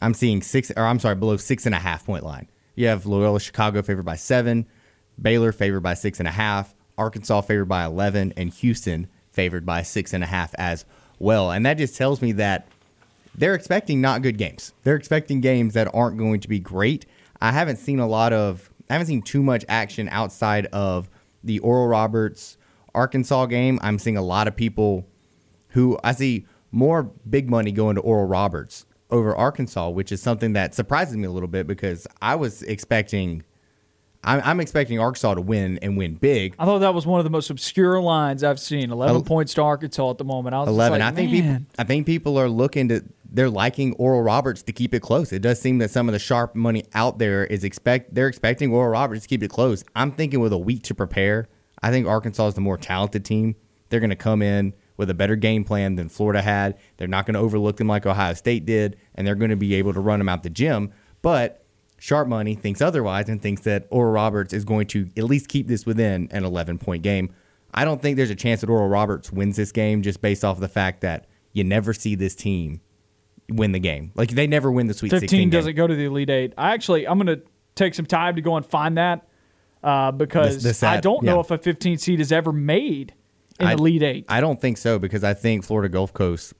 I'm 0.00 0.14
seeing 0.14 0.42
six, 0.42 0.72
or 0.76 0.84
I'm 0.86 0.98
sorry, 0.98 1.16
below 1.16 1.36
six 1.36 1.66
and 1.66 1.74
a 1.74 1.78
half 1.78 2.06
point 2.06 2.24
line. 2.24 2.48
You 2.74 2.86
have 2.88 3.06
Loyola 3.06 3.40
Chicago 3.40 3.82
favored 3.82 4.04
by 4.04 4.16
seven, 4.16 4.66
Baylor 5.20 5.52
favored 5.52 5.80
by 5.82 5.94
six 5.94 6.18
and 6.18 6.28
a 6.28 6.32
half, 6.32 6.74
Arkansas 6.98 7.42
favored 7.42 7.68
by 7.68 7.84
11, 7.84 8.34
and 8.36 8.50
Houston 8.54 9.08
favored 9.30 9.64
by 9.64 9.82
six 9.82 10.12
and 10.12 10.24
a 10.24 10.26
half 10.26 10.54
as 10.58 10.84
well. 11.18 11.50
And 11.50 11.64
that 11.64 11.78
just 11.78 11.96
tells 11.96 12.20
me 12.20 12.32
that 12.32 12.68
they're 13.34 13.54
expecting 13.54 14.00
not 14.00 14.22
good 14.22 14.36
games. 14.36 14.72
They're 14.82 14.96
expecting 14.96 15.40
games 15.40 15.74
that 15.74 15.88
aren't 15.94 16.18
going 16.18 16.40
to 16.40 16.48
be 16.48 16.58
great. 16.58 17.06
I 17.40 17.52
haven't 17.52 17.76
seen 17.76 18.00
a 18.00 18.06
lot 18.06 18.32
of, 18.32 18.68
I 18.90 18.94
haven't 18.94 19.06
seen 19.06 19.22
too 19.22 19.42
much 19.42 19.64
action 19.68 20.08
outside 20.08 20.66
of 20.66 21.08
the 21.44 21.60
Oral 21.60 21.86
Roberts 21.86 22.56
Arkansas 22.94 23.46
game. 23.46 23.78
I'm 23.80 23.98
seeing 23.98 24.16
a 24.16 24.22
lot 24.22 24.48
of 24.48 24.56
people 24.56 25.06
who 25.68 25.98
I 26.02 26.12
see 26.12 26.46
more 26.72 27.04
big 27.28 27.48
money 27.48 27.70
going 27.70 27.94
to 27.94 28.00
Oral 28.00 28.26
Roberts 28.26 28.86
over 29.10 29.34
Arkansas, 29.34 29.88
which 29.88 30.12
is 30.12 30.20
something 30.20 30.52
that 30.54 30.74
surprises 30.74 31.16
me 31.16 31.24
a 31.26 31.30
little 31.30 31.48
bit 31.48 31.66
because 31.66 32.06
I 32.20 32.34
was 32.34 32.62
expecting, 32.64 33.44
I'm, 34.24 34.40
I'm 34.44 34.60
expecting 34.60 34.98
Arkansas 34.98 35.34
to 35.34 35.40
win 35.40 35.78
and 35.80 35.96
win 35.96 36.14
big. 36.14 36.54
I 36.58 36.64
thought 36.64 36.80
that 36.80 36.94
was 36.94 37.06
one 37.06 37.20
of 37.20 37.24
the 37.24 37.30
most 37.30 37.50
obscure 37.50 38.00
lines 38.00 38.42
I've 38.42 38.60
seen. 38.60 38.90
Eleven 38.90 39.16
El- 39.16 39.22
points 39.22 39.54
to 39.54 39.62
Arkansas 39.62 40.10
at 40.10 40.18
the 40.18 40.24
moment. 40.24 40.54
I 40.54 40.60
was 40.60 40.68
11. 40.68 40.98
like, 40.98 41.12
I 41.12 41.14
think 41.14 41.30
people 41.30 41.58
I 41.78 41.84
think 41.84 42.06
people 42.06 42.38
are 42.38 42.48
looking 42.48 42.88
to 42.88 43.04
they're 43.30 43.50
liking 43.50 43.92
Oral 43.94 44.22
Roberts 44.22 44.62
to 44.64 44.72
keep 44.72 44.94
it 44.94 45.00
close. 45.00 45.32
It 45.32 45.42
does 45.42 45.60
seem 45.60 45.78
that 45.78 45.90
some 45.90 46.08
of 46.08 46.12
the 46.12 46.18
sharp 46.18 46.54
money 46.54 46.84
out 46.94 47.18
there 47.18 47.44
is 47.44 47.62
expect 47.62 48.14
they're 48.14 48.28
expecting 48.28 48.72
Oral 48.72 48.90
Roberts 48.90 49.22
to 49.22 49.28
keep 49.28 49.42
it 49.42 49.50
close. 49.50 49.84
I'm 49.94 50.12
thinking 50.12 50.40
with 50.40 50.52
a 50.52 50.58
week 50.58 50.82
to 50.84 50.94
prepare, 50.94 51.48
I 51.82 51.90
think 51.90 52.06
Arkansas 52.06 52.48
is 52.48 52.54
the 52.54 52.60
more 52.60 52.78
talented 52.78 53.24
team. 53.24 53.54
They're 53.90 54.00
going 54.00 54.10
to 54.10 54.16
come 54.16 54.42
in 54.42 54.74
with 54.96 55.10
a 55.10 55.14
better 55.14 55.36
game 55.36 55.64
plan 55.64 55.94
than 55.94 56.08
Florida 56.08 56.42
had. 56.42 56.76
They're 56.96 57.08
not 57.08 57.24
going 57.26 57.34
to 57.34 57.40
overlook 57.40 57.76
them 57.76 57.86
like 57.86 58.04
Ohio 58.04 58.34
State 58.34 58.66
did, 58.66 58.96
and 59.14 59.26
they're 59.26 59.34
going 59.34 59.50
to 59.50 59.56
be 59.56 59.74
able 59.74 59.92
to 59.94 60.00
run 60.00 60.18
them 60.18 60.28
out 60.28 60.42
the 60.42 60.50
gym. 60.50 60.92
But 61.22 61.64
Sharp 61.98 62.28
Money 62.28 62.54
thinks 62.54 62.80
otherwise 62.80 63.28
and 63.28 63.42
thinks 63.42 63.62
that 63.62 63.86
Oral 63.90 64.12
Roberts 64.12 64.52
is 64.52 64.64
going 64.64 64.86
to 64.88 65.08
at 65.16 65.24
least 65.24 65.48
keep 65.48 65.66
this 65.66 65.84
within 65.84 66.28
an 66.30 66.44
11 66.44 66.78
point 66.78 67.02
game. 67.02 67.34
I 67.74 67.84
don't 67.84 68.00
think 68.00 68.16
there's 68.16 68.30
a 68.30 68.34
chance 68.36 68.60
that 68.62 68.70
Oral 68.70 68.88
Roberts 68.88 69.30
wins 69.32 69.56
this 69.56 69.72
game 69.72 70.02
just 70.02 70.20
based 70.22 70.44
off 70.44 70.56
of 70.56 70.60
the 70.60 70.68
fact 70.68 71.00
that 71.02 71.26
you 71.52 71.64
never 71.64 71.92
see 71.92 72.14
this 72.14 72.34
team 72.34 72.80
win 73.50 73.72
the 73.72 73.78
game. 73.80 74.12
Like 74.14 74.30
they 74.30 74.46
never 74.46 74.70
win 74.70 74.86
the 74.86 74.94
Sweet 74.94 75.10
15 75.10 75.28
16 75.28 75.50
doesn't 75.50 75.70
game. 75.70 75.76
go 75.76 75.86
to 75.86 75.94
the 75.94 76.04
Elite 76.04 76.30
Eight. 76.30 76.54
I 76.56 76.72
actually, 76.72 77.06
I'm 77.06 77.18
going 77.18 77.38
to 77.38 77.42
take 77.74 77.94
some 77.94 78.06
time 78.06 78.36
to 78.36 78.40
go 78.42 78.56
and 78.56 78.64
find 78.64 78.96
that 78.96 79.26
uh, 79.82 80.12
because 80.12 80.62
The- 80.62 80.72
the 80.72 80.86
I 80.86 81.00
don't 81.00 81.22
know 81.24 81.34
yeah. 81.36 81.40
if 81.40 81.50
a 81.50 81.58
15 81.58 81.98
seed 81.98 82.20
is 82.20 82.30
ever 82.32 82.52
made 82.52 83.14
in 83.60 83.66
I- 83.66 83.72
Elite 83.72 84.02
Eight. 84.02 84.24
I 84.28 84.40
don't 84.40 84.60
think 84.60 84.78
so 84.78 84.98
because 84.98 85.24
I 85.24 85.34
think 85.34 85.64
Florida 85.64 85.88
Gulf 85.88 86.12
Coast 86.12 86.54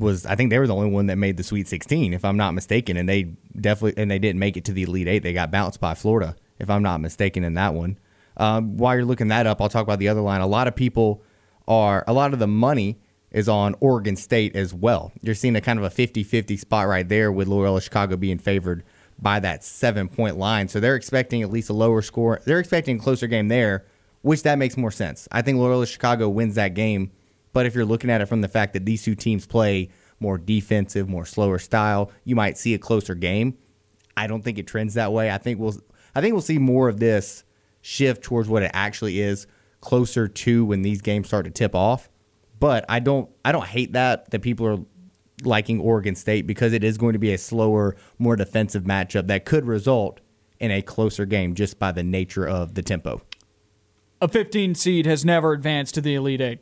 was 0.00 0.26
I 0.26 0.34
think 0.34 0.50
they 0.50 0.58
were 0.58 0.66
the 0.66 0.74
only 0.74 0.90
one 0.90 1.06
that 1.06 1.16
made 1.16 1.36
the 1.36 1.42
Sweet 1.42 1.68
16 1.68 2.12
if 2.12 2.24
I'm 2.24 2.36
not 2.36 2.52
mistaken 2.52 2.96
and 2.96 3.08
they 3.08 3.34
definitely 3.58 4.00
and 4.00 4.10
they 4.10 4.18
didn't 4.18 4.38
make 4.40 4.56
it 4.56 4.64
to 4.64 4.72
the 4.72 4.82
Elite 4.82 5.06
8 5.06 5.18
they 5.20 5.32
got 5.32 5.50
bounced 5.50 5.80
by 5.80 5.94
Florida 5.94 6.34
if 6.58 6.68
I'm 6.70 6.82
not 6.82 7.00
mistaken 7.00 7.44
in 7.44 7.54
that 7.54 7.74
one. 7.74 7.98
Um, 8.36 8.76
while 8.76 8.94
you're 8.94 9.04
looking 9.04 9.28
that 9.28 9.46
up, 9.46 9.60
I'll 9.60 9.68
talk 9.68 9.82
about 9.82 9.98
the 9.98 10.08
other 10.08 10.20
line. 10.20 10.40
A 10.40 10.46
lot 10.46 10.66
of 10.66 10.74
people 10.74 11.22
are 11.68 12.04
a 12.06 12.12
lot 12.12 12.32
of 12.32 12.38
the 12.38 12.46
money 12.46 12.98
is 13.30 13.48
on 13.48 13.76
Oregon 13.80 14.16
State 14.16 14.56
as 14.56 14.74
well. 14.74 15.12
You're 15.22 15.34
seeing 15.34 15.54
a 15.56 15.60
kind 15.60 15.78
of 15.78 15.84
a 15.84 15.90
50 15.90 16.24
50 16.24 16.56
spot 16.56 16.88
right 16.88 17.08
there 17.08 17.30
with 17.30 17.48
Loyola 17.48 17.80
Chicago 17.80 18.16
being 18.16 18.38
favored 18.38 18.82
by 19.20 19.40
that 19.40 19.62
seven 19.62 20.08
point 20.08 20.36
line. 20.36 20.68
So 20.68 20.80
they're 20.80 20.96
expecting 20.96 21.42
at 21.42 21.50
least 21.50 21.70
a 21.70 21.74
lower 21.74 22.02
score. 22.02 22.40
They're 22.44 22.60
expecting 22.60 22.96
a 22.96 23.02
closer 23.02 23.26
game 23.26 23.48
there, 23.48 23.84
which 24.22 24.42
that 24.42 24.58
makes 24.58 24.76
more 24.76 24.90
sense. 24.90 25.28
I 25.30 25.42
think 25.42 25.58
Loyola 25.58 25.86
Chicago 25.86 26.28
wins 26.28 26.54
that 26.54 26.74
game. 26.74 27.12
But 27.52 27.66
if 27.66 27.74
you're 27.74 27.84
looking 27.84 28.10
at 28.10 28.20
it 28.20 28.26
from 28.26 28.40
the 28.40 28.48
fact 28.48 28.72
that 28.74 28.84
these 28.84 29.02
two 29.02 29.14
teams 29.14 29.46
play 29.46 29.90
more 30.20 30.38
defensive, 30.38 31.08
more 31.08 31.24
slower 31.24 31.58
style, 31.58 32.12
you 32.24 32.36
might 32.36 32.58
see 32.58 32.74
a 32.74 32.78
closer 32.78 33.14
game. 33.14 33.56
I 34.16 34.26
don't 34.26 34.42
think 34.42 34.58
it 34.58 34.66
trends 34.66 34.94
that 34.94 35.12
way. 35.12 35.30
I 35.30 35.38
think 35.38 35.58
we'll 35.58 35.76
I 36.14 36.20
think 36.20 36.34
we'll 36.34 36.42
see 36.42 36.58
more 36.58 36.88
of 36.88 37.00
this 37.00 37.44
shift 37.80 38.22
towards 38.22 38.48
what 38.48 38.62
it 38.62 38.70
actually 38.74 39.20
is, 39.20 39.46
closer 39.80 40.28
to 40.28 40.64
when 40.64 40.82
these 40.82 41.00
games 41.00 41.28
start 41.28 41.44
to 41.46 41.50
tip 41.50 41.74
off. 41.74 42.10
But 42.58 42.84
I 42.88 43.00
don't 43.00 43.30
I 43.44 43.52
don't 43.52 43.66
hate 43.66 43.92
that 43.94 44.30
that 44.30 44.42
people 44.42 44.66
are 44.66 44.78
liking 45.42 45.80
Oregon 45.80 46.14
State 46.14 46.46
because 46.46 46.72
it 46.72 46.84
is 46.84 46.98
going 46.98 47.14
to 47.14 47.18
be 47.18 47.32
a 47.32 47.38
slower, 47.38 47.96
more 48.18 48.36
defensive 48.36 48.84
matchup 48.84 49.26
that 49.28 49.44
could 49.44 49.66
result 49.66 50.20
in 50.58 50.70
a 50.70 50.82
closer 50.82 51.24
game 51.24 51.54
just 51.54 51.78
by 51.78 51.90
the 51.90 52.02
nature 52.02 52.46
of 52.46 52.74
the 52.74 52.82
tempo. 52.82 53.22
A 54.20 54.28
15 54.28 54.74
seed 54.74 55.06
has 55.06 55.24
never 55.24 55.52
advanced 55.52 55.94
to 55.94 56.02
the 56.02 56.14
Elite 56.14 56.42
Eight. 56.42 56.58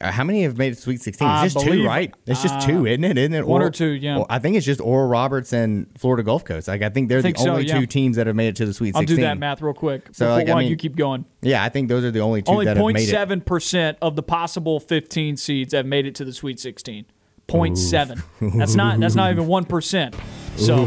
Uh, 0.00 0.10
how 0.10 0.24
many 0.24 0.42
have 0.42 0.58
made 0.58 0.72
it 0.72 0.74
to 0.76 0.80
Sweet 0.80 1.00
16? 1.00 1.26
I 1.26 1.44
It's 1.44 1.54
just 1.54 1.64
believe- 1.64 1.82
two, 1.82 1.86
right? 1.86 2.12
It's 2.26 2.42
just 2.42 2.66
two, 2.66 2.84
isn't 2.84 3.04
it? 3.04 3.16
Isn't 3.16 3.32
it? 3.32 3.46
one 3.46 3.62
or 3.62 3.70
two, 3.70 3.90
yeah. 3.90 4.16
Well, 4.16 4.26
I 4.28 4.40
think 4.40 4.56
it's 4.56 4.66
just 4.66 4.80
Oral 4.80 5.08
Roberts 5.08 5.52
and 5.52 5.86
Florida 5.96 6.22
Gulf 6.24 6.44
Coast. 6.44 6.66
Like 6.66 6.82
I 6.82 6.88
think 6.88 7.08
they're 7.08 7.22
think 7.22 7.36
the 7.36 7.44
so, 7.44 7.50
only 7.52 7.66
yeah. 7.66 7.78
two 7.78 7.86
teams 7.86 8.16
that 8.16 8.26
have 8.26 8.34
made 8.34 8.48
it 8.48 8.56
to 8.56 8.66
the 8.66 8.74
Sweet 8.74 8.94
I'll 8.96 9.02
16. 9.02 9.16
do 9.16 9.22
that 9.22 9.38
math 9.38 9.62
real 9.62 9.72
quick. 9.72 10.08
So, 10.12 10.26
Before- 10.26 10.28
like, 10.38 10.48
I 10.48 10.52
while 10.52 10.58
mean- 10.62 10.70
you 10.70 10.76
keep 10.76 10.96
going. 10.96 11.24
Yeah, 11.42 11.62
I 11.62 11.68
think 11.68 11.88
those 11.88 12.02
are 12.04 12.10
the 12.10 12.20
only 12.20 12.42
two 12.42 12.50
Only 12.50 12.64
that 12.64 12.76
have 12.76 12.86
made 12.86 13.08
it. 13.08 13.14
0.7% 13.14 13.96
of 14.02 14.16
the 14.16 14.22
possible 14.22 14.80
15 14.80 15.36
seeds 15.36 15.72
have 15.74 15.86
made 15.86 16.06
it 16.06 16.14
to 16.16 16.24
the 16.24 16.32
Sweet 16.32 16.58
16. 16.58 17.04
0.7. 17.48 18.22
That's 18.58 18.74
not 18.74 18.98
that's 19.00 19.14
not 19.14 19.30
even 19.30 19.46
1%. 19.46 20.14
So 20.56 20.86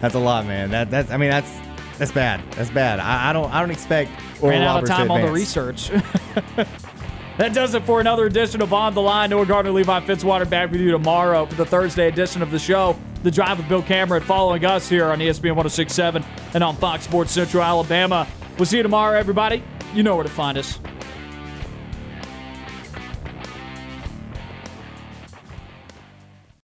That's 0.00 0.14
a 0.14 0.18
lot, 0.18 0.46
man. 0.46 0.70
That 0.70 0.90
that's 0.90 1.10
I 1.10 1.16
mean 1.16 1.30
that's 1.30 1.50
that's 1.98 2.12
bad. 2.12 2.42
That's 2.52 2.68
bad. 2.70 3.00
I, 3.00 3.30
I 3.30 3.32
don't 3.32 3.50
I 3.52 3.60
don't 3.60 3.70
expect 3.70 4.10
Oral 4.42 4.50
ran 4.50 4.62
out 4.62 4.82
of 4.84 4.88
Roberts 4.88 4.90
to 4.90 4.96
time 4.96 5.10
on 5.10 5.20
the 5.22 5.26
advance. 5.28 5.90
research. 5.90 5.90
that 7.38 7.52
does 7.52 7.74
it 7.74 7.84
for 7.84 8.00
another 8.00 8.26
edition 8.26 8.62
of 8.62 8.72
On 8.72 8.94
the 8.94 9.02
Line. 9.02 9.30
Noah 9.30 9.46
Gardner, 9.46 9.72
Levi 9.72 10.00
Fitzwater 10.00 10.48
back 10.48 10.70
with 10.70 10.80
you 10.80 10.90
tomorrow 10.90 11.46
for 11.46 11.54
the 11.54 11.66
Thursday 11.66 12.08
edition 12.08 12.42
of 12.42 12.50
the 12.50 12.58
show. 12.58 12.96
The 13.22 13.30
Drive 13.30 13.58
with 13.58 13.68
Bill 13.68 13.82
Cameron 13.82 14.22
following 14.22 14.64
us 14.64 14.88
here 14.88 15.06
on 15.06 15.18
ESPN 15.18 15.56
1067 15.56 16.24
and 16.54 16.64
on 16.64 16.76
Fox 16.76 17.04
Sports 17.04 17.32
Central 17.32 17.62
Alabama. 17.62 18.26
We'll 18.56 18.66
see 18.66 18.78
you 18.78 18.82
tomorrow, 18.82 19.18
everybody. 19.18 19.62
You 19.94 20.02
know 20.02 20.14
where 20.14 20.24
to 20.24 20.30
find 20.30 20.56
us. 20.56 20.78